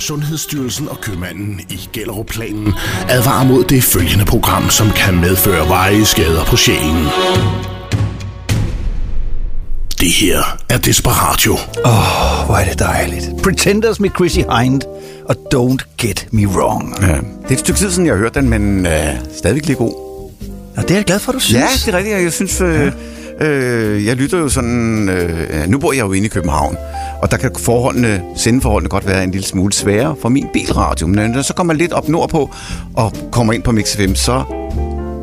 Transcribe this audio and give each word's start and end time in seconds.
Sundhedsstyrelsen 0.00 0.88
og 0.88 1.00
købmanden 1.00 1.60
i 1.70 1.88
Gellerup-planen 1.92 2.72
advarer 3.08 3.44
mod 3.44 3.64
det 3.64 3.84
følgende 3.84 4.24
program, 4.24 4.70
som 4.70 4.90
kan 4.90 5.20
medføre 5.20 5.68
veje 5.68 6.04
skader 6.04 6.44
på 6.44 6.56
sjælen. 6.56 7.06
Det 10.00 10.12
her 10.12 10.58
er 10.68 10.78
Desperatio. 10.78 11.52
Åh, 11.52 12.40
oh, 12.40 12.46
hvor 12.46 12.56
er 12.56 12.68
det 12.68 12.78
dejligt. 12.78 13.26
Pretenders 13.42 14.00
med 14.00 14.10
Chrissy 14.10 14.38
Hind 14.38 14.82
og 15.24 15.36
Don't 15.54 15.96
Get 15.98 16.28
Me 16.30 16.46
Wrong. 16.46 16.98
Ja, 17.00 17.06
det 17.06 17.48
er 17.48 17.52
et 17.52 17.58
stykke 17.58 17.80
tid 17.80 17.90
siden, 17.90 18.06
jeg 18.06 18.14
har 18.14 18.18
hørt 18.18 18.34
den, 18.34 18.48
men 18.48 18.86
øh, 18.86 19.14
stadigvæk 19.38 19.66
lige 19.66 19.76
god. 19.76 19.92
Og 20.76 20.82
det 20.82 20.90
er 20.90 20.94
jeg 20.94 21.04
glad 21.04 21.18
for, 21.18 21.32
du 21.32 21.38
synes. 21.38 21.60
Ja, 21.60 21.66
det 21.86 21.94
er 21.94 21.98
rigtigt. 21.98 22.22
Jeg 22.22 22.32
synes, 22.32 22.60
øh, 22.60 22.92
øh, 23.40 24.06
jeg 24.06 24.16
lytter 24.16 24.38
jo 24.38 24.48
sådan... 24.48 25.08
Øh, 25.08 25.68
nu 25.68 25.78
bor 25.78 25.92
jeg 25.92 26.00
jo 26.00 26.12
inde 26.12 26.26
i 26.26 26.28
København, 26.28 26.76
og 27.22 27.30
der 27.30 27.36
kan 27.36 27.50
forholdene, 27.58 28.22
sendeforholdene 28.36 28.88
godt 28.88 29.06
være 29.06 29.24
en 29.24 29.30
lille 29.30 29.46
smule 29.46 29.72
sværere 29.72 30.16
for 30.22 30.28
min 30.28 30.46
bilradio. 30.52 31.06
Men 31.06 31.30
når 31.30 31.42
så 31.42 31.54
kommer 31.54 31.74
lidt 31.74 31.92
op 31.92 32.08
nordpå 32.08 32.50
og 32.96 33.12
kommer 33.32 33.52
ind 33.52 33.62
på 33.62 33.72
Mix 33.72 33.96
FM, 33.96 34.14
så 34.14 34.42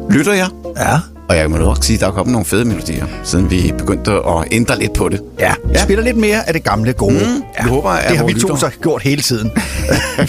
lytter 0.09 0.34
jeg. 0.34 0.48
Ja. 0.78 1.17
Og 1.30 1.38
jeg 1.38 1.52
må 1.52 1.58
nok 1.58 1.84
sige, 1.84 1.95
at 1.95 2.02
der 2.02 2.08
er 2.08 2.12
kommet 2.12 2.31
nogle 2.31 2.45
fede 2.45 2.66
melodier, 2.66 3.05
siden 3.23 3.52
vi 3.52 3.73
begyndte 3.77 4.12
at 4.12 4.48
ændre 4.52 4.80
lidt 4.80 4.94
på 4.94 5.09
det. 5.09 5.22
Ja, 5.40 5.53
vi 5.66 5.72
ja. 5.73 5.84
spiller 5.84 6.03
lidt 6.03 6.17
mere 6.17 6.48
af 6.48 6.53
det 6.53 6.63
gamle 6.63 6.94
gode. 6.94 7.13
Mm, 7.13 7.20
ja. 7.20 7.44
jeg 7.58 7.66
håber, 7.66 7.91
det 8.09 8.17
har 8.17 8.26
vi 8.26 8.34
to 8.34 8.40
lytter. 8.40 8.55
så 8.55 8.70
gjort 8.81 9.02
hele 9.02 9.22
tiden. 9.22 9.52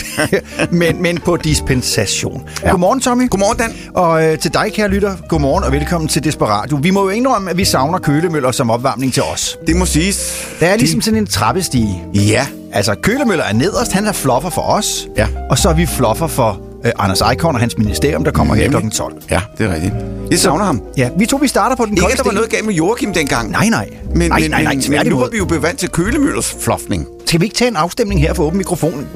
men, 0.71 1.03
men 1.03 1.19
på 1.19 1.37
dispensation. 1.37 2.49
Ja. 2.63 2.71
Godmorgen, 2.71 3.01
Tommy. 3.01 3.31
Godmorgen, 3.31 3.59
Dan. 3.59 3.73
Og 3.95 4.25
øh, 4.25 4.39
til 4.39 4.55
dig, 4.55 4.73
kære 4.75 4.89
lytter, 4.89 5.17
godmorgen 5.29 5.65
og 5.65 5.73
velkommen 5.73 6.09
til 6.09 6.25
Desperatio. 6.25 6.79
Vi 6.83 6.91
må 6.91 7.03
jo 7.03 7.09
indrømme, 7.09 7.51
at 7.51 7.57
vi 7.57 7.65
savner 7.65 7.99
kølemøller 7.99 8.51
som 8.51 8.71
opvarmning 8.71 9.13
til 9.13 9.23
os. 9.23 9.57
Det 9.67 9.77
må 9.77 9.87
siges. 9.87 10.47
Der 10.61 10.67
er 10.67 10.77
ligesom 10.77 11.01
sådan 11.01 11.19
en 11.19 11.27
trappestige. 11.27 12.03
Ja. 12.15 12.47
Altså, 12.73 12.95
kølemøller 12.95 13.45
er 13.45 13.53
nederst, 13.53 13.93
han 13.93 14.07
er 14.07 14.13
fluffer 14.13 14.51
for 14.51 14.63
os. 14.63 15.09
Ja. 15.17 15.27
Og 15.51 15.59
så 15.59 15.69
er 15.69 15.75
vi 15.75 15.87
fluffer 15.87 16.27
for 16.27 16.68
øh, 16.85 16.93
Anders 16.99 17.21
Eikon 17.21 17.55
og 17.55 17.61
hans 17.61 17.79
ministerium, 17.79 18.25
der 18.25 18.31
kommer 18.31 18.55
her 18.55 18.71
kl. 18.81 18.89
12. 18.91 19.15
Ja, 19.31 19.41
det 19.59 19.67
er 19.67 19.75
rigtigt. 19.75 19.95
Jeg 20.31 20.39
savner 20.39 20.65
ham. 20.65 20.83
Ja, 20.97 21.11
vi 21.19 21.27
to 21.27 21.37
vi 21.37 21.49
starter 21.49 21.77
på 21.77 21.85
den 21.85 21.93
Ikke, 21.97 22.07
at 22.13 22.17
der 22.19 22.25
var 22.25 22.33
noget 22.33 22.51
galt 22.51 22.67
med 22.67 22.75
Joachim 22.75 23.13
dengang. 23.15 23.51
Nej, 23.51 23.69
nej. 23.69 23.89
Men, 24.15 24.29
nej, 24.31 24.41
men, 24.41 24.51
nej, 24.51 24.63
nej, 24.63 24.75
men, 24.75 24.85
men 24.91 25.07
nu 25.07 25.21
er 25.21 25.31
vi 25.31 25.37
jo 25.39 25.45
bevandt 25.45 25.81
til 25.81 25.89
kølemøllers 25.89 26.57
flofning. 26.61 27.07
Skal 27.27 27.41
vi 27.41 27.45
ikke 27.45 27.57
tage 27.57 27.69
en 27.69 27.77
afstemning 27.77 28.21
her 28.21 28.35
for 28.35 28.43
åben 28.45 28.59
mikrofon? 28.59 29.07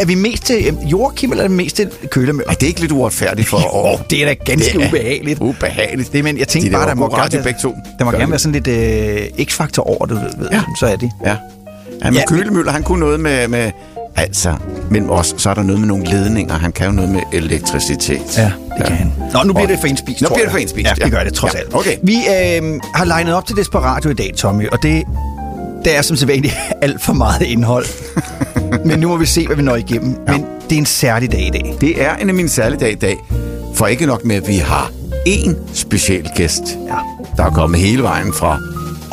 Er 0.00 0.06
vi 0.06 0.14
mest 0.14 0.44
til 0.46 0.66
øh, 0.66 0.90
Joachim, 0.92 1.30
eller 1.30 1.44
er 1.44 1.48
vi 1.48 1.54
mest 1.54 1.76
til 1.76 1.90
Kølemøller? 2.10 2.50
Er 2.50 2.54
det 2.54 2.66
ikke 2.66 2.80
lidt 2.80 2.92
uretfærdigt 2.92 3.48
for 3.48 3.74
Åh, 3.92 3.98
det 4.10 4.22
er 4.22 4.26
da 4.26 4.34
ganske 4.34 4.78
Det 4.78 4.84
er 4.84 4.88
ubehageligt. 4.88 5.40
Ubehageligt. 5.40 6.12
Det, 6.12 6.24
men 6.24 6.38
jeg 6.38 6.48
tænkte 6.48 6.68
De 6.70 6.74
bare, 6.74 6.88
der 6.88 6.94
må 6.94 7.08
gerne 7.08 7.42
begge 7.44 7.60
to. 7.62 7.74
der 7.98 8.04
må 8.04 8.10
gerne 8.10 8.30
være 8.30 8.38
sådan 8.38 8.62
lidt 8.62 8.68
øh, 9.38 9.44
x-faktor 9.46 9.82
over 9.82 10.06
det, 10.06 10.16
ved, 10.38 10.48
Ja. 10.52 10.62
så 10.80 10.86
er 10.86 10.96
det. 10.96 11.10
Ja. 11.24 11.36
Ja, 12.04 12.10
men 12.10 12.14
ja, 12.14 12.24
Kølemøller, 12.28 12.72
han 12.72 12.82
kunne 12.82 13.00
noget 13.00 13.20
med, 13.20 13.48
med... 13.48 13.70
Altså, 14.16 14.54
mellem 14.90 15.10
os, 15.10 15.34
så 15.38 15.50
er 15.50 15.54
der 15.54 15.62
noget 15.62 15.80
med 15.80 15.88
nogle 15.88 16.04
ledninger. 16.04 16.54
Han 16.54 16.72
kan 16.72 16.86
jo 16.86 16.92
noget 16.92 17.10
med 17.10 17.20
elektricitet. 17.32 18.38
Ja, 18.38 18.52
det 18.78 18.86
kan 18.86 18.96
han. 18.96 19.12
Nå, 19.32 19.42
nu 19.44 19.52
bliver 19.52 19.66
det 19.66 19.78
for 19.80 19.86
indspist, 19.86 20.20
Nu 20.20 20.26
tror 20.28 20.34
bliver 20.34 20.46
det 20.46 20.52
for 20.52 20.58
indspist, 20.58 20.84
Ja, 20.86 20.92
ja. 20.98 21.04
det 21.04 21.12
gør 21.12 21.24
det 21.24 21.34
trods 21.34 21.54
Ja, 21.54 21.58
alt. 21.58 21.74
okay. 21.74 21.96
Vi 22.02 22.14
øh, 22.16 22.80
har 22.94 23.04
legnet 23.04 23.34
op 23.34 23.46
til 23.46 23.56
Desperatio 23.56 24.10
i 24.10 24.14
dag, 24.14 24.32
Tommy, 24.36 24.68
og 24.68 24.78
det, 24.82 25.02
det 25.84 25.96
er 25.96 26.02
som 26.02 26.16
sædvanligt 26.16 26.54
alt 26.82 27.02
for 27.02 27.12
meget 27.12 27.42
indhold. 27.42 27.86
Men 28.86 28.98
nu 28.98 29.08
må 29.08 29.16
vi 29.16 29.26
se, 29.26 29.46
hvad 29.46 29.56
vi 29.56 29.62
når 29.62 29.76
igennem. 29.76 30.16
Ja. 30.28 30.32
Men 30.32 30.46
det 30.70 30.72
er 30.76 30.78
en 30.80 30.86
særlig 30.86 31.32
dag 31.32 31.46
i 31.46 31.50
dag. 31.50 31.74
Det 31.80 32.02
er 32.02 32.16
en 32.16 32.28
af 32.28 32.34
mine 32.34 32.48
særlige 32.48 32.80
dage 32.80 32.92
i 32.92 32.96
dag. 32.96 33.16
For 33.74 33.86
ikke 33.86 34.06
nok 34.06 34.24
med, 34.24 34.36
at 34.36 34.48
vi 34.48 34.56
har 34.56 34.90
én 35.28 35.50
speciel 35.74 36.30
gæst, 36.36 36.62
Ja. 36.88 36.94
der 37.36 37.44
er 37.44 37.50
kommet 37.50 37.80
hele 37.80 38.02
vejen 38.02 38.32
fra 38.32 38.58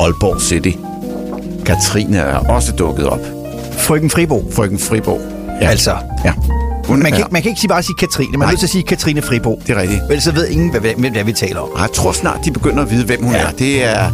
Aalborg 0.00 0.40
City. 0.40 0.70
Katrine 1.66 2.16
er 2.18 2.36
også 2.36 2.72
dukket 2.72 3.06
op. 3.08 3.20
Frøken 3.80 4.10
Fribo. 4.10 4.44
Frøken 4.52 4.78
Fribo. 4.78 5.20
Ja. 5.62 5.68
Altså, 5.68 5.96
Ja. 6.24 6.32
Hun 6.84 6.98
man 6.98 7.12
kan, 7.12 7.14
er, 7.14 7.18
ikke, 7.18 7.32
man 7.32 7.42
kan 7.42 7.48
ikke 7.48 7.60
sige 7.60 7.68
bare 7.68 7.82
sige 7.82 7.94
Katrine, 7.98 8.38
man 8.38 8.46
er 8.46 8.50
nødt 8.50 8.58
til 8.60 8.66
at 8.66 8.70
sige 8.70 8.82
Katrine 8.82 9.22
Fribo. 9.22 9.60
Det 9.66 9.76
er 9.76 9.80
rigtigt. 9.80 10.00
Ellers 10.08 10.24
så 10.24 10.32
ved 10.32 10.48
ingen, 10.48 10.70
hvad, 10.70 10.80
hvad, 10.80 11.10
hvad 11.10 11.24
vi 11.24 11.32
taler 11.32 11.60
om. 11.60 11.68
Jeg 11.78 11.88
tror 11.94 12.12
snart, 12.12 12.38
de 12.44 12.50
begynder 12.50 12.82
at 12.82 12.90
vide, 12.90 13.04
hvem 13.04 13.22
hun 13.24 13.32
Ja. 13.32 13.38
ja. 13.40 13.46
er. 13.46 13.50
Det 13.50 13.84
er 13.84 14.10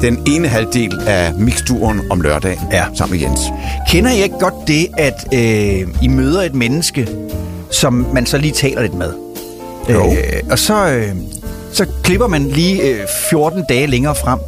den 0.00 0.22
ene 0.26 0.48
halvdel 0.48 1.00
af 1.06 1.34
mixturen 1.34 2.00
om 2.10 2.20
lørdagen 2.20 2.58
Ja. 2.72 2.84
sammen 2.94 3.18
med 3.20 3.28
Jens. 3.28 3.40
Kender 3.88 4.10
I 4.10 4.22
ikke 4.22 4.38
godt 4.40 4.54
det, 4.66 4.86
at 4.98 5.14
øh, 5.34 5.88
I 6.02 6.08
møder 6.08 6.42
et 6.42 6.54
menneske, 6.54 7.08
som 7.70 8.06
man 8.14 8.26
så 8.26 8.38
lige 8.38 8.52
taler 8.52 8.82
lidt 8.82 8.94
med? 8.94 9.12
Jo. 9.90 10.06
Øh, 10.12 10.16
og 10.50 10.58
så, 10.58 10.86
øh, 10.86 11.08
så 11.72 11.86
klipper 12.02 12.26
man 12.26 12.44
lige 12.48 12.82
øh, 12.82 13.00
14 13.30 13.64
dage 13.68 13.86
længere 13.86 14.14
frem. 14.14 14.38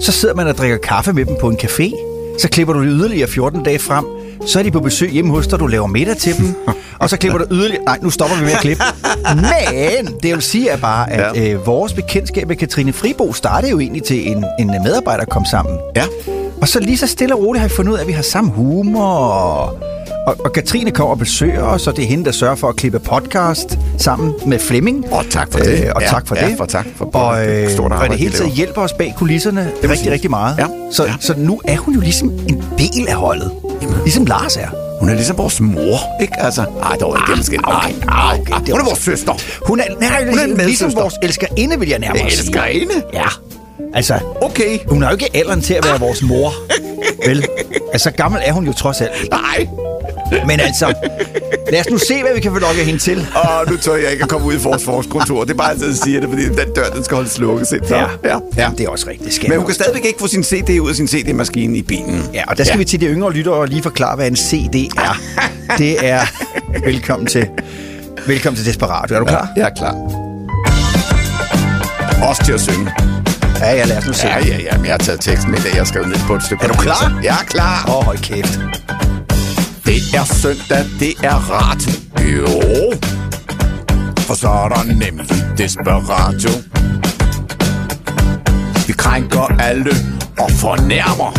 Så 0.00 0.12
sidder 0.12 0.34
man 0.34 0.46
og 0.46 0.54
drikker 0.58 0.76
kaffe 0.76 1.12
med 1.12 1.24
dem 1.24 1.36
på 1.40 1.48
en 1.48 1.56
café. 1.62 2.11
Så 2.38 2.48
klipper 2.48 2.74
du 2.74 2.82
yderligere 2.82 3.28
14 3.28 3.62
dage 3.62 3.78
frem. 3.78 4.04
Så 4.46 4.58
er 4.58 4.62
de 4.62 4.70
på 4.70 4.80
besøg 4.80 5.10
hjemme 5.10 5.30
hos 5.30 5.46
dig, 5.46 5.58
du 5.58 5.66
laver 5.66 5.86
middag 5.86 6.16
til 6.16 6.36
dem. 6.38 6.54
og 6.98 7.10
så 7.10 7.16
klipper 7.16 7.38
du 7.38 7.44
yderligere... 7.50 7.84
Nej, 7.84 7.98
nu 8.02 8.10
stopper 8.10 8.36
vi 8.36 8.42
med 8.44 8.52
at 8.52 8.58
klippe. 8.60 8.82
Men 9.34 10.14
det 10.22 10.34
vil 10.34 10.42
sige 10.42 10.68
er 10.68 10.76
bare, 10.76 11.10
at 11.12 11.36
Ja. 11.36 11.52
øh, 11.52 11.66
vores 11.66 11.92
bekendtskab 11.92 12.48
med 12.48 12.56
Katrine 12.56 12.92
Fribo 12.92 13.32
startede 13.32 13.70
jo 13.70 13.80
egentlig 13.80 14.02
til 14.02 14.28
en, 14.30 14.44
en 14.58 14.66
medarbejder 14.66 15.24
kom 15.24 15.44
sammen. 15.44 15.78
Ja. 15.96 16.04
Og 16.60 16.68
så 16.68 16.80
lige 16.80 16.98
så 16.98 17.06
stille 17.06 17.34
og 17.34 17.40
roligt 17.42 17.60
har 17.60 17.68
vi 17.68 17.74
fundet 17.74 17.92
ud 17.92 17.96
af, 17.96 18.00
at 18.02 18.06
vi 18.08 18.12
har 18.12 18.22
samme 18.22 18.50
humor. 18.50 19.04
Og, 19.06 19.78
og, 20.26 20.36
og 20.44 20.52
Katrine 20.52 20.90
kommer 20.90 21.10
og 21.12 21.18
besøger 21.18 21.62
os, 21.62 21.86
og 21.86 21.96
det 21.96 22.04
er 22.04 22.08
hende, 22.08 22.24
der 22.24 22.32
sørger 22.32 22.54
for 22.54 22.68
at 22.68 22.76
klippe 22.76 22.98
podcast 22.98 23.78
sammen 23.98 24.32
med 24.46 24.58
Flemming. 24.58 25.12
Og 25.12 25.24
tak 25.30 25.52
for 25.52 25.58
det. 25.58 25.84
Øh, 25.84 25.90
og 25.94 26.02
Ja, 26.02 26.08
tak 26.08 26.26
for 26.28 26.36
ja, 26.36 26.48
det. 26.48 26.56
for 26.56 26.64
tak 26.64 26.86
for 26.96 27.04
og, 27.16 27.40
det 27.40 27.46
øh, 27.64 27.70
stort 27.70 27.86
og 27.92 27.96
arbejde, 27.96 28.12
det 28.12 28.20
hele 28.20 28.32
taget 28.34 28.52
hjælper 28.52 28.82
os 28.82 28.92
bag 28.92 29.14
kulisserne 29.18 29.70
rigtig, 29.82 29.98
sige. 29.98 30.12
rigtig 30.12 30.30
meget. 30.30 30.58
Ja, 30.58 30.66
Så, 30.90 31.04
ja. 31.04 31.14
så 31.20 31.34
nu 31.36 31.60
er 31.64 31.76
hun 31.76 31.94
jo 31.94 32.00
ligesom 32.00 32.28
en 32.48 32.64
del 32.78 33.08
af 33.08 33.14
holdet. 33.14 33.50
Ligesom 34.02 34.24
Lars 34.26 34.56
er. 34.56 34.68
Hun 35.00 35.08
er 35.08 35.14
ligesom 35.14 35.38
vores 35.38 35.60
mor, 35.60 36.20
ikke? 36.20 36.40
Altså, 36.40 36.64
ej, 36.82 36.96
dog 36.96 37.16
ikke 37.28 37.36
måske. 37.38 37.58
okay, 37.64 37.72
Nej, 37.78 37.92
ah, 38.02 38.06
nej, 38.06 38.38
okay, 38.40 38.60
det 38.60 38.68
er 38.68 38.72
Hun 38.72 38.80
er 38.80 38.84
vores 38.84 38.98
søster. 38.98 39.32
Hun 39.66 39.80
er, 39.80 39.84
nej, 40.00 40.24
Hun 40.28 40.38
er 40.38 40.42
en 40.44 40.48
ligesom 40.56 40.66
medsøster. 40.86 41.00
vores 41.00 41.14
elskerinde, 41.22 41.78
vil 41.78 41.88
jeg 41.88 41.98
nærmere 41.98 42.30
sige. 42.30 42.40
Elskerinde? 42.40 42.94
Ja. 43.12 43.24
Altså, 43.94 44.18
Okay. 44.42 44.78
hun 44.88 45.02
har 45.02 45.08
jo 45.10 45.14
ikke 45.14 45.30
alderen 45.34 45.60
til 45.60 45.74
at 45.74 45.84
være 45.84 46.00
vores 46.00 46.22
mor. 46.22 46.52
Vel? 47.28 47.44
Altså, 47.92 48.04
så 48.04 48.10
gammel 48.10 48.40
er 48.44 48.52
hun 48.52 48.66
jo 48.66 48.72
trods 48.72 49.00
alt. 49.00 49.10
Nej. 49.30 49.66
Men 50.46 50.60
altså, 50.60 50.94
lad 51.72 51.80
os 51.80 51.90
nu 51.90 51.98
se, 51.98 52.22
hvad 52.22 52.34
vi 52.34 52.40
kan 52.40 52.52
få 52.52 52.58
lokket 52.58 52.84
hende 52.84 52.98
til. 53.00 53.26
Og 53.34 53.70
nu 53.70 53.76
tør 53.76 53.94
jeg 53.94 54.12
ikke 54.12 54.22
at 54.22 54.28
komme 54.28 54.46
ud 54.46 54.54
i 54.54 54.56
vores 54.56 54.84
forskontor. 54.84 55.44
Det 55.44 55.50
er 55.50 55.54
bare 55.54 55.70
altid 55.70 55.90
at 55.90 55.96
sige 55.96 56.20
det, 56.20 56.28
fordi 56.28 56.42
den 56.44 56.74
dør, 56.76 56.88
den 56.94 57.04
skal 57.04 57.14
holdes 57.14 57.38
lukket. 57.38 57.68
Så, 57.68 57.78
Ja, 57.90 58.04
ja. 58.24 58.38
ja. 58.56 58.70
Det 58.78 58.84
er 58.86 58.88
også 58.88 59.06
rigtigt. 59.08 59.34
Skal 59.34 59.48
Men 59.48 59.58
hun 59.58 59.66
kan 59.66 59.74
stadigvæk 59.74 60.04
ikke 60.04 60.18
få 60.20 60.26
sin 60.26 60.44
CD 60.44 60.78
ud 60.80 60.88
af 60.90 60.96
sin 60.96 61.08
CD-maskine 61.08 61.76
i 61.76 61.82
bilen. 61.82 62.24
Ja, 62.34 62.42
og 62.48 62.58
der 62.58 62.64
skal 62.64 62.74
ja. 62.74 62.78
vi 62.78 62.84
til 62.84 63.00
de 63.00 63.06
yngre 63.06 63.32
lyttere 63.32 63.54
og 63.54 63.68
lige 63.68 63.82
forklare, 63.82 64.16
hvad 64.16 64.26
en 64.26 64.36
CD 64.36 64.74
er. 64.98 65.20
det 65.78 66.06
er... 66.08 66.20
Velkommen 66.84 67.26
til... 67.26 67.48
Velkommen 68.26 68.56
til 68.56 68.66
Desperatio. 68.66 69.16
Er 69.16 69.20
du 69.20 69.26
klar? 69.26 69.48
Jeg 69.56 69.70
er 69.70 69.74
klar. 69.74 69.94
Også 72.28 72.44
til 72.44 72.52
at 72.52 72.60
synge. 72.60 72.90
Ja, 73.60 73.72
ja, 73.74 73.84
lad 73.84 73.98
os 73.98 74.06
nu 74.06 74.12
se. 74.12 74.26
Ja, 74.26 74.38
ja, 74.38 74.58
ja. 74.58 74.76
Men 74.76 74.84
jeg 74.86 74.92
har 74.92 74.98
taget 74.98 75.20
teksten 75.20 75.50
med. 75.50 75.58
Jeg 75.64 75.72
har 75.74 75.84
skrevet 75.84 76.08
ned 76.08 76.16
på 76.26 76.34
et 76.34 76.42
stykke. 76.42 76.64
Er 76.64 76.68
du 76.68 76.74
klar? 76.74 77.20
Jeg 77.22 77.36
er 77.40 77.44
klar. 77.46 77.84
Åh, 77.88 77.98
oh, 77.98 78.04
hold 78.04 78.18
kæft. 78.18 78.58
Det 79.92 80.14
er 80.14 80.24
søndag, 80.24 80.84
det 81.00 81.14
er 81.22 81.50
rart. 81.50 81.86
Jo. 82.20 82.46
For 84.18 84.34
så 84.34 84.48
er 84.48 84.68
der 84.68 84.84
nemlig 84.84 85.28
desperatio. 85.58 86.50
Vi 88.86 88.92
krænker 88.92 89.56
alle 89.60 89.90
og 90.38 90.50
fornærmer. 90.50 91.32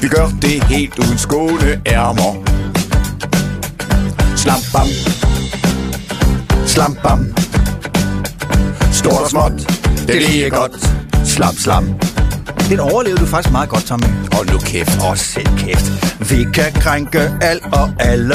Vi 0.00 0.08
gør 0.08 0.28
det 0.42 0.64
helt 0.64 0.98
uden 0.98 1.18
skåne 1.18 1.80
ærmer. 1.86 2.34
Slam 4.36 4.60
bam. 4.72 4.88
Slam 6.66 6.96
bam. 7.02 7.26
Stort 8.92 9.22
og 9.22 9.30
småt, 9.30 9.52
det 10.06 10.16
er 10.16 10.28
lige 10.28 10.50
godt. 10.50 10.92
Slam 11.24 11.54
slam. 11.56 12.11
Den 12.72 12.80
overlevede 12.80 13.20
du 13.20 13.26
faktisk 13.26 13.52
meget 13.52 13.68
godt, 13.68 13.84
Tommy. 13.84 14.06
Hold 14.32 14.50
nu 14.50 14.58
kæft. 14.58 15.00
Åh, 15.10 15.16
selv 15.16 15.58
kæft. 15.58 15.92
Vi 16.30 16.46
kan 16.54 16.72
krænke 16.72 17.20
alt 17.40 17.62
og 17.72 17.90
alle. 17.98 18.34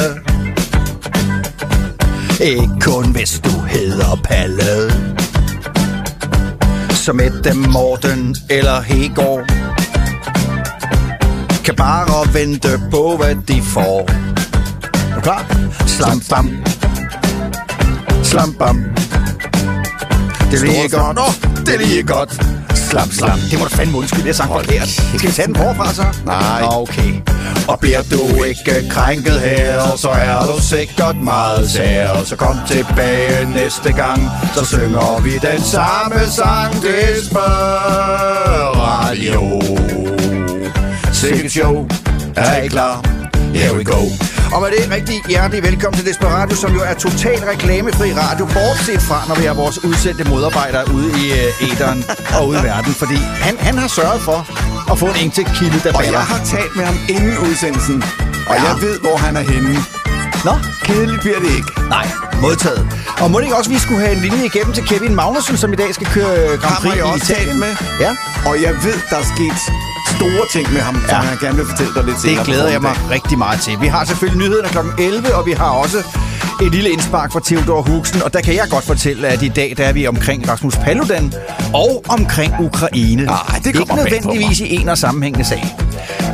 Ikke 2.40 2.80
kun 2.80 3.12
hvis 3.12 3.40
du 3.44 3.50
hedder 3.50 4.20
Palle. 4.24 4.92
Som 6.90 7.16
Mette 7.16 7.54
Morten 7.54 8.36
eller 8.50 8.80
Hegård. 8.80 9.44
Kan 11.64 11.74
bare 11.74 12.34
vente 12.34 12.80
på, 12.90 13.16
hvad 13.16 13.34
de 13.34 13.62
får. 13.62 14.08
Er 15.10 15.14
du 15.14 15.20
klar? 15.20 15.46
Slam, 15.86 16.20
bam. 16.30 16.50
Slam, 18.22 18.54
bam. 18.54 18.84
Det 20.50 20.60
er 20.60 20.64
lige 20.64 20.88
Stort 20.88 21.02
godt. 21.02 21.18
Åh, 21.18 21.66
det 21.66 21.74
er 21.74 21.78
lige 21.78 22.02
godt. 22.02 22.67
Slam, 22.90 23.10
slam. 23.10 23.38
Det 23.50 23.58
må 23.58 23.64
du 23.64 23.70
fandme 23.70 23.98
undskylde, 23.98 24.26
jeg 24.26 24.34
sang 24.34 24.52
forkert. 24.52 24.88
Skal 24.88 25.28
vi 25.28 25.32
tage 25.32 25.46
den 25.46 25.56
forfra 25.56 25.94
så? 25.94 26.04
Nej. 26.24 26.62
Okay. 26.64 27.14
Og 27.68 27.80
bliver 27.80 28.02
du 28.02 28.42
ikke 28.42 28.88
krænket 28.90 29.40
her, 29.40 29.96
så 29.96 30.08
er 30.08 30.46
du 30.46 30.62
sikkert 30.62 31.16
meget 31.16 31.70
sær. 31.70 32.24
Så 32.24 32.36
kom 32.36 32.56
tilbage 32.68 33.50
næste 33.54 33.92
gang, 33.92 34.30
så 34.54 34.64
synger 34.64 35.20
vi 35.20 35.30
den 35.30 35.62
samme 35.62 36.26
sang. 36.30 36.74
Desperatio. 36.82 37.42
Sikkert 41.12 41.52
show. 41.52 41.86
Er 42.36 42.62
I 42.62 42.68
klar? 42.68 43.04
Here 43.54 43.76
we 43.76 43.84
go. 43.84 44.27
Og 44.54 44.62
med 44.62 44.70
det 44.70 44.90
rigtig 44.96 45.22
hjertelig 45.28 45.62
velkommen 45.62 45.96
til 45.98 46.06
Desperatio, 46.06 46.56
som 46.56 46.74
jo 46.74 46.80
er 46.80 46.94
totalt 46.94 47.44
reklamefri 47.52 48.12
radio, 48.14 48.44
bortset 48.46 49.02
fra, 49.02 49.18
når 49.28 49.34
vi 49.34 49.44
har 49.44 49.54
vores 49.54 49.84
udsendte 49.84 50.24
modarbejdere 50.24 50.84
ude 50.94 51.08
i 51.22 51.24
øh, 51.32 51.70
æderen 51.70 52.04
og 52.38 52.48
ude 52.48 52.58
i 52.60 52.62
verden. 52.62 52.92
Fordi 52.94 53.16
han, 53.16 53.56
han 53.58 53.78
har 53.78 53.88
sørget 53.88 54.20
for 54.22 54.38
at 54.92 54.98
få 54.98 55.06
en 55.06 55.16
enkelt 55.24 55.48
kilde, 55.58 55.80
der 55.84 55.92
Og 55.92 55.98
baller. 56.00 56.12
jeg 56.18 56.26
har 56.26 56.40
talt 56.44 56.76
med 56.76 56.84
ham 56.84 56.96
inden 57.08 57.38
udsendelsen, 57.38 58.02
og 58.48 58.54
Ja. 58.56 58.62
jeg 58.68 58.74
ved, 58.80 59.00
hvor 59.00 59.16
han 59.16 59.36
er 59.36 59.40
henne. 59.52 59.74
Nå, 60.44 60.52
Kedeligt 60.84 61.20
bliver 61.20 61.38
det 61.40 61.50
ikke. 61.58 61.70
nej, 61.88 62.06
modtaget. 62.42 62.82
Og 63.20 63.30
må 63.30 63.38
det 63.38 63.44
ikke 63.44 63.56
også, 63.56 63.70
vi 63.70 63.78
skulle 63.78 64.00
have 64.00 64.12
en 64.16 64.22
linje 64.22 64.44
igennem 64.44 64.72
til 64.72 64.84
Kevin 64.84 65.14
Magnussen, 65.14 65.56
som 65.56 65.72
i 65.72 65.76
dag 65.76 65.94
skal 65.94 66.06
køre 66.06 66.56
Grand 66.62 66.76
Prix 66.82 66.96
i 67.30 67.32
Italien? 67.32 67.58
med. 67.60 67.72
Ja, 68.00 68.10
Og 68.48 68.62
jeg 68.62 68.72
ved, 68.84 68.98
der 69.10 69.16
er 69.16 69.26
sket 69.34 69.58
store 70.20 70.44
ting 70.54 70.66
med 70.72 70.80
ham, 70.88 70.94
som 70.94 71.02
Ja. 71.08 71.28
han 71.32 71.38
gerne 71.44 71.56
vil 71.60 71.66
fortælle 71.66 71.92
dig 71.94 72.04
lidt 72.04 72.20
senere. 72.20 72.36
det 72.38 72.46
glæder 72.46 72.68
jeg 72.76 72.82
mig 72.88 72.94
rigtig 73.10 73.38
meget 73.44 73.60
til. 73.60 73.74
Vi 73.80 73.86
har 73.86 74.04
selvfølgelig 74.04 74.38
nyhederne 74.42 74.68
kl. 74.68 74.78
11, 75.02 75.34
og 75.38 75.46
vi 75.46 75.52
har 75.52 75.70
også 75.84 75.98
et 76.62 76.72
lille 76.72 76.90
indspark 76.90 77.32
fra 77.32 77.40
Theodor 77.44 77.82
Huxen. 77.82 78.22
Og 78.22 78.32
der 78.32 78.40
kan 78.40 78.54
jeg 78.54 78.64
godt 78.70 78.84
fortælle, 78.84 79.28
at 79.28 79.42
i 79.42 79.48
dag 79.48 79.74
der 79.76 79.84
er 79.84 79.92
vi 79.92 80.06
omkring 80.06 80.48
Rasmus 80.48 80.76
Paludan 80.76 81.32
og 81.74 82.04
omkring 82.08 82.54
Ukraine. 82.60 83.22
Nej, 83.24 83.36
det 83.58 83.66
Ikke 83.66 83.78
kommer 83.78 83.96
på 83.96 84.02
nødvendigvis 84.02 84.60
i 84.60 84.74
en 84.74 84.88
og 84.88 84.98
sammenhængende 84.98 85.44
sag. 85.44 85.76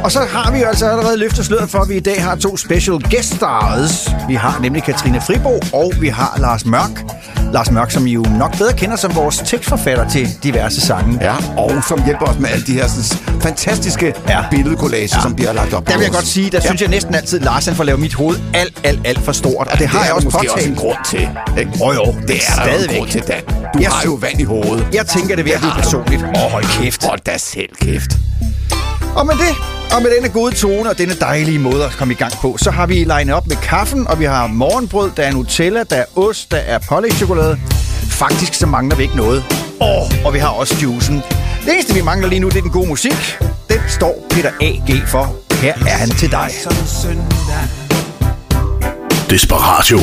Og 0.04 0.12
så 0.12 0.20
har 0.30 0.52
vi 0.52 0.58
jo 0.58 0.66
altså 0.66 0.86
allerede 0.86 1.18
løftet 1.18 1.46
sløret 1.46 1.70
for, 1.70 1.78
at 1.78 1.88
vi 1.88 1.96
i 1.96 2.00
dag 2.00 2.22
har 2.22 2.34
to 2.36 2.56
special 2.56 3.02
guest 3.10 3.34
stars. 3.34 4.10
Vi 4.28 4.34
har 4.34 4.58
nemlig 4.62 4.82
Katrine 4.82 5.20
Fribo, 5.20 5.60
og 5.72 5.92
vi 6.00 6.08
har 6.08 6.36
Lars 6.40 6.64
Mørk. 6.66 7.04
Lars 7.52 7.70
Mørk, 7.70 7.90
som 7.90 8.06
I 8.06 8.12
jo 8.12 8.24
nok 8.38 8.58
bedre 8.58 8.72
kender 8.72 8.96
som 8.96 9.14
vores 9.14 9.38
tekstforfatter 9.46 10.08
til 10.08 10.28
diverse 10.42 10.80
sange. 10.80 11.18
Ja, 11.20 11.34
og 11.56 11.72
som 11.88 12.04
hjælper 12.04 12.26
os 12.26 12.38
med 12.38 12.48
alle 12.50 12.66
de 12.66 12.72
her 12.72 12.88
sådan, 12.88 13.40
fantastiske 13.40 14.14
Ja. 14.28 14.44
billedcollager, 14.50 15.08
ja. 15.16 15.22
som 15.22 15.34
bliver 15.34 15.52
lagt 15.52 15.74
op. 15.74 15.88
Der 15.88 15.94
vil 15.96 16.02
jeg 16.02 16.12
godt 16.12 16.26
sige, 16.26 16.50
der 16.50 16.58
ja. 16.62 16.66
synes 16.68 16.80
jeg 16.80 16.88
næsten 16.90 17.14
altid, 17.14 17.38
at 17.38 17.44
Lars 17.44 17.66
han 17.66 17.74
får 17.74 17.84
lavet 17.84 18.00
mit 18.00 18.14
hoved 18.14 18.36
alt, 18.54 18.80
alt, 18.84 19.00
alt 19.04 19.18
for 19.24 19.32
stort. 19.32 19.68
Og 19.68 19.78
det 19.78 19.88
har 19.94 20.02
det 20.02 20.06
jeg 20.06 20.10
er 20.10 20.14
også 20.14 20.26
måske 20.26 20.38
påtalt. 20.38 20.52
også 20.56 20.68
en 20.68 20.74
grund 20.76 20.96
til. 21.10 21.28
Ikke? 21.58 21.70
Åh 21.84 21.94
jo, 21.94 22.04
det 22.28 22.36
er 22.48 22.64
der 22.64 22.72
jo 22.72 22.78
en 22.90 22.96
grund 22.96 23.10
til, 23.10 23.22
Dan. 23.28 23.42
Du 23.74 23.78
Jeg 23.80 23.90
har 23.90 24.02
jo 24.04 24.14
vand 24.14 24.40
i 24.40 24.44
hovedet. 24.44 24.86
Jeg 24.92 25.06
tænker, 25.06 25.36
det 25.36 25.54
er 25.54 25.60
du. 25.60 25.66
personligt. 25.76 26.22
Åh, 26.22 26.50
hold 26.50 26.64
kæft. 26.82 27.04
Hold 27.06 27.20
da 27.26 27.38
selv 27.38 27.68
kæft. 27.80 28.10
Og 29.14 29.26
med 29.26 29.34
det, 29.34 29.54
og 29.96 30.02
med 30.02 30.10
denne 30.16 30.28
gode 30.28 30.54
tone 30.54 30.90
og 30.90 30.98
denne 30.98 31.14
dejlige 31.20 31.58
måde 31.58 31.84
at 31.84 31.90
komme 31.92 32.14
i 32.14 32.16
gang 32.16 32.32
på, 32.32 32.56
så 32.58 32.70
har 32.70 32.86
vi 32.86 33.04
legnet 33.04 33.34
op 33.34 33.46
med 33.46 33.56
kaffen, 33.56 34.06
og 34.06 34.20
vi 34.20 34.24
har 34.24 34.46
morgenbrød, 34.46 35.10
der 35.16 35.22
er 35.22 35.32
Nutella, 35.32 35.82
der 35.82 35.96
er 35.96 36.04
ost, 36.16 36.50
der 36.50 36.56
er 36.56 36.78
pålægtschokolade. 36.88 37.58
Faktisk 38.10 38.54
så 38.54 38.66
mangler 38.66 38.96
vi 38.96 39.02
ikke 39.02 39.16
noget. 39.16 39.44
Åh, 39.80 40.26
og 40.26 40.34
vi 40.34 40.38
har 40.38 40.48
også 40.48 40.74
juicen. 40.82 41.22
Det 41.64 41.72
eneste, 41.72 41.94
vi 41.94 42.02
mangler 42.02 42.28
lige 42.28 42.40
nu, 42.40 42.48
det 42.48 42.56
er 42.56 42.62
den 42.62 42.70
gode 42.70 42.88
musik. 42.88 43.38
Den 43.68 43.80
står 43.88 44.26
Peter 44.30 44.50
A.G. 44.60 45.08
for. 45.08 45.34
Her 45.52 45.74
er 45.74 45.96
han 45.96 46.10
til 46.10 46.30
dig. 46.30 46.50
Desperatio. 49.30 49.98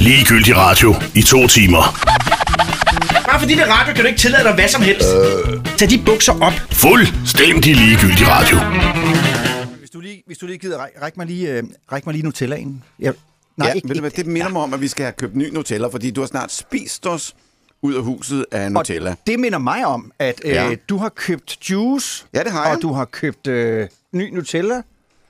Ligegyldig 0.00 0.56
radio 0.56 0.94
i 1.14 1.22
to 1.22 1.46
timer. 1.46 1.82
Bare 3.30 3.40
fordi 3.40 3.54
det 3.54 3.62
er 3.62 3.66
radio, 3.72 3.94
kan 3.94 4.02
du 4.04 4.08
ikke 4.08 4.20
tillade 4.20 4.44
dig 4.44 4.54
hvad 4.54 4.68
som 4.68 4.82
helst. 4.82 5.08
Øh. 5.14 5.64
Tag 5.78 5.90
de 5.90 6.02
bukser 6.06 6.32
op. 6.42 6.52
Fuldstændig 6.72 7.76
ligegyldig 7.76 8.26
radio. 8.28 8.56
Hvis 9.78 9.90
du 9.90 10.00
lige, 10.00 10.22
hvis 10.26 10.38
du 10.38 10.46
lige 10.46 10.58
gider, 10.58 10.78
ræk, 10.78 10.90
ræk 11.02 11.16
mig 11.16 11.26
lige, 11.26 11.50
øh, 11.52 11.62
ræk 11.92 12.06
mig 12.06 12.12
lige 12.12 12.24
Nutellaen. 12.24 12.82
Jeg, 12.98 13.12
nej, 13.56 13.68
ja, 13.68 13.72
ikke, 13.72 14.00
hvad, 14.00 14.10
det 14.10 14.26
minder 14.26 14.48
mig 14.48 14.62
om, 14.62 14.74
at 14.74 14.80
vi 14.80 14.88
skal 14.88 15.04
have 15.04 15.12
købt 15.12 15.36
ny 15.36 15.50
Nutella, 15.52 15.86
fordi 15.88 16.10
du 16.10 16.20
har 16.20 16.28
snart 16.28 16.52
spist 16.52 17.06
os 17.06 17.34
ud 17.82 17.94
af 17.94 18.02
huset 18.02 18.46
af 18.52 18.72
Nutella. 18.72 19.10
Og 19.10 19.16
det 19.26 19.40
minder 19.40 19.58
mig 19.58 19.86
om, 19.86 20.12
at 20.18 20.40
øh, 20.44 20.50
Ja. 20.50 20.70
du 20.88 20.96
har 20.98 21.08
købt 21.08 21.70
juice, 21.70 22.24
Ja, 22.34 22.42
det 22.42 22.52
har 22.52 22.66
jeg. 22.66 22.76
og 22.76 22.82
du 22.82 22.92
har 22.92 23.04
købt 23.04 23.46
øh, 23.46 23.88
ny 24.12 24.34
Nutella 24.34 24.82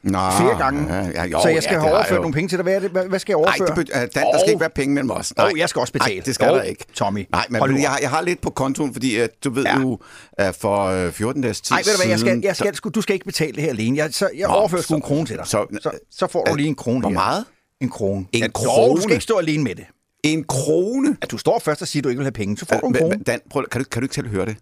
Nå, 0.02 0.18
flere 0.40 0.58
gange. 0.58 0.94
Ja, 0.94 1.06
ja, 1.14 1.24
jo, 1.24 1.40
så 1.42 1.48
jeg 1.48 1.62
skal 1.62 1.74
ja, 1.74 1.80
have 1.80 1.92
overført 1.94 2.16
jo. 2.16 2.20
nogle 2.20 2.34
penge 2.34 2.48
til 2.48 2.58
dig. 2.58 2.62
Hvad, 2.62 2.74
er 2.74 2.80
det, 2.80 2.90
hvad, 2.90 3.04
hvad 3.08 3.18
skal 3.18 3.32
jeg 3.32 3.40
Nej, 3.40 3.54
overføre? 3.58 3.76
det 3.84 3.88
bet- 3.88 3.96
uh, 3.96 4.22
Dan, 4.22 4.32
der 4.32 4.38
skal 4.38 4.48
ikke 4.48 4.60
være 4.60 4.70
penge 4.70 4.94
mellem 4.94 5.10
os. 5.10 5.32
Åh, 5.38 5.58
jeg 5.58 5.68
skal 5.68 5.80
også 5.80 5.92
betale. 5.92 6.14
Nej, 6.14 6.22
det 6.24 6.34
skal 6.34 6.50
Åh, 6.50 6.56
der 6.56 6.62
ikke. 6.62 6.84
Tommy, 6.94 7.26
Nej, 7.32 7.46
men 7.50 7.60
hold 7.60 7.74
jeg, 7.80 7.98
jeg 8.02 8.10
har 8.10 8.22
lidt 8.22 8.40
på 8.40 8.50
kontoen, 8.50 8.92
fordi 8.92 9.20
uh, 9.22 9.28
du 9.44 9.50
ved 9.50 9.62
Ja. 9.64 9.80
jo, 9.80 9.98
at 10.32 10.56
for 10.56 11.06
uh, 11.06 11.12
14 11.12 11.42
dages 11.42 11.60
tid 11.60 11.74
Nej, 11.74 11.82
ved 11.86 11.92
du 11.92 11.98
hvad, 12.02 12.08
jeg 12.10 12.18
skal, 12.18 12.40
jeg 12.44 12.56
skal, 12.56 12.74
sgu- 12.74 12.90
du 12.90 13.00
skal 13.00 13.14
ikke 13.14 13.26
betale 13.26 13.52
det 13.52 13.62
her 13.62 13.70
alene. 13.70 13.96
Jeg, 13.96 14.08
så, 14.14 14.30
jeg 14.36 14.48
Nå, 14.48 14.54
overfører 14.54 14.82
sgu 14.82 14.94
en 14.94 15.02
krone 15.02 15.26
til 15.26 15.36
dig. 15.36 15.46
så- 15.46 15.78
så, 15.82 15.90
så 16.10 16.26
får 16.26 16.44
du 16.44 16.50
Øh, 16.50 16.56
lige 16.56 16.68
en 16.68 16.74
krone 16.74 17.00
hvor 17.00 17.08
her. 17.08 17.14
meget? 17.14 17.44
En 17.80 17.88
krone. 17.90 18.26
En 18.32 18.38
ja, 18.40 18.44
Jo, 18.44 18.46
du 18.46 18.52
krone? 18.52 19.02
skal 19.02 19.12
ikke 19.12 19.22
stå 19.24 19.36
alene 19.38 19.64
med 19.64 19.74
det. 19.74 19.84
En 20.22 20.44
krone? 20.44 21.16
At 21.22 21.30
du 21.30 21.38
står 21.38 21.58
først 21.58 21.82
og 21.82 21.88
siger, 21.88 22.00
at 22.00 22.04
du 22.04 22.08
ikke 22.08 22.18
vil 22.18 22.24
have 22.24 22.32
penge, 22.32 22.56
så 22.58 22.66
får 22.66 22.80
du 22.80 22.86
en 22.86 22.94
krone. 22.94 23.18
Dan, 23.26 23.40
prøv, 23.50 23.64
kan, 23.72 23.80
du, 23.82 23.88
kan 23.92 24.02
du 24.02 24.04
ikke 24.04 24.14
selv 24.14 24.28
høre 24.28 24.46
det? 24.46 24.56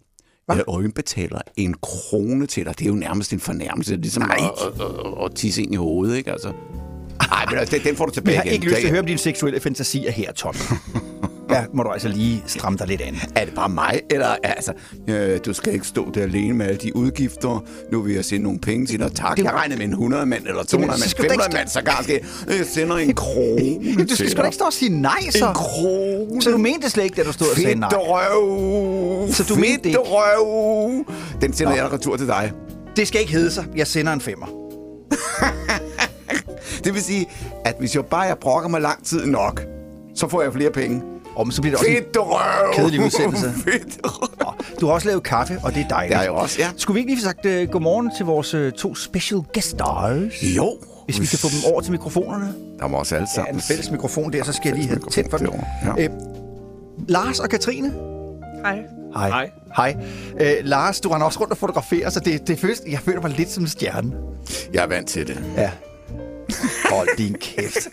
Hvad? 0.46 0.56
Jeg 0.56 0.64
øjen 0.68 0.92
betaler 0.92 1.38
en 1.56 1.74
krone 1.82 2.46
til 2.46 2.64
dig. 2.64 2.78
Det 2.78 2.84
er 2.84 2.88
jo 2.88 2.94
nærmest 2.94 3.32
en 3.32 3.40
fornærmelse. 3.40 3.90
Det 3.90 3.98
er 3.98 4.02
ligesom 4.02 4.22
Nej. 4.22 4.36
at, 4.40 4.66
at, 4.66 4.86
at, 4.86 5.24
at 5.24 5.34
tisse 5.34 5.62
ind 5.62 5.72
i 5.74 5.76
hovedet, 5.76 6.16
ikke? 6.16 6.32
Altså. 6.32 6.52
Nej, 7.30 7.46
men 7.50 7.58
altså, 7.58 7.80
den, 7.84 7.96
får 7.96 8.06
du 8.06 8.12
tilbage 8.12 8.34
Jeg 8.34 8.40
har 8.40 8.44
igen. 8.44 8.54
ikke 8.54 8.66
lyst 8.66 8.76
til 8.76 8.86
at 8.86 8.90
høre 8.90 9.00
om 9.00 9.06
dine 9.06 9.18
seksuelle 9.18 9.60
fantasier 9.60 10.10
her, 10.10 10.32
Tommy. 10.32 10.58
Ja, 11.50 11.64
må 11.74 11.82
du 11.82 11.90
altså 11.90 12.08
lige 12.08 12.42
stramme 12.46 12.78
dig 12.78 12.86
lidt 12.86 13.00
an. 13.00 13.16
Er 13.34 13.44
det 13.44 13.54
bare 13.54 13.68
mig, 13.68 14.00
eller 14.10 14.36
altså, 14.42 14.72
øh, 15.08 15.40
du 15.46 15.52
skal 15.52 15.72
ikke 15.72 15.86
stå 15.86 16.10
der 16.14 16.22
alene 16.22 16.54
med 16.54 16.66
alle 16.66 16.78
de 16.78 16.96
udgifter. 16.96 17.64
Nu 17.92 18.02
vil 18.02 18.14
jeg 18.14 18.24
sende 18.24 18.42
nogle 18.44 18.58
penge 18.58 18.86
til 18.86 18.98
dig. 18.98 19.12
Tak, 19.14 19.36
Det- 19.36 19.44
jeg 19.44 19.52
regner 19.52 19.76
med 19.76 19.84
en 19.84 19.90
100 19.92 20.26
mand, 20.26 20.46
eller 20.46 20.64
200 20.64 20.98
så 20.98 21.02
mand, 21.02 21.10
skal 21.10 21.24
du 21.24 21.28
da 21.28 21.32
ikke 21.32 21.42
500 21.44 21.60
mand, 21.60 21.68
så 21.68 21.82
ganske. 21.82 22.24
Jeg 22.58 22.66
sender 22.74 22.96
en 22.96 23.14
krone 23.24 24.04
Du 24.08 24.14
skal 24.14 24.30
sgu 24.30 24.40
da 24.40 24.44
ikke 24.46 24.54
stå 24.54 24.64
og 24.64 24.72
sige 24.72 25.00
nej, 25.00 25.20
så. 25.30 25.48
En 25.48 25.54
krone. 25.54 26.42
Så 26.42 26.50
du 26.50 26.58
mente 26.58 26.90
slet 26.90 27.04
ikke, 27.04 27.16
da 27.16 27.22
du 27.22 27.32
stod 27.32 27.46
og 27.50 27.56
sagde 27.56 27.74
nej? 27.80 27.88
Røv. 27.92 29.32
Så 29.32 29.44
du 29.48 29.54
mente 29.54 29.70
Fedt 29.72 29.86
ikke? 29.86 29.98
røv. 29.98 31.04
Den 31.40 31.52
sender 31.52 31.74
jeg 31.74 31.92
retur 31.92 32.16
til 32.16 32.26
dig. 32.26 32.52
Det 32.96 33.08
skal 33.08 33.20
ikke 33.20 33.32
hedde 33.32 33.50
sig. 33.50 33.66
Jeg 33.76 33.86
sender 33.86 34.12
en 34.12 34.20
femmer. 34.20 34.46
Det 36.84 36.94
vil 36.94 37.02
sige, 37.02 37.26
at 37.64 37.74
hvis 37.78 37.94
jeg 37.94 38.04
bare 38.04 38.20
jeg 38.20 38.36
brokker 38.40 38.68
mig 38.68 38.80
lang 38.80 39.04
tid 39.04 39.26
nok, 39.26 39.62
så 40.14 40.28
får 40.28 40.42
jeg 40.42 40.52
flere 40.52 40.70
penge. 40.70 41.02
Og 41.36 41.52
så 41.52 41.62
bliver 41.62 41.76
det 41.76 41.78
også 41.80 41.90
en 41.90 41.96
Fedt 42.04 42.16
røv. 42.20 42.72
kedelig 42.74 43.00
udsendelse. 43.04 43.52
Fedt 43.64 43.98
Du 44.80 44.86
har 44.86 44.92
også 44.94 45.06
lavet 45.08 45.22
kaffe, 45.22 45.58
og 45.62 45.74
det 45.74 45.82
er 45.82 45.88
dejligt. 45.88 46.08
Det 46.10 46.16
har 46.16 46.22
jeg 46.22 46.32
også, 46.32 46.56
ja. 46.60 46.68
Skulle 46.76 46.94
vi 46.94 47.00
ikke 47.00 47.10
lige 47.14 47.20
få 47.20 47.24
sagt 47.24 47.46
uh, 47.46 47.72
godmorgen 47.72 48.10
til 48.16 48.26
vores 48.26 48.54
uh, 48.54 48.70
to 48.70 48.94
special 48.94 49.40
guest 49.54 49.68
stars? 49.70 50.56
Jo. 50.56 50.76
Hvis 51.04 51.20
vi 51.20 51.26
kan 51.26 51.38
få 51.38 51.48
dem 51.48 51.72
over 51.72 51.80
til 51.80 51.92
mikrofonerne. 51.92 52.54
Der 52.78 52.86
må 52.86 52.96
også 52.98 53.14
alle 53.14 53.28
Ja, 53.30 53.34
sammen. 53.34 53.54
en 53.54 53.60
fælles 53.60 53.90
mikrofon 53.90 54.32
der, 54.32 54.44
så 54.44 54.52
skal 54.52 54.68
jeg 54.68 54.76
lige 54.78 54.88
have 54.88 55.00
tændt 55.10 55.30
for 55.30 55.38
den. 55.38 55.48
ja. 55.98 56.04
Øh, 56.04 56.10
Lars 57.08 57.40
og 57.40 57.48
Katrine. 57.48 57.92
Hej. 58.64 58.78
Hej. 59.14 59.28
Hej. 59.28 59.50
Hej. 59.76 59.96
Øh, 60.40 60.54
Lars, 60.64 61.00
du 61.00 61.08
render 61.08 61.26
også 61.26 61.40
rundt 61.40 61.50
og 61.52 61.58
fotograferer, 61.58 62.10
så 62.10 62.20
det, 62.20 62.48
det 62.48 62.58
føles, 62.58 62.82
jeg 62.88 62.98
føler 63.00 63.20
mig 63.20 63.30
lidt 63.30 63.50
som 63.50 63.62
en 63.62 63.68
stjerne. 63.68 64.12
Jeg 64.72 64.82
er 64.84 64.88
vant 64.88 65.08
til 65.08 65.26
det. 65.26 65.44
Ja. 65.56 65.70
Hold 66.90 67.08
din 67.18 67.36
kæft. 67.40 67.88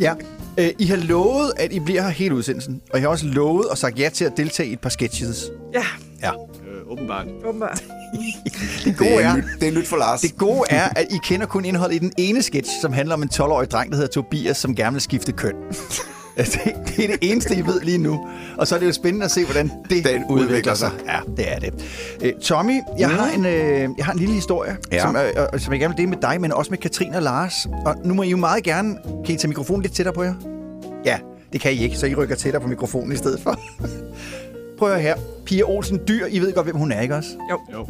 Ja. 0.00 0.14
Øh, 0.58 0.70
I 0.78 0.86
har 0.86 0.96
lovet, 0.96 1.52
at 1.56 1.72
I 1.72 1.80
bliver 1.80 2.02
her 2.02 2.08
hele 2.08 2.34
udsendelsen. 2.34 2.80
Og 2.92 2.98
I 2.98 3.02
har 3.02 3.08
også 3.08 3.26
lovet 3.26 3.66
og 3.66 3.78
sagt 3.78 3.98
ja 3.98 4.08
til 4.08 4.24
at 4.24 4.32
deltage 4.36 4.68
i 4.68 4.72
et 4.72 4.80
par 4.80 4.88
sketches. 4.90 5.50
Ja, 5.74 5.82
Ja. 6.22 6.30
Øh, 6.32 6.90
åbenbart. 6.92 7.26
åbenbart. 7.46 7.82
Det 8.84 8.96
gode 8.96 9.10
Det 9.10 9.24
er, 9.24 9.28
er, 9.28 9.42
det 9.60 9.68
er 9.68 9.72
nyt 9.72 9.86
for 9.86 9.96
Lars. 9.96 10.20
det 10.20 10.36
gode 10.38 10.62
er, 10.70 10.88
at 10.96 11.06
I 11.10 11.18
kender 11.24 11.46
kun 11.46 11.64
indholdet 11.64 11.94
i 11.96 11.98
den 11.98 12.12
ene 12.18 12.42
sketch, 12.42 12.70
som 12.80 12.92
handler 12.92 13.14
om 13.14 13.22
en 13.22 13.28
12-årig 13.34 13.70
dreng, 13.70 13.90
der 13.90 13.96
hedder 13.96 14.10
Tobias, 14.10 14.56
som 14.56 14.74
gerne 14.74 14.92
vil 14.94 15.00
skifte 15.02 15.32
køn. 15.32 15.54
Det, 16.36 16.48
det 16.96 17.04
er 17.04 17.08
det 17.08 17.18
eneste, 17.30 17.54
I 17.56 17.66
ved 17.66 17.80
lige 17.80 17.98
nu. 17.98 18.26
Og 18.56 18.66
så 18.66 18.74
er 18.74 18.78
det 18.78 18.86
jo 18.86 18.92
spændende 18.92 19.24
at 19.24 19.30
se, 19.30 19.44
hvordan 19.44 19.70
det 19.90 20.04
Den 20.04 20.24
udvikler 20.30 20.74
sig. 20.74 20.90
Ja, 21.06 21.18
det 21.36 21.52
er 21.52 21.58
det. 21.58 21.74
Øh, 22.22 22.32
Tommy, 22.42 22.80
jeg, 22.98 23.10
har 23.10 23.30
en, 23.30 23.46
øh, 23.46 23.88
jeg 23.98 24.04
har 24.04 24.12
en 24.12 24.18
lille 24.18 24.34
historie, 24.34 24.76
Ja. 24.92 25.02
som, 25.02 25.16
øh, 25.16 25.22
øh, 25.54 25.60
som 25.60 25.72
jeg 25.72 25.80
gerne 25.80 25.94
vil 25.94 25.98
dele 25.98 26.10
med 26.10 26.18
dig, 26.22 26.40
men 26.40 26.52
også 26.52 26.70
med 26.70 26.78
Katrine 26.78 27.16
og 27.16 27.22
Lars. 27.22 27.66
Og 27.86 27.94
nu 28.04 28.14
må 28.14 28.22
I 28.22 28.28
jo 28.30 28.36
meget 28.36 28.64
gerne... 28.64 28.96
Kan 29.26 29.34
I 29.34 29.38
tage 29.38 29.48
mikrofonen 29.48 29.82
lidt 29.82 29.94
tættere 29.94 30.14
på 30.14 30.22
jer? 30.22 30.34
Ja, 31.04 31.18
det 31.52 31.60
kan 31.60 31.72
I 31.72 31.82
ikke, 31.82 31.96
så 31.96 32.06
I 32.06 32.14
rykker 32.14 32.34
tættere 32.36 32.62
på 32.62 32.68
mikrofonen 32.68 33.12
i 33.12 33.16
stedet 33.16 33.40
for. 33.40 33.60
Prøv 34.78 34.88
at 34.88 34.94
høre 34.94 35.02
her. 35.02 35.16
Pia 35.46 35.62
Olsen 35.64 36.00
Dyr, 36.08 36.26
I 36.30 36.38
ved 36.38 36.52
godt, 36.52 36.66
hvem 36.66 36.76
hun 36.76 36.92
er, 36.92 37.00
ikke 37.00 37.14
også? 37.16 37.28
Jo. 37.50 37.60
Jo. 37.72 37.86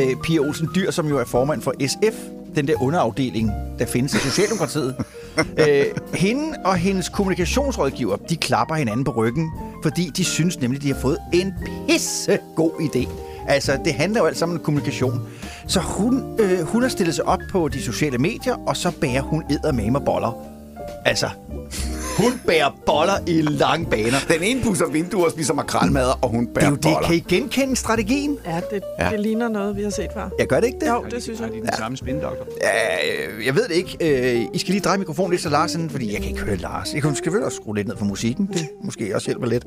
øh, 0.00 0.16
Pia 0.24 0.38
Olsen 0.40 0.68
Dyr, 0.74 0.90
som 0.90 1.08
jo 1.08 1.18
er 1.18 1.24
formand 1.24 1.62
for 1.62 1.74
SF, 1.86 2.16
den 2.56 2.68
der 2.68 2.82
underafdeling, 2.82 3.50
der 3.78 3.86
findes 3.86 4.14
i 4.14 4.18
Socialdemokratiet. 4.18 4.94
øh, 5.68 5.84
hende 6.14 6.58
og 6.64 6.76
hendes 6.76 7.08
kommunikationsrådgiver, 7.08 8.16
de 8.16 8.36
klapper 8.36 8.74
hinanden 8.74 9.04
på 9.04 9.10
ryggen, 9.10 9.50
fordi 9.82 10.10
de 10.16 10.24
synes 10.24 10.60
nemlig, 10.60 10.82
de 10.82 10.92
har 10.92 11.00
fået 11.00 11.18
en 11.32 11.54
pisse 11.86 12.38
god 12.56 12.70
idé. 12.80 13.08
Altså, 13.48 13.78
det 13.84 13.94
handler 13.94 14.20
jo 14.20 14.26
alt 14.26 14.36
sammen 14.36 14.58
om 14.58 14.64
kommunikation. 14.64 15.28
Så 15.66 15.80
hun, 15.80 16.40
øh, 16.40 16.60
hun 16.60 16.82
har 16.82 16.88
stillet 16.88 17.14
sig 17.14 17.24
op 17.24 17.40
på 17.50 17.68
de 17.68 17.82
sociale 17.82 18.18
medier, 18.18 18.56
og 18.66 18.76
så 18.76 18.90
bærer 19.00 19.22
hun 19.22 19.44
eddermame 19.50 20.00
boller. 20.00 20.32
Altså, 21.04 21.28
hun 22.18 22.40
bærer 22.46 22.76
boller 22.86 23.12
i 23.26 23.40
lange 23.40 23.86
baner. 23.86 24.16
Den 24.28 24.42
ene 24.42 24.62
pusser 24.62 24.86
vinduer 24.86 25.24
og 25.24 25.30
spiser 25.30 25.54
makrelmad, 25.54 26.10
og 26.22 26.28
hun 26.30 26.44
Det 26.46 26.54
bærer 26.54 26.66
er 26.66 26.70
jo 26.70 26.74
det. 26.76 26.82
boller. 26.82 27.06
Kan 27.06 27.14
I 27.16 27.18
genkende 27.28 27.76
strategien? 27.76 28.38
Ja, 28.46 28.60
det, 28.70 28.82
Ja. 28.98 29.04
ja. 29.04 29.10
det 29.12 29.20
ligner 29.20 29.48
noget, 29.48 29.76
vi 29.76 29.82
har 29.82 29.90
set 29.90 30.08
før. 30.14 30.28
Jeg 30.38 30.46
gør 30.46 30.60
det 30.60 30.66
ikke 30.66 30.78
det? 30.80 30.88
Jo, 30.88 31.04
det 31.10 31.22
synes 31.22 31.40
jeg. 31.40 31.48
Er 31.48 31.52
det 31.52 31.62
den 31.62 31.72
samme 31.78 31.96
spindoktor? 31.96 32.44
Øh, 32.44 33.46
jeg 33.46 33.54
ved 33.54 33.68
det 33.68 33.74
ikke. 33.74 33.96
Øh, 34.40 34.46
I 34.54 34.58
skal 34.58 34.72
lige 34.72 34.80
dreje 34.82 34.98
mikrofonen 34.98 35.30
lidt 35.30 35.42
til 35.42 35.50
Larsen, 35.50 35.90
fordi 35.90 36.12
jeg 36.12 36.20
kan 36.20 36.30
ikke 36.30 36.40
høre 36.42 36.56
Lars. 36.56 36.94
Jeg 36.94 37.02
kan 37.02 37.14
selvfølgelig 37.14 37.44
også 37.46 37.56
skrue 37.56 37.76
lidt 37.76 37.88
ned 37.88 37.96
for 37.96 38.04
musikken. 38.04 38.46
Det 38.46 38.68
måske 38.84 39.14
også 39.14 39.26
hjælper 39.26 39.46
lidt. 39.46 39.64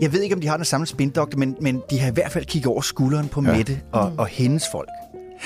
Jeg 0.00 0.12
ved 0.12 0.20
ikke, 0.22 0.34
om 0.34 0.40
de 0.40 0.48
har 0.48 0.56
den 0.56 0.64
samme 0.64 0.86
spindoktor, 0.86 1.38
men, 1.38 1.56
men 1.60 1.82
de 1.90 2.00
har 2.00 2.08
i 2.10 2.14
hvert 2.14 2.32
fald 2.32 2.44
kigget 2.44 2.66
over 2.72 2.80
skulderen 2.80 3.28
på 3.28 3.42
ja. 3.46 3.56
Mette 3.56 3.80
og, 3.92 4.12
og 4.18 4.26
hendes 4.26 4.64
folk. 4.72 4.88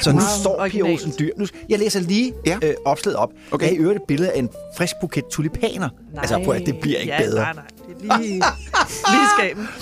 Så 0.02 0.10
nu 0.12 0.16
Wow, 0.18 0.26
står 0.40 0.68
Pia. 0.68 0.82
Olsen 0.82 1.14
Dyr. 1.18 1.30
Nu, 1.36 1.46
jeg 1.68 1.78
læser 1.78 2.00
lige 2.00 2.32
Ja. 2.46 2.58
øh, 2.62 2.74
opslaget 2.84 3.16
op. 3.16 3.30
Okay. 3.50 3.64
Jeg 3.66 3.70
har 3.70 3.76
i 3.76 3.78
øvrigt 3.78 3.96
et 3.96 4.06
billede 4.08 4.30
af 4.32 4.38
en 4.38 4.48
frisk 4.76 4.92
buket 5.00 5.24
tulipaner. 5.30 5.88
Nej. 6.12 6.20
Altså 6.22 6.40
prøv 6.44 6.54
at 6.54 6.66
det 6.66 6.80
bliver 6.80 6.98
ikke 6.98 7.12
ja, 7.12 7.20
bedre. 7.22 7.40
Nej, 7.42 7.52
nej. 7.52 7.64
Det 8.00 8.10
er 8.10 8.16
lige, 8.18 8.28
lige 8.30 9.22
i 9.22 9.26
skaben. 9.38 9.68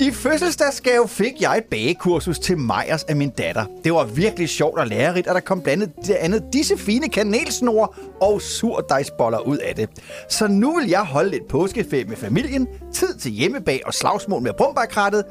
I 0.00 0.10
fødselsdagsgave 0.10 1.08
fik 1.08 1.32
jeg 1.40 1.58
et 1.58 1.64
bagekursus 1.64 2.38
til 2.38 2.58
Majers 2.58 3.02
af 3.04 3.16
min 3.16 3.30
datter. 3.30 3.64
Det 3.84 3.92
var 3.92 4.04
virkelig 4.04 4.48
sjovt 4.48 4.78
og 4.78 4.86
lærerigt, 4.86 5.26
og 5.26 5.34
der 5.34 5.40
kom 5.40 5.60
blandet 5.62 5.90
det 6.06 6.14
andet 6.14 6.42
disse 6.52 6.78
fine 6.78 7.08
kanelsnore 7.08 7.88
og 8.20 8.42
surdejsboller 8.42 9.38
ud 9.38 9.58
af 9.58 9.74
det. 9.74 9.88
Så 10.28 10.46
nu 10.48 10.78
vil 10.78 10.88
jeg 10.88 11.00
holde 11.00 11.30
lidt 11.30 11.48
påskeferie 11.48 12.04
med 12.04 12.16
familien, 12.16 12.68
tid 12.92 13.14
til 13.14 13.30
hjemmebag 13.30 13.80
og 13.86 13.94
slagsmål 13.94 14.42
med 14.42 14.50
brumbakrattet, 14.58 15.24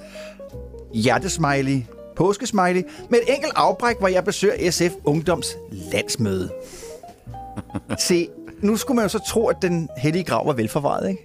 hjertesmiley, 0.93 1.81
påskesmiley, 2.19 2.83
med 3.09 3.19
et 3.27 3.33
enkelt 3.35 3.53
afbræk, 3.55 3.95
hvor 3.99 4.07
jeg 4.07 4.23
besøger 4.23 4.71
SF 4.71 4.93
Ungdoms 5.03 5.57
landsmøde. 5.71 6.49
Se, 8.07 8.27
nu 8.61 8.77
skulle 8.77 8.95
man 8.95 9.05
jo 9.05 9.09
så 9.09 9.19
tro, 9.29 9.47
at 9.47 9.55
den 9.61 9.89
hellige 9.97 10.23
grav 10.23 10.47
var 10.47 10.53
velforvaret, 10.53 11.09
ikke? 11.09 11.23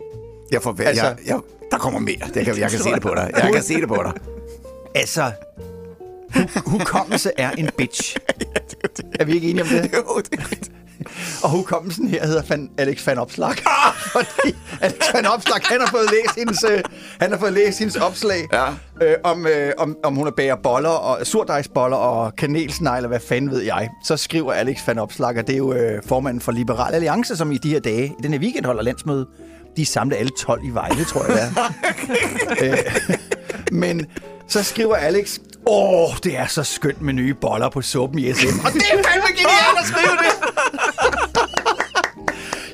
Jeg 0.53 0.63
får, 0.63 0.77
altså, 0.81 1.05
jeg, 1.05 1.17
jeg, 1.27 1.39
der 1.71 1.79
kommer 1.79 2.01
mere. 2.01 2.17
Det 2.35 2.45
kan, 2.45 2.59
jeg 2.59 2.71
kan 2.71 2.81
se 2.87 2.91
det 2.91 3.03
på 3.03 3.13
dig. 3.17 3.31
Jeg 3.43 3.53
kan 3.53 3.63
se 3.63 3.75
det 3.81 3.89
på 3.89 4.03
dig. 4.05 4.13
Altså, 4.95 5.33
hu- 6.35 6.61
hukommelse 6.79 7.31
er 7.37 7.51
en 7.51 7.71
bitch. 7.77 8.17
Er 9.21 9.25
vi 9.25 9.33
ikke 9.35 9.51
enige 9.51 9.63
om 9.63 9.69
det? 9.69 9.77
Jo, 9.95 10.21
det 10.31 10.39
er 10.41 10.51
rigtigt. 10.51 10.73
Og 11.43 11.51
hukommelsen 11.51 12.09
her 12.09 12.27
hedder 12.27 12.43
fan, 12.43 12.71
Alex 12.79 13.07
Van 13.07 13.19
Opslag. 13.19 13.55
Fordi 14.13 14.57
Alex 14.81 15.15
Van 15.15 15.27
Opslag, 15.27 15.61
han 15.65 15.81
har 15.81 15.87
fået 15.89 16.11
læst 16.11 16.37
hendes, 16.39 16.65
øh, 16.71 16.81
han 17.21 17.31
har 17.33 17.39
fået 17.39 17.53
læst 17.53 17.79
hendes 17.79 17.97
opslag 17.97 18.49
Ja. 18.53 18.67
øh, 19.03 19.15
om, 19.25 19.47
øh, 19.47 19.73
om, 19.79 19.97
om 20.05 20.15
hun 20.15 20.27
er 20.27 20.31
bager 20.31 20.57
boller 20.57 20.89
og 20.91 21.27
surdejsboller 21.27 21.97
og 21.97 22.37
kanelsnegler, 22.37 23.09
hvad 23.09 23.21
fanden 23.29 23.51
ved 23.51 23.61
jeg. 23.63 23.89
Så 24.05 24.17
skriver 24.17 24.53
Alex 24.53 24.79
Van 24.87 24.99
Opslag, 24.99 25.39
og 25.39 25.47
det 25.47 25.53
er 25.53 25.57
jo 25.59 25.73
øh, 25.73 26.03
formanden 26.07 26.41
for 26.41 26.53
Liberal 26.53 26.95
Alliance, 26.95 27.37
som 27.37 27.53
i 27.53 27.57
de 27.57 27.69
her 27.71 27.81
dage, 27.81 28.07
i 28.07 28.23
den 28.23 28.33
her 28.33 28.41
weekend 28.41 28.65
holder 28.67 28.83
landsmøde. 28.83 29.27
De 29.77 29.87
samler 29.87 30.17
alle 30.17 30.31
12 30.41 30.61
i 30.65 30.71
Vejle, 30.71 31.05
tror 31.05 31.25
jeg 31.25 31.33
det 31.33 31.43
er. 32.63 32.73
øh, 32.73 32.79
men 33.83 34.07
så 34.49 34.63
skriver 34.63 34.97
Alex, 34.97 35.39
åh, 35.67 36.09
det 36.25 36.37
er 36.37 36.47
så 36.47 36.63
skønt 36.63 37.01
med 37.01 37.13
nye 37.13 37.35
boller 37.35 37.69
på 37.69 37.83
suppen 37.83 38.19
i 38.19 38.33
SM. 38.33 38.47
Og 38.67 38.73
det 38.73 38.83
er 38.93 39.03
fandme 39.03 39.29
genialt 39.29 39.79
at 39.79 39.87
skrive 39.87 40.17
det! 40.19 40.33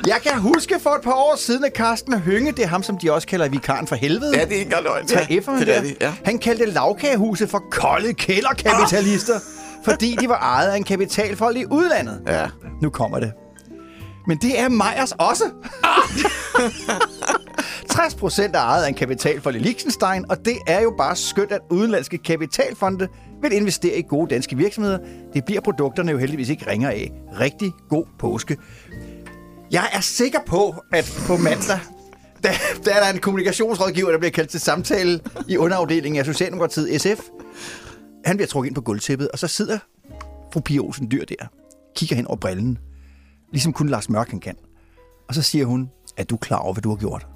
Jeg 0.06 0.20
kan 0.22 0.40
huske 0.40 0.80
for 0.80 0.90
et 0.90 1.02
par 1.02 1.12
år 1.12 1.36
siden, 1.38 1.64
at 1.64 1.72
Carsten 1.76 2.20
Hynge, 2.20 2.52
det 2.52 2.64
er 2.64 2.66
ham, 2.66 2.82
som 2.82 2.98
de 2.98 3.12
også 3.12 3.28
kalder 3.28 3.48
vikaren 3.48 3.86
for 3.86 3.96
helvede. 3.96 4.38
Ja, 4.38 4.44
det 4.44 4.56
er 4.56 4.58
ikke 4.58 4.70
løgn. 4.82 5.08
Ja, 5.10 5.26
det 5.28 5.76
er 5.76 5.82
det, 5.82 5.96
ja. 6.00 6.12
Han 6.24 6.38
kaldte 6.38 6.64
lavkagehuset 6.64 7.50
for 7.50 7.62
kolde 7.70 8.14
kælderkapitalister, 8.14 9.34
oh. 9.34 9.40
fordi 9.84 10.16
de 10.20 10.28
var 10.28 10.38
ejet 10.38 10.70
af 10.70 10.76
en 10.76 10.84
kapitalfold 10.84 11.56
i 11.56 11.64
udlandet. 11.66 12.20
Ja. 12.26 12.46
Nu 12.82 12.90
kommer 12.90 13.20
det. 13.20 13.32
Men 14.26 14.38
det 14.38 14.60
er 14.60 14.68
Meyers 14.68 15.12
også. 15.12 15.44
Oh. 15.84 17.00
50% 18.00 18.42
er 18.42 18.58
ejet 18.58 18.84
af 18.84 18.88
en 18.88 18.94
kapitalfond 18.94 19.56
i 19.56 19.58
Liechtenstein, 19.58 20.24
og 20.30 20.44
det 20.44 20.56
er 20.66 20.80
jo 20.80 20.94
bare 20.98 21.16
skønt, 21.16 21.52
at 21.52 21.60
udenlandske 21.70 22.18
kapitalfonde 22.18 23.08
vil 23.42 23.52
investere 23.52 23.98
i 23.98 24.02
gode 24.02 24.34
danske 24.34 24.56
virksomheder. 24.56 24.98
Det 25.34 25.44
bliver 25.44 25.60
produkterne 25.60 26.12
jo 26.12 26.18
heldigvis 26.18 26.48
ikke 26.48 26.70
ringer 26.70 26.90
af. 26.90 27.12
Rigtig 27.40 27.72
god 27.88 28.04
påske. 28.18 28.56
Jeg 29.70 29.88
er 29.92 30.00
sikker 30.00 30.38
på, 30.46 30.74
at 30.92 31.22
på 31.26 31.36
mandag, 31.36 31.78
der, 32.42 32.50
der 32.84 32.94
er 32.94 33.04
der 33.04 33.12
en 33.12 33.20
kommunikationsrådgiver, 33.20 34.10
der 34.10 34.18
bliver 34.18 34.32
kaldt 34.32 34.50
til 34.50 34.60
samtale 34.60 35.20
i 35.48 35.56
underafdelingen 35.56 36.18
af 36.18 36.26
Socialdemokratiet 36.26 37.00
SF. 37.00 37.20
Han 38.24 38.36
bliver 38.36 38.48
trukket 38.48 38.68
ind 38.68 38.74
på 38.74 38.80
gulvtæppet, 38.80 39.28
og 39.28 39.38
så 39.38 39.46
sidder 39.46 39.78
fru 40.52 40.60
Pia 40.60 40.80
Olsen 40.80 41.10
Dyr 41.10 41.24
der, 41.24 41.46
kigger 41.96 42.16
hen 42.16 42.26
over 42.26 42.36
brillen, 42.36 42.78
ligesom 43.52 43.72
kun 43.72 43.88
Lars 43.88 44.08
Mørk 44.08 44.34
kan. 44.42 44.56
Og 45.28 45.34
så 45.34 45.42
siger 45.42 45.64
hun, 45.64 45.90
er 46.16 46.24
du 46.24 46.36
klar 46.36 46.58
over, 46.58 46.72
hvad 46.72 46.82
du 46.82 46.88
har 46.88 46.96
gjort? 46.96 47.26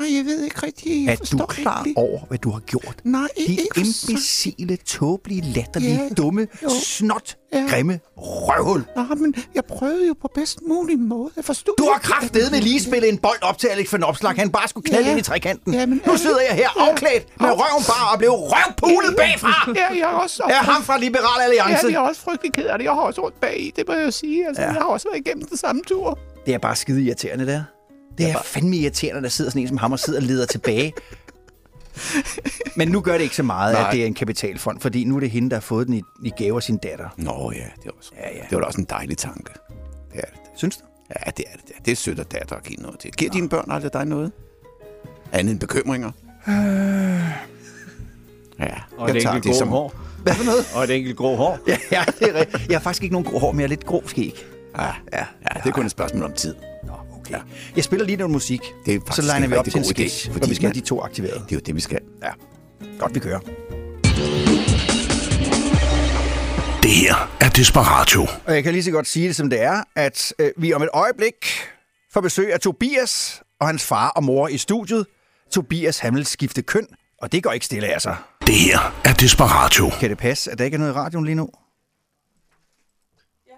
Nej, 0.00 0.16
jeg 0.16 0.24
ved 0.24 0.44
ikke 0.44 0.62
rigtigt. 0.66 1.06
Jeg 1.06 1.12
Er 1.22 1.36
du 1.38 1.46
klar 1.46 1.86
over, 1.96 2.20
hvad 2.28 2.38
du 2.38 2.50
har 2.50 2.60
gjort? 2.60 2.96
Nej, 3.04 3.28
De 3.36 3.42
ikke 3.42 3.68
imbecile, 3.76 4.76
tåbelige, 4.76 5.42
latterlige, 5.52 5.94
Ja, 6.02 6.08
dumme, 6.16 6.46
jo. 6.62 6.68
snot, 6.82 7.36
Ja. 7.52 7.66
grimme 7.70 8.00
røvhul. 8.16 8.84
Nej, 8.96 9.04
men 9.14 9.34
jeg 9.54 9.64
prøvede 9.64 10.06
jo 10.08 10.14
på 10.22 10.28
bedst 10.34 10.58
mulig 10.68 10.98
måde. 10.98 11.30
Jeg 11.36 11.44
forstod 11.44 11.74
Du 11.78 11.84
har 11.84 11.94
ikke- 11.98 12.06
kraftedeme 12.06 12.60
lige 12.60 12.80
spillet 12.80 13.08
en 13.08 13.18
bold 13.18 13.42
op 13.42 13.58
til 13.58 13.66
Alex 13.68 13.92
van 13.92 14.04
Opslag. 14.04 14.32
Han 14.32 14.50
bare 14.50 14.68
skulle 14.68 14.84
knalde 14.88 15.04
Ja. 15.06 15.10
ind 15.10 15.20
i 15.20 15.22
trekanten. 15.22 15.74
Ja, 15.74 15.86
men 15.86 16.02
nu 16.06 16.12
er 16.12 16.16
sidder 16.16 16.40
jeg 16.48 16.54
her 16.56 16.68
Ja. 16.78 16.90
afklædt 16.90 17.40
med 17.40 17.48
røven 17.50 17.84
bare 17.92 18.12
og 18.12 18.18
blev 18.18 18.30
røvpulet 18.30 19.16
bagfra. 19.16 19.72
Ja, 19.80 19.88
jeg 19.92 20.00
er 20.00 20.06
også... 20.06 20.42
Er 20.42 20.54
ham 20.72 20.82
fra 20.82 20.98
Liberal 20.98 21.40
Alliance. 21.44 21.86
Ja, 21.86 21.92
jeg 21.92 22.04
er 22.04 22.08
også 22.08 22.20
frygtelig 22.20 22.52
ked 22.52 22.64
af 22.64 22.78
det. 22.78 22.84
Jeg 22.84 22.92
har 22.92 23.00
også 23.00 23.20
ondt 23.20 23.40
bag 23.40 23.60
i, 23.60 23.72
det 23.76 23.84
må 23.88 23.94
jeg 23.94 24.04
jo 24.06 24.10
sige. 24.10 24.46
Altså, 24.48 24.62
Ja. 24.62 24.68
ja. 24.68 24.74
Jeg 24.74 24.82
har 24.82 24.88
også 24.88 25.08
været 25.12 25.26
igennem 25.26 25.44
den 25.48 25.56
samme 25.56 25.82
tur. 25.86 26.18
Det 26.46 26.54
er 26.54 26.58
bare 26.58 26.76
skide 26.76 27.02
irriterende, 27.02 27.46
der. 27.46 27.62
Det 28.20 28.30
er 28.30 28.42
fandme 28.44 28.76
irriterende, 28.76 29.22
der 29.22 29.28
sidder 29.28 29.50
sådan 29.50 29.62
en 29.62 29.68
som 29.68 29.76
ham 29.76 29.92
og 29.92 29.98
sidder 29.98 30.18
og 30.20 30.26
leder 30.26 30.46
tilbage. 30.46 30.92
Men 32.76 32.88
nu 32.88 33.00
gør 33.00 33.12
det 33.12 33.20
ikke 33.20 33.36
så 33.36 33.42
meget, 33.42 33.74
Nej. 33.74 33.86
at 33.88 33.92
det 33.94 34.02
er 34.02 34.06
en 34.06 34.14
kapitalfond, 34.14 34.80
fordi 34.80 35.04
nu 35.04 35.16
er 35.16 35.20
det 35.20 35.30
hende, 35.30 35.50
der 35.50 35.56
har 35.56 35.60
fået 35.60 35.86
den 35.86 35.94
i, 35.94 36.02
i 36.24 36.30
gave 36.36 36.56
af 36.56 36.62
sin 36.62 36.76
datter. 36.76 37.08
Nå 37.16 37.52
ja, 37.54 37.58
det 37.58 37.84
var, 37.84 37.92
også, 37.98 38.12
Ja, 38.16 38.28
ja. 38.36 38.42
det 38.42 38.52
var 38.52 38.58
da 38.60 38.66
også 38.66 38.80
en 38.80 38.86
dejlig 38.90 39.18
tanke. 39.18 39.52
Det 40.12 40.18
er 40.20 40.20
det. 40.20 40.38
Synes 40.56 40.76
du? 40.76 40.82
Ja, 41.26 41.30
det 41.30 41.44
er 41.48 41.56
det. 41.56 41.68
Det 41.68 41.74
er, 41.78 41.82
det 41.84 41.92
er 41.92 41.96
sødt 41.96 42.18
af 42.18 42.26
datter 42.26 42.56
at 42.56 42.62
give 42.64 42.76
noget 42.82 42.98
til. 43.00 43.10
Giver 43.12 43.30
dine 43.30 43.48
børn 43.48 43.70
aldrig 43.70 43.92
dig 43.92 44.04
noget? 44.04 44.32
Andet 45.32 45.52
end 45.52 45.60
bekymringer? 45.60 46.10
Ja, 48.58 48.72
Og 48.98 49.10
et 49.10 49.16
enkelt 49.26 49.44
grå 49.44 49.64
hår. 49.66 49.94
Hvad 50.22 50.34
for 50.34 50.44
noget? 50.44 50.66
Og 50.74 50.84
et 50.84 50.90
enkelt 50.90 51.16
grå 51.16 51.36
hår. 51.36 51.58
Ja, 51.66 51.76
ja, 51.92 52.04
det 52.18 52.28
er 52.28 52.34
rigtigt. 52.40 52.68
Jeg 52.68 52.78
har 52.78 52.82
faktisk 52.82 53.02
ikke 53.02 53.12
nogen 53.12 53.26
grå 53.28 53.38
hår, 53.38 53.52
men 53.52 53.60
jeg 53.60 53.64
er 53.64 53.68
lidt 53.68 53.86
grå 53.86 54.02
skæg. 54.06 54.44
Ja, 54.78 54.84
Ja, 54.84 54.92
ja, 55.12 55.60
det 55.60 55.68
er 55.68 55.72
kun 55.72 55.84
et 55.84 55.90
spørgsmål 55.90 56.22
om 56.24 56.32
tid. 56.32 56.54
Nå, 56.86 56.92
okay. 57.38 57.76
Jeg 57.76 57.84
spiller 57.84 58.06
lige 58.06 58.16
noget 58.16 58.30
musik, 58.30 58.60
Det 58.86 58.94
er 58.94 59.12
så 59.12 59.22
legner 59.22 59.48
vi 59.48 59.54
op 59.54 59.64
til 59.64 59.76
en 59.76 59.84
idé, 59.84 59.88
sketch, 59.90 60.26
fordi 60.26 60.38
hvor 60.38 60.48
vi 60.48 60.54
skal 60.54 60.62
have 60.66 60.74
man- 60.74 60.82
de 60.82 60.86
to 60.88 61.00
aktiveret. 61.02 61.34
Det 61.44 61.52
er 61.52 61.56
jo 61.56 61.60
det, 61.66 61.74
vi 61.74 61.80
skal. 61.80 62.00
Ja, 62.22 62.30
godt 62.98 63.14
vi 63.14 63.20
kører. 63.20 63.40
Det 66.82 66.90
her 66.90 67.36
er 67.40 67.48
Desperatio. 67.48 68.26
Og 68.46 68.54
jeg 68.54 68.62
kan 68.62 68.72
lige 68.72 68.82
så 68.84 68.90
godt 68.90 69.06
sige 69.06 69.28
det, 69.28 69.36
som 69.36 69.50
det 69.50 69.60
er, 69.62 69.82
at 69.96 70.32
øh, 70.38 70.50
vi 70.56 70.72
om 70.72 70.82
et 70.82 70.88
øjeblik 70.92 71.34
får 72.12 72.20
besøg 72.20 72.52
af 72.52 72.60
Tobias 72.60 73.42
og 73.60 73.66
hans 73.66 73.84
far 73.84 74.08
og 74.08 74.24
mor 74.24 74.48
i 74.48 74.58
studiet. 74.58 75.06
Tobias 75.52 75.98
han 75.98 76.14
vil 76.14 76.26
skifte 76.26 76.62
køn, 76.62 76.86
og 77.22 77.32
det 77.32 77.42
går 77.42 77.52
ikke 77.52 77.66
stille 77.66 77.94
af 77.94 78.02
sig. 78.02 78.16
Det 78.46 78.54
her 78.54 79.00
er 79.04 79.12
Desperatio. 79.12 79.90
Kan 80.00 80.10
det 80.10 80.18
passe, 80.18 80.50
at 80.50 80.58
der 80.58 80.64
ikke 80.64 80.74
er 80.74 80.78
noget 80.78 80.92
i 80.92 80.94
radioen 80.94 81.24
lige 81.24 81.34
nu? 81.34 81.48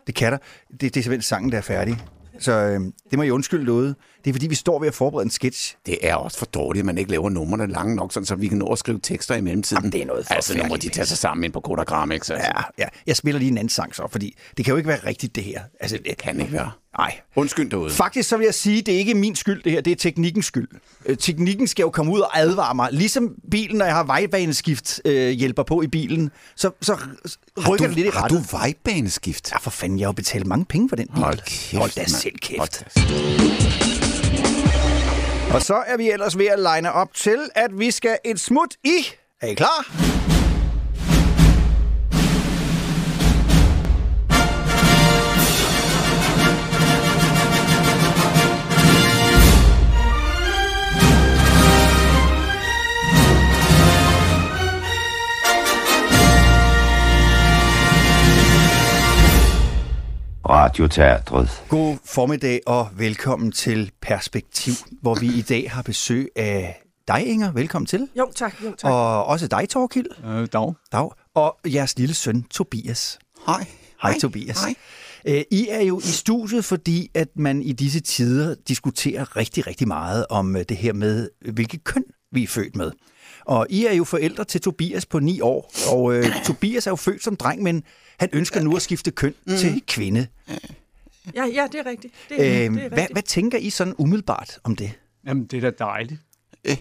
Det 0.07 0.15
kan 0.15 0.33
der. 0.33 0.39
Det, 0.71 0.81
det 0.81 0.87
er 0.97 1.03
simpelthen 1.03 1.23
sangen, 1.23 1.53
der 1.53 1.59
er 1.59 1.63
færdig. 1.63 1.99
Så 2.39 2.53
øh, 2.53 2.81
det 3.11 3.17
må 3.17 3.23
I 3.23 3.31
undskylde 3.31 3.67
derude. 3.67 3.95
Det 4.25 4.31
er 4.31 4.35
fordi, 4.35 4.47
vi 4.47 4.55
står 4.55 4.79
ved 4.79 4.89
at 4.89 4.95
forberede 4.95 5.25
en 5.25 5.31
sketch. 5.31 5.77
Det 5.87 5.99
er 6.03 6.15
også 6.15 6.39
for 6.39 6.47
dårligt, 6.47 6.81
at 6.83 6.87
man 6.87 6.99
ikke 6.99 7.11
laver 7.11 7.31
numrene 7.31 7.67
lange 7.73 7.97
nok, 7.97 8.13
sådan, 8.13 8.27
så 8.27 8.35
vi 8.35 8.49
kan 8.49 8.59
nå 8.59 8.67
at 8.67 8.79
skrive 8.79 9.01
tekster 9.03 9.35
i 9.35 9.41
mellemtiden. 9.41 9.81
Jamen, 9.83 9.93
det 9.93 10.03
er 10.03 10.07
noget 10.07 10.27
Altså, 10.31 10.57
nu 10.59 10.65
må 10.69 10.77
de 10.77 10.89
tage 10.89 11.07
sig 11.07 11.19
sammen 11.19 11.45
ind 11.45 11.53
på 11.53 11.61
Kodagram, 11.61 12.13
ikke? 12.13 12.27
Så, 12.27 12.35
altså, 12.35 12.51
Ja, 12.57 12.63
ja. 12.79 12.89
Jeg 13.07 13.17
spiller 13.17 13.39
lige 13.39 13.51
en 13.51 13.59
anden 13.59 13.69
sang 13.69 13.95
så, 13.95 14.07
fordi 14.11 14.37
det 14.57 14.65
kan 14.65 14.73
jo 14.73 14.77
ikke 14.77 14.89
være 14.89 15.07
rigtigt, 15.07 15.35
det 15.35 15.45
her. 15.45 15.61
Altså, 15.81 15.99
det 16.05 16.17
kan 16.19 16.41
ikke 16.41 16.53
være. 16.53 16.71
Nej. 16.99 17.15
Undskyld 17.37 17.71
derude. 17.71 17.91
Faktisk 17.91 18.29
så 18.29 18.37
vil 18.37 18.45
jeg 18.45 18.55
sige, 18.55 18.83
det 18.83 18.95
er 18.95 18.99
ikke 18.99 19.15
min 19.15 19.37
skyld, 19.37 19.63
det 19.63 19.73
her. 19.73 19.81
Det 19.81 19.91
er 19.91 19.97
teknikkens 19.97 20.47
skyld. 20.47 20.69
Øh, 21.07 21.17
teknikken 21.17 21.67
skal 21.67 21.83
jo 21.83 21.91
komme 21.91 22.13
ud 22.13 22.21
og 22.21 22.39
advare 22.39 22.75
mig. 22.75 22.89
Ligesom 22.93 23.35
bilen, 23.51 23.79
når 23.79 23.85
jeg 23.85 23.95
har 23.95 24.05
vejbaneskift 24.05 25.01
øh, 25.05 25.31
hjælper 25.31 25.63
på 25.63 25.83
i 25.83 25.87
bilen, 25.87 26.31
så, 26.57 26.71
så 26.81 26.99
rykker 27.69 27.87
det 27.87 27.97
lidt 27.97 28.07
i 28.07 28.11
har 28.15 28.23
rettet. 28.25 28.39
du 28.51 28.57
vejbaneskift? 28.57 29.53
Ja, 29.53 29.57
for 29.59 29.71
fanden, 29.71 29.99
jeg 29.99 30.07
har 30.07 30.13
jo 30.13 30.15
betalt 30.17 30.47
mange 30.47 30.65
penge 30.65 30.89
for 30.89 30.97
den 30.97 31.07
bil. 31.07 31.23
Hold 31.23 31.39
kæft, 31.39 31.77
Hold 31.79 31.91
da 31.91 32.05
selv 32.05 32.39
kæft. 32.39 32.59
Hold 32.59 34.03
da. 34.07 34.12
Og 35.55 35.63
så 35.63 35.83
er 35.87 35.97
vi 35.97 36.11
ellers 36.11 36.39
ved 36.39 36.47
at 36.47 36.59
line 36.59 36.93
op 36.93 37.15
til, 37.15 37.39
at 37.55 37.71
vi 37.79 37.91
skal 37.91 38.19
et 38.25 38.41
smut 38.41 38.71
i... 38.85 39.07
Er 39.41 39.47
I 39.47 39.55
klar? 39.55 40.12
Radioteatret. 60.53 61.49
God 61.69 61.97
formiddag 62.05 62.61
og 62.67 62.89
velkommen 62.97 63.53
til 63.53 63.91
Perspektiv, 64.03 64.73
hvor 65.03 65.15
vi 65.15 65.27
i 65.27 65.43
dag 65.43 65.71
har 65.71 65.83
besøg 65.83 66.29
af 66.37 66.83
dig, 67.09 67.27
Inger. 67.27 67.53
Velkommen 67.53 67.87
til. 67.87 68.09
Jo, 68.19 68.33
tak. 68.35 68.55
Jo, 68.65 68.75
tak. 68.79 68.91
Og 68.91 69.25
også 69.25 69.47
dig, 69.47 69.69
Torkild. 69.69 70.07
Øh, 70.27 70.49
dog. 70.53 70.77
Dag. 70.93 71.11
Og 71.35 71.59
jeres 71.67 71.99
lille 71.99 72.15
søn, 72.15 72.43
Tobias. 72.43 73.19
Hej. 73.47 73.67
Hej, 74.03 74.19
Tobias. 74.19 74.65
Hej. 74.65 74.75
Øh, 75.29 75.45
I 75.51 75.69
er 75.71 75.81
jo 75.81 75.99
i 75.99 76.03
studiet, 76.03 76.65
fordi 76.65 77.11
at 77.15 77.29
man 77.37 77.63
i 77.63 77.73
disse 77.73 78.01
tider 78.01 78.55
diskuterer 78.69 79.37
rigtig, 79.37 79.67
rigtig 79.67 79.89
meget 79.89 80.27
om 80.31 80.57
øh, 80.57 80.65
det 80.69 80.77
her 80.77 80.93
med, 80.93 81.29
hvilket 81.53 81.85
køn 81.85 82.05
vi 82.33 82.43
er 82.43 82.49
født 82.49 82.77
med. 82.77 82.93
Og 83.45 83.67
I 83.71 83.87
er 83.87 83.93
jo 83.93 84.05
forældre 84.05 84.45
til 84.45 84.61
Tobias 84.61 85.07
på 85.07 85.19
9 85.19 85.41
år, 85.41 85.73
og 85.91 86.15
øh, 86.15 86.25
Tobias 86.47 86.87
er 86.87 86.91
jo 86.91 86.97
født 86.97 87.23
som 87.25 87.37
dreng, 87.37 87.63
men 87.63 87.85
han 88.19 88.29
ønsker 88.33 88.63
nu 88.63 88.77
at 88.77 88.83
skifte 88.83 89.11
køn 89.11 89.35
mm. 89.47 89.57
til 89.57 89.83
kvinde. 89.87 90.27
Ja, 91.35 91.45
ja, 91.47 91.67
det 91.73 91.81
er 91.81 91.87
rigtigt. 91.87 92.15
Det, 92.29 92.57
er, 92.57 92.65
Øhm, 92.65 92.75
det 92.75 92.85
er 92.85 92.89
hvad, 92.89 92.99
rigtigt. 92.99 93.15
hvad 93.15 93.23
tænker 93.23 93.59
I 93.59 93.71
sådan 93.71 93.95
umiddelbart 93.99 94.59
om 94.65 94.77
det? 94.77 94.93
Jamen, 95.27 95.45
det 95.45 95.65
er 95.65 95.71
da 95.71 95.85
dejligt. 95.85 96.21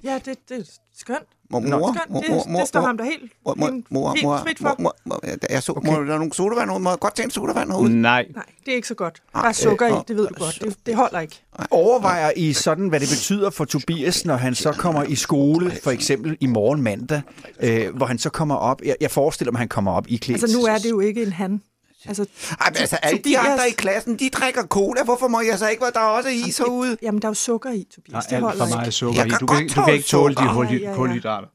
Ja, 0.04 0.20
det, 0.26 0.50
det 0.50 0.60
er 0.60 0.64
skønt. 0.98 1.28
Mor, 1.52 1.60
mor, 1.60 1.88
Det, 1.92 2.02
mor, 2.10 2.44
mor, 2.48 2.60
det 2.60 2.68
står 2.68 2.80
mor, 2.80 2.88
ham 2.88 2.98
der 2.98 3.04
helt, 3.04 3.32
mor, 3.46 3.56
mor, 3.56 3.72
mor, 3.90 4.14
helt 4.14 4.24
mor, 4.24 4.38
frit 4.38 4.58
for. 4.60 4.64
mor, 4.64 4.76
mor, 4.80 4.96
mor, 5.06 5.20
der 5.20 5.48
er 5.50 5.60
så, 5.60 5.82
må, 5.86 5.92
der 5.92 6.14
er 6.14 6.18
nogle 6.18 6.34
sodavand 6.34 6.70
herude. 6.70 6.84
Må 6.84 6.90
jeg 6.90 7.00
godt 7.00 7.16
tage 7.16 7.26
en 7.26 7.32
sodavand 7.32 7.72
herude? 7.72 8.02
Nej. 8.02 8.26
Nej, 8.36 8.44
det 8.66 8.72
er 8.72 8.76
ikke 8.76 8.88
så 8.88 8.94
godt. 8.96 9.22
Der 9.34 9.40
er 9.40 9.52
sukker 9.52 9.88
i, 9.88 10.04
det 10.08 10.16
ved 10.18 10.28
du 10.28 10.34
godt. 10.34 10.60
Det, 10.62 10.76
det 10.86 10.96
holder 10.96 11.20
ikke. 11.20 11.42
Overvejer 11.72 12.32
I 12.36 12.54
sådan, 12.54 12.88
hvad 12.88 13.00
det 13.00 13.10
betyder 13.10 13.50
for 13.50 13.66
Tobias, 13.66 14.26
når 14.26 14.36
han 14.36 14.56
så 14.56 14.72
kommer 14.72 15.04
i 15.04 15.16
skole, 15.16 15.72
for 15.84 15.92
eksempel 15.92 16.38
i 16.40 16.46
morgen 16.46 16.82
mandag, 16.82 17.22
øh, 17.60 17.96
hvor 17.96 18.06
han 18.06 18.18
så 18.18 18.30
kommer 18.30 18.56
op? 18.56 18.82
Jeg, 18.86 18.96
jeg 19.02 19.12
forestiller 19.12 19.52
mig, 19.52 19.58
at 19.58 19.60
han 19.60 19.70
kommer 19.70 19.92
op 19.92 20.06
i 20.08 20.16
klædt. 20.18 20.44
Altså, 20.44 20.58
nu 20.58 20.66
er 20.66 20.78
det 20.78 20.90
jo 20.90 21.00
ikke 21.00 21.24
en 21.24 21.32
han. 21.34 21.62
Altså, 22.08 22.26
Ej, 22.62 22.70
men 22.70 22.78
altså, 22.78 22.96
alle 22.96 23.20
de 23.24 23.30
Tobias- 23.36 23.48
andre 23.50 23.70
i 23.70 23.72
klassen, 23.72 24.20
de 24.20 24.30
drikker 24.30 24.64
cola. 24.64 25.04
Hvorfor 25.04 25.28
må 25.28 25.42
jeg 25.42 25.60
så 25.60 25.68
ikke, 25.70 25.82
være 25.82 25.92
der 25.94 26.00
er 26.00 26.04
også 26.04 26.30
is 26.30 26.58
herude? 26.58 26.98
jamen, 27.02 27.22
der 27.22 27.28
er 27.28 27.30
jo 27.30 27.34
sukker 27.34 27.72
i, 27.72 27.88
Tobias. 27.96 28.26
Der 28.26 28.38
det 28.38 28.44
er 28.44 28.50
alt 28.50 28.58
for 28.58 28.76
meget 28.76 28.94
sukker 28.94 29.26
i. 29.26 29.30
Du 29.30 29.46
kan, 29.46 29.68
du 29.68 29.82
kan 29.84 29.94
ikke 29.94 30.06
tåle 30.08 30.36
de 30.36 30.40
sukker. 30.40 30.54
hul- 30.54 30.82
Ja, 30.82 30.94
kulhydrater. 30.96 31.48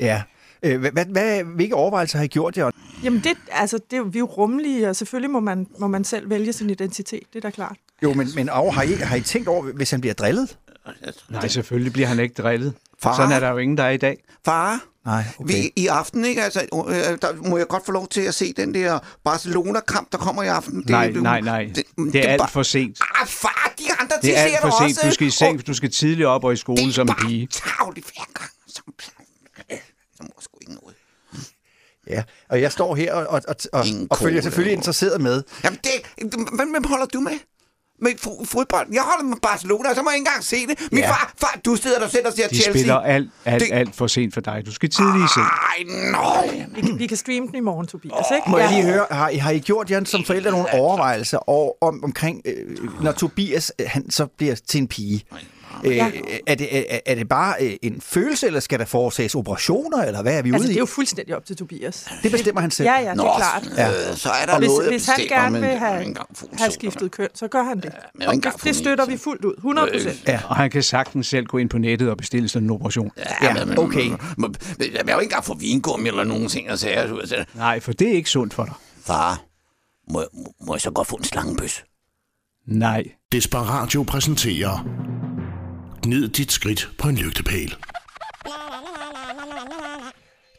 Ja. 0.00 0.22
Øh, 0.62 0.80
hvad, 0.80 0.90
hvad, 0.92 1.04
hvad, 1.04 1.44
hvilke 1.44 1.74
overvejelser 1.74 2.18
har 2.18 2.24
I 2.24 2.28
gjort 2.28 2.56
jer? 2.56 2.70
Jamen, 3.02 3.20
det, 3.24 3.32
altså, 3.52 3.78
det, 3.78 3.92
er 3.92 3.96
jo- 3.96 4.02
vi 4.12 4.18
er 4.18 4.20
jo 4.20 4.26
rummelige, 4.26 4.88
og 4.88 4.96
selvfølgelig 4.96 5.30
må 5.30 5.40
man, 5.40 5.66
må 5.78 5.86
man 5.86 6.04
selv 6.04 6.30
vælge 6.30 6.52
sin 6.52 6.70
identitet. 6.70 7.22
Det 7.32 7.36
er 7.38 7.40
da 7.40 7.50
klart. 7.50 7.76
Jo, 8.02 8.12
men, 8.14 8.28
men 8.34 8.48
og, 8.48 8.74
har, 8.74 8.82
I, 8.82 8.92
har 8.92 9.16
I 9.16 9.20
tænkt 9.20 9.48
over, 9.48 9.62
hvis 9.72 9.90
han 9.90 10.00
bliver 10.00 10.14
drillet? 10.14 10.56
Nej, 11.30 11.48
selvfølgelig 11.48 11.92
bliver 11.92 12.08
han 12.08 12.18
ikke 12.20 12.42
drillet. 12.42 12.74
Far? 13.02 13.16
Sådan 13.16 13.32
er 13.32 13.40
der 13.40 13.50
jo 13.50 13.56
ingen, 13.58 13.78
der 13.78 13.84
er 13.84 13.90
i 13.90 13.96
dag. 13.96 14.24
Far, 14.44 14.80
Nej, 15.06 15.24
okay. 15.38 15.54
vi, 15.54 15.72
i 15.76 15.86
aften, 15.86 16.24
ikke? 16.24 16.42
Altså, 16.42 16.60
øh, 16.88 16.94
der 17.22 17.48
må 17.48 17.56
jeg 17.58 17.66
godt 17.68 17.86
få 17.86 17.92
lov 17.92 18.08
til 18.08 18.20
at 18.20 18.34
se 18.34 18.52
den 18.52 18.74
der 18.74 18.98
Barcelona-kamp, 19.24 20.12
der 20.12 20.18
kommer 20.18 20.42
i 20.42 20.46
aften. 20.46 20.80
Det, 20.82 20.90
Nej, 20.90 21.10
nej, 21.10 21.40
nej. 21.40 21.72
Det 22.12 22.14
er 22.14 22.28
alt 22.32 22.50
for 22.50 22.62
sent. 22.62 22.98
Ah, 23.20 23.26
far, 23.26 23.72
de 23.78 23.84
andre, 24.00 24.16
de 24.22 24.26
Det 24.26 24.38
er 24.38 24.42
alt 24.42 24.60
for 24.60 24.68
det 24.68 24.76
sent. 24.78 24.98
også. 24.98 25.06
Du 25.08 25.14
skal 25.14 25.26
i 25.26 25.30
seng, 25.30 25.66
du 25.66 25.74
skal 25.74 25.90
tidligere 25.90 26.30
op 26.30 26.44
og 26.44 26.52
i 26.52 26.56
skole 26.56 26.92
som 26.92 27.08
en 27.08 27.14
pige. 27.26 27.46
tavligt 27.46 28.06
hver 28.06 28.24
gang. 28.34 28.50
Så, 28.66 28.82
så 30.16 30.22
må 30.22 30.28
jeg 30.36 30.42
sgu 30.42 30.58
ikke 30.60 30.74
noget. 30.74 30.94
Ja, 32.10 32.22
og 32.48 32.60
jeg 32.60 32.72
står 32.72 32.94
her 32.94 33.14
og, 33.14 33.26
og, 33.26 33.42
og, 33.48 33.56
og, 33.72 33.84
og 34.10 34.18
følger 34.18 34.40
selvfølgelig 34.42 34.72
interesseret 34.76 35.20
med. 35.20 35.42
Jamen, 35.64 35.78
det, 35.84 36.26
hvem, 36.56 36.70
hvem 36.70 36.84
holder 36.84 37.06
du 37.06 37.20
med? 37.20 37.32
Med 38.00 38.10
fo- 38.26 38.44
fodbold? 38.44 38.86
Jeg 38.92 39.02
holder 39.02 39.24
med 39.24 39.36
Barcelona, 39.42 39.88
og 39.90 39.96
så 39.96 40.02
må 40.02 40.10
jeg 40.10 40.16
ikke 40.18 40.28
engang 40.28 40.44
se 40.44 40.66
det. 40.66 40.78
Min 40.92 41.00
Ja. 41.00 41.10
far, 41.10 41.32
far, 41.40 41.60
du 41.64 41.76
sidder 41.76 41.98
der 41.98 42.08
selv 42.08 42.26
og 42.26 42.32
ser 42.32 42.48
De 42.48 42.54
Chelsea. 42.54 42.72
spiller 42.72 42.94
alt, 42.94 43.30
alt, 43.44 43.62
Det- 43.62 43.72
alt 43.72 43.96
for 43.96 44.06
sent 44.06 44.34
for 44.34 44.40
dig. 44.40 44.62
Du 44.66 44.72
skal 44.72 44.90
tidligt 44.90 45.24
i 45.24 45.28
seng. 45.34 45.46
Ej, 45.46 46.10
nøj. 46.12 46.64
Vi 46.74 46.80
kan, 46.80 46.98
vi 46.98 47.06
kan 47.06 47.16
streame 47.16 47.46
den 47.46 47.54
i 47.56 47.60
morgen, 47.60 47.86
Tobias, 47.86 48.12
ikke? 48.36 48.50
Må 48.50 48.58
jeg 48.58 48.70
lige 48.70 48.82
høre, 48.82 49.06
har, 49.10 49.28
I- 49.28 49.36
har 49.36 49.50
I 49.50 49.58
gjort 49.58 49.90
jer 49.90 50.04
som 50.04 50.24
forældre 50.24 50.50
nogle 50.50 50.66
overvejelser 50.72 51.38
over, 51.50 51.72
om, 51.80 52.04
omkring, 52.04 52.42
øh, 52.44 53.02
når 53.02 53.12
Tobias 53.12 53.72
han 53.86 54.10
så 54.10 54.26
bliver 54.26 54.54
til 54.68 54.80
en 54.80 54.88
pige? 54.88 55.24
Øh, 55.84 55.96
Ja. 55.96 56.10
er, 56.46 56.54
det, 56.54 56.92
er, 56.94 56.98
er 57.06 57.14
det 57.14 57.28
bare 57.28 57.54
øh, 57.60 57.72
en 57.82 58.00
følelse, 58.00 58.46
eller 58.46 58.60
skal 58.60 58.78
der 58.78 58.84
foretages 58.84 59.34
operationer, 59.34 60.02
eller 60.04 60.22
hvad 60.22 60.38
er 60.38 60.42
vi 60.42 60.48
Altså, 60.48 60.60
ude 60.60 60.68
det 60.68 60.74
i? 60.74 60.76
er 60.76 60.80
jo 60.80 60.86
fuldstændig 60.86 61.36
op 61.36 61.44
til 61.44 61.56
Tobias. 61.56 62.08
Det 62.22 62.30
bestemmer 62.30 62.60
han 62.60 62.70
selv. 62.70 62.86
Ja, 62.88 62.94
ja, 63.00 63.12
det 63.12 63.20
er 63.20 63.36
klart. 63.36 63.62
Øh, 64.10 64.16
så 64.16 64.30
er 64.30 64.46
der 64.46 64.58
Hvis, 64.58 64.68
noget, 64.68 64.90
hvis 64.90 65.06
han 65.06 65.16
gerne 65.28 65.60
vil 65.60 65.68
have, 65.68 66.14
have 66.58 66.70
skiftet 66.70 67.10
køn, 67.10 67.28
så 67.34 67.48
gør 67.48 67.62
han 67.62 67.76
det. 67.76 67.84
ikke 67.84 68.28
Og 68.28 68.34
det, 68.54 68.64
det 68.64 68.76
støtter 68.76 69.06
vi 69.06 69.16
fuldt 69.16 69.44
ud. 69.44 69.54
100 69.56 69.88
procent. 69.92 70.22
Ja. 70.28 70.40
Og 70.48 70.56
han 70.56 70.70
kan 70.70 70.82
sagtens 70.82 71.26
selv 71.26 71.46
gå 71.46 71.58
ind 71.58 71.70
på 71.70 71.78
nettet 71.78 72.10
og 72.10 72.16
bestille 72.16 72.48
sådan 72.48 72.66
en 72.66 72.70
operation. 72.70 73.10
Ja, 73.42 73.64
men- 73.64 73.78
okay. 73.78 74.02
men- 74.08 74.18
men- 74.36 74.54
Jeg 74.78 74.88
vil 75.04 75.12
jo 75.12 75.18
ikke 75.18 75.22
engang 75.22 75.44
få 75.44 75.54
vingummi 75.54 76.08
eller 76.08 76.24
nogen 76.24 76.48
ting 76.48 76.70
og 76.70 76.78
sager. 76.78 77.08
så- 77.08 77.28
så- 77.28 77.44
Nej, 77.54 77.80
for 77.80 77.92
det 77.92 78.08
er 78.08 78.12
ikke 78.12 78.30
sundt 78.30 78.54
for 78.54 78.64
dig. 78.64 78.74
Far, 79.04 79.40
må, 80.12 80.24
må, 80.34 80.52
må 80.66 80.74
jeg 80.74 80.80
så 80.80 80.90
godt 80.90 81.08
få 81.08 81.16
en 81.16 81.24
slangebøs? 81.24 81.84
Nej. 82.66 83.04
Desperatio 83.32 84.02
præsenterer 84.02 84.86
Gnid 86.02 86.28
dit 86.28 86.52
skridt 86.52 86.90
på 86.98 87.08
en 87.08 87.16
lygtepæl. 87.16 87.76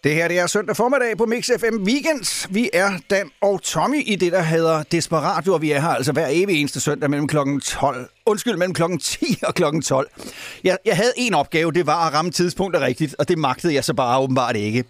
Det 0.04 0.14
her 0.14 0.28
det 0.28 0.40
er 0.40 0.48
søndag 0.48 0.76
formiddag 0.76 1.18
på 1.18 1.26
Mix 1.26 1.50
FM 1.60 1.84
Weekends. 1.84 2.48
Vi 2.50 2.70
er 2.74 2.92
Dan 3.10 3.32
og 3.42 3.62
Tommy 3.62 4.04
i 4.06 4.16
det, 4.16 4.32
der 4.32 4.42
hedder 4.42 4.84
Desperatio, 4.84 5.54
og 5.54 5.62
vi 5.62 5.72
er 5.72 5.80
her 5.80 5.88
altså 5.88 6.12
hver 6.12 6.28
evig 6.32 6.60
eneste 6.60 6.80
søndag 6.80 7.10
mellem 7.10 7.28
klokken 7.28 7.60
12. 7.60 8.10
Undskyld, 8.26 8.58
mellem 8.58 8.74
klokken 8.74 9.00
10 9.00 9.40
og 9.44 9.56
klokken 9.56 9.82
12. 9.82 10.10
Jeg, 10.64 10.78
jeg 10.86 10.96
havde 10.96 11.12
en 11.18 11.34
opgave, 11.34 11.72
det 11.72 11.86
var 11.88 12.08
at 12.08 12.14
ramme 12.14 12.32
tidspunktet 12.32 12.82
rigtigt, 12.82 13.16
og 13.20 13.28
det 13.28 13.38
magtede 13.38 13.74
jeg 13.74 13.84
så 13.84 13.94
bare 13.94 14.20
åbenbart 14.20 14.56
ikke. 14.56 14.84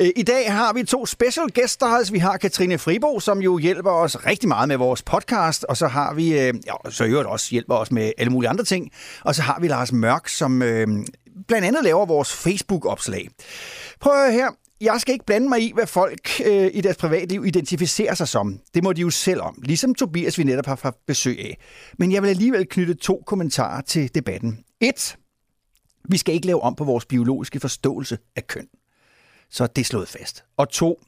Øh, 0.00 0.08
I 0.16 0.22
dag 0.22 0.52
har 0.52 0.72
vi 0.72 0.84
to 0.84 1.06
special 1.06 1.46
gæster. 1.48 2.12
Vi 2.12 2.18
har 2.18 2.36
Katrine 2.36 2.78
Fribo, 2.78 3.20
som 3.20 3.38
jo 3.38 3.58
hjælper 3.58 3.90
os 3.90 4.26
rigtig 4.26 4.48
meget 4.48 4.68
med 4.68 4.76
vores 4.76 5.02
podcast, 5.02 5.64
og 5.64 5.76
så 5.76 5.86
har 5.86 6.14
vi, 6.14 6.38
øh, 6.40 6.54
ja, 6.66 6.90
så 6.90 7.04
i 7.04 7.08
øvrigt 7.08 7.28
også 7.28 7.46
hjælper 7.50 7.74
os 7.74 7.92
med 7.92 8.12
alle 8.18 8.30
mulige 8.32 8.48
andre 8.48 8.64
ting. 8.64 8.90
Og 9.24 9.34
så 9.34 9.42
har 9.42 9.58
vi 9.60 9.68
Lars 9.68 9.92
Mørk, 9.92 10.28
som 10.28 10.62
øh, 10.62 10.88
blandt 11.50 11.66
andet 11.66 11.84
laver 11.84 12.06
vores 12.06 12.32
Facebook-opslag. 12.32 13.28
Prøv 14.00 14.12
at 14.12 14.18
høre 14.18 14.32
her. 14.32 14.48
Jeg 14.80 15.00
skal 15.00 15.12
ikke 15.12 15.24
blande 15.26 15.48
mig 15.48 15.60
i, 15.62 15.72
hvad 15.74 15.86
folk 15.86 16.40
øh, 16.46 16.70
i 16.72 16.80
deres 16.80 16.96
privatliv 16.96 17.46
identificerer 17.46 18.14
sig 18.14 18.28
som. 18.28 18.60
Det 18.74 18.84
må 18.84 18.92
de 18.92 19.00
jo 19.00 19.10
selv 19.10 19.40
om, 19.40 19.62
ligesom 19.62 19.94
Tobias, 19.94 20.38
vi 20.38 20.44
netop 20.44 20.66
har 20.66 20.78
haft 20.82 21.06
besøg 21.06 21.38
af. 21.38 21.58
Men 21.98 22.12
jeg 22.12 22.22
vil 22.22 22.28
alligevel 22.28 22.66
knytte 22.68 22.94
to 22.94 23.22
kommentarer 23.26 23.80
til 23.80 24.14
debatten. 24.14 24.64
Et. 24.80 25.16
Vi 26.08 26.18
skal 26.18 26.34
ikke 26.34 26.46
lave 26.46 26.62
om 26.62 26.74
på 26.74 26.84
vores 26.84 27.06
biologiske 27.06 27.60
forståelse 27.60 28.18
af 28.36 28.46
køn. 28.46 28.66
Så 29.50 29.66
det 29.66 29.80
er 29.80 29.84
slået 29.84 30.08
fast. 30.08 30.44
Og 30.56 30.68
to. 30.68 31.00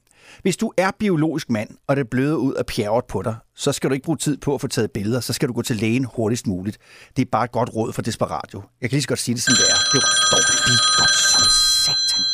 Hvis 0.42 0.56
du 0.56 0.72
er 0.76 0.90
biologisk 0.98 1.50
mand, 1.50 1.70
og 1.88 1.96
det 1.96 2.10
bløder 2.10 2.36
ud 2.36 2.54
af 2.54 2.66
pjerret 2.66 3.04
på 3.04 3.22
dig, 3.22 3.36
så 3.54 3.72
skal 3.72 3.90
du 3.90 3.94
ikke 3.94 4.04
bruge 4.04 4.18
tid 4.18 4.36
på 4.38 4.54
at 4.54 4.60
få 4.60 4.68
taget 4.68 4.90
billeder, 4.92 5.20
så 5.20 5.32
skal 5.32 5.48
du 5.48 5.52
gå 5.52 5.62
til 5.62 5.76
lægen 5.76 6.04
hurtigst 6.16 6.46
muligt. 6.46 6.78
Det 7.16 7.22
er 7.22 7.30
bare 7.32 7.44
et 7.44 7.52
godt 7.52 7.70
råd 7.76 7.92
for 7.92 8.02
Desperatio. 8.02 8.62
Jeg 8.80 8.90
kan 8.90 8.96
lige 8.96 9.02
så 9.02 9.08
godt 9.08 9.18
sige 9.18 9.34
det, 9.34 9.42
som 9.42 9.54
det 9.60 9.66
er. 9.74 9.78
Det 9.92 9.98
var 10.02 10.10
dårligt. 10.32 10.82
Godt 11.00 11.16
som 11.32 11.44
satan. 11.84 12.24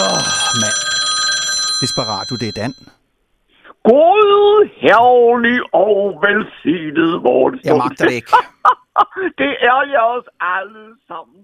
Åh, 0.00 0.02
oh, 0.02 0.22
mand. 0.62 0.78
Desperatio, 1.82 2.34
det 2.42 2.48
er 2.48 2.56
Dan. 2.62 2.72
God, 3.88 4.68
herlig 4.82 5.58
og 5.84 5.96
velsignet 6.24 7.12
morgen. 7.26 7.60
Jeg 7.64 7.76
magter 7.76 8.04
det 8.04 8.14
ikke. 8.20 8.32
det 9.40 9.52
er 9.70 9.80
jeres 9.94 10.26
alle 10.54 10.84
sammen 11.08 11.40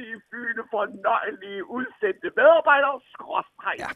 festlige, 0.00 0.20
fyne, 0.30 0.62
fornøjelige, 0.70 1.60
udsendte 1.76 2.28
medarbejdere, 2.36 3.00
skråstreg, 3.12 3.76
Ja. 3.78 3.88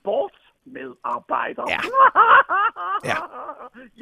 sportsmedarbejdere. 0.00 1.66
Ja. 1.74 1.80
Ja. 3.10 3.18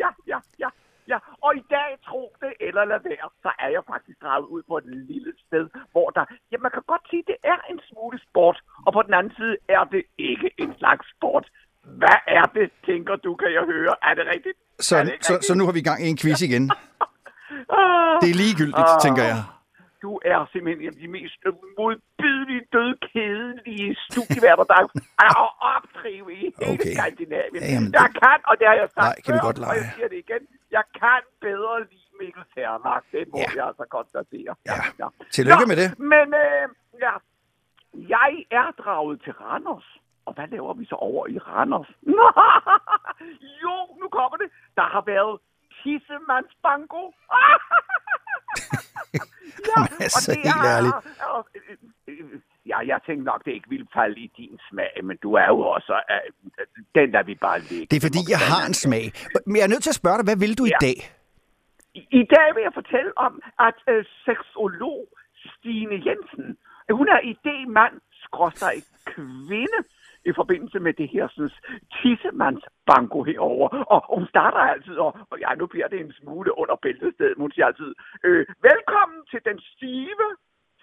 ja, 0.03 0.09
ja, 0.27 0.39
ja, 0.59 0.69
ja. 1.09 1.19
Og 1.47 1.57
i 1.57 1.63
dag, 1.71 1.91
tro 2.09 2.23
det 2.41 2.53
eller 2.61 2.85
lad 2.85 3.01
være, 3.05 3.29
så 3.43 3.51
er 3.59 3.69
jeg 3.77 3.83
faktisk 3.93 4.19
draget 4.23 4.47
ud 4.55 4.63
på 4.69 4.75
et 4.79 4.85
lille 5.11 5.33
sted, 5.47 5.65
hvor 5.93 6.11
der, 6.11 6.25
ja, 6.53 6.57
man 6.59 6.71
kan 6.77 6.83
godt 6.87 7.03
sige, 7.11 7.23
det 7.27 7.37
er 7.45 7.59
en 7.71 7.81
smule 7.91 8.19
sport, 8.29 8.59
og 8.87 8.93
på 8.93 9.03
den 9.03 9.15
anden 9.15 9.33
side 9.37 9.57
er 9.69 9.85
det 9.85 10.03
ikke 10.19 10.51
en 10.59 10.73
slags 10.79 11.07
sport. 11.17 11.47
Hvad 11.85 12.19
er 12.27 12.45
det, 12.59 12.71
tænker 12.87 13.17
du, 13.17 13.35
kan 13.35 13.53
jeg 13.53 13.63
høre? 13.73 13.95
Er 14.03 14.15
det 14.15 14.25
rigtigt? 14.35 14.59
Så, 14.79 14.97
det 14.99 15.07
så, 15.21 15.33
rigtigt? 15.33 15.45
så 15.47 15.55
nu 15.55 15.65
har 15.65 15.73
vi 15.73 15.81
gang 15.81 15.99
i 16.05 16.09
en 16.09 16.17
quiz 16.23 16.43
igen. 16.43 16.65
Det 18.23 18.29
er 18.35 18.39
ligegyldigt, 18.45 18.91
tænker 19.03 19.23
jeg. 19.31 19.39
Du 20.03 20.11
er 20.33 20.39
simpelthen 20.53 20.81
en 20.83 20.89
af 20.95 20.99
de 21.03 21.09
mest 21.19 21.37
modbydelige, 21.79 22.63
døde, 22.73 22.95
kedelige 23.13 23.97
studieværter, 24.09 24.65
der 24.73 24.77
er 25.27 25.33
at 25.45 25.53
opdrive 25.75 26.27
i 26.33 26.37
hele 26.37 26.55
Okay. 26.75 26.93
Skandinavien. 26.97 27.63
Ja, 27.65 27.73
jamen, 27.75 27.93
jeg 27.99 28.07
det- 28.13 28.23
kan, 28.23 28.39
og 28.49 28.55
det 28.59 28.67
har 28.71 28.75
jeg 28.83 28.89
sagt 28.95 29.07
Nej, 29.07 29.17
kan 29.25 29.31
vi 29.35 29.39
før, 29.39 29.47
godt 29.49 29.59
lege. 29.65 29.71
og 29.71 29.77
jeg 29.83 29.93
siger 29.97 30.09
det 30.13 30.19
igen, 30.27 30.43
jeg 30.77 30.85
kan 31.01 31.21
bedre 31.47 31.75
lide 31.91 32.09
Mikkel 32.21 32.45
Termark. 32.55 33.05
Det 33.13 33.23
må 33.33 33.39
Ja. 33.39 33.49
jeg 33.59 33.67
altså 33.71 33.85
konstatere. 33.97 34.53
Ja. 34.71 35.07
Tillykke 35.37 35.67
med 35.71 35.77
det. 35.83 35.89
Men 36.13 36.27
øh, 36.45 36.65
ja, 37.05 37.15
jeg 38.15 38.31
er 38.61 38.69
draget 38.83 39.17
til 39.25 39.33
Randers. 39.33 39.89
Og 40.27 40.33
hvad 40.35 40.49
laver 40.49 40.75
vi 40.75 40.85
så 40.85 40.95
over 40.95 41.27
i 41.35 41.39
Randers? 41.39 41.91
jo, 43.65 43.75
nu 44.01 44.07
kommer 44.19 44.37
det. 44.43 44.49
Der 44.79 44.87
har 44.95 45.03
været 45.13 45.35
tissemandsbanko. 45.83 47.03
ja, 49.15 49.21
Jamen, 49.77 49.89
altså, 50.01 50.33
helt 50.45 50.65
ærligt. 50.75 50.95
er- 50.95 51.47
øh, 52.09 52.41
Ja, 52.67 52.79
jeg 52.87 52.99
tænkte 53.07 53.25
nok, 53.25 53.45
det 53.45 53.53
ikke 53.53 53.69
ville 53.69 53.87
falde 53.95 54.21
i 54.21 54.33
din 54.37 54.59
smag, 54.71 54.93
men 55.05 55.17
du 55.23 55.33
er 55.35 55.47
jo 55.47 55.59
også... 55.61 55.93
Øh, 56.11 56.31
den 56.95 57.13
der 57.15 57.23
vi 57.23 57.35
bare 57.35 57.59
ligge. 57.61 57.87
Det 57.91 57.97
er 57.97 58.01
fordi, 58.09 58.23
jeg 58.35 58.39
har 58.53 58.67
en 58.67 58.75
smag. 58.75 59.05
Men 59.47 59.57
jeg 59.57 59.63
er 59.63 59.73
nødt 59.75 59.83
til 59.83 59.91
at 59.91 60.01
spørge 60.03 60.17
dig, 60.19 60.25
hvad 60.25 60.37
vil 60.37 60.59
du 60.59 60.65
i 60.65 60.69
Ja. 60.69 60.87
dag? 60.87 60.99
I, 61.95 62.01
I 62.21 62.23
dag 62.37 62.49
vil 62.55 62.63
jeg 62.69 62.75
fortælle 62.81 63.11
om, 63.27 63.33
at 63.69 63.75
øh, 63.93 64.05
seksolog 64.25 65.01
Stine 65.55 65.97
Jensen, 66.07 66.47
hun 66.99 67.07
er 67.17 67.21
idémand, 67.33 67.95
skråstrej 68.25 68.77
kvinde, 69.13 69.79
i 70.25 70.33
forbindelse 70.41 70.79
med 70.87 70.93
det 71.01 71.09
her 71.15 71.29
sådan, 71.29 71.51
tissemandsbanko 71.97 73.23
herover. 73.23 73.69
Og, 73.95 74.01
og 74.09 74.17
hun 74.19 74.27
starter 74.29 74.59
altid, 74.59 74.97
og, 75.07 75.13
og 75.31 75.37
ja, 75.45 75.51
nu 75.55 75.67
bliver 75.67 75.89
det 75.89 76.01
en 76.01 76.13
smule 76.21 76.59
under 76.59 76.77
bæltestedet, 76.83 77.37
hun 77.43 77.53
siger 77.53 77.67
altid, 77.67 77.95
øh, 78.25 78.47
velkommen 78.69 79.21
til 79.31 79.41
den 79.49 79.59
stive, 79.73 80.29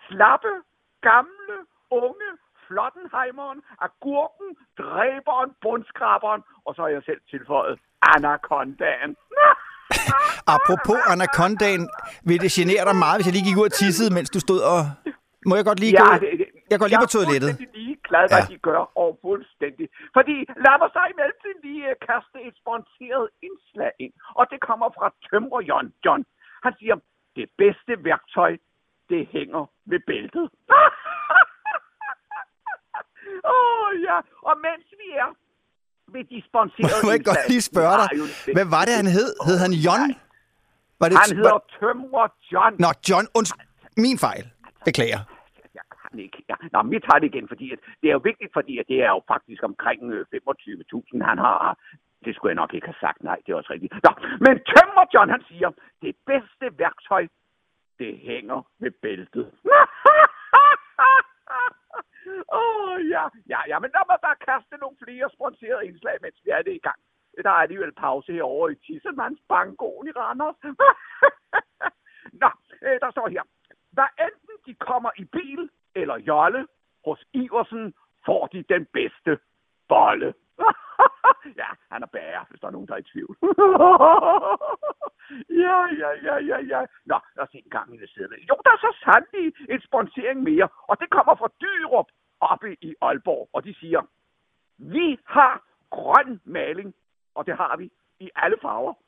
slappe, 0.08 0.54
gamle, 1.02 1.56
unge, 1.92 2.30
Flottenheimeren, 2.68 3.60
agurken, 3.88 4.50
dræberen, 4.82 5.50
bundskraberen, 5.64 6.42
og 6.66 6.72
så 6.76 6.82
har 6.82 6.90
jeg 6.90 7.04
selv 7.10 7.22
tilføjet 7.34 7.76
anacondaen. 8.16 9.12
Apropos 10.56 11.00
anacondaen, 11.14 11.84
vil 12.28 12.42
det 12.46 12.52
genere 12.52 12.84
dig 12.90 12.96
meget, 12.96 13.18
hvis 13.18 13.28
jeg 13.28 13.36
lige 13.36 13.48
gik 13.50 13.58
ud 13.62 13.70
og 13.72 13.76
tissede, 13.82 14.10
mens 14.18 14.30
du 14.30 14.40
stod 14.40 14.62
og... 14.74 14.80
Må 15.50 15.54
jeg 15.56 15.66
godt 15.66 15.80
lige 15.80 15.94
gå? 15.98 16.06
det, 16.14 16.22
det, 16.40 16.48
Jeg 16.72 16.80
går 16.80 16.88
lige 16.88 17.04
på 17.06 17.12
toilettet. 17.18 17.52
Jeg 17.60 17.97
glad, 18.10 18.24
hvad 18.32 18.44
Ja. 18.46 18.52
de 18.54 18.58
gør, 18.70 18.82
og 19.04 19.10
fuldstændig. 19.26 19.86
Fordi 20.18 20.36
lad 20.66 20.76
mig 20.82 20.90
så 20.96 21.02
i 21.12 21.14
mellemtiden 21.20 21.60
lige 21.68 21.84
øh, 21.92 21.96
kaste 22.10 22.38
et 22.48 22.56
sponsoreret 22.62 23.28
indslag 23.48 23.92
ind. 24.04 24.14
Og 24.40 24.44
det 24.52 24.60
kommer 24.70 24.88
fra 24.98 25.08
Tømrer 25.28 25.62
John. 25.70 25.88
John. 26.06 26.22
Han 26.66 26.74
siger, 26.80 26.96
det 27.40 27.48
bedste 27.62 27.92
værktøj, 28.10 28.52
det 29.12 29.22
hænger 29.36 29.64
ved 29.92 30.00
bæltet. 30.10 30.46
Åh 33.56 33.82
oh, 33.84 33.90
ja, 34.08 34.18
og 34.50 34.56
mens 34.66 34.86
vi 35.02 35.08
er 35.24 35.30
ved 36.14 36.24
de 36.32 36.38
sponsorerede 36.50 37.04
Må 37.08 37.12
jeg 37.16 37.24
godt 37.26 37.44
lige 37.52 37.62
spørge 37.72 37.96
dig, 38.04 38.10
hvad 38.58 38.68
var 38.76 38.84
det, 38.88 38.94
han 39.02 39.08
hed? 39.18 39.30
Hed 39.48 39.58
han 39.66 39.72
John? 39.86 40.10
Var 41.00 41.08
det, 41.10 41.18
Han 41.26 41.36
hedder 41.38 41.60
Tømrer 41.80 42.28
John. 42.52 42.74
Nå, 42.84 42.90
John, 43.10 43.26
undskyld. 43.40 43.68
Min 43.98 44.18
fejl. 44.20 44.44
Beklager 44.86 45.20
jeg 46.18 46.26
ikke. 46.26 46.44
Ja. 46.50 46.56
nej, 46.72 46.82
men 46.82 46.92
vi 46.92 47.00
tager 47.00 47.20
det 47.20 47.28
igen, 47.34 47.48
fordi 47.48 47.72
at 47.74 47.80
det 48.02 48.08
er 48.10 48.14
jo 48.14 48.28
vigtigt, 48.30 48.54
fordi 48.54 48.74
at 48.80 48.88
det 48.88 49.00
er 49.04 49.12
jo 49.16 49.22
faktisk 49.28 49.64
omkring 49.64 50.12
øh, 50.14 50.26
25.000, 50.34 51.24
han 51.30 51.38
har. 51.38 51.78
Det 52.26 52.36
skulle 52.36 52.50
jeg 52.50 52.62
nok 52.62 52.74
ikke 52.74 52.88
have 52.88 53.04
sagt. 53.06 53.24
Nej, 53.24 53.38
det 53.46 53.52
er 53.52 53.56
også 53.56 53.74
rigtigt. 53.74 53.94
Nå, 53.94 54.12
men 54.46 54.54
Tømmer 54.72 55.06
John, 55.14 55.30
han 55.30 55.44
siger, 55.50 55.70
det 56.02 56.16
bedste 56.26 56.66
værktøj, 56.80 57.28
det 58.00 58.18
hænger 58.18 58.60
ved 58.80 58.92
bæltet. 58.92 59.52
Åh, 62.54 62.92
oh, 62.92 63.10
ja. 63.10 63.24
Ja, 63.54 63.60
ja, 63.68 63.80
men 63.80 63.90
lad 63.96 64.06
mig 64.12 64.20
bare 64.28 64.44
kaste 64.50 64.76
nogle 64.78 64.98
flere 65.04 65.30
sponsorerede 65.36 65.88
indslag, 65.88 66.16
mens 66.22 66.38
vi 66.44 66.50
er 66.50 66.62
det 66.62 66.74
i 66.76 66.86
gang. 66.88 67.00
Der 67.44 67.50
er 67.50 67.64
alligevel 67.66 67.92
pause 67.92 68.34
herovre 68.34 68.72
i 68.72 68.76
Tissemanns 68.76 69.42
Bangoen 69.50 70.08
i 70.08 70.12
Randers. 70.12 70.60
Nå, 72.42 72.50
øh, 72.86 72.98
der 73.04 73.12
står 73.12 73.28
her. 73.28 73.44
Hvad 73.92 74.10
enten 74.28 74.56
de 74.66 74.74
kommer 74.90 75.12
i 75.18 75.26
bil 75.26 75.70
eller 76.02 76.18
jolle, 76.30 76.68
hos 77.06 77.20
Iversen 77.34 77.94
får 78.26 78.48
de 78.48 78.64
den 78.74 78.86
bedste 78.86 79.40
bolle. 79.90 80.34
ja, 81.62 81.70
han 81.92 82.04
er 82.04 82.10
bager, 82.16 82.44
hvis 82.50 82.60
der 82.62 82.68
er 82.68 82.72
nogen, 82.72 82.88
der 82.88 82.94
er 82.94 83.04
i 83.06 83.10
tvivl. 83.14 83.36
ja, 85.66 85.78
ja, 86.02 86.12
ja, 86.28 86.36
ja, 86.52 86.58
ja. 86.74 86.82
Nå, 87.06 87.18
lad 87.36 87.44
os 87.44 87.50
se 87.52 87.58
en 87.58 87.76
gang 87.78 87.96
i 87.96 87.98
det 87.98 88.10
side. 88.10 88.30
Jo, 88.50 88.56
der 88.66 88.72
er 88.72 88.82
så 88.88 88.92
sandelig 89.04 89.54
en 89.70 89.82
sponsering 89.82 90.44
mere, 90.44 90.68
og 90.90 91.00
det 91.00 91.10
kommer 91.10 91.36
fra 91.36 91.50
Dyrup 91.62 92.10
oppe 92.40 92.78
i 92.82 92.96
Aalborg, 93.02 93.50
og 93.54 93.64
de 93.64 93.76
siger, 93.80 94.02
vi 94.78 95.20
har 95.26 95.64
grøn 95.90 96.42
maling, 96.46 96.94
og 97.36 97.46
det 97.46 97.56
har 97.56 97.78
vi 97.78 97.92
i 98.20 98.30
alle 98.36 98.58
farver. 98.62 98.94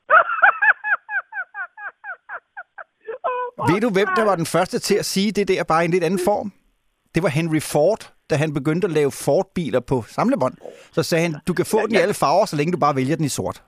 Ved 3.68 3.80
du, 3.80 3.90
hvem 3.90 4.08
der 4.16 4.24
var 4.24 4.36
den 4.36 4.46
første 4.46 4.78
til 4.78 4.94
at 4.94 5.04
sige 5.04 5.32
det 5.32 5.48
der 5.48 5.64
bare 5.64 5.82
i 5.82 5.84
en 5.84 5.90
lidt 5.90 6.04
anden 6.04 6.20
form? 6.24 6.52
Det 7.14 7.22
var 7.22 7.28
Henry 7.28 7.60
Ford, 7.72 8.12
da 8.30 8.34
han 8.36 8.54
begyndte 8.54 8.84
at 8.86 8.92
lave 8.92 9.10
Ford-biler 9.24 9.80
på 9.80 9.96
samlebånd. 10.16 10.54
Så 10.92 11.02
sagde 11.02 11.22
han, 11.26 11.34
du 11.48 11.52
kan 11.54 11.66
få 11.66 11.78
den 11.86 11.94
i 11.94 11.98
alle 12.04 12.14
farver, 12.14 12.46
så 12.46 12.56
længe 12.56 12.72
du 12.72 12.78
bare 12.78 12.96
vælger 12.96 13.16
den 13.16 13.24
i 13.24 13.28
sort. 13.28 13.62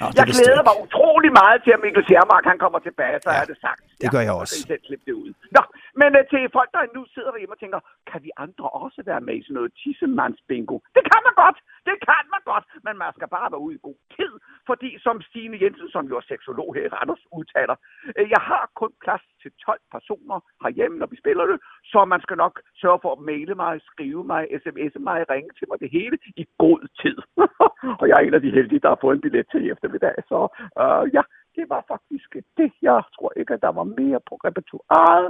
Nå, 0.00 0.06
Jeg 0.18 0.24
glæder 0.34 0.62
mig 0.68 0.74
utrolig 0.84 1.30
meget 1.40 1.58
til, 1.64 1.72
at 1.76 1.80
Mikkel 1.84 2.02
Schermark 2.08 2.44
han 2.52 2.58
kommer 2.64 2.78
tilbage, 2.88 3.16
så 3.24 3.28
Ja, 3.30 3.34
ja, 3.36 3.42
er 3.42 3.48
det 3.52 3.58
sagt. 3.66 3.82
det 4.02 4.08
gør 4.14 4.22
jeg 4.28 4.34
så 4.34 4.40
også. 4.42 4.54
kan 4.66 4.76
I 4.76 4.86
selv 4.88 5.00
det 5.06 5.12
ud. 5.22 5.30
Nå, 5.56 5.62
men 6.00 6.10
uh, 6.18 6.24
til 6.30 6.42
folk, 6.56 6.70
der 6.74 6.94
nu 6.96 7.02
sidder 7.14 7.30
derhjemme 7.30 7.56
og 7.56 7.62
tænker, 7.62 7.80
kan 8.10 8.20
vi 8.26 8.30
andre 8.44 8.66
også 8.84 9.00
være 9.10 9.22
med 9.26 9.34
i 9.36 9.42
sådan 9.42 9.54
noget 9.58 9.72
tissemandsbingo? 9.80 10.76
Det 10.96 11.02
kan 11.10 11.20
man 11.26 11.34
godt, 11.42 11.58
det 11.88 11.96
kan 12.08 12.24
man 12.34 12.42
godt, 12.52 12.64
men 12.86 12.94
man 13.02 13.12
skal 13.16 13.28
bare 13.36 13.52
være 13.52 13.64
ude 13.66 13.74
i 13.78 13.84
god 13.88 13.98
tid, 14.16 14.32
fordi 14.70 14.90
som 15.04 15.16
Stine 15.28 15.56
Jensen, 15.62 15.88
som 15.94 16.04
jo 16.10 16.14
er 16.20 16.26
seksolog 16.30 16.68
her 16.74 16.84
i 16.86 16.92
Randers, 16.96 17.24
udtaler, 17.38 17.76
øh, 18.18 18.26
jeg 18.34 18.42
har 18.50 18.64
kun 18.80 18.92
plads 19.04 19.24
til 19.42 19.50
12 19.66 19.80
personer 19.94 20.38
herhjemme, 20.64 20.98
når 20.98 21.08
vi 21.12 21.16
spiller 21.22 21.44
det, 21.50 21.58
så 21.84 22.04
man 22.04 22.20
skal 22.24 22.36
nok 22.36 22.54
sørge 22.82 22.98
for 23.02 23.12
at 23.12 23.24
maile 23.28 23.54
mig, 23.54 23.72
skrive 23.90 24.24
mig, 24.32 24.42
sms'e 24.62 25.00
mig, 25.08 25.18
ringe 25.30 25.50
til 25.58 25.66
mig, 25.68 25.80
det 25.80 25.90
hele 25.98 26.16
i 26.42 26.44
god 26.58 26.80
tid. 27.02 27.16
og 28.00 28.04
jeg 28.08 28.16
er 28.16 28.26
en 28.26 28.38
af 28.38 28.42
de 28.42 28.56
heldige, 28.58 28.80
der 28.84 28.88
har 28.88 28.98
fået 29.00 29.14
en 29.14 29.20
billet 29.20 29.46
til 29.50 29.64
i 29.64 29.70
eftermiddag, 29.70 30.14
så 30.30 30.38
øh, 30.82 31.14
ja, 31.16 31.22
det 31.56 31.64
var 31.72 31.82
faktisk 31.92 32.28
det. 32.58 32.70
Jeg 32.88 32.98
tror 33.16 33.30
ikke, 33.40 33.52
at 33.56 33.62
der 33.66 33.72
var 33.80 33.86
mere 34.00 34.20
på 34.28 34.34
repertoireet. 34.46 35.28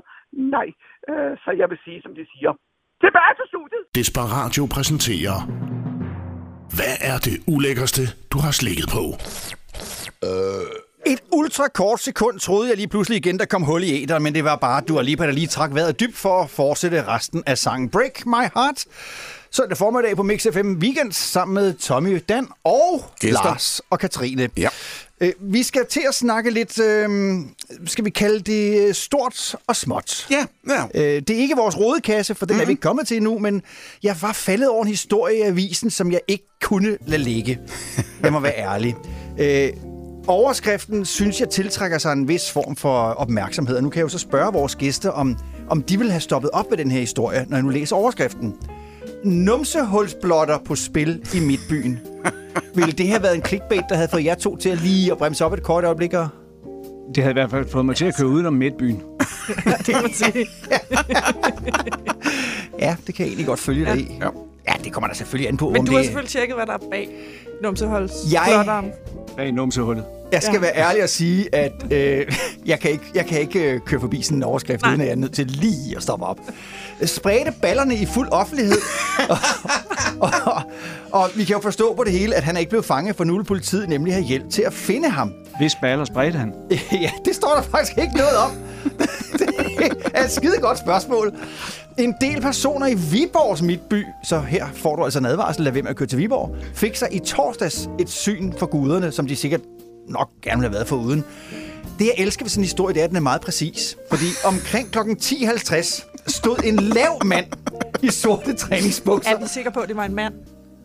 Nej, 0.54 0.68
øh, 1.10 1.32
så 1.44 1.50
jeg 1.60 1.66
vil 1.70 1.78
sige, 1.84 1.98
som 2.04 2.12
de 2.18 2.24
siger, 2.34 2.52
tilbage 3.04 3.34
til 3.38 3.46
studiet. 3.52 3.84
Desperatio 4.00 4.62
præsenterer... 4.76 5.38
Hvad 6.78 6.94
er 7.12 7.18
det 7.26 7.36
ulækkerste, 7.54 8.02
du 8.32 8.38
har 8.44 8.52
slikket 8.60 8.86
på? 8.96 9.04
Et 11.06 11.20
ultra 11.32 11.68
kort 11.68 12.00
sekund 12.00 12.40
troede 12.40 12.68
jeg 12.68 12.76
lige 12.76 12.88
pludselig 12.88 13.16
igen, 13.18 13.38
der 13.38 13.44
kom 13.44 13.62
hul 13.62 13.82
i 13.82 14.02
æder, 14.02 14.18
men 14.18 14.34
det 14.34 14.44
var 14.44 14.56
bare, 14.56 14.82
at 14.82 14.88
du 14.88 15.00
Lipa, 15.02 15.26
der 15.26 15.32
lige 15.32 15.46
trak 15.46 15.74
vejret 15.74 16.00
dybt 16.00 16.16
for 16.16 16.42
at 16.42 16.50
fortsætte 16.50 17.08
resten 17.08 17.42
af 17.46 17.58
sangen 17.58 17.90
Break 17.90 18.26
My 18.26 18.44
Heart. 18.54 18.86
Søndag 19.50 19.78
formiddag 19.78 20.16
på 20.16 20.22
Mix 20.22 20.46
FM 20.52 20.72
Weekend 20.72 21.12
sammen 21.12 21.54
med 21.54 21.74
Tommy, 21.74 22.22
Dan 22.28 22.48
og 22.64 23.04
Gæster. 23.20 23.44
Lars 23.44 23.80
og 23.90 23.98
Katrine. 23.98 24.48
Ja. 24.56 24.68
Øh, 25.20 25.32
Vi 25.40 25.62
skal 25.62 25.86
til 25.86 26.02
at 26.08 26.14
snakke 26.14 26.50
lidt, 26.50 26.80
øh, 26.80 27.08
skal 27.86 28.04
vi 28.04 28.10
kalde 28.10 28.40
det 28.40 28.88
øh, 28.88 28.94
stort 28.94 29.56
og 29.66 29.76
småt. 29.76 30.26
Ja, 30.30 30.46
ja. 30.68 30.84
Øh, 30.94 31.22
det 31.22 31.30
er 31.30 31.40
ikke 31.40 31.56
vores 31.56 31.78
rodekasse, 31.78 32.34
for 32.34 32.46
den 32.46 32.54
mm-hmm. 32.54 32.62
er 32.62 32.66
vi 32.66 32.70
ikke 32.72 32.80
kommet 32.80 33.08
til 33.08 33.16
endnu, 33.16 33.38
men 33.38 33.62
jeg 34.02 34.16
var 34.20 34.32
faldet 34.32 34.68
over 34.68 34.82
en 34.82 34.88
historie 34.88 35.38
i 35.38 35.42
avisen, 35.42 35.90
som 35.90 36.12
jeg 36.12 36.20
ikke 36.28 36.44
kunne 36.62 36.98
lade 37.06 37.22
ligge. 37.22 37.58
Jeg 38.22 38.32
må 38.32 38.40
være 38.40 38.58
ærlig. 38.58 38.96
Øh, 39.40 39.72
overskriften 40.26 41.04
synes 41.04 41.40
jeg 41.40 41.48
tiltrækker 41.48 41.98
sig 41.98 42.12
en 42.12 42.28
vis 42.28 42.50
form 42.50 42.76
for 42.76 42.98
opmærksomhed, 42.98 43.76
og 43.76 43.82
nu 43.82 43.90
kan 43.90 43.98
jeg 43.98 44.04
jo 44.04 44.08
så 44.08 44.18
spørge 44.18 44.52
vores 44.52 44.76
gæster, 44.76 45.10
om, 45.10 45.36
om 45.68 45.82
de 45.82 45.98
vil 45.98 46.10
have 46.10 46.20
stoppet 46.20 46.50
op 46.50 46.70
med 46.70 46.78
den 46.78 46.90
her 46.90 47.00
historie, 47.00 47.46
når 47.48 47.56
jeg 47.56 47.62
nu 47.62 47.68
læser 47.68 47.96
overskriften. 47.96 48.54
Numsehulsblotter 49.24 50.58
på 50.58 50.74
spil 50.74 51.26
i 51.34 51.40
Midtbyen. 51.40 52.00
Ville 52.74 52.92
det 52.92 53.08
have 53.08 53.22
været 53.22 53.34
en 53.34 53.44
clickbait, 53.44 53.82
der 53.88 53.94
havde 53.94 54.08
fået 54.08 54.24
jer 54.24 54.34
to 54.34 54.56
til 54.56 54.68
at 54.68 54.80
lige 54.80 55.12
at 55.12 55.18
bremse 55.18 55.44
op 55.44 55.52
et 55.52 55.62
kort 55.62 55.84
øjeblik? 55.84 56.12
Og... 56.12 56.28
Det 57.14 57.22
havde 57.22 57.32
i 57.32 57.38
hvert 57.38 57.50
fald 57.50 57.68
fået 57.68 57.86
mig 57.86 57.96
til 57.96 58.04
at 58.04 58.16
køre 58.16 58.28
udenom 58.28 58.52
midtbyen. 58.52 58.96
det 59.86 59.86
kan 59.86 60.02
man 60.02 60.12
sige. 60.12 60.46
Ja, 62.78 62.96
det 63.06 63.14
kan 63.14 63.24
jeg 63.24 63.28
egentlig 63.28 63.46
godt 63.46 63.60
følge 63.60 63.84
dig 63.84 64.00
i. 64.00 64.18
Ja. 64.20 64.28
Ja, 64.68 64.72
det 64.84 64.92
kommer 64.92 65.08
der 65.08 65.14
selvfølgelig 65.14 65.48
an 65.48 65.56
på. 65.56 65.68
Men 65.68 65.76
om 65.80 65.86
du 65.86 65.92
har 65.92 65.98
det... 65.98 66.06
selvfølgelig 66.06 66.30
tjekket, 66.30 66.56
hvad 66.56 66.66
der 66.66 66.72
er 66.72 66.90
bag 66.90 67.08
numseholds 67.62 68.12
Jeg-. 68.32 68.92
Bag 69.36 69.52
numsehullet. 69.52 70.04
Jeg 70.34 70.42
skal 70.42 70.54
Ja. 70.54 70.60
være 70.60 70.76
ærlig 70.76 71.02
og 71.02 71.08
sige, 71.08 71.54
at 71.54 71.72
øh, 71.90 72.26
jeg 72.66 72.80
kan 72.80 72.90
ikke, 72.90 73.04
jeg 73.14 73.26
kan 73.26 73.40
ikke 73.40 73.72
øh, 73.72 73.80
køre 73.80 74.00
forbi 74.00 74.22
sådan 74.22 74.38
en 74.38 74.42
overskrift, 74.42 74.82
Nej. 74.82 74.90
uden 74.90 75.00
at 75.00 75.06
jeg 75.06 75.12
er 75.12 75.16
nødt 75.16 75.32
til 75.34 75.46
lige 75.46 75.96
at 75.96 76.02
stoppe 76.02 76.26
op. 76.26 76.38
Spredte 77.04 77.52
ballerne 77.62 77.94
i 77.96 78.06
fuld 78.06 78.28
offentlighed. 78.32 78.76
og, 79.30 79.36
og, 80.20 80.30
og, 80.44 80.62
og 81.12 81.30
vi 81.36 81.44
kan 81.44 81.54
jo 81.56 81.60
forstå 81.62 81.94
på 81.94 82.04
det 82.04 82.12
hele, 82.12 82.34
at 82.34 82.42
han 82.42 82.56
er 82.56 82.60
ikke 82.60 82.70
blevet 82.70 82.84
fanget, 82.84 83.16
for 83.16 83.24
nu 83.24 83.36
vil 83.36 83.44
politiet 83.44 83.88
nemlig 83.88 84.14
have 84.14 84.24
hjælp 84.24 84.50
til 84.50 84.62
at 84.62 84.72
finde 84.72 85.08
ham. 85.08 85.32
Hvis 85.58 85.72
baller 85.80 86.04
spredte 86.04 86.38
han. 86.38 86.52
ja, 87.02 87.10
det 87.24 87.34
står 87.34 87.54
der 87.54 87.62
faktisk 87.62 87.98
ikke 87.98 88.16
noget 88.16 88.36
om. 88.36 88.50
det 89.38 89.48
er 90.14 90.24
et 90.24 90.30
skide 90.30 90.56
godt 90.60 90.78
spørgsmål. 90.78 91.32
En 91.98 92.14
del 92.20 92.40
personer 92.40 92.86
i 92.86 92.94
Viborgs 92.94 93.62
midtby, 93.62 94.04
så 94.24 94.40
her 94.40 94.66
får 94.74 94.96
du 94.96 95.04
altså 95.04 95.18
en 95.18 95.26
advarsel, 95.26 95.64
lad 95.64 95.72
være 95.72 95.82
med 95.82 95.90
at 95.90 95.96
køre 95.96 96.08
til 96.08 96.18
Viborg, 96.18 96.56
fik 96.74 96.96
sig 96.96 97.08
i 97.12 97.18
torsdags 97.18 97.88
et 97.98 98.08
syn 98.10 98.52
for 98.58 98.66
guderne, 98.66 99.12
som 99.12 99.26
de 99.26 99.36
sikkert 99.36 99.60
nok 100.08 100.30
gerne 100.42 100.60
ville 100.60 100.68
have 100.68 100.74
været 100.74 100.88
for 100.88 100.96
uden. 100.96 101.24
Det, 101.98 102.04
jeg 102.04 102.14
elsker 102.18 102.44
ved 102.44 102.50
sådan 102.50 102.60
en 102.60 102.64
historie, 102.64 102.94
det 102.94 103.00
er, 103.00 103.04
at 103.04 103.10
den 103.10 103.16
er 103.16 103.20
meget 103.20 103.40
præcis. 103.40 103.96
Fordi 104.10 104.26
omkring 104.44 104.90
kl. 104.90 104.98
10.50 104.98 106.22
stod 106.26 106.56
en 106.64 106.76
lav 106.76 107.24
mand 107.24 107.46
i 108.02 108.08
sorte 108.08 108.54
træningsbukser. 108.54 109.30
Er 109.30 109.38
vi 109.40 109.46
sikre 109.46 109.72
på, 109.72 109.80
at 109.80 109.88
det 109.88 109.96
var 109.96 110.04
en 110.04 110.14
mand? 110.14 110.34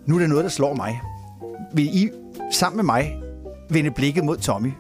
Nu 0.06 0.16
er 0.16 0.20
der 0.20 0.28
noget, 0.28 0.44
der 0.44 0.50
slår 0.50 0.74
mig. 0.74 1.02
Vil 1.74 1.86
I 1.86 2.10
sammen 2.52 2.78
med 2.78 2.84
mig 2.84 3.16
vende 3.70 3.92
blikket 3.92 4.24
mod 4.24 4.38
Tommy? 4.38 4.72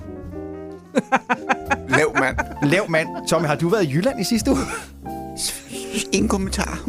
Lav 1.90 2.20
mand. 2.20 2.38
Lav 2.64 2.90
mand. 2.90 3.08
Tommy, 3.28 3.48
har 3.48 3.56
du 3.56 3.70
været 3.70 3.84
i 3.84 3.94
Jylland 3.94 4.20
i 4.20 4.24
sidste 4.24 4.52
uge? 4.52 4.60
Ingen 6.12 6.30
kommentar. 6.30 6.80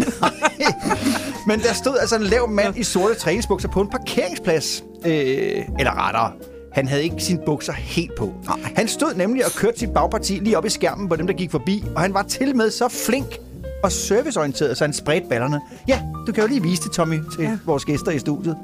Men 1.49 1.61
der 1.61 1.73
stod 1.73 1.97
altså 2.01 2.17
en 2.17 2.23
lav 2.23 2.49
mand 2.49 2.77
i 2.77 2.83
sorte 2.83 3.15
træningsbukser 3.15 3.69
på 3.69 3.81
en 3.81 3.89
parkeringsplads. 3.91 4.85
Øh, 5.07 5.65
eller 5.79 6.07
rettere, 6.07 6.33
han 6.73 6.89
havde 6.89 7.03
ikke 7.03 7.17
sine 7.19 7.41
bukser 7.47 7.73
helt 7.73 8.15
på. 8.19 8.35
Han 8.77 8.89
stod 8.89 9.15
nemlig 9.15 9.47
og 9.47 9.53
kørte 9.53 9.79
sit 9.79 9.91
bagparti 9.91 10.35
lige 10.43 10.59
op 10.59 10.67
i 10.67 10.69
skærmen 10.69 11.09
på 11.09 11.17
dem, 11.17 11.27
der 11.27 11.35
gik 11.35 11.51
forbi. 11.51 11.85
Og 11.95 12.01
han 12.01 12.15
var 12.15 12.23
til 12.23 12.57
med 12.57 12.71
så 12.71 12.89
flink 12.89 13.39
og 13.83 13.93
serviceorienteret, 13.93 14.77
så 14.77 14.85
han 14.85 14.93
spredte 14.93 15.29
ballerne. 15.29 15.61
Ja, 15.89 16.03
du 16.27 16.33
kan 16.33 16.43
jo 16.43 16.49
lige 16.49 16.63
vise 16.63 16.83
det, 16.83 16.93
Tommy, 16.93 17.19
til 17.37 17.45
ja. 17.45 17.59
vores 17.67 17.85
gæster 17.85 18.11
i 18.11 18.19
studiet. 18.19 18.57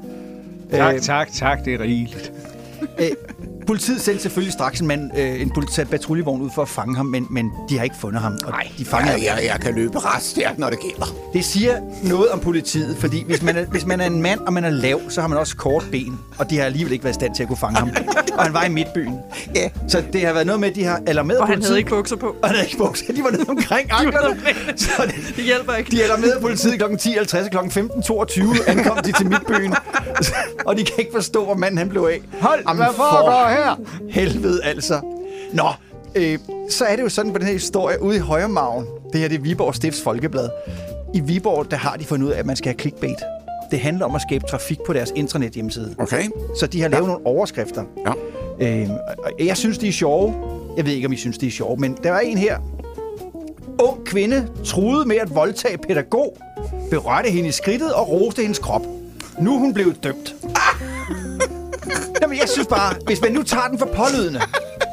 Tak, 0.71 0.95
Øh, 0.95 1.01
tak, 1.01 1.31
tak. 1.33 1.65
Det 1.65 1.73
er 1.73 1.79
rigeligt. 1.79 2.33
Øh, 2.99 3.07
Politiet 3.67 4.01
sendte 4.01 4.21
selvfølgelig 4.23 4.53
straks 4.53 4.79
en, 4.79 4.87
mand, 4.87 5.17
øh, 5.17 5.41
en 5.41 5.51
patruljevogn 5.91 6.41
ud 6.41 6.49
for 6.55 6.61
at 6.61 6.69
fange 6.69 6.95
ham, 6.95 7.05
men, 7.05 7.27
men 7.29 7.51
de 7.69 7.77
har 7.77 7.83
ikke 7.83 7.95
fundet 8.01 8.21
ham. 8.21 8.37
Og 8.45 8.53
de 8.77 8.85
fanger 8.85 9.11
Ja, 9.17 9.33
jeg, 9.35 9.45
jeg 9.45 9.59
kan 9.61 9.75
løbe 9.75 9.99
ret 9.99 10.23
stærkt, 10.23 10.59
når 10.59 10.69
det 10.69 10.79
gælder. 10.79 11.05
Det 11.33 11.45
siger 11.45 11.77
noget 12.03 12.29
om 12.29 12.39
politiet, 12.39 12.97
fordi 12.97 13.23
hvis 13.25 13.41
man, 13.43 13.57
er, 13.57 13.65
hvis 13.65 13.85
man 13.85 14.01
er 14.01 14.05
en 14.05 14.21
mand, 14.21 14.39
og 14.39 14.53
man 14.53 14.63
er 14.65 14.69
lav, 14.69 14.99
så 15.09 15.21
har 15.21 15.27
man 15.27 15.37
også 15.37 15.55
kort 15.55 15.85
ben, 15.91 16.19
og 16.37 16.49
de 16.49 16.57
har 16.57 16.65
alligevel 16.65 16.93
ikke 16.93 17.03
været 17.03 17.13
i 17.13 17.19
stand 17.19 17.35
til 17.35 17.43
at 17.43 17.47
kunne 17.47 17.57
fange 17.57 17.77
ham. 17.79 17.89
og 18.37 18.43
han 18.43 18.53
var 18.53 18.63
i 18.63 18.69
midtbyen. 18.69 19.13
Ja. 19.55 19.69
Så 19.87 20.03
det 20.13 20.25
har 20.25 20.33
været 20.33 20.45
noget 20.45 20.59
med, 20.59 20.69
at 20.69 20.75
de 20.75 20.83
har 20.83 21.01
alarmeret 21.07 21.39
Og 21.39 21.47
han 21.47 21.53
politiet. 21.55 21.69
havde 21.69 21.79
ikke 21.79 21.89
bukser 21.89 22.15
på. 22.15 22.27
Og 22.41 22.47
han 22.49 22.55
havde 22.55 22.67
ikke 22.67 22.77
bukser. 22.77 23.13
De 23.13 23.23
var 23.23 23.31
nede 23.31 23.45
omkring 23.47 23.89
anklerne. 24.01 24.41
så 24.77 24.89
det, 25.05 25.15
Det 25.35 25.43
hjælper 25.43 25.73
ikke. 25.73 25.91
de 25.91 26.03
alarmerede 26.03 26.41
politiet 26.41 26.79
kl. 26.79 26.83
10.50 26.83 27.57
og 27.57 27.69
kl. 27.71 27.79
15.22 27.79 28.69
ankom 28.69 28.97
de 29.05 29.11
til 29.11 29.27
midtbyen. 29.27 29.73
og 30.67 30.77
de 30.77 30.83
kan 30.83 30.93
ikke 30.99 31.11
forstå, 31.13 31.45
hvor 31.45 31.55
manden 31.55 31.77
han 31.77 31.89
blev 31.89 32.01
af. 32.11 32.21
Hold, 32.41 32.59
Jamen, 32.67 32.83
hvad 32.83 32.93
foregår 32.95 33.47
her? 33.57 33.75
Helvede 34.09 34.63
altså. 34.63 35.01
Nå, 35.53 35.67
øh, 36.15 36.39
så 36.69 36.85
er 36.85 36.95
det 36.95 37.03
jo 37.03 37.09
sådan 37.09 37.31
på 37.31 37.37
den 37.37 37.45
her 37.45 37.53
historie 37.53 38.01
ude 38.01 38.15
i 38.15 38.19
Højermagen. 38.19 38.85
Det 39.13 39.21
her 39.21 39.27
det 39.27 39.35
er 39.37 39.41
Viborg 39.41 39.75
Stifts 39.75 40.01
Folkeblad. 40.01 40.49
I 41.13 41.19
Viborg, 41.19 41.71
der 41.71 41.77
har 41.77 41.95
de 41.95 42.05
fundet 42.05 42.27
ud 42.27 42.31
af, 42.31 42.39
at 42.39 42.45
man 42.45 42.55
skal 42.55 42.69
have 42.69 42.79
clickbait. 42.79 43.17
Det 43.71 43.79
handler 43.79 44.05
om 44.05 44.15
at 44.15 44.21
skabe 44.21 44.45
trafik 44.49 44.79
på 44.85 44.93
deres 44.93 45.13
intranet 45.15 45.53
hjemmeside. 45.53 45.95
Okay. 45.97 46.23
Så 46.59 46.67
de 46.67 46.81
har 46.81 46.89
lavet 46.89 47.03
ja. 47.03 47.07
nogle 47.07 47.25
overskrifter. 47.25 47.83
Ja. 48.07 48.13
Og 49.17 49.45
jeg 49.45 49.57
synes, 49.57 49.77
de 49.77 49.87
er 49.87 49.91
sjove. 49.91 50.33
Jeg 50.77 50.85
ved 50.85 50.93
ikke, 50.93 51.05
om 51.05 51.13
I 51.13 51.17
synes, 51.17 51.37
de 51.37 51.47
er 51.47 51.51
sjove, 51.51 51.77
men 51.77 51.97
der 52.03 52.11
var 52.11 52.19
en 52.19 52.37
her. 52.37 52.59
Ung 53.79 54.05
kvinde 54.05 54.47
truede 54.65 55.07
med 55.07 55.15
at 55.15 55.35
voldtage 55.35 55.77
pædagog, 55.77 56.37
berørte 56.89 57.29
hende 57.29 57.49
i 57.49 57.51
skridtet 57.51 57.93
og 57.93 58.09
roste 58.09 58.41
hendes 58.41 58.59
krop. 58.59 58.81
Nu 59.39 59.55
er 59.55 59.59
hun 59.59 59.73
blevet 59.73 60.03
dømt. 60.03 60.35
Synes 62.57 62.67
bare, 62.67 62.95
hvis 63.05 63.21
man 63.21 63.31
nu 63.31 63.43
tager 63.43 63.67
den 63.67 63.79
for 63.79 63.85
pålydende. 63.85 64.39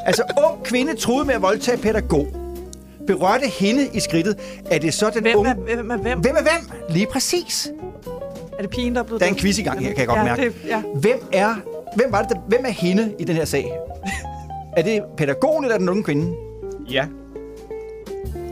Altså, 0.06 0.22
ung 0.46 0.64
kvinde 0.64 0.96
truede 0.96 1.24
med 1.24 1.34
at 1.34 1.42
voldtage 1.42 1.78
pædagog. 1.78 2.26
Berørte 3.06 3.46
hende 3.46 3.88
i 3.92 4.00
skridtet. 4.00 4.38
Er 4.70 4.78
det 4.78 4.94
så 4.94 5.10
den 5.14 5.22
Hvem 5.22 5.36
unge... 5.38 5.50
er, 5.50 5.54
hvem 5.54 5.90
er 5.90 5.96
hvem? 5.96 6.18
Hvem 6.20 6.36
er 6.36 6.42
hvem? 6.42 6.70
Lige 6.90 7.06
præcis. 7.12 7.70
Er 8.58 8.62
det 8.62 8.70
pigen, 8.70 8.94
der 8.94 9.00
er 9.00 9.04
blevet 9.04 9.20
Der 9.20 9.26
er 9.26 9.30
en 9.30 9.36
quiz 9.36 9.58
i 9.58 9.62
gang 9.62 9.80
her, 9.80 9.88
kan 9.88 9.98
jeg 9.98 10.06
godt 10.06 10.18
ja, 10.18 10.24
mærke. 10.24 10.42
Det, 10.42 10.54
ja. 10.66 10.82
Hvem 10.94 11.18
er... 11.32 11.54
Hvem 11.96 12.12
var 12.12 12.22
det, 12.22 12.30
der, 12.30 12.36
hvem 12.48 12.60
er 12.64 12.70
hende 12.70 13.12
i 13.18 13.24
den 13.24 13.36
her 13.36 13.44
sag? 13.44 13.72
er 14.76 14.82
det 14.82 15.02
pædagogen 15.16 15.64
eller 15.64 15.78
den 15.78 15.88
unge 15.88 16.02
kvinde? 16.02 16.34
Ja. 16.90 17.04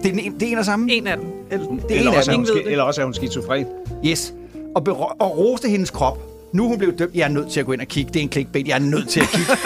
Det 0.02 0.14
er, 0.14 0.18
en, 0.24 0.34
det 0.40 0.48
er 0.48 0.52
en 0.52 0.58
og 0.58 0.64
samme? 0.64 0.92
En 0.92 1.06
af 1.06 1.16
dem. 1.16 1.26
Eller, 1.50 1.66
Det 1.66 1.74
er 1.80 1.84
en 1.88 1.98
Eller 1.98 2.12
af 2.12 2.16
også, 2.18 2.30
er 2.30 2.34
dem. 2.34 2.40
hun, 2.40 2.44
Ingen 2.44 2.54
ved 2.54 2.62
ski- 2.62 2.64
det. 2.64 2.70
eller 2.72 2.84
også 2.84 3.00
er 3.00 3.04
hun 3.04 3.14
skizofren. 3.14 3.66
Yes. 4.06 4.34
Og, 4.74 4.82
berø- 4.88 5.16
og 5.18 5.38
roste 5.38 5.68
hendes 5.68 5.90
krop. 5.90 6.18
Nu 6.52 6.64
er 6.64 6.68
hun 6.68 6.78
blevet 6.78 6.98
dømt. 6.98 7.14
Jeg 7.14 7.24
er 7.24 7.28
nødt 7.28 7.52
til 7.52 7.60
at 7.60 7.66
gå 7.66 7.72
ind 7.72 7.80
og 7.80 7.86
kigge. 7.86 8.12
Det 8.12 8.18
er 8.18 8.22
en 8.22 8.32
clickbait. 8.32 8.68
Jeg 8.68 8.74
er 8.74 8.78
nødt 8.78 9.08
til 9.08 9.20
at 9.20 9.28
kigge. 9.28 9.52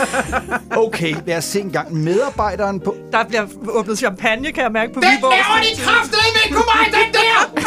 Okay, 0.87 1.15
lad 1.27 1.37
os 1.37 1.45
se 1.45 1.61
en 1.61 1.71
gang. 1.71 1.95
Medarbejderen 1.95 2.81
på... 2.81 2.97
Der 3.13 3.25
bliver 3.25 3.47
åbnet 3.69 3.99
champagne, 3.99 4.53
kan 4.53 4.63
jeg 4.63 4.73
mærke 4.73 4.93
på 4.93 5.01
Viborg. 5.01 5.33
de 5.63 5.81
kraftedeme 5.83 6.39
ikke 6.45 6.57
på 6.57 6.63
mig, 6.75 6.85
den 6.93 7.15
der! 7.15 7.61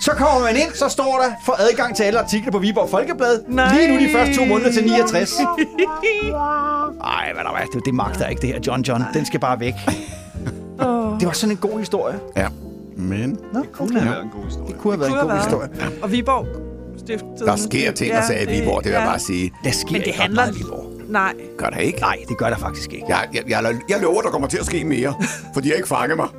Så 0.00 0.10
kommer 0.10 0.40
man 0.40 0.56
ind, 0.56 0.74
så 0.74 0.88
står 0.88 1.18
der 1.22 1.32
for 1.44 1.56
adgang 1.70 1.96
til 1.96 2.02
alle 2.02 2.18
artikler 2.18 2.52
på 2.52 2.58
Viborg 2.58 2.90
Folkeblad. 2.90 3.42
Nej. 3.48 3.74
Lige 3.76 3.88
nu 3.88 3.98
de 4.04 4.08
første 4.12 4.34
to 4.34 4.44
måneder 4.44 4.72
til 4.72 4.84
69. 4.84 5.32
Ej, 5.40 5.46
hvad 7.34 7.44
der 7.44 7.50
var. 7.50 7.64
Det, 7.72 7.84
det 7.84 7.94
magter 7.94 8.26
ikke, 8.26 8.42
det 8.42 8.48
her, 8.48 8.58
John 8.66 8.82
John. 8.82 9.02
Den 9.14 9.26
skal 9.26 9.40
bare 9.40 9.60
væk. 9.60 9.74
Det 11.20 11.26
var 11.26 11.32
sådan 11.32 11.50
en 11.50 11.56
god 11.56 11.78
historie. 11.78 12.18
Ja. 12.36 12.46
Men 13.02 13.38
Nå, 13.52 13.60
Det 13.60 13.72
kunne 13.72 14.00
have 14.00 14.10
været 14.10 14.22
en 14.24 14.30
god 14.30 14.44
historie. 14.44 14.72
Det 14.72 14.80
kunne 14.80 14.92
have 14.92 15.00
været 15.00 15.10
kunne 15.12 15.20
en 15.20 15.26
god 15.26 15.30
have 15.30 15.42
historie. 15.42 15.68
Og 16.02 16.12
Viborg 16.12 16.46
Stiftet. 16.98 17.46
der 17.46 17.56
sker 17.56 17.92
ting 17.92 18.16
og 18.16 18.24
sager 18.24 18.50
i 18.50 18.60
Viborg, 18.60 18.84
det 18.84 18.90
vil 18.90 18.96
jeg 18.96 19.06
bare 19.06 19.18
sige. 19.18 19.52
Der 19.64 19.70
sker 19.70 19.92
Men 19.92 20.02
det 20.02 20.14
handler... 20.14 20.42
meget 20.42 20.54
i 20.54 20.58
Viborg. 20.58 20.92
Nej, 21.08 21.32
Gør 21.58 21.66
der 21.66 21.76
ikke? 21.76 22.00
Nej, 22.00 22.16
det 22.28 22.38
gør 22.38 22.50
der 22.50 22.56
faktisk 22.58 22.92
ikke. 22.92 23.04
Jeg, 23.08 23.28
jeg, 23.34 23.42
jeg, 23.48 23.76
jeg 23.88 24.00
lover, 24.00 24.22
der 24.22 24.30
kommer 24.30 24.48
til 24.48 24.58
at 24.58 24.66
ske 24.66 24.84
mere, 24.84 25.14
for 25.54 25.60
de 25.60 25.68
har 25.68 25.74
ikke 25.76 25.88
fanget 25.88 26.16
mig. 26.16 26.28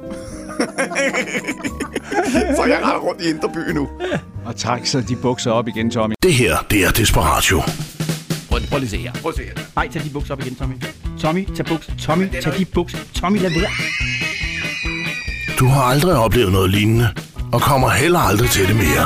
så 2.58 2.64
jeg 2.66 2.78
render 2.84 3.00
rundt 3.00 3.22
i 3.22 3.30
Indreby 3.30 3.72
nu. 3.74 3.90
Og 4.46 4.56
træk 4.56 4.86
så 4.86 5.02
de 5.02 5.16
bukser 5.16 5.52
op 5.52 5.68
igen, 5.68 5.92
Tommy. 5.92 6.14
Det 6.24 6.34
her, 6.34 6.58
det 6.72 6.86
er 6.86 6.92
Desperatio. 6.92 7.62
Prøv, 8.50 8.60
prøv 8.70 8.80
lige 8.80 8.88
at 8.88 8.90
se 8.90 8.98
her. 8.98 9.12
Prøv 9.22 9.30
at 9.30 9.36
se 9.36 9.44
her. 9.44 9.54
Nej, 9.76 9.88
tag 9.88 10.04
de 10.04 10.10
bukser 10.10 10.34
op 10.34 10.40
igen, 10.40 10.56
Tommy. 10.56 10.74
Tommy, 11.20 11.48
tag 11.56 11.66
buks. 11.66 11.90
Tommy, 12.00 12.30
tag 12.42 12.54
de 12.58 12.66
bukser. 12.66 12.98
Tommy, 13.14 13.40
lad 13.40 13.50
være. 13.50 13.70
Du 15.64 15.68
har 15.68 15.82
aldrig 15.82 16.16
oplevet 16.16 16.52
noget 16.52 16.70
lignende, 16.70 17.08
og 17.54 17.62
kommer 17.62 17.90
heller 17.90 18.20
aldrig 18.20 18.50
til 18.50 18.68
det 18.68 18.76
mere. 18.76 19.06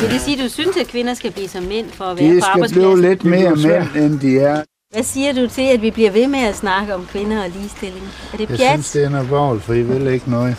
Vil 0.00 0.10
det 0.10 0.20
sige, 0.20 0.36
at 0.38 0.44
du 0.44 0.48
synes, 0.48 0.76
at 0.76 0.86
kvinder 0.88 1.14
skal 1.14 1.32
blive 1.32 1.48
som 1.48 1.62
mænd 1.62 1.86
for 1.92 2.04
at 2.04 2.18
være 2.18 2.34
De 2.34 2.40
på 2.40 2.46
skal 2.66 2.70
blive 2.70 2.86
arbejdspladsen? 2.86 3.00
lidt 3.10 3.24
mere 3.24 3.56
mænd, 3.94 4.04
end 4.04 4.20
de 4.20 4.38
er. 4.38 4.62
Hvad 4.92 5.02
siger 5.02 5.32
du 5.32 5.48
til, 5.48 5.62
at 5.62 5.82
vi 5.82 5.90
bliver 5.90 6.10
ved 6.10 6.26
med 6.26 6.38
at 6.38 6.56
snakke 6.56 6.94
om 6.94 7.06
kvinder 7.12 7.44
og 7.44 7.50
ligestilling? 7.50 8.04
Er 8.32 8.36
det 8.36 8.48
Jeg 8.50 8.58
pjat? 8.58 8.70
synes, 8.72 8.90
det 8.90 9.04
er 9.04 9.08
noget 9.08 9.62
for 9.62 9.72
I 9.72 9.82
vil 9.82 10.06
ikke 10.06 10.30
noget. 10.30 10.56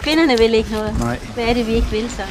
Kvinderne 0.00 0.38
vil 0.38 0.54
ikke 0.54 0.72
noget. 0.72 0.98
Nej. 0.98 1.18
Hvad 1.34 1.44
er 1.44 1.54
det, 1.54 1.66
vi 1.66 1.74
ikke 1.74 1.88
vil 1.90 2.10
så? 2.10 2.22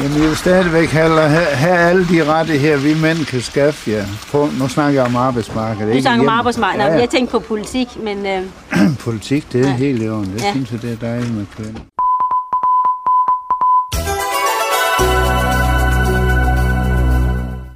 Jamen, 0.00 0.16
I 0.16 0.20
vil 0.20 0.36
stadigvæk 0.36 0.88
have, 0.88 1.20
have, 1.28 1.76
alle 1.78 2.08
de 2.08 2.24
rettigheder, 2.24 2.76
vi 2.76 2.94
mænd 3.02 3.26
kan 3.26 3.40
skaffe 3.40 3.90
jer. 3.90 4.06
På, 4.30 4.48
nu 4.58 4.68
snakker 4.68 5.00
jeg 5.00 5.08
om 5.08 5.16
arbejdsmarkedet. 5.16 5.94
Du 5.94 6.00
snakker 6.00 6.22
om 6.24 6.28
arbejdsmarkedet. 6.28 6.84
Ja, 6.84 6.88
Ja, 6.90 6.94
ja. 6.94 7.00
Jeg 7.00 7.10
tænkte 7.10 7.30
på 7.32 7.38
politik, 7.38 7.88
men 8.02 8.26
øh, 8.26 8.42
Politik, 9.06 9.52
det 9.52 9.60
er 9.64 9.68
Ja. 9.68 9.76
helt 9.76 10.02
i 10.02 10.08
orden. 10.08 10.32
Det 10.32 10.42
Ja. 10.42 10.50
synes 10.52 10.72
jeg, 10.72 10.82
det 10.82 10.92
er 10.92 10.96
dejligt 10.96 11.34
med 11.34 11.46
kvinder. 11.56 11.80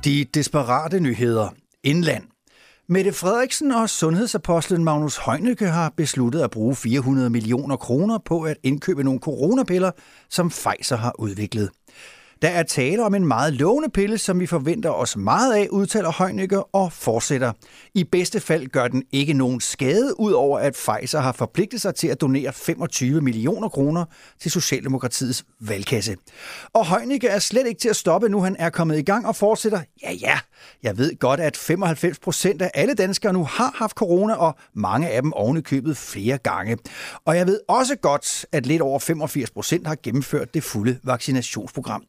De 0.05 0.25
desperate 0.35 1.01
nyheder. 1.01 1.49
Indland. 1.85 2.23
Mette 2.89 3.13
Frederiksen 3.13 3.73
og 3.73 3.91
sundhedsapostlen 3.91 4.85
Magnus 4.85 5.19
Heunicke 5.27 5.67
har 5.67 5.93
besluttet 5.97 6.41
at 6.41 6.51
bruge 6.51 6.77
400 6.77 7.31
millioner 7.31 7.77
kroner 7.77 8.19
på 8.25 8.43
at 8.43 8.57
indkøbe 8.63 9.05
nogle 9.05 9.21
coronapiller, 9.21 9.91
som 10.31 10.51
Pfizer 10.51 10.97
har 10.97 11.13
udviklet. 11.21 11.71
Der 12.43 12.49
er 12.49 12.63
tale 12.63 13.05
om 13.05 13.15
en 13.15 13.27
meget 13.27 13.53
lovende 13.53 13.91
pille, 13.91 14.19
som 14.19 14.41
vi 14.41 14.47
forventer 14.47 14.91
os 14.91 15.17
meget 15.17 15.55
af, 15.55 15.69
udtaler 15.71 16.13
Heunicke 16.19 16.65
og 16.65 16.93
fortsætter. 16.93 17.53
I 17.95 18.05
bedste 18.05 18.41
fald 18.41 18.67
gør 18.67 18.89
den 18.89 19.03
ikke 19.13 19.33
nogen 19.33 19.61
skade, 19.61 20.21
udover 20.21 20.59
at 20.59 20.73
Pfizer 20.73 21.21
har 21.21 21.33
forpligtet 21.33 21.81
sig 21.81 21.95
til 21.95 22.09
at 22.09 22.21
donere 22.21 22.53
25 22.53 23.21
millioner 23.21 23.69
kroner 23.69 24.05
til 24.41 24.51
Socialdemokratiets 24.51 25.45
valgkasse. 25.61 26.17
Og 26.73 26.87
Heunicke 26.87 27.29
er 27.29 27.39
slet 27.39 27.67
ikke 27.67 27.81
til 27.81 27.89
at 27.89 27.97
stoppe, 27.97 28.29
nu 28.29 28.41
han 28.41 28.57
er 28.59 28.71
kommet 28.71 28.99
i 28.99 29.03
gang 29.03 29.27
og 29.27 29.37
fortsætter. 29.37 29.81
Ja, 30.03 30.13
ja, 30.13 30.39
jeg 30.83 30.99
ved 30.99 31.19
godt, 31.19 31.41
at 31.41 31.57
95 31.57 32.19
procent 32.19 32.63
af 32.63 32.71
alle 32.75 32.95
danskere 32.95 33.33
nu 33.33 33.45
har 33.45 33.75
haft 33.75 33.97
corona, 33.97 34.35
og 34.35 34.55
mange 34.75 35.09
af 35.09 35.23
dem 35.23 35.33
ovenikøbet 35.33 35.83
købet 35.83 35.97
flere 35.97 36.39
gange. 36.39 36.79
Og 37.25 37.37
jeg 37.37 37.47
ved 37.47 37.61
også 37.69 37.97
godt, 37.97 38.47
at 38.53 38.67
lidt 38.67 38.83
over 38.83 38.99
85 38.99 39.51
procent 39.51 39.87
har 39.87 39.97
gennemført 40.03 40.55
det 40.55 40.63
fulde 40.63 40.99
vaccinationsprogram. 41.03 42.03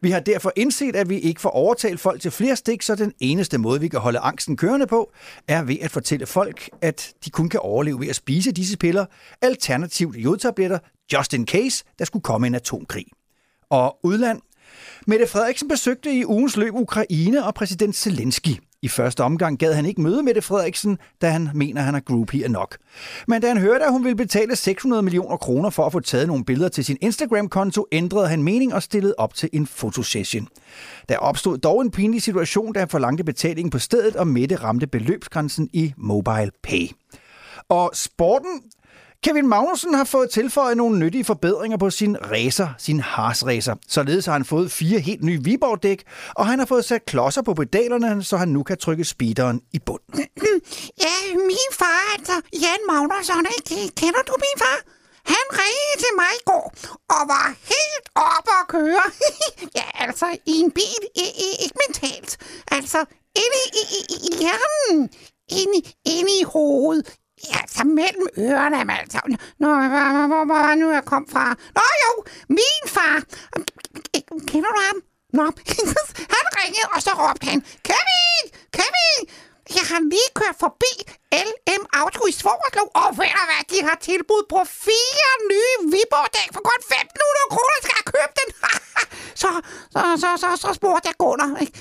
Vi 0.00 0.10
har 0.10 0.20
derfor 0.20 0.52
indset, 0.56 0.96
at 0.96 1.08
vi 1.08 1.18
ikke 1.18 1.40
får 1.40 1.50
overtalt 1.50 2.00
folk 2.00 2.20
til 2.20 2.30
flere 2.30 2.56
stik, 2.56 2.82
så 2.82 2.94
den 2.94 3.12
eneste 3.20 3.58
måde, 3.58 3.80
vi 3.80 3.88
kan 3.88 4.00
holde 4.00 4.18
angsten 4.18 4.56
kørende 4.56 4.86
på, 4.86 5.12
er 5.48 5.62
ved 5.62 5.76
at 5.80 5.90
fortælle 5.90 6.26
folk, 6.26 6.70
at 6.82 7.12
de 7.24 7.30
kun 7.30 7.48
kan 7.48 7.60
overleve 7.60 8.00
ved 8.00 8.08
at 8.08 8.16
spise 8.16 8.52
disse 8.52 8.78
piller, 8.78 9.06
alternativt 9.42 10.16
jodtabletter, 10.16 10.78
just 11.12 11.34
in 11.34 11.46
case, 11.46 11.84
der 11.98 12.04
skulle 12.04 12.22
komme 12.22 12.46
en 12.46 12.54
atomkrig. 12.54 13.06
Og 13.70 13.98
udland. 14.02 14.40
Mette 15.06 15.26
Frederiksen 15.26 15.68
besøgte 15.68 16.12
i 16.12 16.24
ugens 16.24 16.56
løb 16.56 16.74
Ukraine 16.74 17.44
og 17.44 17.54
præsident 17.54 17.96
Zelensky. 17.96 18.50
I 18.82 18.88
første 18.88 19.24
omgang 19.24 19.58
gad 19.58 19.74
han 19.74 19.86
ikke 19.86 20.00
møde 20.00 20.22
Mette 20.22 20.42
Frederiksen, 20.42 20.98
da 21.22 21.30
han 21.30 21.48
mener, 21.54 21.82
han 21.82 21.94
er 21.94 22.00
groupie 22.00 22.48
nok. 22.48 22.76
Men 23.28 23.42
da 23.42 23.48
han 23.48 23.58
hørte, 23.58 23.84
at 23.84 23.92
hun 23.92 24.04
ville 24.04 24.16
betale 24.16 24.56
600 24.56 25.02
millioner 25.02 25.36
kroner 25.36 25.70
for 25.70 25.86
at 25.86 25.92
få 25.92 26.00
taget 26.00 26.26
nogle 26.26 26.44
billeder 26.44 26.68
til 26.68 26.84
sin 26.84 26.96
Instagram-konto, 27.00 27.86
ændrede 27.92 28.28
han 28.28 28.42
mening 28.42 28.74
og 28.74 28.82
stillede 28.82 29.14
op 29.18 29.34
til 29.34 29.48
en 29.52 29.66
fotosession. 29.66 30.48
Der 31.08 31.18
opstod 31.18 31.58
dog 31.58 31.82
en 31.82 31.90
pinlig 31.90 32.22
situation, 32.22 32.72
da 32.72 32.78
han 32.78 32.88
forlangte 32.88 33.24
betalingen 33.24 33.70
på 33.70 33.78
stedet, 33.78 34.16
og 34.16 34.26
Mette 34.26 34.56
ramte 34.56 34.86
beløbsgrænsen 34.86 35.68
i 35.72 35.92
Mobile 35.96 36.50
Pay. 36.62 36.88
Og 37.68 37.90
sporten 37.94 38.62
Kevin 39.26 39.48
Magnussen 39.48 39.94
har 39.94 40.04
fået 40.04 40.30
tilføjet 40.30 40.76
nogle 40.76 40.98
nyttige 40.98 41.24
forbedringer 41.24 41.78
på 41.78 41.90
sin 41.90 42.16
racer, 42.32 42.68
sin 42.78 43.00
Haas 43.00 43.46
racer. 43.46 43.74
Således 43.88 44.26
har 44.26 44.32
han 44.32 44.44
fået 44.44 44.72
fire 44.72 44.98
helt 44.98 45.24
nye 45.24 45.40
Viborg-dæk, 45.44 46.02
og 46.36 46.46
han 46.46 46.58
har 46.58 46.66
fået 46.66 46.84
sat 46.84 47.04
klodser 47.06 47.42
på 47.42 47.54
pedalerne, 47.54 48.24
så 48.24 48.36
han 48.36 48.48
nu 48.48 48.62
kan 48.62 48.78
trykke 48.78 49.04
speederen 49.04 49.60
i 49.72 49.78
bund. 49.86 50.02
Ja, 51.04 51.16
min 51.34 51.70
far, 51.72 52.02
altså 52.16 52.32
Jan 52.62 52.82
Magnusson, 52.90 53.46
ikke? 53.56 53.94
kender 54.00 54.22
du 54.28 54.34
min 54.46 54.58
far? 54.58 54.78
Han 55.34 55.46
ringede 55.60 55.96
til 56.04 56.12
mig 56.20 56.32
i 56.40 56.42
går 56.50 56.66
og 57.16 57.22
var 57.34 57.48
helt 57.72 58.06
op 58.14 58.46
at 58.58 58.68
køre. 58.68 59.06
ja, 59.78 59.88
altså 60.06 60.26
i 60.46 60.54
en 60.64 60.70
bil, 60.70 61.02
I, 61.24 61.26
I, 61.46 61.48
ikke 61.64 61.78
mentalt. 61.86 62.36
Altså 62.70 62.98
inde 63.44 63.58
i, 63.80 63.82
i, 63.98 64.00
i, 64.14 64.16
i 64.28 64.30
hjernen, 64.42 65.10
inde, 65.60 65.78
inde 66.04 66.32
i 66.40 66.44
hovedet. 66.54 67.16
Ja, 67.44 67.60
så 67.68 67.84
mellem 67.84 68.26
ørerne, 68.38 68.78
men 68.84 68.96
altså. 69.02 69.20
Nå, 69.58 69.68
hvor, 69.68 70.04
hvor, 70.14 70.26
hvor, 70.26 70.44
hvor 70.44 70.74
nu 70.74 70.86
jeg 70.92 71.04
kom 71.04 71.24
fra? 71.32 71.44
Nå 71.78 71.84
jo, 72.04 72.24
min 72.48 72.84
far. 72.96 73.16
Kender 74.50 74.70
du 74.76 74.80
ham? 74.88 74.98
Nå, 75.38 75.44
han 76.34 76.44
ringede, 76.60 76.88
og 76.94 77.02
så 77.02 77.10
råbte 77.22 77.46
han, 77.50 77.60
Kevin! 77.88 78.44
Kevin, 78.76 79.20
jeg 79.78 79.84
har 79.90 80.00
lige 80.12 80.30
kørt 80.40 80.56
forbi 80.64 80.92
LM 81.48 81.82
Auto 82.00 82.22
i 82.30 82.32
Svogerslev, 82.40 82.86
og 83.00 83.08
ved 83.18 83.30
du 83.38 83.42
hvad, 83.50 83.62
de 83.72 83.78
har 83.88 83.96
tilbud 84.08 84.42
på 84.52 84.60
fire 84.86 85.30
nye 85.52 85.74
Viborg-dæk 85.92 86.48
for 86.56 86.62
godt 86.70 86.82
1500 86.84 87.54
kroner. 87.54 87.78
Skal 87.84 87.96
jeg 88.00 88.06
købe 88.14 88.32
den? 88.40 88.48
så, 89.42 89.50
så, 89.94 90.02
så, 90.22 90.30
så, 90.42 90.48
så 90.62 90.70
spurgte 90.78 91.06
jeg 91.10 91.16
Gunnar. 91.22 91.50
ikke? 91.62 91.74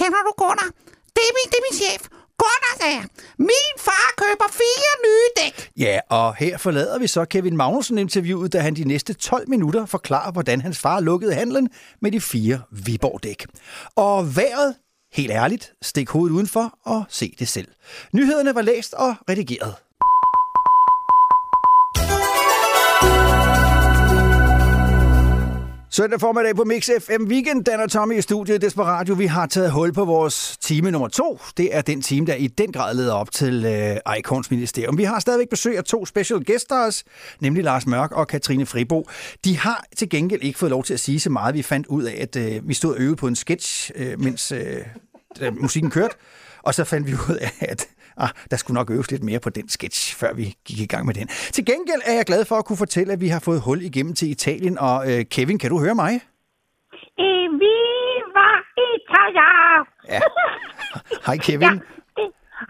Kender 0.00 0.20
du 0.28 0.32
Gunnar? 0.42 0.70
Det 1.16 1.22
er 1.28 1.32
min, 1.36 1.48
det 1.52 1.58
er 1.60 1.64
min 1.68 1.76
chef. 1.82 2.02
Gunnar, 2.40 2.74
sagde 2.80 2.94
jeg. 2.94 3.04
Min 3.38 3.74
far 3.78 4.14
køber 4.16 4.48
fire 4.52 4.92
nye 5.06 5.44
dæk. 5.44 5.70
Ja, 5.76 6.00
og 6.10 6.34
her 6.34 6.58
forlader 6.58 6.98
vi 6.98 7.06
så 7.06 7.24
Kevin 7.24 7.56
Magnussen 7.56 7.98
interviewet, 7.98 8.52
da 8.52 8.60
han 8.60 8.76
de 8.76 8.84
næste 8.84 9.12
12 9.12 9.48
minutter 9.48 9.86
forklarer, 9.86 10.32
hvordan 10.32 10.60
hans 10.60 10.78
far 10.78 11.00
lukkede 11.00 11.34
handlen 11.34 11.70
med 12.02 12.12
de 12.12 12.20
fire 12.20 12.60
Viborg-dæk. 12.70 13.46
Og 13.96 14.36
vejret, 14.36 14.74
helt 15.12 15.30
ærligt, 15.30 15.72
stik 15.82 16.08
hovedet 16.10 16.34
udenfor 16.34 16.78
og 16.84 17.04
se 17.08 17.34
det 17.38 17.48
selv. 17.48 17.68
Nyhederne 18.14 18.54
var 18.54 18.62
læst 18.62 18.94
og 18.94 19.14
redigeret. 19.30 19.74
Søndag 25.92 26.20
formiddag 26.20 26.56
på 26.56 26.64
Mix 26.64 26.88
FM 27.00 27.24
Weekend, 27.24 27.64
Dan 27.64 27.80
og 27.80 27.90
Tommy 27.90 28.18
i 28.18 28.20
studiet 28.20 28.62
Desperatio. 28.62 29.14
Vi 29.14 29.26
har 29.26 29.46
taget 29.46 29.70
hul 29.70 29.92
på 29.92 30.04
vores 30.04 30.56
time 30.60 30.90
nummer 30.90 31.08
to. 31.08 31.40
Det 31.56 31.76
er 31.76 31.82
den 31.82 32.02
time, 32.02 32.26
der 32.26 32.34
i 32.34 32.46
den 32.46 32.72
grad 32.72 32.94
leder 32.94 33.14
op 33.14 33.30
til 33.30 33.64
øh, 33.64 34.16
Icons 34.18 34.50
Ministerium. 34.50 34.98
Vi 34.98 35.04
har 35.04 35.20
stadigvæk 35.20 35.48
besøg 35.48 35.76
af 35.76 35.84
to 35.84 36.06
special 36.06 36.40
gæster 36.40 36.86
os, 36.86 37.04
nemlig 37.40 37.64
Lars 37.64 37.86
Mørk 37.86 38.12
og 38.12 38.28
Katrine 38.28 38.66
Fribo. 38.66 39.08
De 39.44 39.58
har 39.58 39.84
til 39.96 40.08
gengæld 40.10 40.42
ikke 40.42 40.58
fået 40.58 40.70
lov 40.70 40.84
til 40.84 40.94
at 40.94 41.00
sige 41.00 41.20
så 41.20 41.30
meget. 41.30 41.54
Vi 41.54 41.62
fandt 41.62 41.86
ud 41.86 42.02
af, 42.02 42.18
at 42.20 42.36
øh, 42.36 42.68
vi 42.68 42.74
stod 42.74 42.94
og 42.94 43.00
øvede 43.00 43.16
på 43.16 43.26
en 43.26 43.36
sketch, 43.36 43.90
øh, 43.94 44.20
mens 44.20 44.52
øh, 44.52 44.84
musikken 45.60 45.90
kørte. 45.90 46.14
Og 46.62 46.74
så 46.74 46.84
fandt 46.84 47.06
vi 47.06 47.12
ud 47.12 47.36
af, 47.40 47.52
at 47.60 47.88
ah, 48.20 48.30
der 48.50 48.56
skulle 48.56 48.74
nok 48.74 48.90
øves 48.90 49.10
lidt 49.10 49.24
mere 49.24 49.40
på 49.40 49.50
den 49.50 49.68
sketch, 49.68 50.16
før 50.16 50.32
vi 50.34 50.54
gik 50.64 50.80
i 50.80 50.86
gang 50.86 51.06
med 51.06 51.14
den. 51.14 51.28
Til 51.28 51.64
gengæld 51.64 52.00
er 52.04 52.14
jeg 52.14 52.24
glad 52.24 52.44
for 52.44 52.56
at 52.56 52.64
kunne 52.64 52.76
fortælle, 52.76 53.12
at 53.12 53.20
vi 53.20 53.28
har 53.28 53.40
fået 53.40 53.60
hul 53.60 53.82
igennem 53.82 54.14
til 54.14 54.30
Italien. 54.30 54.78
Og 54.78 55.12
øh, 55.12 55.24
Kevin, 55.24 55.58
kan 55.58 55.70
du 55.70 55.78
høre 55.80 55.94
mig? 55.94 56.12
Eh, 57.18 57.46
Viva 57.60 58.48
Italia! 58.96 59.48
Ja. 60.08 60.20
Hej 61.26 61.36
Kevin. 61.36 61.80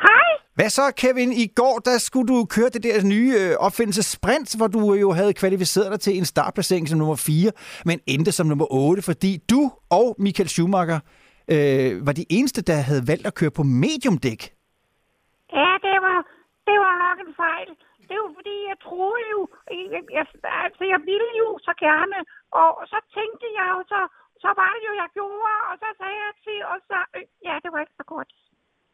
Hej. 0.06 0.30
Hvad 0.54 0.70
så, 0.70 0.92
Kevin? 0.96 1.32
I 1.32 1.46
går 1.46 1.78
der 1.84 1.98
skulle 1.98 2.28
du 2.34 2.44
køre 2.44 2.68
det 2.68 2.82
der 2.82 3.04
nye 3.04 3.34
øh, 3.40 3.56
opfindelse 3.58 4.02
Sprint, 4.02 4.56
hvor 4.56 4.66
du 4.66 4.94
jo 4.94 5.12
havde 5.12 5.32
kvalificeret 5.34 5.92
dig 5.92 6.00
til 6.00 6.18
en 6.18 6.24
startplacering 6.24 6.88
som 6.88 6.98
nummer 6.98 7.16
4, 7.16 7.52
men 7.84 8.00
endte 8.06 8.32
som 8.32 8.46
nummer 8.46 8.66
8, 8.70 9.02
fordi 9.02 9.38
du 9.50 9.72
og 9.90 10.16
Michael 10.18 10.48
Schumacher 10.48 11.00
øh, 11.50 12.06
var 12.06 12.12
de 12.12 12.24
eneste, 12.30 12.62
der 12.62 12.74
havde 12.74 13.02
valgt 13.08 13.26
at 13.26 13.34
køre 13.34 13.50
på 13.50 13.62
mediumdæk. 13.62 14.42
Ja, 15.58 15.70
det 15.86 15.96
var, 16.06 16.18
det 16.68 16.76
var 16.84 16.94
nok 17.04 17.18
en 17.30 17.36
fejl. 17.44 17.70
Det 18.08 18.16
var 18.22 18.30
fordi, 18.38 18.56
jeg 18.70 18.78
troede 18.86 19.22
jo, 19.34 19.40
jeg, 19.94 20.02
jeg, 20.18 20.24
altså 20.64 20.82
jeg 20.92 21.00
ville 21.10 21.30
jo 21.42 21.48
så 21.66 21.72
gerne, 21.86 22.18
og 22.60 22.68
så 22.92 22.98
tænkte 23.16 23.46
jeg 23.58 23.66
jo, 23.74 23.80
så, 23.92 24.00
så 24.42 24.48
var 24.60 24.70
det 24.76 24.82
jo, 24.88 24.92
jeg 25.02 25.08
gjorde, 25.18 25.54
og 25.70 25.74
så 25.82 25.88
sagde 26.00 26.18
jeg 26.26 26.34
til, 26.46 26.58
og 26.72 26.76
så, 26.90 26.98
øh, 27.16 27.24
ja, 27.48 27.54
det 27.62 27.68
var 27.72 27.80
ikke 27.84 27.98
så 28.02 28.06
godt. 28.14 28.32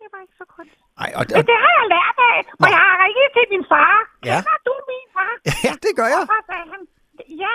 Det 0.00 0.06
var 0.12 0.20
ikke 0.24 0.38
så 0.42 0.46
godt. 0.54 0.70
Ej, 1.04 1.10
og, 1.18 1.22
Men 1.38 1.44
det 1.50 1.58
har 1.64 1.72
jeg 1.80 1.86
lært 1.96 2.18
af, 2.32 2.38
og 2.62 2.68
jeg 2.74 2.82
har 2.88 2.96
ringet 3.04 3.30
til 3.36 3.46
min 3.54 3.64
far. 3.72 3.94
Ja. 4.30 4.38
Kender 4.38 4.58
du 4.68 4.74
min 4.92 5.08
far? 5.16 5.32
Ja, 5.66 5.72
det 5.84 5.92
gør 5.98 6.08
jeg. 6.14 6.22
Og 6.24 6.28
så 6.32 6.38
sagde 6.50 6.66
han, 6.72 6.80
ja, 7.44 7.54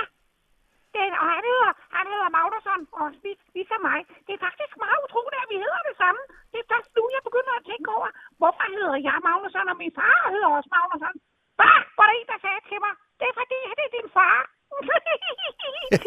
det, 0.97 1.05
og 1.23 1.27
han 1.35 1.43
hedder, 1.51 1.71
han 1.97 2.05
hedder 2.13 2.29
Magnusson, 2.37 2.81
og 2.99 3.05
lig, 3.23 3.35
ligesom 3.57 3.79
mig. 3.89 3.99
Det 4.25 4.31
er 4.37 4.41
faktisk 4.47 4.73
meget 4.85 4.99
utroligt, 5.05 5.41
at 5.43 5.49
vi 5.53 5.57
hedder 5.65 5.81
det 5.89 5.95
samme. 6.03 6.21
Det 6.51 6.57
er 6.63 6.67
først 6.73 6.89
nu, 6.97 7.03
jeg 7.15 7.21
begynder 7.27 7.53
at 7.59 7.65
tænke 7.71 7.87
over, 7.97 8.09
hvorfor 8.39 8.65
hedder 8.77 8.97
jeg 9.07 9.17
Magnusson, 9.27 9.71
og 9.73 9.77
min 9.83 9.93
far 9.99 10.15
hedder 10.33 10.49
også 10.57 10.69
Magnusson. 10.77 11.15
Hvad? 11.59 11.77
Var 11.97 12.05
der 12.07 12.15
en, 12.19 12.27
der 12.31 12.39
sagde 12.45 12.61
til 12.69 12.79
mig, 12.85 12.93
det 13.19 13.25
er 13.31 13.35
fordi, 13.41 13.57
det 13.77 13.83
er 13.89 13.93
din 13.97 14.09
far. 14.17 14.37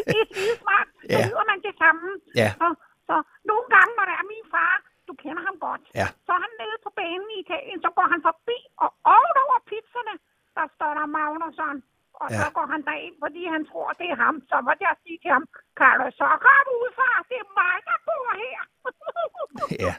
det 0.09 0.17
er 0.23 0.27
skide 0.31 0.55
smart. 0.63 0.87
Så 1.11 1.17
Ja. 1.19 1.23
hedder 1.29 1.45
man 1.51 1.59
det 1.67 1.73
samme. 1.83 2.07
Ja. 2.41 2.49
Så, 2.61 2.67
så 3.07 3.15
nogle 3.49 3.65
gange, 3.75 3.91
når 3.97 4.05
det 4.09 4.15
er 4.21 4.27
min 4.33 4.45
far, 4.55 4.73
du 5.07 5.13
kender 5.23 5.41
ham 5.47 5.55
godt, 5.67 5.83
Ja. 6.01 6.07
så 6.25 6.29
er 6.37 6.41
han 6.45 6.53
nede 6.61 6.77
på 6.85 6.89
banen 6.99 7.27
i 7.35 7.37
Italien, 7.45 7.79
så 7.85 7.89
går 7.97 8.07
han 8.13 8.21
forbi, 8.29 8.57
og 8.83 8.89
ovenover 9.15 9.57
pizzerne, 9.71 10.15
der 10.57 10.65
står 10.75 10.91
der 10.99 11.05
Magnusson. 11.17 11.77
Og 12.21 12.27
Ja. 12.31 12.37
så 12.43 12.47
går 12.57 12.65
han 12.73 12.81
derind, 12.89 13.15
fordi 13.23 13.41
han 13.55 13.61
tror, 13.71 13.87
det 13.99 14.07
er 14.13 14.17
ham. 14.25 14.35
Så 14.51 14.55
måtte 14.67 14.81
jeg 14.87 14.93
sige 15.03 15.17
til 15.23 15.31
ham, 15.35 15.43
kan 15.79 15.93
du 16.01 16.07
så 16.21 16.27
komme 16.47 16.69
ud 16.81 16.89
fra, 16.97 17.09
det 17.29 17.37
er 17.43 17.49
mig, 17.61 17.75
der 17.89 17.97
bor 18.07 18.27
her. 18.43 18.61
Ja, 19.85 19.93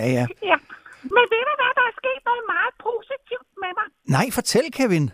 ja, 0.00 0.06
ja. 0.16 0.24
ja. 0.50 0.56
Men 1.14 1.24
ved 1.32 1.42
du 1.48 1.52
hvad, 1.60 1.72
der 1.78 1.84
er 1.90 1.94
sket 2.02 2.20
noget 2.30 2.44
meget 2.54 2.72
positivt 2.88 3.48
med 3.62 3.70
mig. 3.78 3.86
Nej, 4.16 4.26
fortæl, 4.38 4.66
Kevin. 4.78 5.06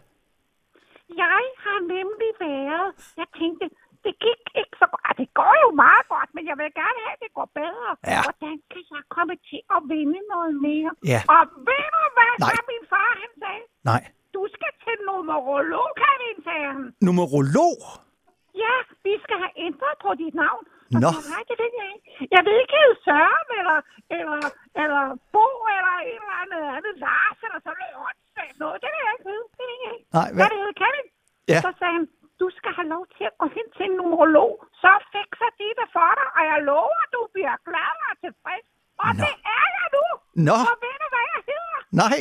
Jeg 1.23 1.41
har 1.65 1.79
nemlig 1.97 2.31
været, 2.47 2.89
jeg 3.21 3.29
tænkte, 3.41 3.65
det 4.05 4.15
gik 4.27 4.41
ikke 4.61 4.77
så 4.83 4.87
godt. 4.95 5.15
Det 5.23 5.29
går 5.41 5.55
jo 5.65 5.69
meget 5.85 6.05
godt, 6.15 6.31
men 6.37 6.43
jeg 6.51 6.57
vil 6.61 6.71
gerne 6.83 6.99
have, 7.05 7.15
at 7.19 7.23
det 7.25 7.33
går 7.39 7.49
bedre. 7.63 7.89
Ja. 8.13 8.21
Hvordan 8.27 8.55
kan 8.73 8.83
jeg 8.95 9.03
komme 9.17 9.35
til 9.51 9.61
at 9.77 9.81
vinde 9.93 10.21
noget 10.35 10.55
mere? 10.67 10.91
Ja. 11.13 11.21
Og 11.35 11.41
ved 11.69 11.85
du 11.97 12.03
hvad, 12.17 12.33
Nej. 12.47 12.55
min 12.73 12.85
far 12.93 13.11
han 13.23 13.31
sagde? 13.43 13.65
Nej. 13.91 14.03
Du 14.37 14.43
skal 14.57 14.73
til 14.85 14.97
numerolog, 15.09 15.89
Kevin, 16.03 16.37
sagde 16.47 16.65
han. 16.73 16.83
Numerolog? 17.07 17.77
Ja, 18.65 18.75
vi 19.07 19.15
skal 19.25 19.37
have 19.45 19.55
ændret 19.67 19.95
på 20.05 20.11
dit 20.23 20.35
navn. 20.45 20.65
Og 20.95 21.01
Nå. 21.05 21.11
Nej, 21.33 21.43
det 21.51 21.57
ved 21.63 21.73
jeg 21.81 21.89
ikke. 21.95 22.05
Jeg 22.37 22.43
ved 22.47 22.55
ikke, 22.63 22.75
hedde 22.81 22.97
Søren, 23.07 23.49
eller, 23.61 23.79
eller, 24.19 24.41
eller 24.83 25.03
Bo, 25.35 25.47
eller 25.77 25.95
en 26.13 26.21
eller 26.25 26.37
andet 26.43 26.63
andet, 26.77 26.95
Lars, 27.07 27.39
eller 27.47 27.61
sådan 27.67 27.79
noget 27.83 27.97
åndssvagt 28.07 28.57
noget. 28.65 28.77
Det 28.83 28.89
vil 28.93 29.01
jeg 29.07 29.13
ikke 29.17 29.27
vide. 29.31 29.45
Det 29.59 29.65
ved 29.71 29.79
jeg 29.87 29.93
ikke. 29.97 30.07
Nej, 30.19 30.29
hvad? 30.35 30.41
Hvad 30.43 30.49
det 30.53 30.59
hedder, 30.63 30.77
Kevin? 30.83 31.07
Ja. 31.53 31.61
Så 31.67 31.71
sagde 31.79 31.95
han, 31.99 32.05
du 32.43 32.47
skal 32.59 32.73
have 32.79 32.89
lov 32.95 33.03
til 33.17 33.25
at 33.31 33.35
gå 33.41 33.47
hen 33.57 33.67
til 33.77 33.85
en 33.91 33.95
numerolog. 34.01 34.53
Så 34.83 34.91
fikser 35.15 35.51
de 35.61 35.67
det 35.81 35.89
for 35.97 36.11
dig, 36.19 36.29
og 36.37 36.43
jeg 36.51 36.59
lover, 36.71 36.99
at 37.05 37.11
du 37.17 37.23
bliver 37.35 37.57
glad 37.69 37.95
og 38.11 38.15
tilfreds. 38.25 38.67
Og 39.05 39.11
Nå. 39.19 39.21
det 39.25 39.35
er 39.59 39.65
jeg 39.79 39.87
nu. 39.97 40.05
Nå. 40.49 40.57
Og 40.71 40.77
ved 40.85 40.97
du, 41.03 41.07
hvad 41.15 41.25
jeg 41.35 41.43
hedder? 41.51 41.79
Nej. 42.03 42.19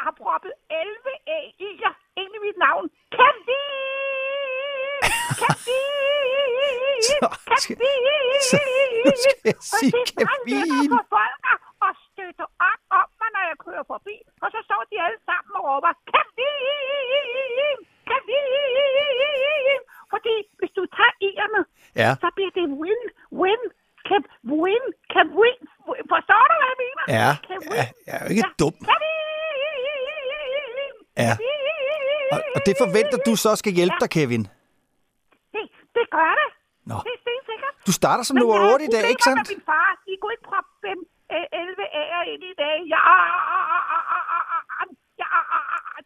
Jeg 0.00 0.06
har 0.08 0.16
proppet 0.24 0.52
11 0.70 1.12
æg 1.36 1.46
i 1.66 1.68
jer 1.82 1.94
ind 2.22 2.32
i 2.38 2.40
mit 2.46 2.58
navn. 2.66 2.84
Kevin! 3.16 5.00
Kevin! 5.40 7.00
Så 7.50 7.56
skal- 7.62 7.76
så 8.50 8.56
nu 9.04 9.12
skal 9.22 9.34
jeg 9.44 9.56
Og 9.58 9.62
sige 9.76 9.92
er 9.92 10.66
lettere 10.66 10.88
for 10.96 11.04
folk 11.16 11.40
at- 11.52 11.62
at 11.88 11.92
støtte 12.08 12.44
op 12.70 12.80
om 13.00 13.06
mig, 13.20 13.30
når 13.36 13.42
jeg 13.50 13.56
kører 13.66 13.84
forbi. 13.92 14.16
Og 14.44 14.48
så 14.54 14.58
står 14.68 14.82
de 14.90 14.96
alle 15.06 15.20
sammen 15.28 15.52
og 15.58 15.62
råber, 15.68 15.92
Kevin! 16.12 17.76
Kevin! 18.10 19.78
Fordi 20.12 20.34
hvis 20.58 20.72
du 20.78 20.82
tager 20.96 21.14
i'erne, 21.26 21.62
Ja. 22.02 22.10
så 22.22 22.28
bliver 22.36 22.52
det 22.58 22.64
win, 22.82 23.02
win, 23.42 23.62
kan 24.08 24.20
win, 24.62 24.84
kan 25.14 25.26
win. 25.40 25.58
Forstår 26.12 26.42
du, 26.50 26.54
hvad 26.60 26.68
jeg 26.72 26.78
mener? 26.84 27.02
Ja, 27.18 27.30
ja, 27.78 27.84
jeg 28.06 28.14
er 28.20 28.24
jo 28.26 28.30
ikke 28.36 28.52
dum. 28.62 28.74
Kevin! 28.88 28.88
Ja. 28.92 28.99
Og, 32.60 32.66
det 32.68 32.74
forventer 32.84 33.18
du 33.28 33.32
så 33.44 33.50
skal 33.60 33.72
hjælpe 33.78 33.98
dig, 34.02 34.10
Kevin. 34.16 34.42
Det, 35.54 35.64
det 35.96 36.04
gør 36.16 36.32
det. 36.40 36.48
Nå. 36.90 36.96
Det 37.06 37.12
er 37.16 37.20
stensikkert. 37.24 37.74
Du 37.88 37.92
starter 38.00 38.24
som 38.28 38.34
Men 38.34 38.40
nummer 38.40 38.56
jeg 38.56 38.62
havde 38.64 38.74
8 38.80 38.84
i 38.88 38.92
dag, 38.96 39.04
ikke 39.12 39.24
sandt? 39.28 39.40
med 39.42 39.50
min 39.56 39.62
far. 39.70 39.88
De 40.06 40.12
kunne 40.20 40.32
ikke 40.36 40.46
proppe 40.52 40.72
dem 40.88 40.98
øh, 41.34 41.60
11 41.66 42.00
A'er 42.00 42.22
ind 42.32 42.42
i 42.52 42.54
dag. 42.62 42.76
Ja, 42.94 43.02
ja, 45.22 45.30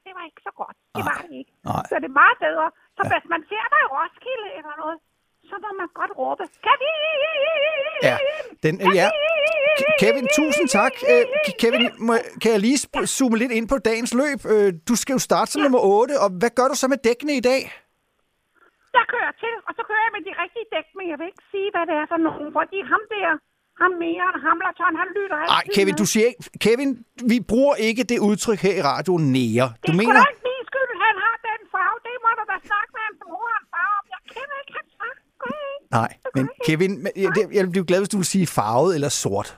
det 0.05 0.13
var 0.17 0.25
ikke 0.31 0.43
så 0.49 0.53
godt. 0.61 0.77
Det 0.97 1.03
var 1.11 1.17
det 1.25 1.33
ikke. 1.41 1.53
Nej. 1.71 1.85
Så 1.91 1.95
det 2.03 2.09
er 2.13 2.17
meget 2.25 2.37
bedre. 2.47 2.67
Så 2.97 3.03
hvis 3.13 3.27
man 3.35 3.41
ser 3.51 3.65
dig 3.73 3.81
i 3.87 3.89
Roskilde 3.97 4.49
eller 4.59 4.75
noget, 4.83 4.99
så 5.51 5.55
må 5.65 5.69
man 5.81 5.89
godt 6.01 6.13
råbe, 6.21 6.45
Kevin! 6.67 6.95
Ja, 8.09 8.17
den, 8.65 8.75
øh, 8.85 8.89
ja. 9.01 9.09
Kevin, 10.03 10.27
tusind 10.39 10.67
tak. 10.79 10.93
Øh, 11.13 11.25
Kevin, 11.63 11.85
må, 12.07 12.13
kan 12.43 12.51
jeg 12.55 12.61
lige 12.67 12.79
zoome 13.17 13.37
lidt 13.43 13.53
ind 13.59 13.67
på 13.73 13.77
dagens 13.89 14.13
løb? 14.21 14.41
Øh, 14.55 14.69
Du 14.89 14.95
skal 15.01 15.13
jo 15.17 15.21
starte 15.29 15.51
som 15.53 15.61
nummer 15.63 15.81
8, 16.01 16.15
og 16.25 16.29
hvad 16.41 16.51
gør 16.59 16.67
du 16.73 16.77
så 16.83 16.87
med 16.93 16.99
dækkene 17.09 17.35
i 17.41 17.45
dag? 17.51 17.63
Jeg 18.99 19.05
kører 19.15 19.33
til, 19.43 19.55
og 19.69 19.73
så 19.77 19.83
kører 19.89 20.03
jeg 20.07 20.13
med 20.17 20.23
de 20.29 20.33
rigtige 20.43 20.67
dæk, 20.75 20.87
men 20.99 21.05
jeg 21.11 21.17
vil 21.21 21.27
ikke 21.33 21.45
sige, 21.55 21.69
hvad 21.75 21.85
det 21.91 21.97
er 22.03 22.07
for 22.13 22.21
nogen, 22.29 22.49
fordi 22.59 22.79
ham 22.93 23.03
der, 23.15 23.31
ham 23.83 23.93
mere, 24.05 24.27
Hamlerton, 24.47 24.93
han 25.03 25.09
lytter 25.19 25.37
altid 25.43 25.55
Nej, 25.57 25.65
Kevin, 25.77 25.95
du 26.03 26.07
siger 26.13 26.27
ikke... 26.31 26.43
Kevin, 26.67 26.91
vi 27.33 27.37
bruger 27.51 27.75
ikke 27.89 28.03
det 28.13 28.19
udtryk 28.29 28.61
her 28.67 28.75
i 28.81 28.83
radioen 28.93 29.25
nære. 29.37 29.67
Du 29.71 29.77
Det 29.87 29.93
er 29.95 30.01
mener... 30.03 30.21
ikke 30.33 30.45
min 30.51 30.63
skyld, 30.71 30.91
han 31.07 31.15
har 31.25 31.35
den 31.49 31.61
farve. 31.75 31.97
Det 32.07 32.15
må 32.25 32.31
du 32.39 32.45
da 32.53 32.57
snakke 32.71 32.91
med 32.97 33.03
hans 33.09 33.21
mor 33.33 33.45
og 33.49 33.55
hans 33.59 33.69
far 33.75 33.89
om. 33.99 34.05
Jeg 34.15 34.21
kender 34.35 34.57
ikke 34.63 34.75
hans 34.81 34.93
far. 35.01 35.13
Okay. 35.45 35.73
Nej, 35.99 36.11
men 36.37 36.45
Kevin, 36.67 36.93
jeg, 37.25 37.31
det- 37.37 37.49
jeg 37.57 37.63
blive 37.77 37.87
glad, 37.91 37.99
hvis 38.03 38.13
du 38.15 38.19
vil 38.23 38.31
sige 38.35 38.47
farvet 38.59 38.91
eller 38.97 39.11
sort. 39.25 39.49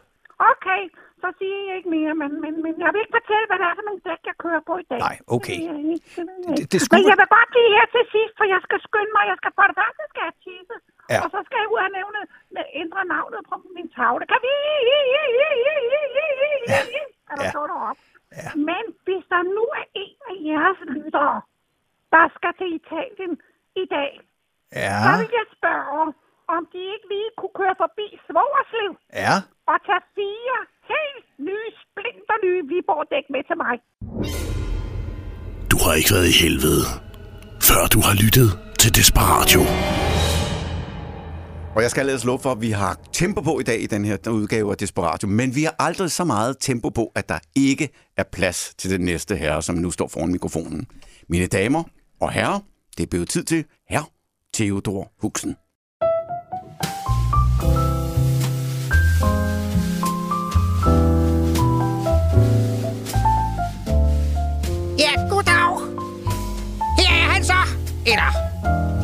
Okay, 0.53 0.83
så 1.23 1.27
så 1.33 1.39
siger 1.39 1.57
jeg 1.69 1.75
ikke 1.81 1.86
mere, 1.97 2.13
men, 2.23 2.31
men, 2.45 2.53
men 2.65 2.73
jeg 2.85 2.91
vil 2.93 3.01
ikke 3.05 3.17
fortælle, 3.21 3.45
hvad 3.49 3.59
det 3.61 3.67
er 3.71 3.75
for 3.79 3.87
nogle 3.89 4.03
dæk, 4.09 4.21
jeg 4.31 4.37
kører 4.45 4.63
på 4.69 4.75
i 4.85 4.87
dag. 4.93 5.01
Nej, 5.09 5.17
okay. 5.37 5.59
Det, 5.61 5.67
jeg 5.71 5.79
ikke. 5.95 6.09
det, 6.17 6.23
vil 6.29 6.37
jeg 6.47 6.51
Det- 6.51 6.59
ikke. 6.63 6.71
det 6.73 6.79
skulle- 6.83 6.97
Men 6.97 7.11
jeg 7.13 7.19
vil 7.23 7.29
godt 7.37 7.49
blive 7.55 7.71
her 7.77 7.87
til 7.97 8.05
sidst, 8.15 8.35
for 8.39 8.47
jeg 8.55 8.61
skal 8.67 8.79
skynde 8.87 9.13
mig. 9.17 9.25
Jeg 9.33 9.37
skal 9.41 9.53
for 9.59 9.65
det 9.71 9.77
første 9.81 10.03
skal 10.13 10.23
jeg 10.29 10.35
tisse, 10.47 10.77
Ja. 11.13 11.19
og 11.25 11.29
så 11.35 11.39
skal 11.47 11.59
jeg 11.63 11.69
ud 11.75 11.81
nævnet 11.99 12.25
med 12.57 12.65
ændre 12.83 13.03
navnet 13.15 13.41
på 13.51 13.55
min 13.77 13.89
tavle. 13.97 14.25
Kan 14.33 14.41
vi? 14.47 14.53
Er 17.31 17.35
der 17.41 17.45
Ja. 17.45 17.51
står 17.55 17.67
derop. 17.73 17.99
Men 18.71 18.85
hvis 19.07 19.25
der 19.33 19.43
nu 19.57 19.65
er 19.81 19.87
en 20.05 20.17
af 20.31 20.37
jeres 20.51 20.81
lyttere, 20.97 21.39
der 22.15 22.25
skal 22.37 22.53
til 22.61 22.69
Italien 22.81 23.33
i 23.83 23.85
dag, 23.97 24.11
Ja. 24.85 24.97
så 25.07 25.11
vil 25.21 25.31
jeg 25.41 25.47
spørge, 25.59 26.05
om 26.57 26.61
de 26.73 26.81
ikke 26.95 27.07
lige 27.15 27.31
kunne 27.39 27.55
køre 27.61 27.75
forbi 27.85 28.07
Svogerslev 28.27 28.91
Ja. 29.25 29.35
og 29.71 29.77
tage 29.87 30.03
fire 30.19 30.59
helt 30.93 31.27
nye, 31.49 31.71
splinter 31.97 32.37
nye 32.45 32.63
Viborg-dæk 32.71 33.27
med 33.35 33.43
til 33.49 33.57
mig. 33.63 33.75
Du 35.71 35.77
har 35.85 35.93
ikke 35.99 36.11
været 36.15 36.29
i 36.33 36.37
helvede, 36.43 36.83
før 37.69 37.83
du 37.95 38.01
har 38.07 38.15
lyttet 38.25 38.49
til 38.81 38.91
Desperatio. 38.99 39.63
Og 41.77 41.83
jeg 41.83 41.91
skal 41.91 42.01
ellers 42.01 42.25
love 42.25 42.39
for, 42.39 42.53
at 42.53 42.61
vi 42.61 42.71
har 42.71 42.95
tempo 43.13 43.41
på 43.41 43.61
i 43.61 43.63
dag 43.63 43.81
i 43.83 43.87
den 43.87 44.05
her 44.05 44.17
udgave 44.31 44.71
af 44.71 44.77
Desperatio, 44.77 45.29
men 45.29 45.55
vi 45.55 45.63
har 45.63 45.75
aldrig 45.79 46.11
så 46.11 46.25
meget 46.25 46.57
tempo 46.61 46.89
på, 46.89 47.13
at 47.15 47.29
der 47.29 47.39
ikke 47.57 47.89
er 48.17 48.25
plads 48.33 48.75
til 48.79 48.91
den 48.91 49.01
næste 49.01 49.37
herre, 49.37 49.63
som 49.63 49.75
nu 49.75 49.91
står 49.91 50.09
foran 50.09 50.33
mikrofonen. 50.33 50.87
Mine 51.29 51.47
damer 51.47 51.83
og 52.21 52.33
herrer, 52.33 52.61
det 52.97 53.03
er 53.03 53.11
blevet 53.11 53.29
tid 53.29 53.45
til 53.45 53.65
herr 53.91 54.11
Theodor 54.55 55.13
Huxen. 55.23 55.57
Eller, 68.13 68.31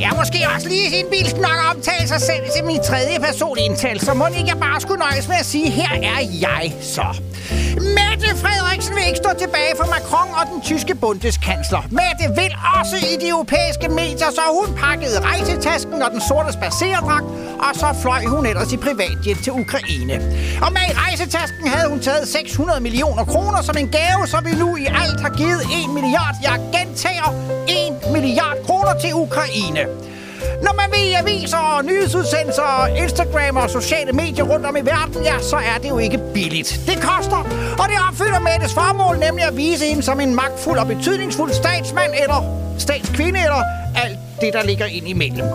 jeg 0.01 0.09
har 0.09 0.17
måske 0.17 0.39
også 0.55 0.69
lige 0.69 0.91
sin 0.91 1.07
bilsk 1.11 1.37
nok 1.37 1.59
omtale 1.71 2.09
sig 2.09 2.21
selv 2.21 2.45
til 2.57 2.65
min 2.65 2.81
tredje 2.89 3.19
person 3.21 3.59
indtal, 3.59 4.01
så 4.01 4.15
må 4.15 4.27
ikke 4.27 4.49
jeg 4.55 4.61
bare 4.61 4.81
skulle 4.81 4.99
nøjes 4.99 5.29
med 5.29 5.37
at 5.37 5.47
sige, 5.47 5.71
her 5.71 5.93
er 6.15 6.21
jeg 6.41 6.73
så. 6.81 7.07
Mette 7.99 8.29
Frederiksen 8.43 8.95
vil 8.97 9.05
ikke 9.07 9.21
stå 9.25 9.31
tilbage 9.45 9.73
for 9.81 9.87
Macron 9.95 10.31
og 10.41 10.45
den 10.53 10.61
tyske 10.71 10.95
bundeskansler. 10.95 11.83
Mette 12.01 12.25
vil 12.41 12.53
også 12.79 12.97
i 13.13 13.15
de 13.23 13.29
europæiske 13.29 13.89
medier, 13.89 14.31
så 14.39 14.43
hun 14.59 14.77
pakkede 14.77 15.21
rejsetasken 15.21 16.03
og 16.03 16.11
den 16.11 16.21
sorte 16.29 16.53
spacerdragt, 16.53 17.27
og 17.67 17.73
så 17.75 17.89
fløj 18.03 18.23
hun 18.35 18.47
ellers 18.47 18.73
i 18.73 18.77
privatjet 18.77 19.39
til 19.45 19.53
Ukraine. 19.53 20.15
Og 20.65 20.71
med 20.77 20.85
i 20.91 20.95
rejsetasken 21.05 21.67
havde 21.75 21.89
hun 21.93 22.01
taget 22.01 22.29
600 22.29 22.81
millioner 22.81 23.25
kroner 23.25 23.63
som 23.63 23.77
en 23.77 23.89
gave, 23.89 24.27
så 24.27 24.39
vi 24.47 24.53
nu 24.63 24.77
i 24.77 24.87
alt 25.03 25.21
har 25.25 25.33
givet 25.41 25.63
1 25.63 25.91
milliard, 25.95 26.37
jeg 26.43 26.57
gentager 26.75 27.29
1 27.69 28.02
milliard 28.11 28.57
kroner 28.67 28.95
til 29.01 29.15
Ukraine. 29.15 29.87
Når 30.63 30.75
man 30.81 30.89
vil 30.95 31.15
aviser 31.23 31.59
og 31.59 31.85
nyhedsudsendelser 31.85 32.63
og 32.63 32.99
Instagram 32.99 33.57
og 33.57 33.71
sociale 33.71 34.13
medier 34.13 34.45
rundt 34.45 34.67
om 34.67 34.77
i 34.77 34.81
verden, 34.81 35.23
ja, 35.25 35.39
så 35.41 35.57
er 35.57 35.79
det 35.83 35.89
jo 35.89 35.99
ikke 35.99 36.19
billigt. 36.35 36.81
Det 36.87 36.97
koster, 37.03 37.41
og 37.79 37.85
det 37.91 37.99
opfylder 38.09 38.41
Mettes 38.41 38.75
formål, 38.75 39.19
nemlig 39.19 39.45
at 39.45 39.57
vise 39.57 39.85
hende 39.87 40.03
som 40.03 40.21
en 40.21 40.35
magtfuld 40.35 40.79
og 40.79 40.87
betydningsfuld 40.87 41.53
statsmand 41.53 42.13
eller 42.23 42.41
statskvinde 42.79 43.41
eller 43.41 43.63
alt 44.05 44.19
det, 44.41 44.53
der 44.53 44.63
ligger 44.63 44.87
ind 44.87 45.09
imellem. 45.09 45.47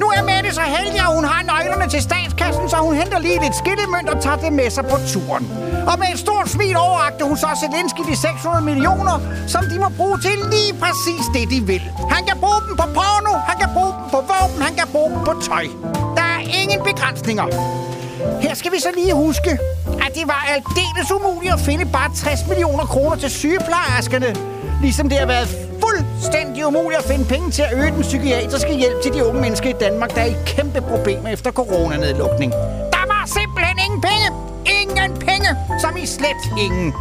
Nu 0.00 0.06
er 0.16 0.22
Mette 0.30 0.54
så 0.54 0.60
heldig, 0.60 1.00
at 1.00 1.14
hun 1.16 1.24
har 1.24 1.42
nøglerne 1.52 1.90
til 1.90 2.02
statskassen, 2.02 2.68
så 2.72 2.76
hun 2.76 2.94
henter 2.94 3.18
lige 3.18 3.40
lidt 3.44 3.56
skillemønt 3.62 4.08
og 4.08 4.22
tager 4.22 4.36
det 4.36 4.52
med 4.52 4.70
sig 4.70 4.84
på 4.92 4.96
turen. 5.12 5.44
Og 5.90 5.94
med 5.98 6.08
et 6.14 6.18
stort 6.18 6.48
smil 6.48 6.76
overagte 6.76 7.24
hun 7.24 7.36
så 7.36 7.48
Zelensky 7.62 8.02
de 8.10 8.16
600 8.16 8.64
millioner, 8.64 9.16
som 9.46 9.62
de 9.70 9.76
må 9.84 9.88
bruge 9.96 10.18
til 10.26 10.36
lige 10.54 10.72
præcis 10.82 11.24
det, 11.34 11.44
de 11.52 11.58
vil. 11.70 11.84
Han 12.14 12.22
kan 12.28 12.36
bruge 12.44 12.60
dem 12.66 12.74
på 12.80 12.86
porno, 12.98 13.34
han 13.50 13.56
kan 13.62 13.70
bruge 13.76 13.92
dem 13.98 14.06
på 14.14 14.20
våben, 14.30 14.62
han 14.66 14.74
kan 14.80 14.88
bruge 14.94 15.10
dem 15.14 15.20
på 15.28 15.32
tøj. 15.48 15.64
Der 16.18 16.26
er 16.36 16.40
ingen 16.60 16.80
begrænsninger. 16.88 17.46
Her 18.40 18.54
skal 18.54 18.72
vi 18.72 18.80
så 18.80 18.90
lige 18.94 19.14
huske, 19.14 19.50
at 20.06 20.10
det 20.14 20.24
var 20.26 20.40
aldeles 20.54 21.10
umuligt 21.16 21.52
at 21.52 21.60
finde 21.60 21.84
bare 21.84 22.10
60 22.14 22.46
millioner 22.48 22.84
kroner 22.84 23.16
til 23.16 23.30
sygeplejerskerne. 23.30 24.57
Ligesom 24.82 25.08
det 25.08 25.18
har 25.18 25.26
været 25.26 25.48
fuldstændig 25.84 26.66
umuligt 26.66 26.98
at 26.98 27.04
finde 27.04 27.24
penge 27.24 27.50
til 27.50 27.62
at 27.62 27.72
øge 27.72 27.90
den 27.90 28.02
psykiatriske 28.02 28.74
hjælp 28.74 29.02
til 29.02 29.12
de 29.12 29.24
unge 29.24 29.40
mennesker 29.40 29.70
i 29.70 29.72
Danmark, 29.80 30.14
der 30.14 30.20
er 30.20 30.26
i 30.26 30.36
kæmpe 30.46 30.80
problemer 30.80 31.28
efter 31.28 31.50
coronanedlukning. 31.50 32.52
Der 32.96 33.04
var 33.06 33.24
simpelthen 33.26 33.78
ingen 33.86 34.00
penge. 34.00 34.26
Ingen 34.82 35.18
penge, 35.18 35.48
som 35.80 35.96
i 35.96 36.06
slet 36.06 36.42
ingen. 36.60 36.94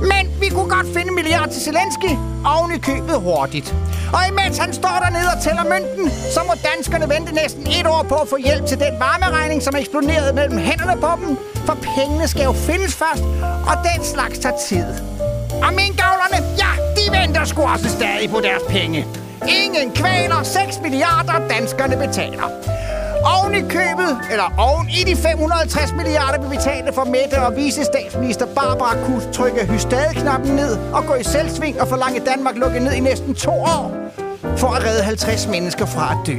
Men 0.00 0.40
vi 0.40 0.48
kunne 0.48 0.70
godt 0.76 0.86
finde 0.86 1.08
en 1.08 1.14
milliard 1.14 1.48
til 1.48 1.62
Zelensky, 1.62 2.10
oven 2.44 2.72
i 2.74 2.78
købet 2.78 3.20
hurtigt. 3.20 3.74
Og 4.12 4.20
imens 4.28 4.58
han 4.58 4.72
står 4.72 4.96
dernede 5.04 5.28
og 5.36 5.42
tæller 5.42 5.64
mønten, 5.64 6.10
så 6.34 6.40
må 6.46 6.52
danskerne 6.70 7.08
vente 7.14 7.34
næsten 7.34 7.66
et 7.66 7.86
år 7.86 8.02
på 8.08 8.14
at 8.14 8.28
få 8.28 8.36
hjælp 8.36 8.66
til 8.66 8.78
den 8.78 8.94
varmeregning, 9.06 9.62
som 9.62 9.74
er 9.74 9.78
eksploderet 9.78 10.34
mellem 10.34 10.58
hænderne 10.58 11.00
på 11.00 11.10
dem. 11.20 11.38
For 11.66 11.76
pengene 11.96 12.28
skal 12.28 12.44
jo 12.44 12.52
findes 12.52 12.94
først, 12.94 13.24
og 13.70 13.74
den 13.88 14.04
slags 14.04 14.38
tager 14.38 14.56
tid. 14.68 14.86
Og 15.66 15.70
minkavlerne, 15.80 16.38
ja, 16.62 16.63
de 17.04 17.18
venter 17.18 17.44
sgu 17.44 17.62
også 17.62 17.88
stadig 17.88 18.30
på 18.30 18.40
deres 18.40 18.62
penge. 18.68 19.06
Ingen 19.64 19.92
kvaler, 19.92 20.42
6 20.42 20.80
milliarder 20.82 21.48
danskerne 21.48 21.96
betaler. 21.96 22.48
Oven 23.34 23.54
i 23.54 23.60
købet, 23.60 24.12
eller 24.30 24.48
oven 24.58 24.88
i 24.88 25.04
de 25.10 25.16
550 25.16 25.92
milliarder, 25.92 26.38
vi 26.42 26.56
betalte 26.56 26.92
for 26.92 27.04
Mette 27.04 27.42
og 27.46 27.56
vicestatsminister 27.56 28.46
Barbara 28.46 28.96
kunne 29.06 29.32
trykke 29.32 29.66
hystadeknappen 29.66 30.56
ned 30.56 30.78
og 30.92 31.06
gå 31.06 31.14
i 31.14 31.22
selvsving 31.24 31.80
og 31.80 31.88
forlange 31.88 32.20
Danmark 32.20 32.56
lukket 32.56 32.82
ned 32.82 32.92
i 32.92 33.00
næsten 33.00 33.34
to 33.34 33.50
år 33.50 33.92
for 34.56 34.68
at 34.68 34.84
redde 34.84 35.02
50 35.02 35.46
mennesker 35.46 35.86
fra 35.86 36.12
at 36.12 36.26
dø. 36.26 36.38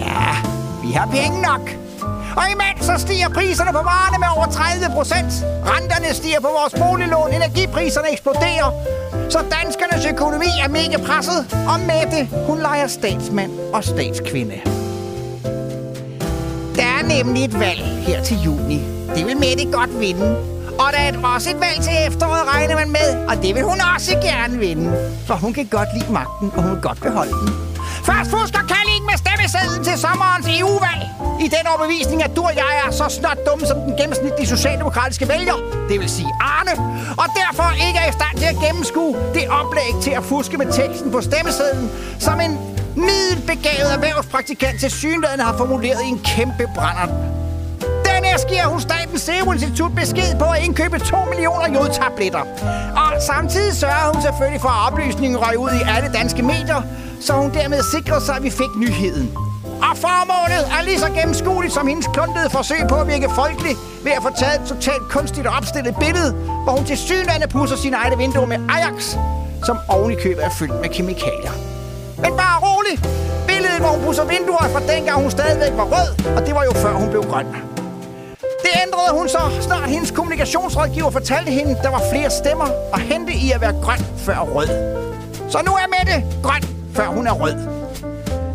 Ja, 0.00 0.36
vi 0.82 0.92
har 0.92 1.06
penge 1.06 1.42
nok. 1.42 1.87
Og 2.36 2.44
imens 2.54 2.86
så 2.86 2.94
stiger 2.98 3.28
priserne 3.28 3.72
på 3.72 3.82
varerne 3.92 4.18
med 4.18 4.28
over 4.36 4.46
30 4.46 4.94
procent. 4.94 5.30
Renterne 5.72 6.14
stiger 6.14 6.40
på 6.40 6.50
vores 6.58 6.74
boliglån, 6.82 7.30
energipriserne 7.32 8.08
eksploderer. 8.12 8.70
Så 9.30 9.38
danskernes 9.54 10.06
økonomi 10.06 10.50
er 10.64 10.68
mega 10.68 10.96
presset, 11.08 11.40
og 11.70 11.80
Mette, 11.80 12.28
hun 12.46 12.58
leger 12.58 12.86
statsmand 12.86 13.52
og 13.72 13.84
statskvinde. 13.84 14.60
Der 16.76 16.88
er 16.98 17.02
nemlig 17.16 17.44
et 17.44 17.60
valg 17.60 17.84
her 18.08 18.22
til 18.22 18.36
juni. 18.44 18.80
Det 19.14 19.26
vil 19.26 19.36
Mette 19.36 19.64
godt 19.72 20.00
vinde. 20.00 20.58
Og 20.78 20.88
der 20.92 20.98
er 20.98 21.34
også 21.34 21.50
et 21.50 21.60
valg 21.60 21.80
til 21.82 21.92
efteråret, 22.08 22.54
regner 22.54 22.74
man 22.74 22.90
med. 22.90 23.08
Og 23.28 23.42
det 23.42 23.54
vil 23.54 23.62
hun 23.62 23.80
også 23.94 24.12
gerne 24.22 24.58
vinde. 24.58 25.10
For 25.26 25.34
hun 25.34 25.52
kan 25.52 25.66
godt 25.66 25.88
lide 25.94 26.12
magten, 26.12 26.52
og 26.56 26.62
hun 26.62 26.70
vil 26.72 26.82
godt 26.82 27.00
beholde 27.00 27.32
den. 27.32 27.48
Først 28.08 28.30
fusker 28.30 28.62
Kalling 29.56 29.84
til 29.84 29.98
sommerens 29.98 30.46
EU-valg. 30.58 31.02
I 31.40 31.48
den 31.56 31.64
overbevisning, 31.72 32.22
at 32.22 32.36
du 32.36 32.42
og 32.42 32.54
jeg 32.54 32.72
er 32.86 32.90
så 32.90 33.06
snart 33.08 33.38
dumme 33.46 33.66
som 33.66 33.78
den 33.80 33.96
gennemsnitlige 33.96 34.46
socialdemokratiske 34.46 35.28
vælger. 35.28 35.56
Det 35.88 36.00
vil 36.00 36.10
sige 36.10 36.32
Arne. 36.40 36.74
Og 37.22 37.26
derfor 37.40 37.68
ikke 37.86 37.98
er 37.98 38.08
i 38.08 38.12
stand 38.12 38.34
til 38.42 38.48
at 38.54 38.56
gennemskue 38.66 39.16
det 39.34 39.44
oplæg 39.60 39.92
til 40.02 40.10
at 40.10 40.24
fuske 40.24 40.56
med 40.56 40.66
teksten 40.72 41.10
på 41.10 41.20
stemmesedlen, 41.20 41.90
som 42.18 42.40
en 42.40 42.52
middelbegavet 42.96 43.90
erhvervspraktikant 43.96 44.80
til 44.80 44.90
synligheden 44.90 45.40
har 45.40 45.56
formuleret 45.56 46.00
i 46.04 46.08
en 46.08 46.20
kæmpe 46.24 46.64
brændert. 46.74 47.10
Dernæst 48.38 48.54
giver 48.54 48.66
hun 48.66 48.80
Statens 48.80 49.22
Serum 49.22 49.52
Institut 49.52 49.92
besked 49.94 50.38
på 50.38 50.44
at 50.44 50.64
indkøbe 50.64 50.98
2 50.98 51.16
millioner 51.30 51.68
jodtabletter. 51.74 52.42
Og 53.02 53.10
samtidig 53.30 53.74
sørger 53.76 54.12
hun 54.12 54.22
selvfølgelig 54.22 54.60
for, 54.60 54.68
at 54.68 54.80
oplysningen 54.86 55.38
røg 55.44 55.58
ud 55.58 55.70
i 55.80 55.82
alle 55.96 56.08
danske 56.18 56.42
medier, 56.42 56.80
så 57.20 57.32
hun 57.32 57.50
dermed 57.54 57.80
sikrede 57.94 58.24
sig, 58.24 58.36
at 58.36 58.42
vi 58.42 58.50
fik 58.50 58.72
nyheden. 58.76 59.26
Og 59.88 59.92
formålet 60.04 60.62
er 60.76 60.82
lige 60.88 60.98
så 60.98 61.08
gennemskueligt 61.18 61.74
som 61.74 61.86
hendes 61.86 62.06
kluntede 62.14 62.50
forsøg 62.50 62.82
på 62.88 62.96
at 63.02 63.06
virke 63.08 63.28
folkelig 63.40 63.74
ved 64.04 64.12
at 64.12 64.22
få 64.22 64.30
taget 64.40 64.60
et 64.60 64.66
totalt 64.68 65.04
kunstigt 65.14 65.46
og 65.46 65.52
opstillet 65.58 65.94
billede, 66.04 66.30
hvor 66.64 66.72
hun 66.78 66.84
til 66.84 66.96
synlande 66.96 67.46
pusser 67.48 67.76
sine 67.76 67.96
egne 67.96 68.16
vinduer 68.18 68.46
med 68.46 68.58
Ajax, 68.74 69.16
som 69.66 69.76
oven 69.88 70.10
i 70.12 70.18
købet 70.24 70.44
er 70.44 70.50
fyldt 70.50 70.80
med 70.80 70.88
kemikalier. 70.88 71.54
Men 72.22 72.32
bare 72.42 72.56
rolig! 72.66 72.96
Billedet, 73.48 73.80
hvor 73.82 73.90
hun 73.94 74.00
pusser 74.06 74.24
vinduer, 74.24 74.62
er 74.66 74.70
fra 74.74 74.82
dengang 74.92 75.16
hun 75.22 75.30
stadigvæk 75.30 75.72
var 75.80 75.88
rød, 75.94 76.10
og 76.36 76.46
det 76.46 76.54
var 76.54 76.64
jo 76.64 76.72
før 76.74 76.92
hun 76.92 77.08
blev 77.10 77.22
grøn. 77.32 77.77
Det 78.62 78.72
ændrede 78.86 79.18
hun 79.18 79.28
så. 79.28 79.38
Snart 79.60 79.88
hendes 79.88 80.10
kommunikationsrådgiver 80.10 81.10
fortalte 81.10 81.50
hende, 81.50 81.76
der 81.82 81.90
var 81.90 82.02
flere 82.12 82.30
stemmer 82.30 82.68
og 82.92 83.00
hente 83.00 83.32
i 83.32 83.52
at 83.52 83.60
være 83.60 83.72
grøn 83.82 83.98
før 84.16 84.38
rød. 84.38 84.68
Så 85.50 85.58
nu 85.66 85.72
er 85.72 85.86
Mette 85.98 86.24
grøn, 86.42 86.62
før 86.94 87.06
hun 87.06 87.26
er 87.26 87.32
rød. 87.32 87.78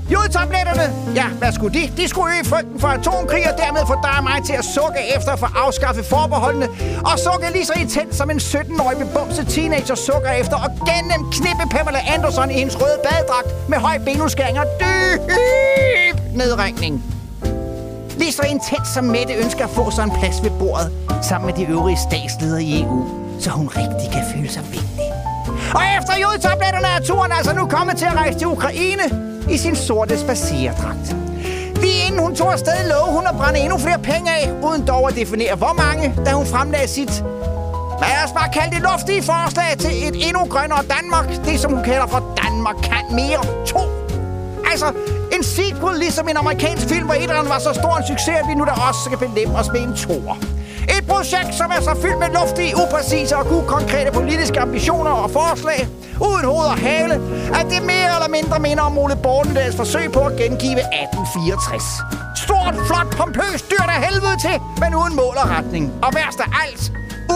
Jodtabletterne, 0.09 1.13
ja, 1.15 1.27
hvad 1.27 1.51
skulle 1.51 1.79
de? 1.79 1.91
De 1.97 2.07
skulle 2.07 2.35
øge 2.35 2.45
frygten 2.45 2.79
for 2.79 2.87
atomkrig 2.87 3.51
og 3.51 3.57
dermed 3.57 3.81
få 3.87 3.93
dig 4.03 4.17
og 4.17 4.23
mig 4.23 4.39
til 4.45 4.53
at 4.53 4.65
sukke 4.65 4.99
efter 5.15 5.31
at 5.31 5.39
få 5.39 5.45
afskaffet 5.55 6.05
forbeholdene. 6.05 6.67
Og 7.05 7.19
sukke 7.19 7.51
lige 7.51 7.65
så 7.65 7.73
intens 7.79 8.15
som 8.15 8.29
en 8.29 8.37
17-årig 8.37 8.97
bebumset 8.97 9.47
teenager 9.47 9.95
sukker 9.95 10.31
efter 10.31 10.55
og 10.55 10.69
gennem 10.89 11.31
knippe 11.31 11.63
Pamela 11.71 11.99
Anderson 12.13 12.51
i 12.51 12.53
hendes 12.53 12.81
røde 12.81 12.99
badedragt 13.03 13.69
med 13.69 13.77
høj 13.77 13.97
benudskæring 13.97 14.59
og 14.59 14.65
dyb 14.79 15.21
nedringning. 16.35 17.12
Lige 18.18 18.32
så 18.32 18.41
intens 18.41 18.88
som 18.93 19.03
Mette 19.03 19.34
ønsker 19.34 19.64
at 19.64 19.70
få 19.70 19.91
sig 19.91 20.03
en 20.03 20.11
plads 20.11 20.43
ved 20.43 20.51
bordet 20.59 20.91
sammen 21.22 21.45
med 21.45 21.66
de 21.66 21.72
øvrige 21.72 21.97
statsledere 21.97 22.64
i 22.64 22.82
EU, 22.82 23.05
så 23.39 23.49
hun 23.49 23.68
rigtig 23.68 24.11
kan 24.11 24.24
føle 24.36 24.49
sig 24.49 24.64
vigtig. 24.72 25.07
Og 25.76 25.82
efter 25.97 26.14
jodtabletterne 26.22 26.88
er 26.88 26.99
turen 26.99 27.32
altså 27.32 27.53
nu 27.55 27.66
kommet 27.66 27.97
til 27.97 28.05
at 28.05 28.16
rejse 28.16 28.39
til 28.39 28.47
Ukraine 28.47 29.03
i 29.49 29.57
sin 29.57 29.76
sorte 29.76 30.20
spacerdragt. 30.20 31.16
Lige 31.82 32.07
inden 32.07 32.20
hun 32.22 32.36
tog 32.36 32.51
afsted 32.53 32.89
lov 32.89 33.14
hun 33.16 33.28
at 33.28 33.36
brænde 33.36 33.59
endnu 33.59 33.78
flere 33.78 33.99
penge 33.99 34.32
af, 34.32 34.51
uden 34.64 34.88
dog 34.88 35.09
at 35.09 35.16
definere 35.16 35.55
hvor 35.55 35.74
mange, 35.74 36.14
da 36.26 36.32
hun 36.32 36.45
fremlagde 36.45 36.88
sit 36.88 37.24
Lad 38.01 38.24
os 38.26 38.32
bare 38.32 38.49
kalde 38.53 38.76
det 38.76 38.84
luftige 38.91 39.24
forslag 39.24 39.78
til 39.80 40.07
et 40.07 40.28
endnu 40.28 40.45
grønnere 40.45 40.84
Danmark. 40.97 41.28
Det, 41.45 41.59
som 41.59 41.74
hun 41.74 41.84
kalder 41.84 42.07
for 42.07 42.22
Danmark 42.43 42.76
kan 42.76 43.16
mere 43.16 43.66
2. 43.66 44.02
Altså, 44.74 44.91
en 45.36 45.43
sequel 45.43 45.95
ligesom 45.99 46.28
en 46.30 46.38
amerikansk 46.38 46.88
film, 46.88 47.05
hvor 47.05 47.13
etteren 47.13 47.49
var 47.49 47.59
så 47.59 47.74
stor 47.74 47.97
en 47.97 48.07
succes, 48.07 48.36
at 48.41 48.45
vi 48.49 48.55
nu 48.55 48.63
da 48.65 48.74
også 48.88 49.01
skal 49.05 49.17
belemme 49.17 49.55
os 49.59 49.69
med 49.74 49.82
en 49.82 49.93
toer. 49.95 50.36
Et 50.97 51.05
projekt, 51.07 51.55
som 51.55 51.71
er 51.78 51.82
så 51.82 51.93
fyldt 52.01 52.19
med 52.19 52.30
luftige, 52.39 52.74
upræcise 52.84 53.38
og 53.38 53.45
ukonkrete 53.57 54.11
politiske 54.11 54.59
ambitioner 54.59 55.11
og 55.11 55.32
forslag, 55.32 55.88
uden 56.28 56.45
hoved 56.45 56.67
og 56.76 56.78
hale, 56.78 57.15
at 57.59 57.65
det 57.74 57.82
mere 57.93 58.09
eller 58.17 58.30
mindre 58.38 58.59
minder 58.59 58.84
om 58.84 58.97
Ole 58.97 59.15
Bornedals 59.15 59.76
forsøg 59.76 60.11
på 60.11 60.19
at 60.19 60.36
gengive 60.41 60.82
1864. 60.82 61.84
Stort, 62.43 62.76
flot, 62.88 63.09
pompøst, 63.17 63.65
dyrt 63.71 63.88
der 63.91 63.99
helvede 64.07 64.38
til, 64.47 64.57
men 64.82 64.95
uden 64.95 65.15
mål 65.15 65.36
og 65.43 65.49
retning. 65.49 65.86
Og 66.05 66.09
værst 66.17 66.39
af 66.39 66.49
alt, 66.63 66.84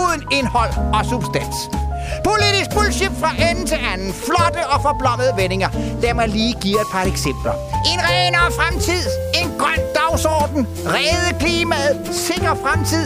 uden 0.01 0.21
indhold 0.31 0.71
og 0.93 1.05
substans. 1.05 1.86
Politisk 2.23 2.69
bullshit 2.75 3.11
fra 3.21 3.31
ende 3.49 3.65
til 3.65 3.79
anden. 3.93 4.13
Flotte 4.13 4.61
og 4.73 4.81
forblommede 4.81 5.33
vendinger. 5.37 5.69
Lad 6.01 6.13
mig 6.13 6.27
lige 6.27 6.53
give 6.61 6.81
et 6.81 6.87
par 6.91 7.03
eksempler. 7.13 7.53
En 7.91 7.99
renere 8.09 8.51
fremtid. 8.59 9.03
En 9.41 9.49
grøn 9.59 9.81
dagsorden. 9.99 10.67
Redde 10.85 11.39
klimaet. 11.39 11.95
Sikker 12.11 12.55
fremtid. 12.63 13.05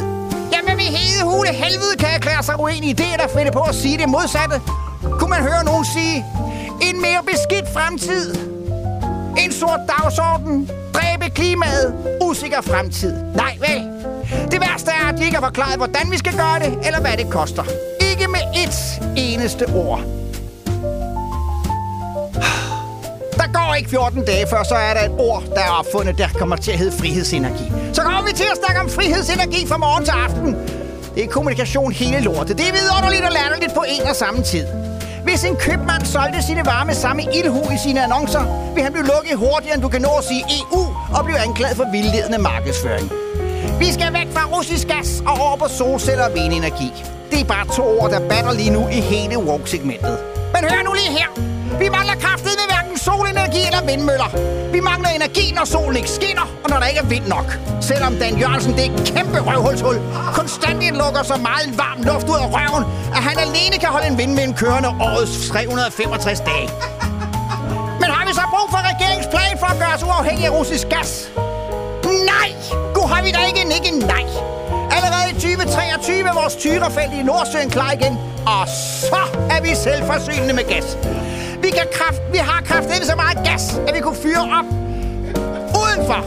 Jamen, 0.54 0.78
vi 0.78 0.84
hede 0.84 1.24
hule 1.24 1.50
helvede 1.50 1.96
kan 2.00 2.10
erklære 2.18 2.44
sig 2.44 2.60
uenig 2.60 2.90
i 2.90 2.94
det, 2.94 3.14
der 3.22 3.28
finder 3.38 3.52
på 3.52 3.62
at 3.62 3.76
sige 3.76 3.98
det 3.98 4.10
modsatte. 4.10 4.62
Kunne 5.20 5.30
man 5.30 5.42
høre 5.42 5.64
nogen 5.66 5.86
sige, 5.86 6.26
en 6.82 7.02
mere 7.02 7.22
beskidt 7.32 7.74
fremtid. 7.74 8.36
En 9.38 9.52
sort 9.52 9.80
dagsorden. 9.88 10.70
Dræbe 10.94 11.30
klimaet. 11.36 12.18
Usikker 12.22 12.62
fremtid. 12.62 13.14
Nej, 13.36 13.58
vel? 13.60 13.80
Det 14.52 14.62
værste 14.62 14.92
er, 14.92 15.08
at 15.10 15.18
de 15.18 15.24
ikke 15.24 15.36
har 15.36 15.46
forklaret, 15.46 15.78
hvordan 15.78 16.12
vi 16.12 16.18
skal 16.18 16.34
gøre 16.38 16.60
det, 16.60 16.86
eller 16.86 17.02
hvad 17.02 17.18
det 17.18 17.30
koster. 17.30 17.64
Et 18.56 19.02
eneste 19.16 19.66
ord. 19.76 20.02
Der 23.38 23.48
går 23.54 23.76
ikke 23.78 23.90
14 23.90 24.26
dage 24.26 24.48
før, 24.48 24.64
så 24.64 24.76
er 24.76 24.94
der 24.94 25.02
et 25.02 25.12
ord, 25.20 25.44
der 25.56 25.62
er 25.62 25.70
opfundet, 25.80 26.18
der 26.18 26.28
kommer 26.28 26.56
til 26.56 26.72
at 26.72 26.78
hedde 26.78 26.98
frihedsenergi. 26.98 27.72
Så 27.94 28.02
kommer 28.02 28.22
vi 28.22 28.32
til 28.34 28.44
at 28.44 28.58
snakke 28.66 28.82
om 28.82 28.90
frihedsenergi 28.90 29.68
fra 29.68 29.78
morgen 29.78 30.06
til 30.06 30.12
aften. 30.12 30.56
Det 31.16 31.24
er 31.24 31.28
kommunikation 31.28 31.92
hele 31.92 32.20
lortet. 32.20 32.58
Det 32.58 32.68
er 32.68 32.74
vidunderligt 32.74 33.26
og 33.26 33.32
latterligt 33.32 33.74
på 33.74 33.84
en 33.88 34.08
og 34.10 34.16
samme 34.16 34.44
tid. 34.44 34.66
Hvis 35.24 35.44
en 35.44 35.56
købmand 35.56 36.06
solgte 36.06 36.44
sine 36.44 36.66
varer 36.66 36.86
med 36.86 36.94
samme 36.94 37.24
ildhu 37.34 37.62
i 37.72 37.78
sine 37.84 38.04
annoncer, 38.04 38.74
vil 38.74 38.84
han 38.84 38.94
blive 38.94 39.06
lukket 39.06 39.38
hurtigere, 39.38 39.76
end 39.76 39.82
du 39.82 39.90
kan 39.90 40.02
nå 40.02 40.10
at 40.18 40.24
sige 40.24 40.44
EU, 40.60 40.84
og 41.18 41.26
blive 41.26 41.40
anklaget 41.40 41.78
for 41.78 41.88
vildledende 41.92 42.38
markedsføring. 42.38 43.12
Vi 43.80 43.94
skal 43.94 44.14
væk 44.14 44.28
fra 44.34 44.58
russisk 44.58 44.88
gas 44.88 45.24
og 45.26 45.34
over 45.46 45.58
på 45.58 45.68
solceller 45.68 46.26
og 46.26 46.34
vindenergi. 46.34 46.94
Det 47.32 47.40
er 47.40 47.46
bare 47.46 47.66
to 47.76 48.00
ord, 48.00 48.12
der 48.12 48.20
batter 48.30 48.54
lige 48.54 48.70
nu 48.70 48.88
i 48.88 49.00
hele 49.00 49.38
woke-segmentet. 49.38 50.18
Men 50.54 50.62
hør 50.70 50.84
nu 50.84 50.94
lige 50.94 51.12
her. 51.20 51.30
Vi 51.80 51.90
mangler 51.90 52.16
kraftet 52.16 52.52
med 52.60 52.68
hverken 52.74 52.98
solenergi 52.98 53.62
eller 53.70 53.86
vindmøller. 53.86 54.30
Vi 54.72 54.80
mangler 54.80 55.10
energi, 55.10 55.52
når 55.58 55.66
solen 55.66 55.98
ikke 55.98 56.10
skinner, 56.10 56.48
og 56.64 56.70
når 56.70 56.78
der 56.80 56.86
ikke 56.86 57.00
er 57.00 57.06
vind 57.06 57.28
nok. 57.28 57.60
Selvom 57.82 58.16
Dan 58.16 58.38
Jørgensen, 58.38 58.74
det 58.74 58.86
er 58.86 58.94
et 58.94 59.14
kæmpe 59.16 59.40
røvhulshul, 59.40 59.98
konstant 60.34 60.82
lukker 61.02 61.24
så 61.24 61.38
meget 61.50 61.78
varm 61.78 62.02
luft 62.04 62.28
ud 62.30 62.40
af 62.46 62.48
røven, 62.56 62.84
at 63.18 63.22
han 63.28 63.38
alene 63.40 63.78
kan 63.84 63.90
holde 63.90 64.08
en 64.08 64.18
vindmølle 64.18 64.54
kørende 64.54 64.90
årets 64.90 65.50
365 65.50 66.40
dage. 66.40 66.70
Men 68.02 68.10
har 68.16 68.24
vi 68.28 68.34
så 68.34 68.46
brug 68.54 68.68
for 68.74 68.82
regeringsplan 68.92 69.54
for 69.60 69.68
at 69.74 69.78
gøre 69.80 69.94
os 69.96 70.04
uafhængige 70.04 70.48
af 70.48 70.54
russisk 70.60 70.90
gas? 70.90 71.32
Har 73.12 73.24
vi 73.24 73.32
da 73.32 73.42
ikke 73.50 73.62
en 73.66 73.72
ikke 73.72 73.92
nej! 74.14 74.26
Allerede 74.96 75.28
i 75.32 75.34
2023 75.34 76.30
er 76.30 76.34
vores 76.42 76.56
tyrefelt 76.56 77.14
i 77.20 77.24
Nordsøen 77.24 77.70
klar 77.70 77.92
igen. 77.92 78.14
Og 78.46 78.68
så 79.10 79.22
er 79.56 79.62
vi 79.62 79.72
selvforsynende 79.76 80.54
med 80.54 80.64
gas. 80.74 80.98
Vi, 81.62 81.70
kan 81.70 81.88
kraft, 81.94 82.22
vi 82.32 82.38
har 82.38 82.62
kraftet 82.62 83.06
så 83.12 83.16
meget 83.16 83.38
gas, 83.48 83.64
at 83.88 83.96
vi 83.96 84.00
kunne 84.00 84.20
fyre 84.26 84.44
op 84.60 84.68
udenfor. 85.82 86.22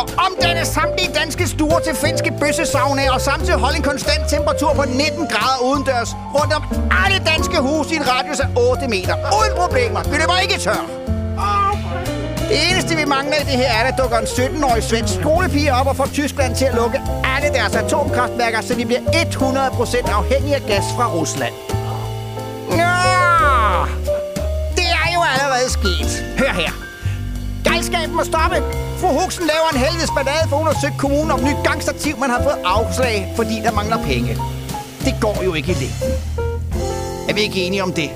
Og 0.00 0.06
omdanne 0.26 0.64
samtlige 0.64 1.10
danske 1.20 1.48
stuer 1.48 1.78
til 1.78 1.94
finske 1.94 2.32
bøssesaunaer 2.40 3.12
og 3.12 3.20
samtidig 3.20 3.58
holde 3.64 3.76
en 3.76 3.82
konstant 3.82 4.24
temperatur 4.28 4.72
på 4.74 4.84
19 4.84 5.26
grader 5.32 5.60
udendørs 5.68 6.10
rundt 6.36 6.52
om 6.58 6.62
alle 7.04 7.18
danske 7.32 7.56
huse 7.66 7.94
i 7.94 7.96
en 7.96 8.08
radius 8.08 8.40
af 8.40 8.48
8 8.56 8.88
meter. 8.88 9.14
Uden 9.38 9.54
problemer. 9.56 10.02
Vi 10.02 10.16
løber 10.16 10.38
ikke 10.38 10.58
tør. 10.58 11.03
Det 12.54 12.70
eneste, 12.70 12.96
vi 12.96 13.04
mangler 13.04 13.36
i 13.36 13.44
det 13.50 13.56
her, 13.62 13.70
er, 13.72 13.82
at 13.84 13.94
der 13.96 14.02
dukker 14.02 14.18
en 14.18 14.26
17-årig 14.26 14.82
svensk 14.82 15.14
skolepige 15.14 15.74
op 15.74 15.86
og 15.86 15.96
får 15.96 16.06
Tyskland 16.06 16.56
til 16.56 16.64
at 16.64 16.74
lukke 16.74 17.00
alle 17.36 17.48
deres 17.48 17.74
atomkraftværker, 17.76 18.60
så 18.60 18.74
de 18.74 18.86
bliver 18.86 19.00
100% 19.00 20.12
afhængige 20.12 20.54
af 20.54 20.62
gas 20.66 20.84
fra 20.96 21.06
Rusland. 21.14 21.54
Nå! 22.68 22.94
Det 24.78 24.88
er 25.02 25.08
jo 25.14 25.20
allerede 25.32 25.70
sket. 25.70 26.24
Hør 26.38 26.52
her. 26.52 26.72
Galskaben 27.64 28.16
må 28.16 28.24
stoppe. 28.24 28.56
Fru 29.00 29.08
Huxen 29.20 29.46
laver 29.46 29.68
en 29.72 29.78
helvedes 29.78 30.10
ballade, 30.16 30.48
for 30.48 30.56
hun 30.56 30.66
har 30.66 30.76
søgt 30.80 30.98
kommunen 30.98 31.30
om 31.30 31.44
nyt 31.44 31.56
gangstativ, 31.64 32.18
man 32.18 32.30
har 32.30 32.42
fået 32.42 32.58
afslag, 32.64 33.32
fordi 33.36 33.60
der 33.64 33.72
mangler 33.72 34.02
penge. 34.02 34.38
Det 35.04 35.14
går 35.20 35.42
jo 35.44 35.54
ikke 35.54 35.70
i 35.72 35.74
længden. 35.74 36.08
Er 37.28 37.34
vi 37.34 37.40
ikke 37.40 37.62
enige 37.62 37.82
om 37.82 37.92
det? 37.92 38.10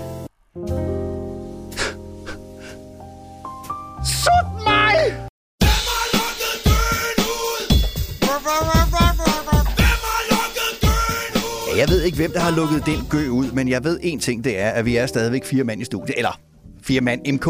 Ikke, 12.09 12.19
hvem 12.19 12.33
der 12.33 12.41
har 12.41 12.57
lukket 12.57 12.87
den 12.87 13.07
gø 13.11 13.29
ud, 13.29 13.53
men 13.53 13.69
jeg 13.69 13.85
ved 13.85 13.99
en 14.03 14.19
ting, 14.19 14.45
det 14.45 14.59
er, 14.59 14.69
at 14.71 14.85
vi 14.85 14.97
er 14.97 15.07
stadigvæk 15.07 15.45
fire 15.45 15.65
mand 15.65 15.81
i 15.81 15.85
studiet. 15.85 16.15
Eller 16.17 16.41
fire 16.83 17.01
mand 17.01 17.21
MK. 17.33 17.45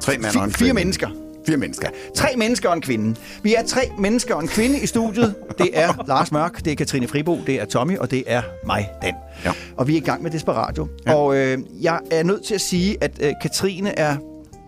Tre 0.00 0.18
mand 0.18 0.32
Fi- 0.34 0.38
og 0.38 0.44
en 0.44 0.52
Fire 0.52 0.72
mennesker. 0.72 1.08
Fire 1.46 1.56
mennesker. 1.56 1.88
Tre 2.14 2.28
mennesker 2.36 2.68
og 2.68 2.76
en 2.76 2.82
kvinde. 2.82 3.16
Vi 3.42 3.54
er 3.54 3.62
tre 3.66 3.80
mennesker 3.98 4.34
og 4.34 4.42
en 4.42 4.48
kvinde 4.48 4.78
i 4.80 4.86
studiet. 4.86 5.34
Det 5.58 5.70
er 5.72 5.94
Lars 6.08 6.32
Mørk, 6.32 6.64
det 6.64 6.70
er 6.72 6.76
Katrine 6.76 7.08
Fribo, 7.08 7.38
det 7.46 7.60
er 7.60 7.64
Tommy, 7.64 7.98
og 7.98 8.10
det 8.10 8.24
er 8.26 8.42
mig, 8.66 8.90
Dan. 9.02 9.14
Ja. 9.44 9.52
Og 9.76 9.88
vi 9.88 9.92
er 9.92 9.96
i 9.96 10.04
gang 10.04 10.22
med 10.22 10.30
Desperatio. 10.30 10.88
Ja. 11.06 11.14
Og 11.14 11.36
øh, 11.36 11.58
jeg 11.80 11.98
er 12.10 12.22
nødt 12.22 12.44
til 12.44 12.54
at 12.54 12.60
sige, 12.60 12.96
at 13.00 13.10
øh, 13.20 13.32
Katrine 13.42 13.98
er, 13.98 14.16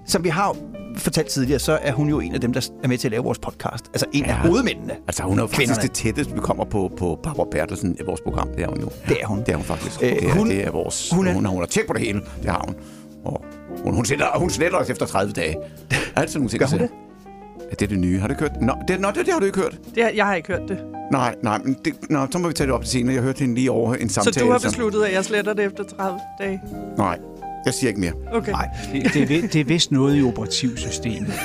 som 0.07 0.25
vi 0.25 0.29
har 0.29 0.57
fortalt 0.97 1.29
tidligere, 1.29 1.59
så 1.59 1.79
er 1.83 1.93
hun 1.93 2.09
jo 2.09 2.21
en 2.21 2.35
af 2.35 2.41
dem, 2.41 2.53
der 2.53 2.69
er 2.83 2.89
med 2.89 2.99
til 2.99 3.09
at 3.09 3.11
lave 3.13 3.25
vores 3.25 3.39
podcast. 3.39 3.85
Altså 3.87 4.07
en 4.13 4.25
ja. 4.25 4.31
af 4.31 4.37
hovedmændene. 4.37 4.93
Altså, 5.09 5.23
hun 5.23 5.39
er 5.39 5.43
jo 5.43 5.47
faktisk 5.47 5.83
det 5.83 5.93
tætteste, 5.93 6.35
vi 6.35 6.41
kommer 6.41 6.65
på, 6.65 6.93
på 6.97 7.19
Barbara 7.23 7.47
Bertelsen 7.51 7.97
i 8.01 8.03
vores 8.07 8.21
program. 8.21 8.49
Det 8.57 8.63
er 8.65 8.69
hun 8.69 8.81
jo. 8.81 8.89
Det 9.09 9.17
er 9.23 9.27
hun. 9.27 9.39
Det 9.41 9.49
er 9.49 9.57
hun 9.57 9.65
faktisk. 9.65 10.03
Øh, 10.03 10.09
det, 10.11 10.25
er, 10.25 10.33
hun- 10.35 10.49
det 10.51 10.67
er 10.67 10.71
vores... 10.71 11.11
hun 11.11 11.17
Hun, 11.19 11.27
er- 11.27 11.33
hun, 11.35 11.45
har, 11.45 11.53
hun 11.53 11.61
har 11.63 11.67
tjek 11.67 11.87
på 11.87 11.93
det 11.93 12.01
hele. 12.03 12.21
Det 12.43 12.51
har 12.51 12.63
hun. 12.67 12.75
Og 13.25 13.45
hun, 13.85 13.95
hun, 13.95 14.05
sletter, 14.05 14.27
hun 14.39 14.51
sletter 14.51 14.79
os 14.79 14.91
efter 14.91 15.07
30 15.07 15.33
dage. 15.33 15.57
Altid 16.17 16.39
nogle 16.39 16.51
ting 16.51 16.61
Gør 16.61 16.67
hun 16.67 16.79
sige. 16.79 16.89
Ja, 17.61 17.71
det 17.71 17.83
er 17.83 17.87
det 17.89 17.99
nye. 17.99 18.19
Har 18.21 18.29
du 18.29 18.33
ikke 18.33 18.43
hørt? 18.43 18.61
Nå, 18.63 18.73
det, 18.89 19.01
nå, 19.01 19.09
det, 19.09 19.17
det 19.27 19.33
har 19.33 19.41
du 19.41 19.47
ikke 19.47 19.59
hørt. 19.61 19.79
Det, 19.95 20.11
jeg 20.15 20.27
har 20.27 20.35
ikke 20.35 20.49
hørt 20.49 20.69
det. 20.69 20.79
Nej, 21.13 21.35
nej, 21.43 21.59
men 21.65 21.77
det, 21.85 21.95
nå, 22.11 22.27
så 22.31 22.39
må 22.39 22.49
vi 22.49 22.55
tage 22.55 22.67
det 22.67 22.75
op 22.75 22.81
til 22.83 22.91
senere. 22.91 23.15
Jeg 23.15 23.23
hørte 23.23 23.39
hende 23.41 23.55
lige 23.55 23.71
over 23.71 23.95
en 23.95 24.09
samtale. 24.09 24.35
Så 24.35 24.41
du 24.41 24.51
har 24.51 24.59
som- 24.59 24.69
besluttet, 24.71 25.03
at 25.03 25.13
jeg 25.15 25.25
sletter 25.25 25.53
det 25.55 25.65
efter 25.65 25.85
30 25.85 26.19
dage? 26.41 26.61
Nej, 26.99 27.19
jeg 27.67 27.75
siger 27.75 27.89
ikke 27.89 28.01
mere. 28.01 28.13
Okay. 28.33 28.53
Nej. 28.53 28.69
Det, 28.93 29.15
det, 29.15 29.23
er, 29.23 29.49
det 29.49 29.57
er 29.57 29.65
vist 29.65 29.91
noget 29.91 30.19
i 30.19 30.23
operativsystemet. 30.23 31.33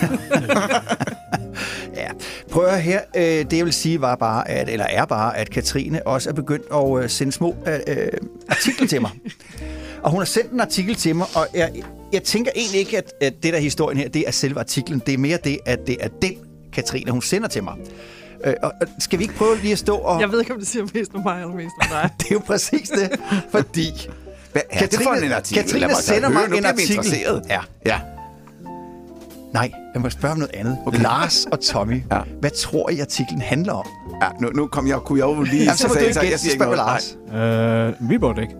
Ja. 1.95 2.09
Prøv 2.51 2.65
at 2.65 2.81
her. 2.81 3.01
Øh, 3.15 3.23
det 3.23 3.53
jeg 3.53 3.65
vil 3.65 3.73
sige 3.73 4.01
var 4.01 4.15
bare, 4.15 4.49
at, 4.49 4.69
eller 4.69 4.85
er 4.85 5.05
bare, 5.05 5.37
at 5.37 5.49
Katrine 5.49 6.07
også 6.07 6.29
er 6.29 6.33
begyndt 6.33 6.65
at 6.73 7.03
øh, 7.03 7.09
sende 7.09 7.31
små 7.31 7.55
øh, 7.67 7.79
øh, 7.87 8.07
artikler 8.49 8.87
til 8.87 9.01
mig. 9.01 9.11
Og 10.03 10.11
hun 10.11 10.19
har 10.19 10.25
sendt 10.25 10.51
en 10.51 10.59
artikel 10.59 10.95
til 10.95 11.15
mig, 11.15 11.27
og 11.35 11.47
jeg, 11.53 11.71
jeg 12.13 12.23
tænker 12.23 12.51
egentlig 12.55 12.79
ikke, 12.79 12.97
at, 12.97 13.13
at 13.21 13.43
det 13.43 13.53
der 13.53 13.59
historien 13.59 13.97
her, 13.97 14.09
det 14.09 14.27
er 14.27 14.31
selve 14.31 14.59
artiklen. 14.59 15.01
Det 15.05 15.13
er 15.13 15.17
mere 15.17 15.37
det, 15.43 15.59
at 15.65 15.79
det 15.87 15.97
er 15.99 16.07
den, 16.21 16.33
Katrine, 16.73 17.11
hun 17.11 17.21
sender 17.21 17.47
til 17.47 17.63
mig. 17.63 17.73
Øh, 18.45 18.53
og, 18.63 18.71
og 18.81 18.87
skal 18.99 19.19
vi 19.19 19.23
ikke 19.23 19.35
prøve 19.35 19.57
lige 19.61 19.71
at 19.71 19.79
stå 19.79 19.95
og... 19.95 20.21
Jeg 20.21 20.31
ved 20.31 20.39
ikke, 20.39 20.53
om 20.53 20.59
det 20.59 20.67
siger 20.67 20.85
mest 20.93 21.11
om 21.13 21.21
mig 21.25 21.41
eller 21.41 21.55
mest 21.55 21.73
om 21.81 21.87
dig. 21.89 22.09
Det 22.19 22.25
er 22.25 22.35
jo 22.35 22.39
præcis 22.39 22.89
det, 22.89 23.19
fordi... 23.51 24.09
Hvad 24.51 24.61
er 24.69 24.85
det 24.85 24.99
for 25.03 25.11
en 25.13 25.31
artikel? 25.31 25.63
Katrine 25.63 25.87
mig 25.87 25.95
sender 25.95 26.29
mig 26.29 26.43
en 26.57 26.65
artikel. 26.65 26.95
interesseret. 26.95 27.43
Ja. 27.49 27.59
Ja. 27.85 27.99
Nej, 29.53 29.71
jeg 29.93 30.01
må 30.01 30.09
spørge 30.09 30.31
om 30.31 30.37
noget 30.37 30.55
andet. 30.55 30.77
Okay. 30.85 31.01
Lars 31.01 31.45
og 31.51 31.59
Tommy, 31.59 32.03
ja. 32.11 32.19
hvad 32.39 32.51
tror 32.51 32.89
I, 32.89 32.99
artiklen 32.99 33.41
handler 33.41 33.73
om? 33.73 33.85
ja 34.21 34.27
nu, 34.41 34.49
nu 34.49 34.67
kom 34.67 34.87
jeg, 34.87 34.97
kunne 34.97 35.19
jeg 35.19 35.25
jo 35.25 35.41
lige... 35.43 35.63
Jamen, 35.63 35.77
så 35.77 35.87
må 35.87 35.93
du 35.93 35.99
ikke 35.99 36.19
gætte, 36.19 36.37
så 36.37 36.49
spørg. 36.55 36.75
Lars. 36.75 37.17
øh, 37.33 38.09
Viborg 38.09 38.41
ikke. 38.41 38.53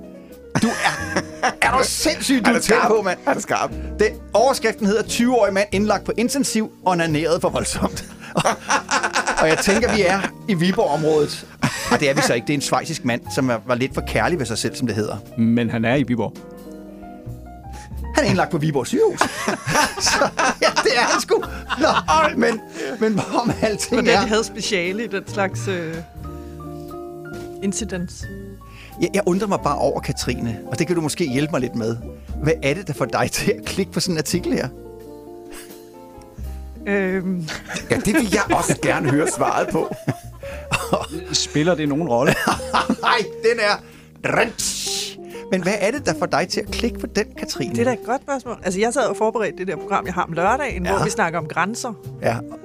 Er 1.61 1.77
du 1.77 1.83
sindssygt, 1.83 2.45
du 2.45 2.49
Er 2.49 2.53
er 2.53 2.57
det 2.57 2.63
tæt 2.63 2.77
på, 2.87 3.01
mand? 3.01 3.19
Er 3.25 3.33
det 3.33 3.43
skarp? 3.43 3.71
Det, 3.99 4.07
overskriften 4.33 4.85
hedder 4.87 5.03
20-årig 5.03 5.53
mand 5.53 5.67
indlagt 5.71 6.03
på 6.03 6.11
intensiv 6.17 6.71
og 6.85 6.97
naneret 6.97 7.41
for 7.41 7.49
voldsomt. 7.49 8.05
Og 9.41 9.47
jeg 9.47 9.57
tænker, 9.57 9.95
vi 9.95 10.01
er 10.01 10.19
i 10.47 10.53
Viborg-området. 10.53 11.47
Og 11.91 11.99
det 11.99 12.09
er 12.09 12.13
vi 12.13 12.21
så 12.21 12.33
ikke. 12.33 12.47
Det 12.47 12.53
er 12.53 12.57
en 12.57 12.61
svejsisk 12.61 13.05
mand, 13.05 13.21
som 13.35 13.51
var 13.65 13.75
lidt 13.75 13.93
for 13.93 14.01
kærlig 14.01 14.39
ved 14.39 14.45
sig 14.45 14.57
selv, 14.57 14.75
som 14.75 14.87
det 14.87 14.95
hedder. 14.95 15.17
Men 15.37 15.69
han 15.69 15.85
er 15.85 15.95
i 15.95 16.03
Viborg. 16.03 16.33
Han 18.15 18.25
er 18.25 18.29
indlagt 18.29 18.51
på 18.51 18.57
Viborg 18.57 18.87
sygehus. 18.87 19.19
så 20.09 20.29
ja, 20.61 20.67
det 20.83 20.91
er 20.95 21.01
han 21.01 21.21
sgu. 21.21 21.43
Nå, 21.79 21.87
men, 22.37 22.61
men 22.99 23.13
hvorom 23.13 23.51
alting 23.61 24.01
Hvordan 24.01 24.17
er... 24.17 24.21
de 24.21 24.27
havde 24.27 24.43
speciale 24.43 25.03
i 25.03 25.07
den 25.07 25.23
slags 25.27 25.67
øh, 25.67 25.95
incidents. 27.63 28.25
Jeg, 29.01 29.09
jeg 29.13 29.21
undrer 29.25 29.47
mig 29.47 29.59
bare 29.63 29.77
over, 29.77 29.99
Katrine, 29.99 30.59
og 30.67 30.79
det 30.79 30.87
kan 30.87 30.95
du 30.95 31.01
måske 31.01 31.29
hjælpe 31.31 31.51
mig 31.51 31.61
lidt 31.61 31.75
med. 31.75 31.97
Hvad 32.43 32.53
er 32.63 32.73
det, 32.73 32.87
der 32.87 32.93
får 32.93 33.05
dig 33.05 33.31
til 33.31 33.51
at 33.51 33.65
klikke 33.65 33.91
på 33.91 33.99
sådan 33.99 34.13
en 34.13 34.17
artikel 34.17 34.53
her? 34.53 34.67
Øhm, 36.87 37.47
Ja, 37.91 37.95
det 37.95 38.13
vil 38.13 38.29
jeg 38.33 38.55
også 38.57 38.77
gerne 38.81 39.09
høre 39.09 39.27
svaret 39.37 39.67
på. 39.71 39.95
Spiller 41.33 41.75
det 41.75 41.89
nogen 41.89 42.09
rolle? 42.09 42.33
Nej, 43.01 43.17
den 43.43 43.59
er... 43.59 43.83
Men 45.51 45.63
hvad 45.63 45.73
er 45.79 45.91
det, 45.91 46.05
der 46.05 46.13
får 46.19 46.25
dig 46.25 46.47
til 46.49 46.59
at 46.61 46.67
klikke 46.71 46.99
på 46.99 47.07
den, 47.07 47.25
Katrine? 47.39 47.71
det 47.75 47.79
er 47.81 47.83
da 47.85 47.91
et 47.93 48.03
godt 48.05 48.21
spørgsmål. 48.21 48.57
Altså, 48.63 48.79
jeg 48.79 48.93
sad 48.93 49.01
og 49.01 49.17
forberedte 49.17 49.57
det 49.57 49.67
der 49.67 49.75
program, 49.75 50.05
jeg 50.05 50.13
har 50.13 50.23
om 50.23 50.33
lørdagen, 50.33 50.83
ja. 50.85 50.91
Ja. 50.91 50.95
hvor 50.97 51.05
vi 51.05 51.11
snakker 51.11 51.39
om 51.39 51.47
grænser. 51.47 51.93
Ja. 52.21 52.37
Og, 52.37 52.59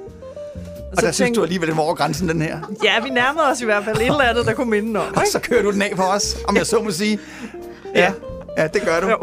Og 0.97 1.03
der 1.03 1.13
synes 1.13 1.37
du 1.37 1.43
alligevel, 1.43 1.69
den 1.69 1.77
var 1.77 1.83
over 1.83 1.95
grænsen, 1.95 2.29
den 2.29 2.43
her. 2.43 2.59
Ja, 2.85 3.01
vi 3.03 3.11
nærmede 3.11 3.47
os 3.51 3.61
i 3.61 3.65
hvert 3.65 3.85
fald 3.85 3.97
et 3.97 4.03
eller 4.07 4.21
andet, 4.21 4.47
der 4.47 4.55
kunne 4.55 4.71
minde 4.71 5.01
om. 5.01 5.07
Og 5.15 5.23
Ikke? 5.23 5.31
så 5.31 5.39
kører 5.39 5.63
du 5.63 5.71
den 5.73 5.83
af 5.83 5.93
på 5.97 6.03
os, 6.03 6.37
om 6.49 6.57
jeg 6.57 6.67
så 6.67 6.83
må 6.83 6.91
sige. 6.91 7.19
Ja, 7.95 8.13
ja 8.59 8.67
det 8.67 8.83
gør 8.83 9.01
du. 9.01 9.09
Jo. 9.09 9.17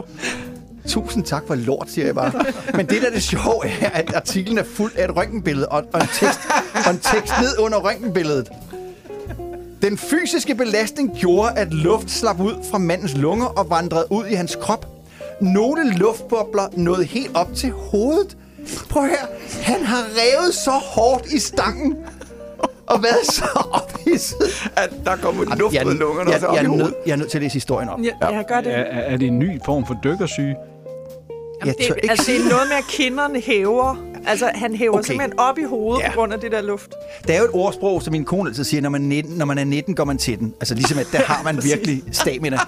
Tusind 0.87 1.23
tak 1.23 1.43
for 1.47 1.55
lort, 1.55 1.89
siger 1.89 2.05
jeg 2.05 2.15
bare. 2.15 2.31
Men 2.73 2.85
det 2.85 3.01
der 3.01 3.07
er 3.07 3.11
det 3.13 3.23
sjove 3.23 3.67
er, 3.81 3.89
at 3.89 4.13
artiklen 4.13 4.57
er 4.57 4.63
fuld 4.63 4.91
af 4.95 5.05
et 5.05 5.15
røntgenbillede 5.15 5.67
og, 5.67 5.83
og, 5.93 6.01
en 6.01 6.07
tekst, 6.07 6.39
og 6.85 6.91
en 6.91 6.99
tekst 6.99 7.33
ned 7.41 7.57
under 7.59 7.77
røntgenbilledet. 7.79 8.49
Den 9.81 9.97
fysiske 9.97 10.55
belastning 10.55 11.17
gjorde, 11.17 11.51
at 11.57 11.73
luft 11.73 12.11
slap 12.11 12.39
ud 12.39 12.53
fra 12.71 12.77
mandens 12.77 13.17
lunger 13.17 13.45
og 13.45 13.69
vandrede 13.69 14.05
ud 14.11 14.25
i 14.25 14.33
hans 14.33 14.55
krop. 14.61 14.85
Nogle 15.41 15.93
luftbobler 15.97 16.67
nåede 16.73 17.03
helt 17.03 17.31
op 17.35 17.53
til 17.55 17.71
hovedet. 17.71 18.37
Prøv 18.89 19.03
her. 19.03 19.27
Han 19.61 19.85
har 19.85 20.03
revet 20.03 20.53
så 20.53 20.71
hårdt 20.71 21.25
i 21.25 21.39
stangen. 21.39 21.95
Og 22.87 23.03
været 23.03 23.25
så 23.25 23.45
ophidset. 23.71 24.69
At 24.75 24.89
der 25.05 25.15
kommer 25.15 25.55
luft 25.55 25.75
jeg, 25.75 25.85
ud 25.85 25.91
af 25.91 25.99
lungerne, 25.99 26.33
og 26.33 26.39
så 26.39 26.45
jeg, 26.45 26.49
op 26.49 26.55
jeg, 26.55 26.63
i 26.63 26.65
er 26.65 26.69
nød, 26.69 26.79
hovedet. 26.79 26.95
jeg 27.05 27.11
er 27.11 27.15
nødt 27.15 27.29
til 27.29 27.37
at 27.37 27.41
læse 27.41 27.53
historien 27.53 27.89
op. 27.89 27.99
Ja, 27.99 28.27
jeg 28.27 28.45
gør 28.47 28.61
det. 28.61 28.73
Er, 28.73 28.81
er 28.81 29.17
det 29.17 29.27
en 29.27 29.39
ny 29.39 29.61
form 29.65 29.85
for 29.85 29.97
dykkersyge? 30.03 30.55
Jeg 31.65 31.75
det, 31.77 31.85
tør 31.87 31.95
ikke 31.95 32.09
altså, 32.11 32.31
det 32.31 32.39
er 32.39 32.49
noget 32.49 32.67
med, 32.69 32.77
at 32.77 32.83
kinderne 32.89 33.39
hæver. 33.39 33.95
Altså, 34.27 34.51
han 34.55 34.75
hæver 34.75 34.93
Okay. 34.93 35.03
simpelthen 35.07 35.39
op 35.39 35.57
i 35.57 35.63
hovedet 35.63 36.01
Ja. 36.03 36.09
på 36.09 36.15
grund 36.15 36.33
af 36.33 36.39
det 36.39 36.51
der 36.51 36.61
luft. 36.61 36.91
Der 37.27 37.33
er 37.33 37.37
jo 37.37 37.43
et 37.43 37.49
ordsprog, 37.53 38.01
som 38.01 38.11
min 38.11 38.25
kone 38.25 38.49
altid 38.49 38.63
siger, 38.63 38.81
når 38.81 38.89
man, 38.89 39.01
er 39.03 39.07
19, 39.07 39.37
når 39.37 39.45
man 39.45 39.57
er 39.57 39.63
19, 39.63 39.95
går 39.95 40.03
man 40.05 40.17
til 40.17 40.39
den. 40.39 40.53
Altså 40.61 40.75
ligesom, 40.75 40.99
at 40.99 41.07
der 41.11 41.17
har 41.19 41.43
man 41.43 41.59
virkelig 41.63 42.03
stamina. 42.11 42.59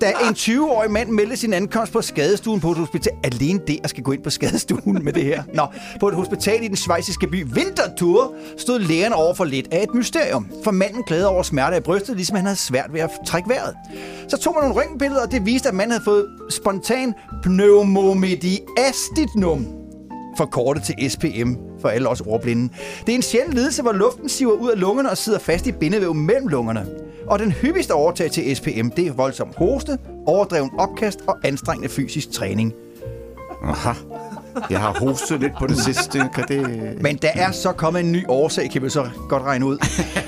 Da 0.00 0.12
en 0.28 0.34
20-årig 0.34 0.90
mand 0.90 1.08
meldte 1.10 1.36
sin 1.36 1.52
ankomst 1.52 1.92
på 1.92 2.02
skadestuen 2.02 2.60
på 2.60 2.70
et 2.70 2.76
hospital, 2.76 3.12
alene 3.24 3.60
det 3.66 3.78
at 3.84 3.90
skal 3.90 4.02
gå 4.02 4.12
ind 4.12 4.22
på 4.22 4.30
skadestuen 4.30 5.04
med 5.04 5.12
det 5.12 5.24
her. 5.24 5.42
Nå, 5.54 5.66
på 6.00 6.08
et 6.08 6.14
hospital 6.14 6.64
i 6.64 6.68
den 6.68 6.76
svejsiske 6.76 7.26
by 7.26 7.46
Winterthur 7.46 8.34
stod 8.58 8.78
lægerne 8.78 9.14
over 9.14 9.34
for 9.34 9.44
lidt 9.44 9.68
af 9.72 9.82
et 9.82 9.94
mysterium. 9.94 10.46
For 10.64 10.70
manden 10.70 11.04
klagede 11.04 11.28
over 11.28 11.42
smerter 11.42 11.76
i 11.76 11.80
brystet, 11.80 12.16
ligesom 12.16 12.36
han 12.36 12.44
havde 12.44 12.58
svært 12.58 12.92
ved 12.92 13.00
at 13.00 13.10
trække 13.26 13.48
vejret. 13.48 13.74
Så 14.28 14.36
tog 14.36 14.54
man 14.54 14.62
nogle 14.68 14.80
røntgenbilleder, 14.80 15.22
og 15.22 15.32
det 15.32 15.46
viste, 15.46 15.68
at 15.68 15.74
manden 15.74 15.90
havde 15.90 16.04
fået 16.04 16.26
spontan 16.50 17.14
pneumomediastinum 17.42 19.66
forkortet 20.40 20.82
til 20.82 21.10
SPM 21.10 21.54
for 21.80 21.88
alle 21.88 22.08
os 22.08 22.20
ordblinde. 22.20 22.72
Det 23.06 23.12
er 23.12 23.16
en 23.16 23.22
sjælden 23.22 23.52
lidelse, 23.52 23.82
hvor 23.82 23.92
luften 23.92 24.28
siver 24.28 24.52
ud 24.52 24.70
af 24.70 24.80
lungerne 24.80 25.10
og 25.10 25.18
sidder 25.18 25.38
fast 25.38 25.66
i 25.66 25.72
bindevæv 25.72 26.14
mellem 26.14 26.48
lungerne. 26.48 26.86
Og 27.26 27.38
den 27.38 27.52
hyppigste 27.52 27.92
overtag 27.92 28.30
til 28.30 28.56
SPM, 28.56 28.88
det 28.96 29.06
er 29.06 29.12
voldsom 29.12 29.48
hoste, 29.56 29.98
overdreven 30.26 30.70
opkast 30.78 31.20
og 31.26 31.36
anstrengende 31.44 31.88
fysisk 31.88 32.30
træning. 32.30 32.72
Aha. 33.64 33.92
Jeg 34.70 34.80
har 34.80 34.96
hostet 35.00 35.40
lidt 35.40 35.52
på 35.58 35.66
det 35.66 35.78
sidste. 35.78 36.30
Kan 36.34 36.44
det... 36.48 36.62
Men 37.02 37.16
der 37.16 37.30
er 37.34 37.52
så 37.52 37.72
kommet 37.72 38.00
en 38.00 38.12
ny 38.12 38.24
årsag, 38.28 38.70
kan 38.70 38.82
vi 38.82 38.90
så 38.90 39.08
godt 39.28 39.42
regne 39.42 39.66
ud. 39.66 39.78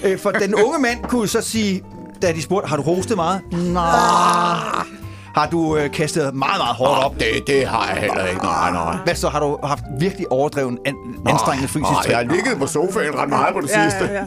Øh, 0.04 0.18
For 0.18 0.30
den 0.30 0.54
unge 0.54 0.78
mand 0.78 0.98
kunne 1.02 1.28
så 1.28 1.40
sige, 1.40 1.82
da 2.22 2.32
de 2.32 2.42
spurgte, 2.42 2.68
har 2.68 2.76
du 2.76 2.82
hostet 2.82 3.16
meget? 3.16 3.40
Nej. 3.52 5.01
Har 5.34 5.48
du 5.50 5.76
øh, 5.76 5.90
kastet 5.92 6.22
meget, 6.34 6.58
meget 6.58 6.74
hårdt 6.76 7.04
op? 7.04 7.14
Det, 7.14 7.26
det 7.46 7.66
har 7.66 7.88
jeg 7.92 7.96
heller 8.00 8.26
ikke. 8.26 8.42
Nej, 8.42 8.70
nej. 8.70 8.96
Hvad 9.04 9.14
så? 9.14 9.28
Har 9.28 9.40
du 9.40 9.58
haft 9.64 9.84
virkelig 9.98 10.32
overdreven, 10.32 10.78
an, 10.86 10.94
anstrengende 11.28 11.68
fysisk 11.68 11.82
Nej, 11.90 12.02
jeg 12.08 12.16
har 12.16 12.34
ligget 12.34 12.58
på 12.58 12.66
sofaen 12.66 13.14
ret 13.18 13.28
meget 13.28 13.54
på 13.54 13.60
det 13.60 13.70
Ja, 13.70 13.90
sidste. 13.90 14.04
ja, 14.04 14.12
ja. 14.12 14.24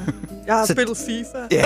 Jeg 0.47 0.56
har 0.56 0.66
Så- 0.66 0.74
spillet 0.74 0.97
FIFA. 0.97 1.38
Ja, 1.51 1.66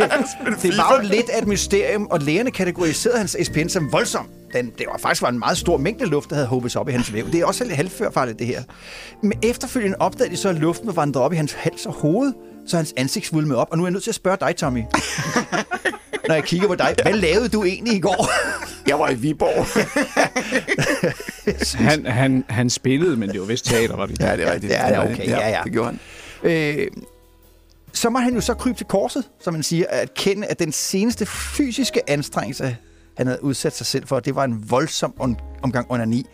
det 0.62 0.76
var 0.78 0.96
jo 1.02 1.08
lidt 1.08 1.28
af 1.30 1.38
et 1.42 1.46
mysterium, 1.48 2.06
og 2.10 2.20
lægerne 2.20 2.50
kategoriserede 2.50 3.18
hans 3.18 3.36
SPN 3.42 3.68
som 3.68 3.92
voldsom. 3.92 4.28
Den, 4.54 4.66
det 4.78 4.86
var 4.92 4.98
faktisk 4.98 5.22
var 5.22 5.28
en 5.28 5.38
meget 5.38 5.58
stor 5.58 5.76
mængde 5.76 6.04
luft, 6.06 6.28
der 6.30 6.34
havde 6.36 6.48
håbet 6.48 6.72
sig 6.72 6.80
op 6.80 6.88
i 6.88 6.92
hans 6.92 7.12
væv. 7.12 7.26
Det 7.32 7.40
er 7.40 7.46
også 7.46 7.64
lidt 7.64 7.76
halvførfarligt, 7.76 8.38
det 8.38 8.46
her. 8.46 8.62
Men 9.22 9.32
efterfølgende 9.42 9.96
opdagede 10.00 10.32
de 10.32 10.36
så, 10.36 10.48
at 10.48 10.54
luften 10.54 10.86
var 10.86 10.92
vandret 10.92 11.22
op 11.24 11.32
i 11.32 11.36
hans 11.36 11.52
hals 11.52 11.86
og 11.86 11.92
hoved, 11.92 12.32
så 12.66 12.76
hans 12.76 12.94
ansigt 12.96 13.26
svulmede 13.26 13.58
op. 13.58 13.68
Og 13.70 13.76
nu 13.78 13.82
er 13.84 13.86
jeg 13.86 13.92
nødt 13.92 14.02
til 14.04 14.10
at 14.10 14.14
spørge 14.14 14.36
dig, 14.40 14.56
Tommy. 14.56 14.82
Når 16.28 16.34
jeg 16.34 16.44
kigger 16.44 16.68
på 16.68 16.74
dig, 16.74 16.94
hvad 17.02 17.12
lavede 17.12 17.48
du 17.48 17.64
egentlig 17.64 17.94
i 17.94 18.00
går? 18.00 18.28
Jeg 18.88 18.98
var 18.98 19.08
i 19.10 19.14
Viborg. 19.14 19.66
Han, 21.90 22.06
han, 22.06 22.44
han 22.48 22.70
spillede, 22.70 23.16
men 23.16 23.28
det 23.30 23.40
var 23.40 23.46
vist 23.46 23.64
teater, 23.64 23.96
var 23.96 24.06
det? 24.06 24.20
Ja, 24.20 24.36
det 24.36 24.48
er 24.48 24.52
rigtigt. 24.52 24.72
Ja, 24.72 24.86
det 24.88 24.94
er 24.96 25.12
okay. 25.12 25.26
Ja, 25.28 25.48
ja. 25.48 25.60
Det 25.64 25.72
gjorde 25.72 25.86
han. 25.86 25.98
Øh, 26.50 26.86
så 27.92 28.10
må 28.10 28.18
han 28.18 28.34
jo 28.34 28.40
så 28.40 28.54
krybe 28.54 28.76
til 28.78 28.86
korset, 28.86 29.24
som 29.40 29.52
man 29.54 29.62
siger, 29.62 29.86
at 29.88 30.14
kende, 30.14 30.46
at 30.46 30.58
den 30.58 30.72
seneste 30.72 31.26
fysiske 31.26 32.10
anstrengelse, 32.10 32.76
han 33.16 33.26
havde 33.26 33.44
udsat 33.44 33.76
sig 33.76 33.86
selv 33.86 34.06
for, 34.06 34.20
det 34.20 34.34
var 34.34 34.44
en 34.44 34.70
voldsom 34.70 35.14
om- 35.18 35.36
omgang 35.62 35.86
onani. 35.90 36.26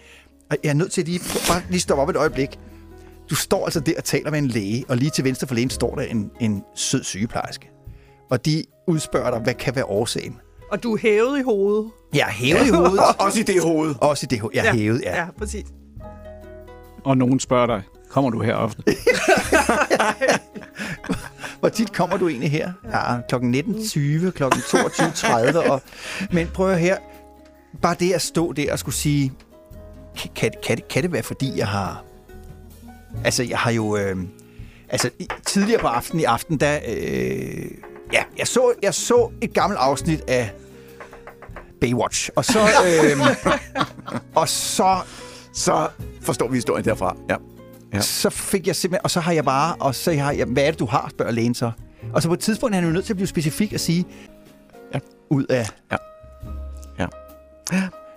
Og 0.51 0.57
jeg 0.65 0.71
er 0.71 0.75
nødt 0.75 0.93
til 0.93 1.01
at 1.01 1.09
lige, 1.09 1.21
bare 1.49 1.63
lige 1.71 1.81
stoppe 1.81 2.03
op 2.03 2.09
et 2.09 2.17
øjeblik. 2.17 2.59
Du 3.31 3.35
står 3.35 3.65
altså 3.65 3.81
der 3.81 3.93
og 3.99 4.05
taler 4.05 4.31
med 4.31 4.39
en 4.39 4.49
læge, 4.49 4.85
og 4.89 4.97
lige 4.97 5.11
til 5.11 5.25
venstre 5.25 5.47
for 5.47 5.55
lægen 5.55 5.71
står 5.71 5.95
der 5.95 6.03
en, 6.03 6.31
en 6.41 6.63
sød 6.77 7.05
sygeplejerske. 7.05 7.70
Og 8.31 8.45
de 8.45 8.65
udspørger 8.87 9.31
dig, 9.31 9.41
hvad 9.41 9.55
kan 9.55 9.77
være 9.77 9.85
årsagen? 9.85 10.39
Og 10.71 10.83
du 10.83 10.95
er 10.95 10.99
hævet 10.99 11.39
i 11.39 11.43
hovedet. 11.43 11.91
Jeg 12.15 12.21
er 12.21 12.33
hævet 12.33 12.67
i 12.67 12.71
hovedet. 12.71 13.01
Også 13.27 13.41
i 13.41 13.43
det 13.43 13.63
hoved. 13.63 13.95
Også 14.01 14.27
i 14.27 14.29
det 14.31 14.41
hoved. 14.41 14.55
Jeg 14.55 14.67
er 14.67 14.75
hævet, 14.75 15.03
ja. 15.03 15.21
Ja, 15.21 15.27
præcis. 15.39 15.67
Og 17.05 17.17
nogen 17.17 17.41
spørger 17.41 17.67
dig, 17.67 17.83
kommer 18.11 18.31
du 18.31 18.43
her 18.43 18.55
ofte? 18.55 18.83
Hvor 21.61 21.69
tit 21.69 21.93
kommer 21.93 22.17
du 22.17 22.29
egentlig 22.29 22.51
her? 22.51 22.73
Ja, 22.93 23.21
klokken 23.29 23.55
19.20, 23.55 24.31
klokken 24.31 24.61
22.30. 24.61 25.71
Og, 25.71 25.83
men 26.33 26.47
prøv 26.47 26.77
her. 26.77 26.97
Bare 27.83 27.97
det 28.01 28.13
at 28.13 28.23
stå 28.23 28.53
der 28.53 28.73
og 28.73 28.79
skulle 28.79 28.95
sige, 28.95 29.33
kan, 30.17 30.31
kan, 30.37 30.53
kan, 30.63 30.77
det, 30.77 30.89
kan 30.89 31.03
det 31.03 31.13
være 31.13 31.23
fordi, 31.23 31.59
jeg 31.59 31.69
har... 31.69 32.05
Altså, 33.25 33.43
jeg 33.43 33.59
har 33.59 33.71
jo... 33.71 33.97
Øh, 33.97 34.17
altså, 34.89 35.11
tidligere 35.47 35.81
på 35.81 35.87
aftenen 35.87 36.21
i 36.21 36.25
aften, 36.25 36.61
der... 36.61 36.79
Øh, 36.89 37.71
ja, 38.13 38.23
jeg 38.39 38.47
så, 38.47 38.73
jeg 38.83 38.95
så 38.95 39.31
et 39.41 39.55
gammelt 39.55 39.81
afsnit 39.81 40.21
af 40.29 40.53
Baywatch. 41.81 42.31
Og 42.37 42.45
så... 42.45 42.59
Øh, 42.61 43.21
og 44.41 44.49
så 44.49 44.99
Så 45.53 45.89
forstår 46.23 46.49
vi 46.49 46.57
historien 46.57 46.85
derfra. 46.85 47.17
Ja. 47.31 47.37
Ja. 47.95 48.01
Så 48.01 48.31
fik 48.31 48.67
jeg 48.67 48.77
simpelthen, 48.77 49.05
og 49.05 49.11
så 49.11 49.21
har 49.21 49.33
jeg 49.33 49.45
bare, 49.45 49.75
og 49.81 49.95
så 49.95 50.13
har 50.15 50.33
jeg, 50.33 50.47
hvad 50.47 50.63
er 50.63 50.71
det, 50.71 50.81
du 50.81 50.87
har, 50.87 51.09
spørger 51.11 51.33
lægen 51.33 51.55
så. 51.55 51.71
Og 52.13 52.23
så 52.23 52.29
på 52.29 52.35
et 52.35 52.41
tidspunkt 52.41 52.75
er 52.75 52.81
han 52.81 52.89
jo 52.89 52.95
nødt 52.95 53.05
til 53.05 53.13
at 53.13 53.17
blive 53.17 53.27
specifik 53.27 53.73
og 53.73 53.81
sige, 53.81 54.05
ja. 54.95 54.99
ud 55.31 55.45
af... 55.45 55.67
Ja. 55.93 55.97
Ja. 56.99 57.07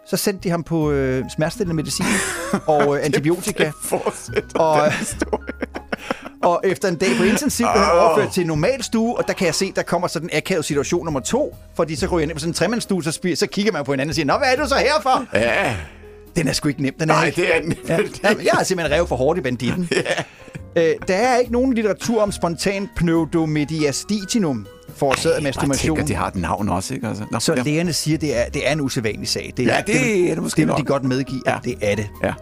Så 0.05 0.17
sendte 0.17 0.43
de 0.43 0.49
ham 0.49 0.63
på 0.63 0.91
øh, 0.91 1.23
smertestillende 1.35 1.75
medicin 1.75 2.05
og 2.67 2.97
øh, 2.97 3.05
antibiotika. 3.05 3.71
Og. 4.55 4.91
Og 6.43 6.61
efter 6.63 6.87
en 6.87 6.95
dag 6.95 7.09
på 7.17 7.23
intensiv 7.23 7.67
blev 7.73 7.83
han 7.83 7.99
overført 7.99 8.31
til 8.33 8.41
en 8.41 8.47
normal 8.47 8.83
stue, 8.83 9.17
og 9.17 9.27
der 9.27 9.33
kan 9.33 9.45
jeg 9.47 9.55
se, 9.55 9.71
der 9.75 9.81
kommer 9.83 10.07
sådan 10.07 10.29
en 10.33 10.37
akavet 10.37 10.65
situation 10.65 11.05
nummer 11.05 11.19
to, 11.19 11.55
fordi 11.75 11.95
så 11.95 12.07
går 12.07 12.19
jeg 12.19 12.27
ned 12.27 12.35
på 12.35 12.39
sådan 12.39 12.49
en 12.49 12.53
tremandsstue, 12.53 13.03
så, 13.03 13.11
spiser, 13.11 13.35
så 13.35 13.47
kigger 13.47 13.71
man 13.71 13.85
på 13.85 13.91
hinanden 13.93 14.09
og 14.09 14.15
siger, 14.15 14.25
Nå, 14.25 14.33
hvad 14.37 14.47
er 14.57 14.63
du 14.63 14.67
så 14.69 14.75
her 14.75 15.01
for? 15.01 15.25
Ja. 15.33 15.75
Den 16.35 16.47
er 16.47 16.53
sgu 16.53 16.67
ikke 16.69 16.81
nem, 16.81 16.93
den 16.99 17.09
er 17.09 17.13
Nej, 17.13 17.25
ikke. 17.25 17.41
det 17.41 17.55
er 17.55 17.61
den. 17.61 17.73
Ja. 17.87 17.97
Jamen, 18.23 18.45
jeg 18.45 18.51
har 18.53 18.63
simpelthen 18.63 18.95
revet 18.95 19.09
for 19.09 19.15
hårdt 19.15 19.39
i 19.39 19.41
banditten. 19.41 19.89
Øh, 20.77 20.83
der 21.07 21.13
er 21.15 21.37
ikke 21.37 21.51
nogen 21.51 21.73
litteratur 21.73 22.21
om 22.21 22.31
spontan 22.31 22.89
pneudomediastitinum, 22.95 24.67
forårsaget 24.95 25.33
af 25.35 25.39
Jeg 25.39 25.43
masturbation. 25.43 25.97
tænker, 25.97 26.07
det 26.07 26.15
har 26.15 26.27
et 26.27 26.35
navn 26.35 26.69
også, 26.69 26.93
ikke? 26.93 27.07
Altså, 27.07 27.23
nå, 27.31 27.39
Så 27.39 27.53
ja. 27.53 27.61
lægerne 27.63 27.93
siger, 27.93 28.17
det 28.17 28.37
er, 28.39 28.49
det 28.49 28.67
er 28.67 28.71
en 28.71 28.81
usædvanlig 28.81 29.27
sag. 29.27 29.53
Det, 29.57 29.65
Ja, 29.65 29.81
det 29.87 30.29
er 30.29 30.33
det 30.33 30.43
måske 30.43 30.61
Det 30.61 30.67
vil 30.67 30.75
de 30.75 30.79
nok. 30.79 30.87
godt 30.87 31.03
medgive, 31.03 31.41
ja. 31.45 31.55
at 31.57 31.63
det 31.63 31.75
er 31.81 31.95
det. 31.95 32.09
Ja. 32.23 32.33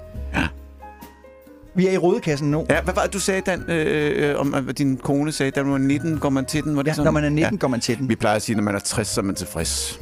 Vi 1.75 1.87
er 1.87 1.91
i 1.91 1.97
rådekassen 1.97 2.51
nu. 2.51 2.65
Ja, 2.69 2.81
hvad 2.81 2.93
var 2.93 3.01
det, 3.03 3.13
du 3.13 3.19
sagde, 3.19 3.41
Dan, 3.41 3.63
øh, 3.69 4.29
øh, 4.29 4.39
om 4.39 4.53
at 4.53 4.77
din 4.77 4.97
kone 4.97 5.31
sagde, 5.31 5.51
da 5.51 5.61
du 5.63 5.69
var 5.71 5.77
19, 5.77 6.17
går 6.17 6.29
man 6.29 6.45
til 6.45 6.63
den? 6.63 6.75
Var 6.75 6.81
det 6.81 6.89
Ja, 6.89 6.93
sådan? 6.93 7.05
når 7.05 7.11
man 7.11 7.23
er 7.23 7.29
19, 7.29 7.57
går 7.57 7.67
man 7.67 7.79
til 7.79 7.97
den. 7.97 8.09
Vi 8.09 8.15
plejer 8.15 8.35
at 8.35 8.41
sige, 8.41 8.55
når 8.55 8.63
man 8.63 8.75
er 8.75 8.79
60, 8.79 9.07
så 9.07 9.21
er 9.21 9.25
man 9.25 9.35
tilfreds. 9.35 9.99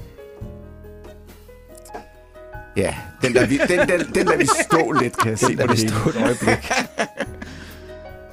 Ja, 2.78 2.96
den 3.22 3.34
der, 3.34 3.46
vi, 3.46 3.58
den, 3.58 3.80
den, 3.90 4.00
den 4.16 4.26
lader 4.26 4.38
vi 4.38 4.48
stå 4.70 4.92
lidt, 4.92 5.18
kan 5.18 5.30
jeg 5.30 5.40
se 5.40 5.58
på 5.58 5.68
det 5.68 5.80
stå 5.80 6.10
et 6.10 6.16
øjeblik. 6.24 6.72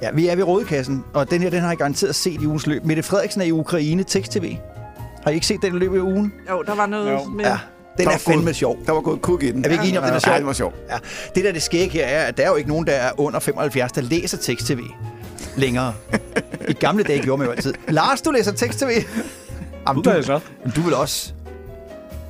Ja, 0.01 0.11
vi 0.11 0.27
er 0.27 0.35
ved 0.35 0.43
rådkassen, 0.43 1.03
og 1.13 1.31
den 1.31 1.41
her, 1.41 1.49
den 1.49 1.59
har 1.61 1.67
jeg 1.67 1.77
garanteret 1.77 2.15
set 2.15 2.41
i 2.41 2.47
ugens 2.47 2.67
løb. 2.67 2.85
Mette 2.85 3.03
Frederiksen 3.03 3.41
er 3.41 3.45
i 3.45 3.51
Ukraine, 3.51 4.03
tekst-tv. 4.03 4.55
Har 5.23 5.31
I 5.31 5.33
ikke 5.33 5.47
set 5.47 5.61
den 5.61 5.75
i 5.75 5.77
løbet 5.79 5.97
af 5.97 6.01
ugen? 6.01 6.33
Jo, 6.49 6.63
der 6.67 6.75
var 6.75 6.85
noget 6.85 7.11
Jo. 7.11 7.23
med... 7.23 7.45
Ja, 7.45 7.57
den 7.97 8.05
Der 8.05 8.11
er 8.11 8.13
var 8.13 8.17
fandme 8.17 8.43
gået- 8.43 8.55
sjov. 8.55 8.77
Der 8.85 8.91
var 8.91 9.01
gået 9.01 9.21
kuk 9.21 9.43
i 9.43 9.51
den. 9.51 9.65
Er 9.65 9.69
vi 9.69 9.73
ikke 9.73 9.83
enige 9.83 9.99
om, 9.99 10.05
den 10.05 10.13
er 10.13 10.19
sjov? 10.19 10.33
Ja, 10.33 10.37
den 10.39 10.47
var 10.47 10.53
sjov. 10.53 10.73
Ja. 10.89 10.97
Det 11.35 11.43
der 11.43 11.51
det 11.51 11.61
skæg 11.61 11.91
her 11.91 12.05
er, 12.05 12.25
at 12.25 12.37
der 12.37 12.43
er 12.43 12.47
jo 12.49 12.55
ikke 12.55 12.69
nogen, 12.69 12.87
der 12.87 12.93
er 12.93 13.11
under 13.17 13.39
75, 13.39 13.91
der 13.91 14.01
læser 14.01 14.37
tekst-tv 14.37 14.79
længere. 15.55 15.93
I 16.69 16.73
gamle 16.73 17.03
dage 17.03 17.21
gjorde 17.23 17.37
man 17.37 17.47
jo 17.47 17.51
altid. 17.53 17.73
Lars, 17.87 18.21
du 18.21 18.31
læser 18.31 18.51
tekst-tv? 18.51 18.89
Jamen, 19.87 20.03
så. 20.23 20.39
Men 20.63 20.73
du 20.75 20.81
vil 20.81 20.93
også. 20.93 21.33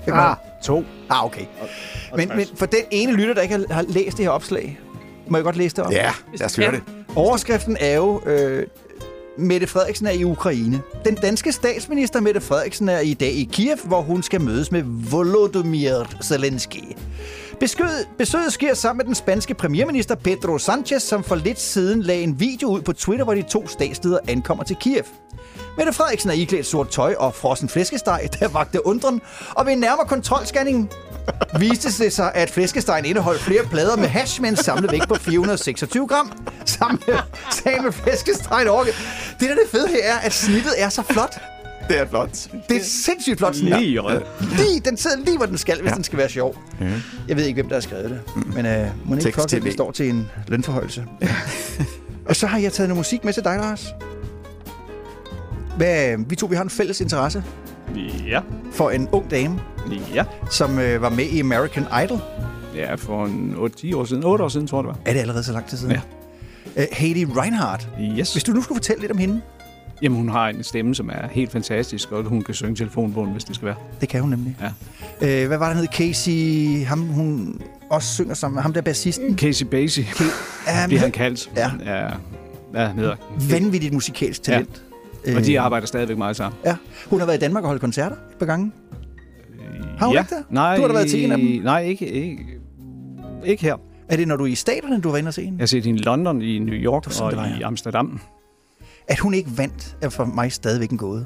Ah, 0.08 0.36
to. 0.64 0.84
Ah, 1.10 1.26
okay. 1.26 1.46
Men, 2.16 2.32
men 2.36 2.46
for 2.56 2.66
den 2.66 2.80
ene 2.92 3.14
lytter, 3.14 3.34
der 3.34 3.42
ikke 3.42 3.56
har, 3.56 3.74
har 3.74 3.86
læst 3.88 4.18
det 4.18 4.26
her 4.26 4.30
opslag, 4.30 4.80
må 5.28 5.38
jeg 5.38 5.44
godt 5.44 5.56
læse 5.56 5.76
det 5.76 5.84
op? 5.86 5.92
Ja, 5.92 6.12
lad 6.34 6.46
os 6.46 6.56
høre 6.56 6.72
det. 6.72 6.82
Overskriften 7.16 7.78
er 7.80 7.96
jo, 7.96 8.22
øh, 8.26 8.66
Mette 9.38 9.68
Frederiksen 9.68 10.08
er 10.08 10.12
i 10.12 10.24
Ukraine. 10.24 10.82
Den 11.06 11.16
danske 11.16 11.52
statsminister 11.52 12.20
Mette 12.20 12.42
Frederiksen 12.42 12.90
er 12.90 13.00
i 13.00 13.14
dag 13.14 13.32
i 13.32 13.50
Kiev, 13.52 13.78
hvor 13.84 14.02
hun 14.02 14.24
skal 14.24 14.42
mødes 14.42 14.72
med 14.72 14.84
Volodymyr 14.86 16.06
Zelensky. 16.24 16.84
Besøget, 17.60 18.08
besøget 18.18 18.54
sker 18.54 18.74
sammen 18.74 18.98
med 18.98 19.06
den 19.06 19.16
spanske 19.16 19.54
premierminister 19.54 20.16
Pedro 20.16 20.58
Sanchez, 20.58 21.04
som 21.04 21.24
for 21.24 21.36
lidt 21.36 21.60
siden 21.60 22.02
lagde 22.02 22.24
en 22.24 22.40
video 22.40 22.70
ud 22.70 22.82
på 22.82 22.94
Twitter, 22.94 23.26
hvor 23.26 23.34
de 23.34 23.42
to 23.42 23.68
statsledere 23.68 24.20
ankommer 24.28 24.64
til 24.64 24.76
Kiev. 24.76 25.04
Mette 25.78 25.94
Frederiksen 25.94 26.30
er 26.30 26.34
iklædt 26.34 26.66
sort 26.66 26.90
tøj 26.90 27.16
og 27.18 27.36
frossen 27.36 27.70
flæskesteg, 27.70 28.30
der 28.40 28.48
vagte 28.48 28.86
undren, 28.86 29.22
og 29.56 29.66
ved 29.66 29.74
en 29.74 29.80
nærmere 29.80 30.08
kontrolscanning 30.08 30.92
viste 31.60 32.04
det 32.04 32.14
sig, 32.14 32.32
at 32.36 32.50
flæskestegen 32.50 33.06
indeholdt 33.06 33.42
flere 33.42 33.64
plader 33.64 33.98
med 33.98 34.08
hash 34.08 34.42
med 34.42 34.50
en 34.50 34.56
samlet 34.56 34.92
vægt 34.92 35.08
på 35.08 35.16
426 35.16 36.08
gram. 36.08 36.32
Sammen 36.66 37.02
med, 37.08 37.16
sammen 37.64 37.84
med 37.84 37.92
flæskestegen 37.92 38.68
over. 38.68 38.84
Det, 38.84 38.94
der 39.40 39.50
er 39.50 39.56
det 39.56 39.70
fede 39.72 39.88
her, 39.88 40.14
er, 40.14 40.18
at 40.18 40.34
snittet 40.34 40.74
er 40.78 40.90
så 40.90 41.02
flot. 41.02 41.57
Det 41.88 42.00
er 42.00 42.06
flot. 42.08 42.30
Det 42.70 42.78
er 42.78 42.84
sindssygt 42.84 43.38
flot 43.38 43.56
snit. 43.56 43.80
Lige 43.80 44.00
rød. 44.00 44.22
Lige, 44.42 44.80
den 44.86 44.98
sidder 44.98 45.18
lige, 45.26 45.38
hvor 45.38 45.46
den 45.46 45.58
skal, 45.58 45.82
hvis 45.82 45.90
Ja. 45.90 45.96
den 45.96 46.04
skal 46.04 46.18
være 46.20 46.30
sjov. 46.30 46.58
Ja. 46.82 46.86
Jeg 47.28 47.38
ved 47.38 47.46
ikke, 47.46 47.56
hvem 47.62 47.68
der 47.70 47.76
har 47.76 47.82
skrevet 47.82 48.10
det. 48.10 48.46
Men 48.56 48.66
øh, 48.66 48.88
må 49.06 49.16
ikke 49.16 49.32
fuck, 49.42 49.54
at 49.54 49.74
står 49.74 49.92
til 49.92 50.10
en 50.10 50.28
lønforhøjelse. 50.48 51.06
og 52.26 52.36
så 52.36 52.48
har 52.48 52.58
jeg 52.60 52.74
taget 52.74 52.90
noget 52.90 53.00
musik 53.00 53.24
med 53.26 53.34
til 53.34 53.44
dig, 53.44 53.58
Lars. 53.58 53.88
Hvad, 55.78 56.18
vi 56.30 56.36
to 56.36 56.46
vi 56.48 56.56
har 56.56 56.64
en 56.64 56.70
fælles 56.70 57.02
interesse 57.02 57.44
Ja. 58.28 58.40
for 58.72 58.90
en 58.90 59.10
ung 59.12 59.32
dame, 59.32 59.60
Ja. 60.14 60.24
som 60.52 60.80
øh, 60.80 61.02
var 61.02 61.10
med 61.10 61.26
i 61.26 61.40
American 61.40 61.86
Idol. 62.04 62.20
Ja, 62.76 62.96
for 62.96 63.26
en 63.26 63.56
8-10 63.58 63.96
år 63.96 64.06
siden. 64.06 64.24
8 64.24 64.44
år 64.44 64.50
siden, 64.50 64.68
tror 64.68 64.78
jeg, 64.78 64.84
det 64.84 64.90
var. 64.90 65.00
Er 65.10 65.14
det 65.14 65.20
allerede 65.20 65.44
så 65.44 65.52
lang 65.54 65.68
tid 65.68 65.78
siden? 65.78 65.92
Ja. 65.94 66.02
Uh, 66.76 66.84
Hayley 66.92 67.28
Reinhardt. 67.38 67.88
Yes. 68.20 68.32
Hvis 68.34 68.44
du 68.44 68.52
nu 68.52 68.62
skulle 68.62 68.76
fortælle 68.78 69.02
lidt 69.02 69.12
om 69.12 69.18
hende. 69.18 69.42
Jamen, 70.02 70.18
hun 70.18 70.30
har 70.30 70.50
en 70.50 70.64
stemme, 70.64 70.96
som 70.96 71.10
er 71.10 71.28
helt 71.32 71.52
fantastisk, 71.52 72.12
og 72.12 72.24
hun 72.24 72.42
kan 72.42 72.54
synge 72.54 72.76
telefonbogen, 72.76 73.32
hvis 73.32 73.44
det 73.44 73.56
skal 73.56 73.66
være. 73.66 73.76
Det 74.02 74.10
kan 74.10 74.22
hun 74.22 74.30
nemlig. 74.30 74.58
Ja. 75.22 75.44
Uh, 75.44 75.48
hvad 75.48 75.58
var 75.58 75.68
det, 75.68 75.78
hed? 75.78 75.88
Casey... 75.88 76.86
Ham, 76.86 77.00
hun 77.08 77.62
også 77.90 78.14
synger 78.14 78.34
sammen. 78.34 78.62
Ham 78.62 78.74
der 78.74 78.82
bassisten. 78.82 79.38
Casey 79.38 79.66
Basie, 79.66 80.06
Ja, 80.68 80.88
bliver 80.88 81.02
han 81.02 81.12
kaldt. 81.12 81.52
Ja. 81.56 81.72
Ja, 81.86 82.08
ja 82.74 82.94
neder. 82.94 83.16
Vanvittigt 83.50 83.94
musikalsk 83.94 84.44
talent. 84.44 84.84
Og 85.36 85.46
de 85.46 85.54
Øh, 85.54 85.64
arbejder 85.66 85.88
stadigvæk 85.88 86.18
meget 86.18 86.36
sammen. 86.36 86.60
Ja. 86.66 86.76
Hun 87.10 87.20
har 87.20 87.26
været 87.26 87.38
i 87.38 87.42
Danmark 87.42 87.64
og 87.64 87.68
holdt 87.68 87.82
koncerter 87.82 88.16
et 88.16 88.38
par 88.40 88.46
gange. 88.46 88.72
Har 89.98 90.06
hun 90.06 90.16
ja. 90.16 90.22
ikke 90.22 90.36
det? 90.36 90.44
Nej, 90.50 90.76
Du 90.76 90.82
har 90.82 90.88
da 90.88 90.94
været 90.94 91.10
til 91.10 91.26
en 91.26 91.32
af 91.32 91.38
dem. 91.38 91.48
Nej, 91.64 91.84
ikke, 91.84 92.08
ikke, 92.08 92.46
ikke 93.46 93.64
her. 93.64 93.76
Er 94.10 94.16
det, 94.16 94.28
når 94.28 94.36
du 94.36 94.44
er 94.44 94.48
i 94.48 94.56
staterne, 94.56 95.02
du 95.02 95.10
var 95.12 95.18
inde 95.18 95.28
og 95.28 95.34
se 95.34 95.42
hende? 95.44 95.58
Jeg 95.58 95.62
har 95.62 95.68
set 95.68 95.86
hende 95.86 96.00
i 96.00 96.04
London, 96.04 96.42
i 96.42 96.60
New 96.60 96.74
York 96.74 97.04
sådan, 97.10 97.40
og 97.40 97.44
var, 97.44 97.56
i 97.56 97.60
ja. 97.60 97.68
Amsterdam. 97.68 98.20
At 99.08 99.20
hun 99.20 99.34
ikke 99.34 99.50
vandt, 99.58 99.98
er 100.02 100.10
for 100.10 100.26
mig 100.26 100.52
stadigvæk 100.52 100.90
en 100.92 100.98
gåde. 100.98 101.26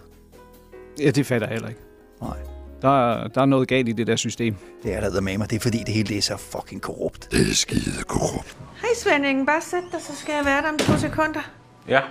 Ja, 1.00 1.12
det 1.12 1.26
fatter 1.26 1.48
jeg 1.48 1.54
heller 1.54 1.70
ikke. 1.70 1.82
Nej. 2.22 2.38
Der, 2.82 3.12
er- 3.12 3.28
der 3.28 3.42
er 3.42 3.46
noget 3.46 3.68
galt 3.68 3.90
i 3.90 3.92
det 3.92 4.08
der 4.08 4.16
system. 4.16 4.56
Det 4.84 4.94
er 4.94 5.10
der 5.10 5.22
med 5.22 5.38
mig. 5.38 5.50
Det 5.50 5.56
er 5.56 5.60
fordi, 5.60 5.78
det 5.78 5.94
hele 5.94 6.08
det 6.08 6.18
er 6.18 6.22
så 6.22 6.38
fucking 6.38 6.82
korrupt. 6.82 7.32
Det 7.32 7.50
er 7.50 7.54
skide 7.54 8.04
korrupt. 8.08 8.58
Hej 8.82 8.90
Svending, 8.96 9.46
bare 9.48 9.62
sæt 9.62 9.84
dig, 9.92 10.02
så 10.02 10.16
skal 10.16 10.34
jeg 10.36 10.46
være 10.46 10.62
der 10.62 10.70
om 10.70 10.78
to 10.78 10.98
sekunder. 10.98 11.42
Ja. 11.88 12.02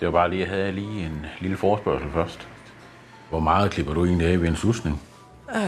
Det 0.00 0.06
var 0.06 0.12
bare 0.12 0.30
lige, 0.30 0.40
jeg 0.40 0.48
havde 0.48 0.72
lige 0.72 1.06
en 1.06 1.26
lille 1.40 1.56
forespørgsel 1.56 2.08
først. 2.14 2.48
Hvor 3.30 3.40
meget 3.40 3.70
klipper 3.70 3.94
du 3.94 4.04
egentlig 4.04 4.26
af 4.28 4.40
ved 4.42 4.48
en 4.48 4.56
susning? 4.56 5.02
Øh, 5.56 5.62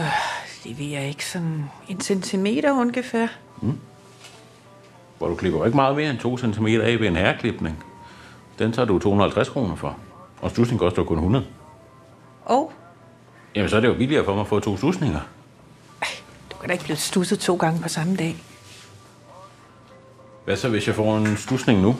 det 0.63 0.79
ved 0.79 0.85
jeg 0.85 1.07
ikke, 1.07 1.25
sådan 1.25 1.63
en 1.89 2.01
centimeter 2.01 2.71
ungefær. 2.71 3.27
Hvor 5.17 5.27
du 5.27 5.35
klipper 5.35 5.65
ikke 5.65 5.75
meget 5.75 5.95
mere 5.95 6.09
end 6.09 6.19
2 6.19 6.37
cm 6.37 6.65
af 6.67 6.99
ved 6.99 7.07
en 7.07 7.15
herreklipning. 7.15 7.83
Den 8.59 8.71
tager 8.71 8.85
du 8.85 8.99
250 8.99 9.49
kroner 9.49 9.75
for. 9.75 9.97
Og 10.41 10.51
susning 10.51 10.79
koster 10.79 11.03
kun 11.03 11.17
100. 11.17 11.45
Og 12.45 12.71
Jamen, 13.55 13.69
så 13.69 13.75
er 13.75 13.79
det 13.81 13.87
jo 13.87 13.93
billigere 13.93 14.25
for 14.25 14.33
mig 14.33 14.41
at 14.41 14.47
få 14.47 14.59
to 14.59 14.77
susninger. 14.77 15.19
du 16.51 16.57
kan 16.57 16.67
da 16.69 16.73
ikke 16.73 16.83
blive 16.83 16.97
stusset 16.97 17.39
to 17.39 17.55
gange 17.55 17.81
på 17.81 17.89
samme 17.89 18.15
dag. 18.15 18.35
Hvad 20.45 20.55
så, 20.57 20.69
hvis 20.69 20.87
jeg 20.87 20.95
får 20.95 21.17
en 21.17 21.37
stusning 21.37 21.81
nu, 21.81 21.95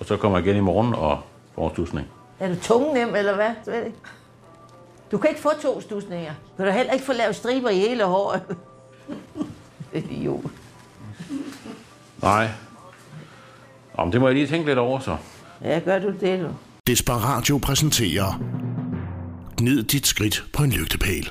og 0.00 0.06
så 0.06 0.16
kommer 0.16 0.38
jeg 0.38 0.46
igen 0.46 0.56
i 0.56 0.60
morgen 0.60 0.94
og 0.94 1.18
får 1.54 1.68
en 1.68 1.74
stusning? 1.74 2.06
Er 2.38 2.48
du 2.48 2.60
tungnem, 2.62 3.14
eller 3.14 3.34
hvad? 3.34 3.50
Du 5.12 5.18
kan 5.18 5.30
ikke 5.30 5.42
få 5.42 5.50
to 5.62 5.80
stusninger. 5.80 6.32
Du 6.50 6.56
kan 6.56 6.66
da 6.66 6.72
heller 6.72 6.92
ikke 6.92 7.04
få 7.04 7.12
lavet 7.12 7.36
striber 7.36 7.68
i 7.68 7.78
hele 7.78 8.04
håret. 8.04 8.42
Idiot. 9.92 10.44
Nej. 12.22 12.48
Nå, 13.96 14.04
men 14.04 14.12
det 14.12 14.20
må 14.20 14.28
jeg 14.28 14.34
lige 14.34 14.46
tænke 14.46 14.66
lidt 14.66 14.78
over, 14.78 14.98
så. 15.00 15.16
Ja, 15.64 15.78
gør 15.78 15.98
du 15.98 16.12
det, 16.20 16.40
du. 16.40 16.46
Desperatio 16.86 17.58
præsenterer 17.58 18.42
Gnid 19.56 19.82
dit 19.82 20.06
skridt 20.06 20.44
på 20.52 20.62
en 20.62 20.70
lygtepæl. 20.70 21.30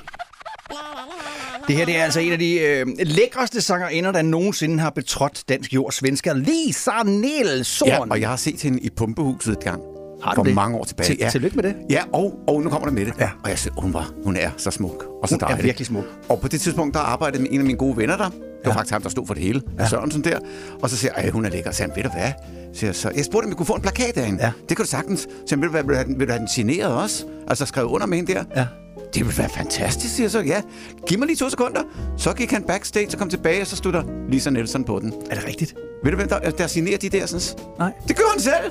Det 1.68 1.76
her 1.76 1.84
det 1.84 1.96
er 1.96 2.04
altså 2.04 2.20
en 2.20 2.32
af 2.32 2.38
de 2.38 2.60
øh, 2.60 2.86
lækreste 3.02 3.60
sangerinder, 3.60 4.12
der 4.12 4.22
nogensinde 4.22 4.78
har 4.78 4.90
betrådt 4.90 5.44
dansk 5.48 5.74
jord. 5.74 5.92
Svensker 5.92 6.34
Lisa 6.34 7.02
Nielsen. 7.04 7.86
Ja, 7.88 7.98
og 8.10 8.20
jeg 8.20 8.28
har 8.28 8.36
set 8.36 8.62
hende 8.62 8.80
i 8.80 8.90
pumpehuset 8.96 9.52
et 9.52 9.64
gang. 9.64 9.82
Har 10.22 10.30
du 10.30 10.34
for 10.34 10.42
det? 10.44 10.54
mange 10.54 10.78
år 10.78 10.84
tilbage. 10.84 11.06
Til- 11.06 11.16
ja. 11.20 11.30
tillykke 11.30 11.56
med 11.56 11.64
det. 11.64 11.74
Ja, 11.90 12.02
og, 12.12 12.38
og 12.48 12.62
nu 12.62 12.70
kommer 12.70 12.86
der 12.88 12.94
med 12.94 13.06
det. 13.06 13.14
Ja. 13.18 13.30
Og 13.44 13.50
jeg 13.50 13.58
synes, 13.58 13.74
hun, 13.78 13.94
var, 13.94 14.10
hun 14.24 14.36
er 14.36 14.50
så 14.56 14.70
smuk. 14.70 15.04
Og 15.22 15.28
så 15.28 15.34
Hun 15.34 15.40
er 15.42 15.46
dejlig. 15.46 15.64
virkelig 15.64 15.86
smuk. 15.86 16.04
Og 16.28 16.40
på 16.40 16.48
det 16.48 16.60
tidspunkt, 16.60 16.94
der 16.94 17.00
arbejdede 17.00 17.42
med 17.42 17.50
en 17.52 17.58
af 17.60 17.64
mine 17.66 17.78
gode 17.78 17.96
venner 17.96 18.16
der. 18.16 18.30
Det 18.60 18.66
var 18.68 18.72
faktisk 18.72 18.92
ham, 18.92 19.02
der 19.02 19.08
stod 19.08 19.26
for 19.26 19.34
det 19.34 19.42
hele. 19.42 19.62
Ja. 19.78 19.88
Sørensen 19.88 20.24
der. 20.24 20.38
Og 20.82 20.90
så 20.90 20.96
siger 20.96 21.12
jeg, 21.16 21.24
"Ej, 21.24 21.30
hun 21.30 21.44
er 21.44 21.50
lækker. 21.50 21.70
Så 21.72 21.82
han, 21.82 21.92
ved 21.96 22.02
du 22.02 22.08
hvad? 22.10 22.32
Så 22.74 22.86
jeg, 22.86 22.94
så, 22.94 23.10
jeg 23.16 23.24
spurgte, 23.24 23.44
om 23.44 23.50
vi 23.50 23.54
kunne 23.54 23.66
få 23.66 23.72
en 23.74 23.82
plakat 23.82 24.16
af 24.16 24.26
hende. 24.26 24.44
Ja. 24.44 24.52
Det 24.68 24.76
kan 24.76 24.84
du 24.84 24.90
sagtens. 24.90 25.20
Så 25.20 25.28
jeg, 25.50 25.58
vil 25.58 25.66
du, 25.66 25.70
hvad, 25.70 25.82
vil, 25.82 25.88
du 25.90 25.94
have 25.94 26.06
den, 26.06 26.18
vil 26.18 26.26
du 26.26 26.32
have 26.32 26.40
den 26.40 26.48
signeret 26.48 26.94
også? 26.94 27.24
Altså 27.48 27.66
skrevet 27.66 27.88
under 27.88 28.06
med 28.06 28.16
hende 28.18 28.34
der? 28.34 28.44
Ja. 28.56 28.66
Det 29.14 29.26
ville 29.26 29.38
være 29.38 29.48
fantastisk, 29.48 30.14
siger 30.14 30.24
jeg 30.24 30.30
så. 30.30 30.40
Ja, 30.40 30.60
giv 31.08 31.18
mig 31.18 31.26
lige 31.26 31.36
to 31.36 31.50
sekunder. 31.50 31.80
Så 32.18 32.32
gik 32.32 32.50
han 32.50 32.62
backstage 32.62 33.08
og 33.12 33.18
kom 33.18 33.30
tilbage, 33.30 33.60
og 33.60 33.66
så 33.66 33.76
stod 33.76 33.92
der 33.92 34.02
Lisa 34.30 34.50
Nielsen 34.50 34.84
på 34.84 34.98
den. 35.00 35.12
Er 35.30 35.34
det 35.34 35.44
rigtigt? 35.46 35.74
Ved 36.04 36.10
du, 36.12 36.16
hvem 36.16 36.28
der, 36.28 36.38
der 36.50 36.66
signerer 36.66 36.98
de 36.98 37.08
der? 37.08 37.26
Sådan? 37.26 37.58
Nej. 37.78 37.92
Det 38.08 38.16
gør 38.16 38.24
han 38.32 38.40
selv. 38.40 38.70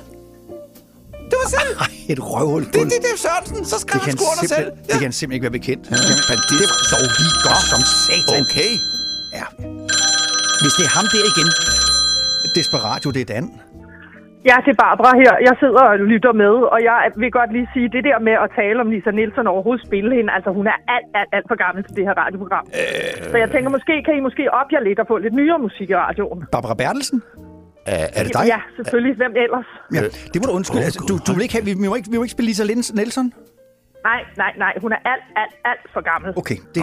Det 1.30 1.38
var 1.44 1.48
selv. 1.58 1.76
Ej, 1.80 1.86
et 2.08 2.20
røvhul. 2.30 2.64
Det, 2.64 2.74
det, 2.74 2.82
det 2.84 3.10
er 3.14 3.18
Sørensen. 3.26 3.64
Så 3.66 3.78
skrev 3.78 4.00
han 4.00 4.10
kan, 4.10 4.18
sgu 4.18 4.24
under 4.32 4.40
selv. 4.40 4.48
simpelthen, 4.48 4.84
det 4.86 4.92
kan 4.92 5.02
han 5.02 5.12
simpelthen 5.12 5.32
ikke 5.36 5.42
være 5.48 5.56
bekendt. 5.60 5.84
Ja. 5.90 5.96
Men 6.30 6.38
det 6.50 6.56
var 6.72 6.78
dog 6.92 7.06
lige 7.20 7.34
godt 7.48 7.64
som 7.72 7.80
satan. 8.06 8.40
Okay. 8.44 8.70
Ja. 9.38 9.46
Hvis 10.62 10.74
det 10.78 10.84
er 10.88 10.92
ham 10.98 11.06
der 11.14 11.22
igen. 11.32 11.48
Desperatio, 12.58 13.08
det 13.16 13.22
er 13.26 13.30
Dan. 13.34 13.46
Ja, 14.48 14.56
det 14.64 14.70
er 14.76 14.78
Barbara 14.84 15.12
her. 15.22 15.32
Jeg 15.48 15.54
sidder 15.62 15.82
og 15.90 15.96
lytter 16.12 16.32
med, 16.44 16.54
og 16.74 16.78
jeg 16.90 16.98
vil 17.22 17.30
godt 17.38 17.50
lige 17.56 17.68
sige, 17.74 17.88
det 17.96 18.02
der 18.08 18.18
med 18.28 18.36
at 18.44 18.48
tale 18.60 18.78
om 18.84 18.88
Lisa 18.92 19.10
Nielsen 19.18 19.46
overhovedet 19.52 19.86
spille 19.88 20.10
hende, 20.18 20.30
altså 20.36 20.50
hun 20.58 20.66
er 20.72 20.76
alt, 20.94 21.08
alt, 21.18 21.30
alt 21.36 21.46
for 21.50 21.56
gammel 21.64 21.80
til 21.86 21.94
det 21.98 22.04
her 22.08 22.14
radioprogram. 22.24 22.66
Øh... 22.80 23.30
Så 23.32 23.36
jeg 23.42 23.48
tænker, 23.54 23.68
måske 23.76 23.94
kan 24.06 24.14
I 24.18 24.20
måske 24.28 24.44
op 24.60 24.68
jer 24.74 24.82
lidt 24.88 24.98
og 25.02 25.06
få 25.12 25.16
lidt 25.24 25.34
nyere 25.40 25.58
musik 25.66 25.88
i 25.90 25.96
radioen. 26.04 26.38
Barbara 26.52 26.74
Bertelsen? 26.74 27.22
Er, 27.86 28.06
er 28.16 28.22
det 28.24 28.32
dig? 28.38 28.44
Ja, 28.54 28.60
selvfølgelig. 28.76 29.14
Hvem 29.22 29.32
ellers? 29.44 29.68
Ja, 29.94 30.00
det 30.32 30.38
må 30.40 30.44
du 30.48 30.54
undskylde. 30.58 30.84
Altså, 30.88 31.00
du, 31.08 31.14
du 31.26 31.32
vil 31.34 31.42
ikke 31.46 31.54
have, 31.56 31.64
vi, 31.68 31.72
vi, 31.82 31.88
må 31.90 31.94
ikke, 31.94 32.10
vi 32.12 32.16
må 32.16 32.22
ikke 32.26 32.36
spille 32.36 32.48
Lisa 32.50 32.64
Nielsen? 33.00 33.26
Nej, 34.08 34.20
nej, 34.42 34.52
nej. 34.64 34.72
Hun 34.84 34.90
er 34.96 35.00
alt, 35.12 35.24
alt, 35.42 35.54
alt 35.70 35.84
for 35.94 36.02
gammel. 36.10 36.30
Okay, 36.42 36.58
det, 36.74 36.80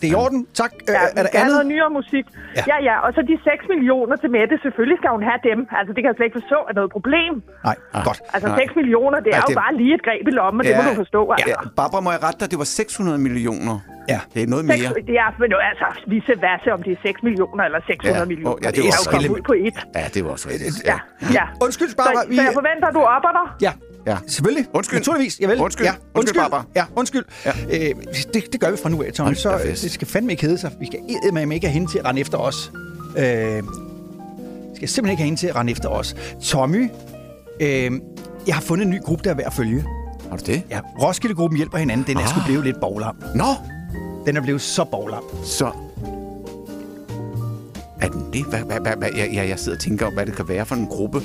det 0.00 0.06
er 0.08 0.12
i 0.14 0.14
orden. 0.24 0.40
Tak. 0.60 0.72
Ja, 0.88 0.92
Øh, 0.92 1.18
er 1.18 1.22
der 1.26 1.30
andet? 1.40 1.52
noget 1.56 1.66
nyere 1.72 1.90
musik. 2.00 2.24
Ja. 2.30 2.40
Ja. 2.56 2.62
ja, 2.70 2.76
ja. 2.88 2.94
Og 3.04 3.10
så 3.16 3.20
de 3.30 3.34
6 3.44 3.64
millioner 3.72 4.14
til 4.22 4.28
Mette. 4.36 4.54
Selvfølgelig 4.66 4.98
skal 5.00 5.10
hun 5.16 5.22
have 5.30 5.40
dem. 5.50 5.58
Altså, 5.78 5.90
det 5.94 6.00
kan 6.02 6.08
jeg 6.10 6.16
slet 6.18 6.26
ikke 6.28 6.38
forstå 6.42 6.58
er 6.70 6.74
noget 6.78 6.90
problem. 6.96 7.32
Nej, 7.68 7.76
godt. 8.08 8.18
Altså, 8.34 8.48
Nej. 8.48 8.58
6 8.64 8.76
millioner, 8.80 9.18
det 9.24 9.30
er 9.32 9.36
Ja, 9.36 9.42
jo 9.46 9.50
det- 9.50 9.58
bare 9.64 9.72
lige 9.82 9.92
et 9.98 10.02
greb 10.08 10.24
i 10.30 10.32
lommen. 10.40 10.62
Det 10.66 10.72
må 10.78 10.82
du 10.90 10.96
forstå. 11.04 11.20
Altså. 11.34 11.48
Ja, 11.52 11.56
Barbara, 11.80 12.00
må 12.06 12.10
jeg 12.16 12.20
rette 12.26 12.38
dig? 12.42 12.48
Det 12.52 12.58
var 12.64 12.68
600 12.82 13.18
millioner. 13.26 13.74
Ja. 14.12 14.20
Det 14.34 14.40
er 14.44 14.48
noget 14.54 14.64
mere. 14.72 14.90
det 15.10 15.16
er, 15.24 15.28
men 15.42 15.48
jo, 15.54 15.58
altså, 15.70 15.86
vice 16.12 16.32
versa, 16.46 16.68
om 16.76 16.82
det 16.86 16.92
er 16.96 17.00
6 17.08 17.22
millioner 17.26 17.62
eller 17.68 17.80
600 17.86 18.18
Ja. 18.18 18.24
millioner. 18.32 18.52
Åh, 18.54 18.58
ja, 18.64 18.68
det 18.68 18.76
det 18.76 18.84
er 18.84 18.98
jo 19.04 19.10
kommet 19.14 19.30
ud 19.36 19.42
på 19.50 19.54
et. 19.66 19.76
Ja, 19.98 20.04
det 20.14 20.20
var 20.24 20.30
også 20.36 20.46
rigtigt. 20.52 20.76
Ja, 20.92 20.98
ja. 21.38 21.44
Undskyld, 21.64 21.92
Barbara. 22.00 22.22
Så, 22.22 22.28
vi- 22.30 22.36
så 22.36 22.42
jeg 22.48 22.54
forventer, 22.60 22.86
at 22.90 22.94
du 22.98 23.02
opper 23.16 23.32
dig. 23.38 23.46
Ja. 23.66 23.72
Ja. 24.06 24.16
Selvfølgelig. 24.26 24.66
Undskyld. 24.74 24.98
Naturligvis. 24.98 25.40
Jeg 25.40 25.48
vil. 25.48 25.60
Undskyld. 25.60 25.86
Ja. 25.86 25.92
Undskyld, 26.14 26.40
Barbara. 26.40 26.64
Ja, 26.76 26.84
undskyld. 26.96 27.24
Ja. 27.44 27.52
Øh, 27.70 27.94
det, 28.34 28.52
det 28.52 28.60
gør 28.60 28.70
vi 28.70 28.76
fra 28.76 28.88
nu 28.88 29.02
af, 29.02 29.12
Tommy. 29.12 29.26
Hold 29.26 29.36
Så 29.36 29.54
øh, 29.54 29.66
det 29.66 29.90
skal 29.90 30.08
fandme 30.08 30.32
ikke 30.32 30.42
hedde 30.42 30.58
sig. 30.58 30.72
Vi 30.80 30.86
skal 30.86 31.00
med 31.32 31.54
ikke 31.54 31.66
have 31.66 31.72
hende 31.74 31.90
til 31.90 31.98
at 31.98 32.04
rende 32.04 32.20
efter 32.20 32.38
os. 32.38 32.72
Øh, 33.18 33.24
vi 33.24 34.76
skal 34.76 34.88
simpelthen 34.88 35.10
ikke 35.10 35.20
have 35.20 35.24
hende 35.24 35.40
til 35.40 35.46
at 35.46 35.56
rende 35.56 35.72
efter 35.72 35.88
os. 35.88 36.16
Tommy, 36.42 36.90
Øh, 37.60 37.90
jeg 38.46 38.54
har 38.54 38.62
fundet 38.62 38.84
en 38.84 38.90
ny 38.90 39.02
gruppe, 39.02 39.24
der 39.24 39.30
er 39.30 39.34
værd 39.34 39.46
at 39.46 39.52
følge. 39.52 39.84
Har 40.30 40.36
du 40.36 40.42
det? 40.46 40.62
Ja, 40.70 40.80
Roskilde-gruppen 41.02 41.56
hjælper 41.56 41.78
hinanden. 41.78 42.06
Den 42.06 42.16
er 42.16 42.26
sgu 42.26 42.40
blevet 42.46 42.64
lidt 42.64 42.80
boglam. 42.80 43.16
Nå! 43.34 43.44
Den 44.26 44.36
er 44.36 44.40
blevet 44.42 44.60
så 44.60 44.84
boglam. 44.84 45.24
Så... 45.44 45.70
Er 48.00 48.08
den 48.08 48.24
det? 48.32 48.44
Hvad, 48.44 48.60
hvad, 48.60 48.80
hvad, 48.80 48.92
hvad, 48.96 49.08
jeg, 49.16 49.30
jeg, 49.32 49.48
jeg 49.48 49.58
sidder 49.58 49.78
og 49.78 49.82
tænker 49.82 50.06
om, 50.06 50.12
hvad 50.12 50.26
det 50.26 50.36
kan 50.36 50.48
være 50.48 50.66
for 50.66 50.74
en 50.74 50.86
gruppe. 50.86 51.22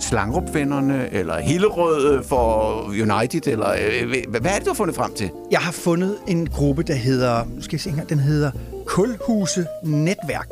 Slangrup-vennerne, 0.00 1.08
eller 1.12 1.38
Hillerød 1.38 2.24
for 2.24 2.82
United, 2.88 3.46
eller 3.46 3.70
øh, 3.70 4.24
hvad, 4.28 4.40
er 4.40 4.56
det, 4.58 4.64
du 4.64 4.70
har 4.70 4.74
fundet 4.74 4.96
frem 4.96 5.12
til? 5.14 5.30
Jeg 5.50 5.60
har 5.60 5.72
fundet 5.72 6.16
en 6.26 6.46
gruppe, 6.46 6.82
der 6.82 6.94
hedder... 6.94 7.44
Nu 7.54 7.62
skal 7.62 7.74
jeg 7.76 7.80
se 7.80 7.90
engang. 7.90 8.08
Den 8.08 8.18
hedder 8.18 8.50
Kulhuse 8.86 9.66
Netværk. 9.82 10.50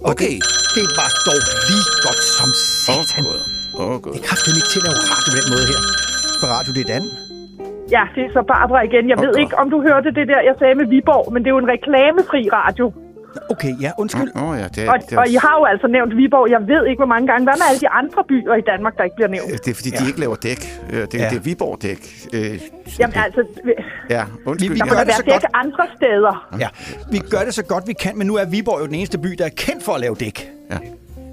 Og 0.00 0.10
Okay. 0.10 0.34
Det, 0.34 0.74
det 0.76 0.86
var 0.98 1.10
dog 1.28 1.40
lige 1.68 1.86
godt 2.06 2.22
som 2.38 2.50
satan. 2.84 3.24
Åh, 3.26 3.90
oh, 3.90 3.96
God. 4.02 4.12
Det 4.14 4.20
er 4.22 4.26
kraftigt 4.30 4.56
ikke 4.58 4.70
til 4.74 4.80
at 4.80 4.84
lave 4.88 4.98
radio 5.12 5.28
på 5.32 5.36
den 5.40 5.46
måde 5.52 5.64
her. 5.72 5.80
På 6.40 6.46
radio, 6.54 6.70
det 6.76 6.84
Dan. 6.92 7.04
Ja, 7.94 8.02
det 8.14 8.22
er 8.26 8.30
så 8.36 8.42
Barbara 8.52 8.80
igen. 8.88 9.04
Jeg 9.12 9.18
ved 9.24 9.34
ikke, 9.42 9.54
om 9.62 9.66
du 9.74 9.78
hørte 9.88 10.08
det 10.18 10.26
der, 10.32 10.40
jeg 10.48 10.54
sagde 10.60 10.74
med 10.80 10.86
Viborg, 10.92 11.26
men 11.32 11.38
det 11.42 11.48
er 11.50 11.54
jo 11.56 11.62
en 11.66 11.70
reklamefri 11.76 12.42
radio. 12.60 12.86
Okay, 13.50 13.72
ja, 13.84 13.90
undskyld. 13.98 14.30
Åh 14.36 14.42
oh, 14.48 14.58
ja, 14.58 14.66
det 14.74 14.78
er, 14.84 14.90
Og, 14.92 14.98
det, 15.00 15.12
er, 15.12 15.18
og 15.20 15.28
I 15.28 15.34
har 15.44 15.54
jo 15.60 15.64
altså 15.72 15.86
nævnt 15.96 16.16
Viborg. 16.16 16.50
Jeg 16.50 16.60
ved 16.72 16.82
ikke, 16.90 16.98
hvor 17.04 17.06
mange 17.14 17.26
gange. 17.30 17.42
Hvad 17.48 17.54
med 17.60 17.66
alle 17.70 17.80
de 17.80 17.88
andre 17.88 18.20
byer 18.28 18.54
i 18.62 18.64
Danmark, 18.72 18.96
der 18.98 19.04
ikke 19.04 19.16
bliver 19.16 19.28
nævnt? 19.36 19.50
det 19.64 19.70
er 19.70 19.74
fordi, 19.80 19.90
de 19.90 20.06
ikke 20.10 20.20
laver 20.20 20.36
dæk. 20.48 20.60
Øh, 20.92 21.00
Det, 21.00 21.14
Ja. 21.14 21.28
det 21.30 21.36
er 21.36 21.44
Viborg-dæk. 21.48 22.00
Øh, 22.32 22.60
Jamen 23.00 23.16
altså, 23.26 23.42
Ja, 24.10 24.22
undskyld. 24.46 24.72
Vi- 24.72 24.78
der 24.78 24.84
vi 24.84 24.90
da 24.90 24.96
det 25.00 25.06
være 25.06 25.16
så 25.16 25.24
godt. 25.32 25.42
dæk 25.42 25.50
andre 25.64 25.84
steder. 25.96 26.34
Ja, 26.64 26.68
vi 27.10 27.18
gør 27.32 27.42
det 27.48 27.54
så 27.54 27.64
godt 27.64 27.84
vi 27.86 27.92
kan, 27.92 28.18
men 28.18 28.26
nu 28.26 28.34
er 28.36 28.44
Viborg 28.44 28.80
jo 28.80 28.86
den 28.86 28.94
eneste 28.94 29.18
by, 29.18 29.28
der 29.38 29.44
er 29.44 29.54
kendt 29.66 29.84
for 29.84 29.92
at 29.92 30.00
lave 30.00 30.14
dæk. 30.14 30.38
Ja. 30.70 30.78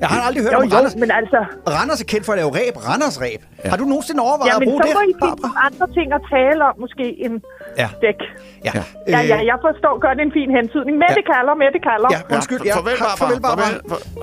Jeg 0.03 0.09
har 0.15 0.21
aldrig 0.27 0.41
hørt 0.45 0.53
Jo, 0.55 0.59
om 0.59 0.63
jo, 0.69 0.75
Randers. 0.75 0.95
men 1.03 1.09
altså... 1.19 1.39
Randers 1.77 1.99
er 2.05 2.07
kendt 2.13 2.23
for 2.27 2.33
at 2.35 2.39
lave 2.41 2.51
ræb. 2.59 2.73
Randers 2.89 3.17
ræb. 3.25 3.41
Ja. 3.63 3.69
Har 3.71 3.77
du 3.81 3.85
nogensinde 3.93 4.19
overvejet 4.27 4.49
Ja, 4.51 4.55
at 4.55 4.59
men 4.61 4.67
bruge 4.69 4.79
så 4.83 4.87
det? 4.87 4.95
må 4.97 5.01
I 5.11 5.13
finde 5.23 5.47
andre 5.67 5.85
ting 5.97 6.07
at 6.17 6.21
tale 6.35 6.61
om, 6.69 6.73
måske 6.85 7.05
en 7.25 7.33
Ja. 7.81 7.87
dæk. 8.05 8.19
Ja. 8.67 8.71
Ja, 9.13 9.19
ja, 9.33 9.37
jeg 9.51 9.57
forstår 9.67 9.93
godt 10.05 10.17
en 10.25 10.31
fin 10.37 10.49
hentydning. 10.57 10.95
Mette 11.03 11.21
Ja. 11.27 11.31
kalder, 11.33 11.53
Mette 11.63 11.79
kalder. 11.89 12.09
Ja, 12.15 12.19
undskyld. 12.35 12.61
Ja, 12.69 12.73
Farvel, 12.77 12.97
Barbara. 13.05 13.15
Farvel, 13.21 13.39
Barbara. 13.47 13.69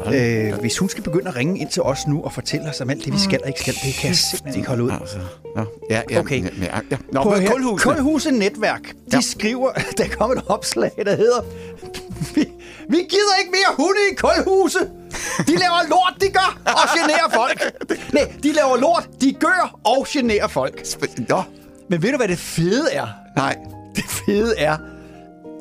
Farvel. 0.04 0.52
Øh, 0.54 0.60
hvis 0.64 0.74
hun 0.82 0.88
skal 0.92 1.02
begynde 1.08 1.28
at 1.32 1.36
ringe 1.40 1.54
ind 1.62 1.70
til 1.76 1.82
os 1.92 2.00
nu 2.12 2.16
og 2.26 2.30
fortælle 2.38 2.64
os 2.72 2.78
om 2.84 2.88
alt 2.92 3.02
det, 3.04 3.10
vi 3.16 3.20
skal 3.28 3.38
og 3.44 3.48
ikke 3.52 3.60
skal, 3.64 3.74
det 3.84 3.92
kan 4.00 4.06
jeg 4.12 4.18
simpelthen 4.30 4.58
ikke 4.60 4.70
holde 4.72 4.84
ud. 4.88 4.92
Altså, 5.02 5.18
ja, 5.90 6.00
ja, 6.12 6.18
Okay. 6.22 6.38
Ja, 6.44 6.48
ja, 6.74 6.78
ja. 6.92 6.96
Nå, 7.16 7.20
men 7.30 7.40
her. 7.42 7.50
kulhusene. 7.54 7.94
Kulhuse 7.94 8.30
Netværk, 8.44 8.84
de 9.12 9.16
Ja. 9.18 9.20
skriver, 9.34 9.70
der 10.00 10.06
kommer 10.18 10.32
et 10.36 10.44
opslag, 10.56 10.90
der 11.08 11.16
hedder, 11.24 11.40
vi, 12.90 12.96
gider 12.96 13.34
ikke 13.40 13.50
mere 13.50 13.76
hunde 13.76 14.00
i 14.12 14.14
kulhuse. 14.14 14.78
De 15.46 15.52
laver 15.56 15.88
lort, 15.88 16.14
de 16.20 16.28
gør, 16.28 16.58
og 16.66 16.88
generer 16.96 17.30
folk. 17.34 17.72
Nej, 18.12 18.32
de 18.42 18.52
laver 18.52 18.76
lort, 18.76 19.08
de 19.20 19.32
gør 19.32 19.78
og 19.84 20.06
generer 20.08 20.48
folk. 20.48 20.82
Nå, 21.28 21.42
Men 21.90 22.02
ved 22.02 22.10
du, 22.10 22.16
hvad 22.16 22.28
det 22.28 22.38
fede 22.38 22.92
er? 22.92 23.06
nej. 23.36 23.56
Det 23.96 24.04
fede 24.04 24.54
er 24.58 24.76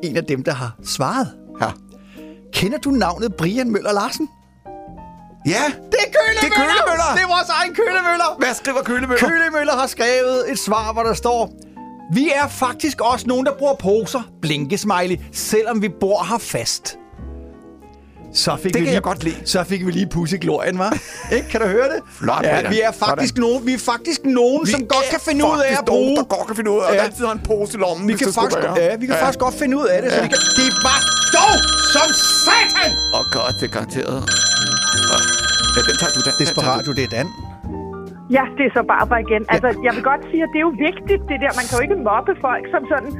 en 0.02 0.16
af 0.16 0.24
dem, 0.24 0.44
der 0.44 0.52
har 0.52 0.72
svaret. 0.86 1.28
Ja. 1.62 1.68
Kender 2.52 2.78
du 2.78 2.90
navnet 2.90 3.34
Brian 3.36 3.70
Møller 3.70 3.92
Larsen? 3.92 4.28
Ja, 5.46 5.62
Det 5.92 5.98
er 6.06 6.12
Kølemøller! 6.12 6.40
Det 6.40 6.46
er 6.46 6.54
Kølemøller! 6.54 7.14
Det 7.14 7.22
er 7.22 7.26
vores 7.28 7.48
egen 7.48 7.74
Kølemøller! 7.74 8.36
hvad 8.38 8.54
skriver 8.54 8.82
Kølemøller? 8.82 9.28
Kølemøller 9.28 9.72
har 9.76 9.86
skrevet 9.86 10.50
et 10.52 10.58
svar, 10.58 10.92
hvor 10.92 11.02
der 11.02 11.14
står... 11.14 11.52
Vi 12.14 12.30
er 12.34 12.48
faktisk 12.48 13.00
også 13.00 13.26
nogen, 13.26 13.46
der 13.46 13.52
bruger 13.58 13.74
poser, 13.74 14.22
blinkesmiley, 14.42 15.16
selvom 15.32 15.82
vi 15.82 15.88
bor 16.00 16.24
her 16.24 16.38
fast. 16.38 16.96
Så 18.34 18.52
fik 18.56 18.64
Det 18.64 18.66
vi 18.66 18.70
kan 18.72 18.82
lige, 18.84 18.94
jeg 18.94 19.02
godt 19.02 19.22
lide. 19.24 19.36
Så 19.44 19.64
fik 19.64 19.80
vi 19.86 19.90
lige 19.98 20.08
pusse 20.16 20.38
glorien, 20.38 20.78
var? 20.78 20.92
Ikke? 21.36 21.46
Kan 21.52 21.60
du 21.60 21.66
høre 21.66 21.88
det? 21.94 22.00
Flot, 22.20 22.42
ja, 22.42 22.56
Peter. 22.56 22.70
vi 22.74 22.80
er 22.88 22.92
faktisk 23.06 23.34
nogen, 23.44 23.60
vi 23.68 23.72
er 23.78 23.82
faktisk 23.92 24.20
nogen, 24.24 24.66
som 24.66 24.80
godt 24.94 25.06
kan 25.14 25.20
finde 25.28 25.42
ud 25.52 25.58
af 25.68 25.72
at 25.80 25.84
bruge... 25.86 26.00
Nogen, 26.00 26.16
der 26.16 26.26
godt 26.36 26.46
kan 26.48 26.56
finde 26.56 26.70
ud 26.74 26.80
af, 26.82 26.86
at 26.88 26.94
Ja. 26.94 26.98
ja. 27.00 27.04
altid 27.08 27.24
har 27.28 27.34
en 27.40 27.44
pose 27.50 27.70
i 27.76 27.80
lommen, 27.84 28.04
Vi 28.08 28.12
hvis 28.12 28.22
kan, 28.26 28.32
faktisk, 28.40 28.58
være. 28.62 28.74
ja, 28.84 28.96
vi 29.02 29.06
kan 29.10 29.16
faktisk 29.24 29.40
godt 29.46 29.54
finde 29.62 29.74
ud 29.80 29.86
af 29.94 29.98
det, 30.02 30.08
så 30.12 30.16
Ja. 30.18 30.22
vi 30.26 30.28
kan, 30.34 30.40
det 30.60 30.68
var 30.88 30.98
dog 31.38 31.54
som 31.94 32.08
satan! 32.46 32.90
Åh, 33.14 33.18
oh 33.18 33.24
god, 33.36 33.48
det 33.60 33.64
er 33.70 33.72
garanteret. 33.78 34.18
Ja, 35.76 35.80
den 35.88 35.96
tager 36.00 36.12
du, 36.16 36.20
tager 36.26 36.38
Desperatio, 36.42 36.90
det 36.98 37.04
er 37.08 37.12
Dan. 37.16 37.28
Ja, 38.36 38.44
det 38.58 38.64
er 38.68 38.72
så 38.78 38.82
Barbara 38.92 39.18
igen. 39.26 39.42
Altså, 39.54 39.68
jeg 39.86 39.92
vil 39.96 40.02
godt 40.12 40.22
sige, 40.30 40.42
at 40.46 40.50
det 40.52 40.58
er 40.62 40.66
jo 40.70 40.74
vigtigt, 40.88 41.22
det 41.30 41.36
der. 41.44 41.50
Man 41.60 41.64
kan 41.68 41.74
jo 41.78 41.82
ikke 41.86 41.98
mobbe 42.10 42.32
folk, 42.46 42.64
som 42.74 42.82
sådan, 42.92 43.10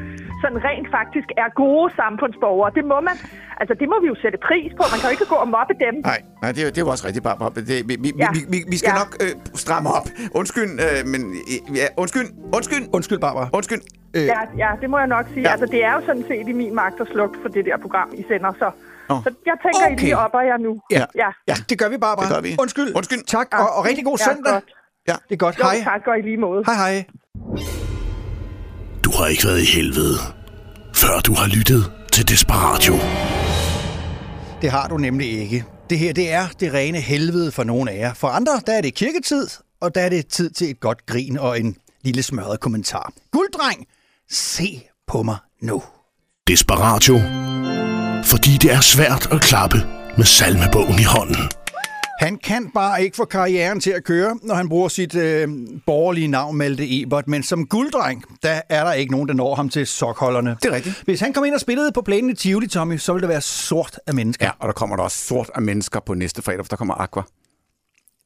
sådan 0.43 0.59
rent 0.69 0.89
faktisk 0.99 1.29
er 1.45 1.49
gode 1.65 1.87
samfundsborgere. 2.01 2.71
Det 2.79 2.85
må 2.93 2.99
man. 3.09 3.17
Altså, 3.61 3.75
det 3.81 3.87
må 3.93 3.97
vi 4.03 4.07
jo 4.13 4.17
sætte 4.25 4.39
pris 4.49 4.71
på. 4.79 4.83
Man 4.93 4.99
kan 5.01 5.07
jo 5.09 5.13
ikke 5.17 5.29
gå 5.35 5.39
og 5.45 5.49
mobbe 5.57 5.75
dem. 5.85 5.95
Nej, 6.11 6.21
nej, 6.43 6.51
det 6.55 6.61
er, 6.65 6.69
det 6.75 6.79
er 6.81 6.85
jo 6.87 6.91
også 6.95 7.05
rigtigt, 7.09 7.25
Barbara. 7.29 7.51
Det, 7.71 7.77
vi, 7.89 7.95
vi, 8.05 8.09
Ja. 8.25 8.29
vi, 8.37 8.41
vi, 8.53 8.59
vi 8.73 8.77
skal 8.83 8.93
Ja. 8.95 8.99
nok 9.03 9.11
øh, 9.25 9.33
stramme 9.65 9.89
op. 9.99 10.07
Undskyld, 10.41 10.71
øh, 10.87 10.99
men... 11.13 11.21
øh, 11.53 11.59
Ja, 11.81 11.87
undskyld, 12.03 12.29
undskyld, 12.59 12.85
Undskyld, 12.97 13.21
Barbara. 13.27 13.47
undskyld. 13.59 13.83
Øh, 14.17 14.27
Ja, 14.35 14.41
ja, 14.63 14.71
det 14.81 14.89
må 14.93 14.97
jeg 15.03 15.07
nok 15.17 15.27
sige. 15.33 15.41
Ja. 15.41 15.49
Ja. 15.49 15.53
Altså, 15.55 15.67
det 15.75 15.81
er 15.89 15.93
jo 15.97 16.01
sådan 16.09 16.25
set 16.31 16.47
i 16.53 16.55
min 16.63 16.73
magt 16.83 17.01
at 17.05 17.09
slukke 17.15 17.37
for 17.43 17.49
det 17.57 17.63
der 17.69 17.77
program, 17.85 18.09
I 18.21 18.23
sender. 18.31 18.53
Så, 18.63 18.69
så 19.25 19.31
jeg 19.51 19.57
tænker, 19.65 19.87
okay. 19.87 19.97
I 19.97 20.01
lige 20.05 20.19
op 20.25 20.35
og 20.35 20.45
jer 20.47 20.57
nu. 20.57 20.73
Ja. 20.91 21.05
ja. 21.23 21.29
Ja, 21.51 21.55
det 21.71 21.79
gør 21.81 21.89
vi, 21.89 21.99
Barbara. 22.07 22.27
Det 22.27 22.35
gør 22.35 22.41
vi. 22.41 22.57
Undskyld. 22.61 22.91
Undskyld. 22.97 23.23
Tak, 23.37 23.47
og, 23.61 23.67
og 23.77 23.85
rigtig 23.89 24.05
god 24.05 24.17
Ja, 24.19 24.25
søndag. 24.25 24.53
godt. 24.53 24.65
Ja. 25.09 25.17
Det 25.29 25.35
er 25.35 25.37
godt. 25.47 25.59
Jo, 25.59 25.65
Hej. 25.65 25.77
tak, 25.85 26.07
og 26.07 26.19
i 26.19 26.23
lige 26.23 26.37
måde. 26.37 26.63
Hej, 26.67 26.75
hej. 26.75 27.90
Har 29.21 29.27
ikke 29.27 29.45
været 29.45 29.61
i 29.61 29.65
helvede, 29.65 30.19
før 30.95 31.21
du 31.21 31.35
har 31.35 31.47
lyttet 31.47 31.93
til 32.13 32.29
Desperatio. 32.29 32.95
Det 34.63 34.71
har 34.71 34.89
du 34.89 34.97
nemlig 34.97 35.41
ikke. 35.41 35.65
Det 35.91 35.99
her, 35.99 36.13
det 36.13 36.33
er 36.33 36.47
det 36.61 36.73
rene 36.73 37.01
helvede 37.01 37.53
for 37.53 37.65
nogle 37.65 37.91
af 37.91 37.99
jer. 37.99 38.15
For 38.15 38.29
andre, 38.29 38.61
der 38.67 38.73
er 38.73 38.81
det 38.81 38.95
kirketid, 38.95 39.47
og 39.81 39.95
der 39.95 40.01
er 40.01 40.09
det 40.09 40.27
tid 40.27 40.51
til 40.51 40.71
et 40.71 40.81
godt 40.81 41.07
grin 41.07 41.39
og 41.39 41.61
en 41.61 41.77
lille 42.03 42.23
smørret 42.23 42.61
kommentar. 42.61 43.13
Gulddreng, 43.33 43.87
se 44.31 44.83
på 45.07 45.23
mig 45.23 45.37
nu. 45.63 45.83
Desperatio. 46.47 47.19
Fordi 48.25 48.51
det 48.63 48.73
er 48.73 48.81
svært 48.81 49.33
at 49.33 49.41
klappe 49.41 49.77
med 50.17 50.25
salmebogen 50.25 50.99
i 51.01 51.05
hånden. 51.05 51.60
Han 52.21 52.37
kan 52.39 52.71
bare 52.75 53.03
ikke 53.05 53.17
få 53.17 53.25
karrieren 53.25 53.81
til 53.81 53.91
at 53.91 54.05
køre, 54.05 54.39
når 54.43 54.55
han 54.55 54.69
bruger 54.69 54.89
sit 54.89 55.15
øh, 55.15 55.49
borgerlige 55.87 56.29
navn 56.29 56.57
Malte 56.57 57.01
Ebert, 57.03 57.29
men 57.29 57.43
som 57.43 57.67
gulddreng, 57.67 58.25
der 58.43 58.61
er 58.69 58.85
der 58.85 58.93
ikke 58.93 59.13
nogen, 59.13 59.29
der 59.29 59.35
når 59.35 59.55
ham 59.55 59.69
til 59.69 59.87
sokholderne. 59.87 60.57
Det 60.63 60.71
er 60.71 60.75
rigtigt. 60.75 61.03
Hvis 61.05 61.21
han 61.21 61.33
kom 61.33 61.45
ind 61.45 61.55
og 61.55 61.61
spillede 61.61 61.93
på 61.93 62.03
plænen 62.03 62.31
i 62.31 62.35
Tivoli, 62.35 62.67
Tommy, 62.67 62.99
så 62.99 63.13
ville 63.13 63.21
det 63.23 63.29
være 63.29 63.41
sort 63.41 63.99
af 64.07 64.15
mennesker. 64.15 64.47
Ja, 64.47 64.51
og 64.59 64.67
der 64.67 64.73
kommer 64.73 64.97
der 64.97 65.03
også 65.03 65.17
sort 65.27 65.51
af 65.55 65.63
mennesker 65.63 66.01
på 66.01 66.15
næste 66.15 66.43
fredag, 66.43 66.65
for 66.65 66.69
der 66.69 66.77
kommer 66.77 66.95
Aqua. 66.95 67.23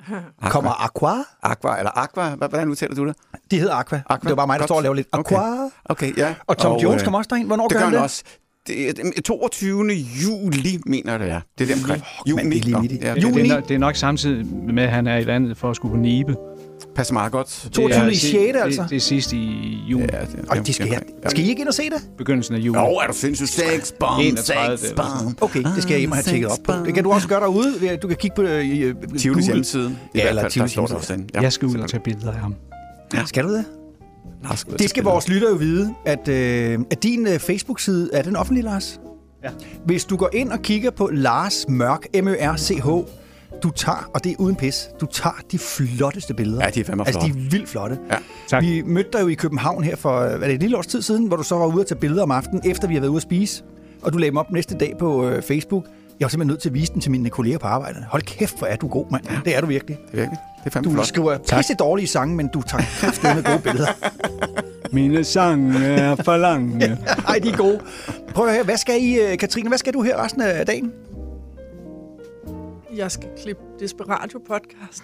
Aqua. 0.07 0.49
Kommer 0.51 0.85
Aqua? 0.85 1.25
Aqua, 1.43 1.79
eller 1.79 1.99
Aqua, 1.99 2.35
Hvad- 2.35 2.49
hvordan 2.49 2.69
udtaler 2.69 2.95
du 2.95 3.07
det? 3.07 3.17
De 3.51 3.59
hedder 3.59 3.75
Aqua. 3.75 4.01
Aqua. 4.11 4.17
Det 4.23 4.29
var 4.31 4.35
bare 4.37 4.47
mig, 4.47 4.55
der 4.55 4.59
Godt. 4.61 4.69
står 4.69 4.77
og 4.77 4.83
laver 4.83 4.95
lidt 4.95 5.09
Aqua. 5.13 5.39
Okay, 5.39 5.71
okay 5.85 6.17
ja. 6.19 6.35
Og 6.47 6.59
Tom 6.59 6.77
Jones 6.77 7.03
øh, 7.03 7.05
kommer 7.05 7.19
også 7.19 7.29
derind. 7.31 7.47
Hvornår 7.47 7.69
det 7.69 7.73
gør 7.77 7.79
han 7.85 7.89
han 7.89 7.95
det? 7.95 8.03
også. 8.03 8.25
Det 8.67 8.89
er 8.89 8.93
den 8.93 9.13
22. 9.13 9.85
juli, 9.93 10.79
mener 10.87 11.11
jeg, 11.13 11.21
det 11.21 11.31
er. 11.31 11.41
Det 11.59 11.71
er 11.71 11.75
der 11.75 11.83
omkring. 11.83 12.03
mand, 12.37 12.51
det 12.53 12.73
er 12.75 12.81
lige 12.83 12.99
ja, 13.03 13.15
Det, 13.15 13.23
Juni. 13.23 13.35
det, 13.43 13.51
er 13.51 13.55
nok, 13.55 13.69
det 13.69 13.75
er 13.75 13.79
nok 13.79 13.97
samtidig 13.97 14.47
med, 14.75 14.83
at 14.83 14.91
han 14.91 15.07
er 15.07 15.17
i 15.17 15.25
landet 15.25 15.57
for 15.57 15.71
at 15.71 15.77
skulle 15.77 15.93
på 15.93 16.01
Nibe. 16.01 16.37
passer 16.97 17.15
meget 17.15 17.33
godt. 17.33 17.69
22. 17.73 18.13
i 18.13 18.15
si- 18.15 18.31
6. 18.31 18.57
altså. 18.57 18.83
Det, 18.83 18.91
det 18.91 18.97
er 18.97 19.01
sidst 19.01 19.33
i 19.33 19.37
juni. 19.91 20.05
Ja, 20.13 20.21
det, 20.21 20.45
Og 20.49 20.67
de 20.67 20.73
skal, 20.73 20.87
jeg, 20.89 21.01
skal 21.27 21.45
I 21.45 21.49
ikke 21.49 21.61
ind 21.61 21.69
og 21.69 21.75
se 21.75 21.83
det? 21.91 22.09
Begyndelsen 22.19 22.55
af 22.55 22.59
juni. 22.59 22.79
Jo, 22.79 22.85
er 22.85 23.07
du 23.07 23.13
sindssygt? 23.13 23.51
Sex 23.51 23.93
bomb, 24.01 24.21
31. 24.21 24.79
sex 24.79 24.93
bomb. 24.97 25.43
Okay, 25.43 25.63
det 25.63 25.83
skal 25.83 25.93
jeg 25.93 25.99
hjem 25.99 26.11
og 26.11 26.17
have 26.17 26.23
tjekket 26.23 26.49
op 26.51 26.59
på. 26.65 26.73
Det 26.87 26.95
kan 26.95 27.05
du 27.05 27.13
også 27.13 27.29
gøre 27.29 27.41
derude. 27.41 27.97
Du 27.97 28.09
kan 28.09 28.17
kigge 28.17 28.35
på 28.37 28.43
øh, 28.43 28.81
øh, 28.81 28.95
Tivolis 29.19 29.47
hjemmeside. 29.47 29.97
Ja, 30.15 30.29
eller 30.29 30.49
Tivolis 30.49 30.75
hjemmeside. 30.75 31.25
Ja, 31.35 31.41
jeg 31.41 31.53
skal 31.53 31.69
ud 31.69 31.77
og 31.77 31.91
tage 31.91 32.01
billeder 32.05 32.33
af 32.33 32.39
ham. 32.39 32.55
Skal 33.27 33.45
du 33.45 33.55
det? 33.55 33.65
Lars 34.45 34.65
Det 34.65 34.91
skal 34.91 35.05
vores 35.05 35.29
lytter 35.29 35.51
jo 35.51 35.57
vide, 35.57 35.95
at, 36.05 36.29
øh, 36.29 36.79
at 36.91 37.03
din 37.03 37.27
øh, 37.27 37.39
Facebook-side, 37.39 38.11
er 38.13 38.23
den 38.23 38.37
offentlig, 38.37 38.65
Lars? 38.65 39.01
Ja. 39.45 39.49
Hvis 39.85 40.05
du 40.05 40.17
går 40.17 40.31
ind 40.33 40.53
og 40.53 40.63
kigger 40.63 40.91
på 40.91 41.11
Lars 41.13 41.65
Mørk, 41.69 42.07
M-Ø-R-C-H, 42.23 42.89
du 43.63 43.71
tager, 43.71 44.11
og 44.15 44.25
det 44.25 44.33
er 44.33 44.37
uden 44.39 44.57
pis, 44.57 44.89
du 45.01 45.07
tager 45.07 45.37
de 45.53 45.59
flotteste 45.59 46.35
billeder. 46.35 46.65
Ja, 46.65 46.71
de 46.71 46.81
er 46.81 46.85
fandme 46.85 47.07
Altså, 47.07 47.21
de 47.21 47.25
flotte. 47.27 47.47
er 47.47 47.51
vildt 47.51 47.69
flotte. 47.69 47.99
Ja, 48.11 48.17
tak. 48.49 48.63
Vi 48.63 48.83
mødte 48.87 49.11
dig 49.13 49.23
jo 49.23 49.29
i 49.29 49.35
København 49.35 49.85
her 49.85 49.97
for, 49.97 50.21
hvad 50.21 50.33
er 50.33 50.39
det, 50.39 50.55
et 50.55 50.61
lille 50.61 50.77
års 50.79 50.87
tid 50.87 51.03
siden, 51.03 51.27
hvor 51.27 51.37
du 51.37 51.43
så 51.43 51.55
var 51.55 51.67
ude 51.67 51.81
og 51.81 51.87
tage 51.87 51.99
billeder 51.99 52.23
om 52.23 52.31
aftenen, 52.31 52.71
efter 52.71 52.89
vi 52.89 52.95
havde 52.95 53.03
været 53.03 53.11
ude 53.11 53.17
at 53.17 53.23
spise. 53.23 53.63
Og 54.03 54.13
du 54.13 54.19
lagde 54.19 54.31
dem 54.31 54.37
op 54.37 54.51
næste 54.53 54.75
dag 54.75 54.95
på 54.99 55.29
øh, 55.29 55.43
Facebook. 55.43 55.85
Jeg 56.21 56.25
var 56.27 56.29
simpelthen 56.29 56.53
nødt 56.53 56.61
til 56.63 56.69
at 56.69 56.75
vise 56.75 56.93
den 56.93 57.01
til 57.01 57.11
mine 57.11 57.31
kolleger 57.31 57.59
på 57.59 57.67
arbejdet. 57.67 58.05
Hold 58.09 58.23
kæft, 58.23 58.59
hvor 58.59 58.67
er 58.67 58.77
du 58.77 58.89
god, 58.89 59.07
mand. 59.11 59.25
Ja. 59.31 59.41
Det 59.45 59.57
er 59.57 59.61
du 59.61 59.67
virkelig. 59.67 59.97
Det 59.97 60.13
er 60.13 60.17
virkelig. 60.17 60.39
Det 60.59 60.67
er 60.67 60.71
fandme 60.71 60.91
Du 60.91 60.95
flot. 60.95 61.07
skriver 61.07 61.39
pisse 61.39 61.75
dårlige 61.75 62.07
sange, 62.07 62.37
men 62.37 62.49
du 62.49 62.63
tager 62.63 62.85
kraftigt 63.01 63.35
med 63.35 63.43
gode 63.45 63.59
billeder. 63.63 63.89
Mine 64.95 65.25
sange 65.25 65.79
er 65.87 66.17
for 66.25 66.37
lange. 66.37 66.99
Ej, 67.29 67.39
de 67.43 67.49
er 67.49 67.57
gode. 67.57 67.81
Prøv 68.35 68.47
at 68.47 68.55
høre, 68.55 68.65
hvad 68.65 68.77
skal 68.77 69.03
I, 69.03 69.19
øh, 69.21 69.39
Katrine, 69.39 69.69
hvad 69.69 69.79
skal 69.79 69.93
du 69.95 70.03
her 70.03 70.25
resten 70.25 70.43
af 70.43 70.67
dagen? 70.67 70.93
Jeg 72.97 73.11
skal 73.13 73.29
klippe 73.43 73.63
Desperatio 73.81 74.41
podcast. 74.49 75.03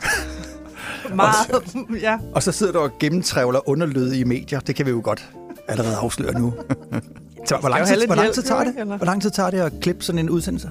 Meget, 1.14 1.64
ja. 2.02 2.18
Og 2.34 2.42
så 2.42 2.52
sidder 2.52 2.72
du 2.72 2.78
og 2.78 2.90
gennemtrævler 3.00 3.68
underlød 3.68 4.12
i 4.12 4.24
medier. 4.24 4.60
Det 4.60 4.74
kan 4.76 4.86
vi 4.86 4.90
jo 4.90 5.00
godt 5.04 5.28
allerede 5.68 5.96
afsløre 5.96 6.40
nu. 6.40 6.54
Så 7.46 7.56
hvor 7.56 7.68
lang, 7.68 7.86
Skal 7.86 7.98
tid, 7.98 8.06
hvor 8.06 8.14
lang 8.14 8.32
tid 8.32 8.42
tager 8.42 8.64
det? 8.64 8.74
Hvor 8.96 9.04
lang 9.06 9.22
tid 9.22 9.30
tager 9.30 9.50
det 9.50 9.60
at 9.60 9.72
klippe 9.80 10.04
sådan 10.04 10.18
en 10.18 10.30
udsendelse 10.30 10.70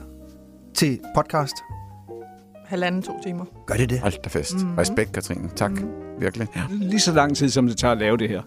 til 0.80 1.00
podcast? 1.16 1.54
halvanden, 2.66 3.02
to 3.02 3.12
timer. 3.24 3.46
Gør 3.66 3.76
det 3.76 3.90
det? 3.90 4.00
Hold 4.00 4.14
da 4.24 4.30
fest. 4.30 4.56
Mhm. 4.56 4.68
Mm. 4.68 4.78
Respekt, 4.78 5.12
Katrine. 5.12 5.50
Tak. 5.56 5.72
Mm. 5.72 5.88
Virkelig. 6.20 6.48
Ja. 6.56 6.62
Lige 6.72 7.00
så 7.00 7.14
lang 7.14 7.38
tid, 7.38 7.50
som 7.50 7.68
det 7.68 7.78
tager 7.78 7.92
at 7.92 7.98
lave 7.98 8.18
det 8.18 8.30
her. 8.30 8.42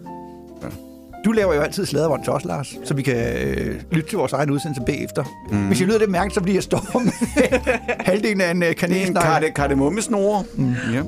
Du 1.25 1.31
laver 1.31 1.53
jo 1.53 1.61
altid 1.61 1.85
sladdervånd 1.85 2.23
til 2.23 2.33
os, 2.33 2.45
Lars, 2.45 2.75
så 2.83 2.93
vi 2.93 3.01
kan 3.01 3.47
øh, 3.47 3.81
lytte 3.91 4.09
til 4.09 4.17
vores 4.17 4.33
egen 4.33 4.49
udsendelse 4.49 4.81
bagefter. 4.85 5.23
Mm. 5.51 5.67
Hvis 5.67 5.81
I 5.81 5.85
lyder 5.85 5.99
det 5.99 6.09
mærke, 6.09 6.33
så 6.33 6.41
bliver 6.41 6.55
jeg 6.55 6.63
står 6.63 6.99
med 6.99 7.11
halvdelen 8.09 8.41
af 8.41 8.51
en 8.51 8.63
øh, 8.63 8.69
Det 8.69 8.83
er 8.83 8.85
en 8.87 8.89
kanelsnegl. 8.89 9.25
karde, 9.25 9.51
kardemommesnore. 9.51 10.43
Mm. 10.55 10.73
Ja. 10.93 11.01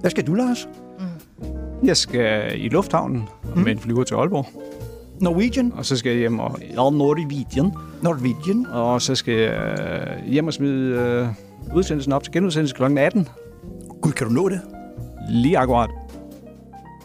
Hvad 0.00 0.10
skal 0.10 0.26
du, 0.26 0.34
Lars? 0.34 0.68
Jeg 1.84 1.96
skal 1.96 2.52
i 2.60 2.68
lufthavnen 2.68 3.28
mm. 3.56 3.62
med 3.62 3.72
en 3.72 3.78
flyver 3.78 4.04
til 4.04 4.14
Aalborg. 4.14 4.46
Norwegian? 5.20 5.72
Og 5.76 5.84
så 5.84 5.96
skal 5.96 6.10
jeg 6.10 6.18
hjem 6.18 6.38
og... 6.38 6.58
Ja, 6.60 6.74
Norwegian. 6.74 7.72
Norwegian. 8.02 8.66
Og 8.66 9.02
så 9.02 9.14
skal 9.14 9.34
jeg 9.34 9.78
øh, 10.22 10.32
hjem 10.32 10.46
og 10.46 10.52
smide 10.52 10.98
øh, 10.98 11.76
udsendelsen 11.76 12.12
op 12.12 12.22
til 12.22 12.32
genudsendelse 12.32 12.74
kl. 12.74 12.98
18. 12.98 13.28
Gud, 14.02 14.12
kan 14.12 14.26
du 14.26 14.32
nå 14.32 14.48
det? 14.48 14.60
Lige 15.28 15.58
akkurat. 15.58 15.90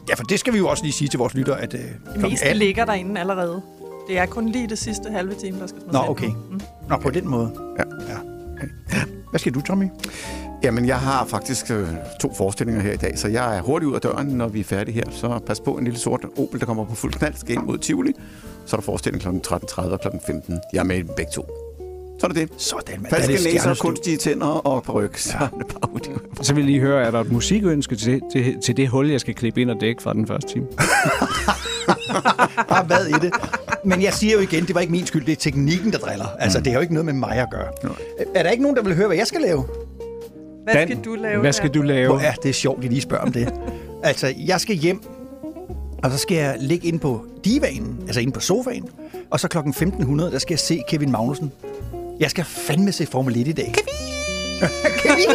Ja, 0.09 0.15
for 0.15 0.23
det 0.23 0.39
skal 0.39 0.53
vi 0.53 0.57
jo 0.57 0.67
også 0.67 0.83
lige 0.83 0.93
sige 0.93 1.07
til 1.07 1.17
vores 1.17 1.33
lyttere, 1.33 1.61
at 1.61 1.73
øh, 1.73 2.21
meste 2.21 2.45
18 2.45 2.59
ligger 2.59 2.85
derinde 2.85 3.19
allerede. 3.19 3.61
Det 4.07 4.17
er 4.17 4.25
kun 4.25 4.49
lige 4.49 4.67
det 4.67 4.77
sidste 4.77 5.09
halve 5.11 5.33
time, 5.33 5.59
der 5.59 5.67
skal 5.67 5.81
smides 5.81 5.93
Nå, 5.93 5.99
okay. 6.07 6.27
Mm. 6.27 6.59
Nå, 6.89 6.97
på 6.97 7.09
den 7.09 7.27
måde. 7.27 7.51
Ja. 7.79 7.83
ja. 8.13 8.17
Hvad 9.29 9.39
skal 9.39 9.53
du, 9.53 9.61
Tommy? 9.61 9.85
Jamen, 10.63 10.85
jeg 10.85 10.99
har 10.99 11.25
faktisk 11.25 11.71
øh, 11.71 11.87
to 12.19 12.33
forestillinger 12.33 12.81
her 12.81 12.91
i 12.91 12.97
dag, 12.97 13.19
så 13.19 13.27
jeg 13.27 13.57
er 13.57 13.61
hurtigt 13.61 13.89
ud 13.89 13.95
af 13.95 14.01
døren, 14.01 14.27
når 14.27 14.47
vi 14.47 14.59
er 14.59 14.63
færdige 14.63 14.95
her. 14.95 15.03
Så 15.11 15.39
pas 15.45 15.59
på 15.59 15.71
en 15.71 15.83
lille 15.83 15.99
sort 15.99 16.25
Opel, 16.37 16.59
der 16.59 16.65
kommer 16.65 16.85
på 16.85 16.95
fuld 16.95 17.13
knald, 17.13 17.33
skal 17.35 17.55
ind 17.55 17.63
mod 17.63 17.77
Tivoli. 17.77 18.13
Så 18.65 18.75
er 18.75 18.79
der 18.79 18.85
forestilling 18.85 19.21
kl. 19.23 19.53
13.30 19.53 19.81
og 19.81 20.01
kl. 20.01 20.07
15. 20.25 20.59
Jeg 20.73 20.79
er 20.79 20.83
med 20.83 20.97
i 20.97 21.03
begge 21.03 21.31
to. 21.33 21.45
Så 22.19 22.27
er 22.27 22.31
det 22.31 22.49
det. 22.49 22.61
Sådan, 22.61 23.01
mand. 23.01 23.13
Falske 23.13 23.33
er 23.33 23.53
næser, 23.53 23.75
kunstige 23.79 24.17
tænder 24.17 24.47
og 24.47 24.83
paryk. 24.83 25.17
Så 25.17 25.37
bare 25.39 25.93
ud. 25.93 26.19
Så 26.41 26.53
vil 26.53 26.61
jeg 26.61 26.65
lige 26.71 26.79
høre, 26.79 27.03
er 27.03 27.11
der 27.11 27.19
et 27.19 27.31
musikønske 27.31 27.95
til, 27.95 28.21
til, 28.31 28.61
til 28.61 28.77
det 28.77 28.89
hul, 28.89 29.09
jeg 29.09 29.19
skal 29.19 29.35
klippe 29.35 29.61
ind 29.61 29.71
og 29.71 29.77
dække 29.81 30.01
fra 30.03 30.13
den 30.13 30.27
første 30.27 30.53
time? 30.53 30.65
Bare 32.69 32.83
hvad 32.85 33.05
i 33.05 33.11
det. 33.11 33.33
Men 33.85 34.01
jeg 34.01 34.13
siger 34.13 34.33
jo 34.33 34.39
igen, 34.39 34.65
det 34.67 34.75
var 34.75 34.81
ikke 34.81 34.91
min 34.91 35.05
skyld, 35.05 35.25
det 35.25 35.31
er 35.31 35.35
teknikken, 35.35 35.91
der 35.91 35.97
driller. 35.97 36.25
Altså, 36.39 36.59
det 36.59 36.67
har 36.67 36.73
jo 36.73 36.81
ikke 36.81 36.93
noget 36.93 37.05
med 37.05 37.13
mig 37.13 37.37
at 37.37 37.47
gøre. 37.51 37.67
Er 38.35 38.43
der 38.43 38.49
ikke 38.49 38.63
nogen, 38.63 38.77
der 38.77 38.83
vil 38.83 38.95
høre, 38.95 39.07
hvad 39.07 39.17
jeg 39.17 39.27
skal 39.27 39.41
lave? 39.41 39.65
Hvad 40.71 40.81
Dan, 40.81 40.87
skal 40.87 41.05
du 41.05 41.15
lave? 41.15 41.39
hvad 41.41 41.53
skal 41.53 41.69
du 41.69 41.81
lave? 41.81 42.07
Hvor 42.07 42.19
er 42.19 42.33
det 42.33 42.55
sjovt, 42.55 42.79
at 42.79 42.85
I 42.85 42.87
lige 42.87 43.01
spørger 43.01 43.23
om 43.23 43.31
det. 43.31 43.53
altså, 44.03 44.33
jeg 44.37 44.61
skal 44.61 44.75
hjem, 44.75 45.01
og 46.03 46.11
så 46.11 46.17
skal 46.17 46.37
jeg 46.37 46.55
ligge 46.59 46.87
ind 46.87 46.99
på 46.99 47.25
divanen, 47.45 47.97
altså 48.05 48.21
inde 48.21 48.31
på 48.33 48.39
sofaen, 48.39 48.89
og 49.29 49.39
så 49.39 49.47
klokken 49.47 49.69
1500, 49.69 50.31
der 50.31 50.39
skal 50.39 50.53
jeg 50.53 50.59
se 50.59 50.81
Kevin 50.87 51.11
Magnussen. 51.11 51.51
Jeg 52.19 52.29
skal 52.29 52.43
fandme 52.45 52.91
se 52.91 53.05
Formel 53.05 53.37
1 53.41 53.47
i 53.47 53.51
dag. 53.51 53.65
Kevin! 53.65 54.69
Kevin! 55.03 55.25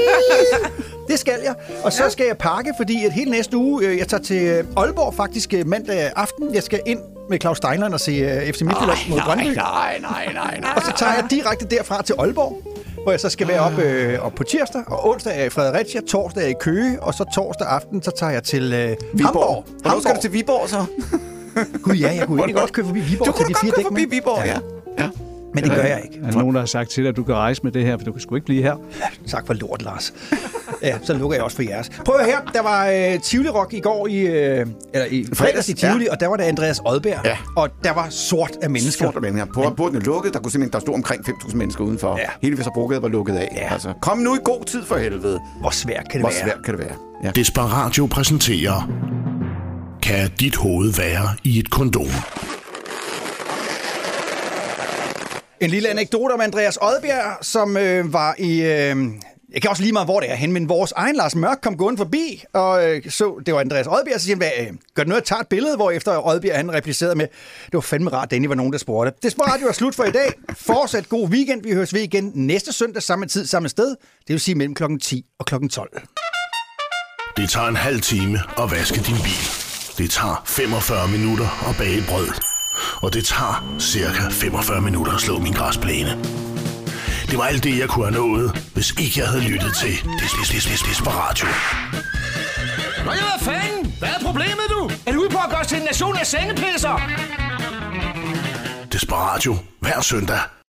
Det 1.08 1.18
skal 1.18 1.38
jeg. 1.44 1.54
Og 1.84 1.92
så 1.92 2.02
skal 2.10 2.26
jeg 2.26 2.38
pakke, 2.38 2.72
fordi 2.76 3.04
at 3.04 3.12
hele 3.12 3.30
næste 3.30 3.56
uge, 3.56 3.86
øh, 3.86 3.98
jeg 3.98 4.08
tager 4.08 4.22
til 4.22 4.42
øh, 4.42 4.64
Aalborg 4.76 5.14
faktisk 5.14 5.54
øh, 5.54 5.66
mandag 5.66 6.12
aften. 6.16 6.54
Jeg 6.54 6.62
skal 6.62 6.80
ind 6.86 7.00
med 7.30 7.40
Claus 7.40 7.56
Steinlein 7.56 7.92
og 7.92 8.00
se 8.00 8.10
øh, 8.12 8.52
FC 8.52 8.62
Midtjylland 8.62 8.98
mod 9.08 9.20
Brøndby. 9.24 9.42
Nej, 9.56 9.98
nej, 10.00 10.32
nej, 10.34 10.60
nej. 10.60 10.70
Og 10.76 10.82
så 10.82 10.92
tager 10.98 11.12
jeg 11.14 11.24
direkte 11.30 11.66
derfra 11.66 12.02
til 12.02 12.14
Aalborg, 12.18 12.62
hvor 13.04 13.12
jeg 13.12 13.20
så 13.20 13.28
skal 13.28 13.48
være 13.48 13.60
op, 13.60 13.78
øh, 13.78 14.26
op 14.26 14.34
på 14.34 14.44
tirsdag, 14.44 14.82
og 14.86 15.08
onsdag 15.08 15.32
er 15.32 15.36
jeg 15.36 15.46
i 15.46 15.50
Fredericia, 15.50 16.00
torsdag 16.00 16.40
er 16.40 16.46
jeg 16.46 16.50
i 16.50 16.60
Køge, 16.60 17.02
og 17.02 17.14
så 17.14 17.24
torsdag 17.34 17.66
aften, 17.66 18.02
så 18.02 18.10
tager 18.18 18.32
jeg 18.32 18.42
til 18.42 18.72
øh, 18.72 18.96
Hamburg. 19.24 19.64
Hvornår 19.82 20.00
skal 20.00 20.16
du 20.16 20.20
til 20.20 20.32
Viborg 20.32 20.68
så? 20.68 20.84
Gud 21.82 21.94
ja, 21.94 22.14
jeg 22.14 22.26
kunne 22.26 22.38
egentlig 22.38 22.56
godt 22.56 22.72
køre 22.72 22.86
forbi 22.86 23.00
Viborg 23.00 23.26
Du 23.26 23.32
til 23.32 23.44
kunne 23.44 23.54
de 23.54 23.60
fire 23.60 23.70
godt 23.70 23.76
køre 23.76 23.96
dæk 24.00 24.04
forbi. 24.04 24.16
Viborg, 24.16 24.46
ja. 24.46 24.58
ja. 24.98 25.08
Men 25.54 25.64
det 25.64 25.72
gør 25.72 25.82
jeg 25.82 26.00
ikke. 26.04 26.26
Er 26.26 26.30
der 26.30 26.38
nogen, 26.38 26.54
der 26.54 26.60
har 26.60 26.66
sagt 26.66 26.90
til 26.90 27.02
dig, 27.02 27.08
at 27.10 27.16
du 27.16 27.22
kan 27.24 27.34
rejse 27.34 27.60
med 27.64 27.72
det 27.72 27.84
her, 27.84 27.98
for 27.98 28.04
du 28.04 28.12
kan 28.12 28.20
sgu 28.20 28.34
ikke 28.34 28.44
blive 28.44 28.62
her? 28.62 28.74
Tak 29.28 29.46
for 29.46 29.54
lort, 29.54 29.82
Lars. 29.82 30.14
Ja, 30.82 30.98
så 31.02 31.14
lukker 31.14 31.36
jeg 31.36 31.44
også 31.44 31.56
for 31.56 31.62
jeres. 31.62 31.90
Prøv 32.04 32.18
her. 32.26 32.38
Der 32.54 32.62
var 32.62 32.88
øh, 32.88 33.20
Tivoli 33.20 33.48
Rock 33.48 33.72
i 33.72 33.80
går 33.80 34.06
i, 34.06 34.18
øh, 34.20 34.66
eller 34.94 35.06
i 35.10 35.26
fredags 35.34 35.68
i 35.68 35.72
Tivoli, 35.72 36.04
ja. 36.04 36.10
og 36.12 36.20
der 36.20 36.26
var 36.26 36.36
der 36.36 36.44
Andreas 36.44 36.80
Odberg. 36.84 37.20
Ja. 37.24 37.36
Og 37.56 37.68
der 37.84 37.92
var 37.92 38.08
sort 38.10 38.50
af 38.62 38.70
mennesker. 38.70 39.04
Stort 39.04 39.14
af 39.16 39.22
mennesker. 39.22 39.74
På, 39.76 39.86
er 39.86 40.00
lukket. 40.00 40.34
Der 40.34 40.40
kunne 40.40 40.52
simpelthen 40.52 40.72
der 40.72 40.80
stod 40.80 40.94
omkring 40.94 41.28
5.000 41.28 41.56
mennesker 41.56 41.84
udenfor. 41.84 42.18
Ja. 42.18 42.28
Hele 42.42 42.58
Vesterbrogade 42.58 43.02
var 43.02 43.08
lukket 43.08 43.34
af. 43.34 43.48
Ja. 43.56 43.72
Altså, 43.72 43.92
kom 44.02 44.18
nu 44.18 44.34
i 44.34 44.38
god 44.44 44.64
tid 44.64 44.84
for 44.84 44.96
helvede. 44.96 45.40
Hvor 45.60 45.70
svært 45.70 46.08
kan 46.10 46.12
det 46.12 46.20
Hvor 46.20 46.28
være? 46.28 46.38
svært 46.42 46.64
kan 46.64 46.74
det 46.74 46.84
være? 46.84 46.96
Ja. 47.24 47.30
Desperatio 47.30 48.06
præsenterer 48.06 48.90
Kan 50.02 50.30
dit 50.40 50.56
hoved 50.56 50.92
være 50.92 51.28
i 51.44 51.58
et 51.58 51.70
kondom? 51.70 52.06
En 55.64 55.70
lille 55.70 55.88
anekdote 55.88 56.32
om 56.32 56.40
Andreas 56.40 56.78
Odbjerg, 56.80 57.44
som 57.44 57.76
øh, 57.76 58.12
var 58.12 58.34
i... 58.38 58.62
Øh, 58.62 58.96
jeg 59.52 59.62
kan 59.62 59.70
også 59.70 59.82
lige 59.82 59.92
meget, 59.92 60.06
hvor 60.06 60.20
det 60.20 60.30
er 60.30 60.34
hen, 60.34 60.52
men 60.52 60.68
vores 60.68 60.92
egen 60.92 61.16
Lars 61.16 61.34
Mørk 61.34 61.58
kom 61.62 61.76
gående 61.76 61.98
forbi, 61.98 62.44
og 62.52 62.90
øh, 62.90 63.10
så, 63.10 63.42
det 63.46 63.54
var 63.54 63.60
Andreas 63.60 63.86
Odbjerg, 63.86 64.20
så 64.20 64.26
siger 64.26 64.36
han, 64.36 64.66
øh, 64.66 64.74
gør 64.94 65.02
det 65.02 65.08
noget 65.08 65.20
at 65.20 65.26
tage 65.26 65.40
et 65.40 65.48
billede, 65.48 65.76
hvor 65.76 65.90
efter 65.90 66.26
Odbjerg 66.26 66.56
han 66.56 66.72
replicerede 66.74 67.14
med, 67.14 67.26
det 67.64 67.72
var 67.72 67.80
fandme 67.80 68.10
rart, 68.10 68.30
Danny 68.30 68.46
var 68.46 68.54
nogen, 68.54 68.72
der 68.72 68.78
spurgte. 68.78 69.12
Det 69.22 69.34
Radio 69.40 69.66
er 69.66 69.72
slut 69.72 69.94
for 69.94 70.04
i 70.04 70.10
dag. 70.10 70.32
Fortsat 70.56 71.08
god 71.08 71.28
weekend. 71.28 71.62
Vi 71.62 71.72
høres 71.72 71.94
ved 71.94 72.00
igen 72.00 72.32
næste 72.34 72.72
søndag, 72.72 73.02
samme 73.02 73.26
tid, 73.26 73.46
samme 73.46 73.68
sted. 73.68 73.88
Det 73.88 74.28
vil 74.28 74.40
sige 74.40 74.54
mellem 74.54 74.74
klokken 74.74 75.00
10 75.00 75.24
og 75.38 75.46
klokken 75.46 75.68
12. 75.68 76.02
Det 77.36 77.50
tager 77.50 77.68
en 77.68 77.76
halv 77.76 78.00
time 78.00 78.38
at 78.58 78.70
vaske 78.70 78.96
din 78.96 79.16
bil. 79.24 79.44
Det 79.98 80.10
tager 80.10 80.42
45 80.46 81.08
minutter 81.08 81.68
at 81.70 81.76
bage 81.78 81.98
et 81.98 82.04
brød. 82.08 82.53
Og 83.02 83.12
det 83.14 83.24
tager 83.24 83.64
cirka 83.78 84.22
45 84.30 84.80
minutter 84.80 85.12
at 85.12 85.20
slå 85.20 85.38
min 85.38 85.52
græsplæne. 85.52 86.18
Det 87.30 87.38
var 87.38 87.44
alt 87.44 87.64
det, 87.64 87.78
jeg 87.78 87.88
kunne 87.88 88.04
have 88.04 88.28
nået, 88.28 88.70
hvis 88.74 88.90
ikke 88.90 89.20
jeg 89.20 89.28
havde 89.28 89.42
lyttet 89.42 89.74
til 89.76 89.92
Des- 89.92 90.34
Des- 90.38 90.52
Des- 90.52 90.66
Des- 90.68 90.88
Desperatio. 90.90 91.46
Nå 93.04 93.12
ja, 93.12 93.18
hvad 93.20 93.40
fanden? 93.52 93.94
Hvad 93.98 94.08
er 94.08 94.24
problemet, 94.24 94.66
du? 94.70 94.90
Er 95.06 95.12
du 95.12 95.20
ude 95.20 95.28
på 95.30 95.38
at 95.38 95.50
gøre 95.50 95.60
os 95.60 95.66
til 95.66 95.78
en 95.78 95.84
nation 95.84 96.16
af 96.16 96.26
sengepisser? 96.26 97.00
Desperatio 98.92 99.56
hver 99.80 100.00
søndag 100.00 100.38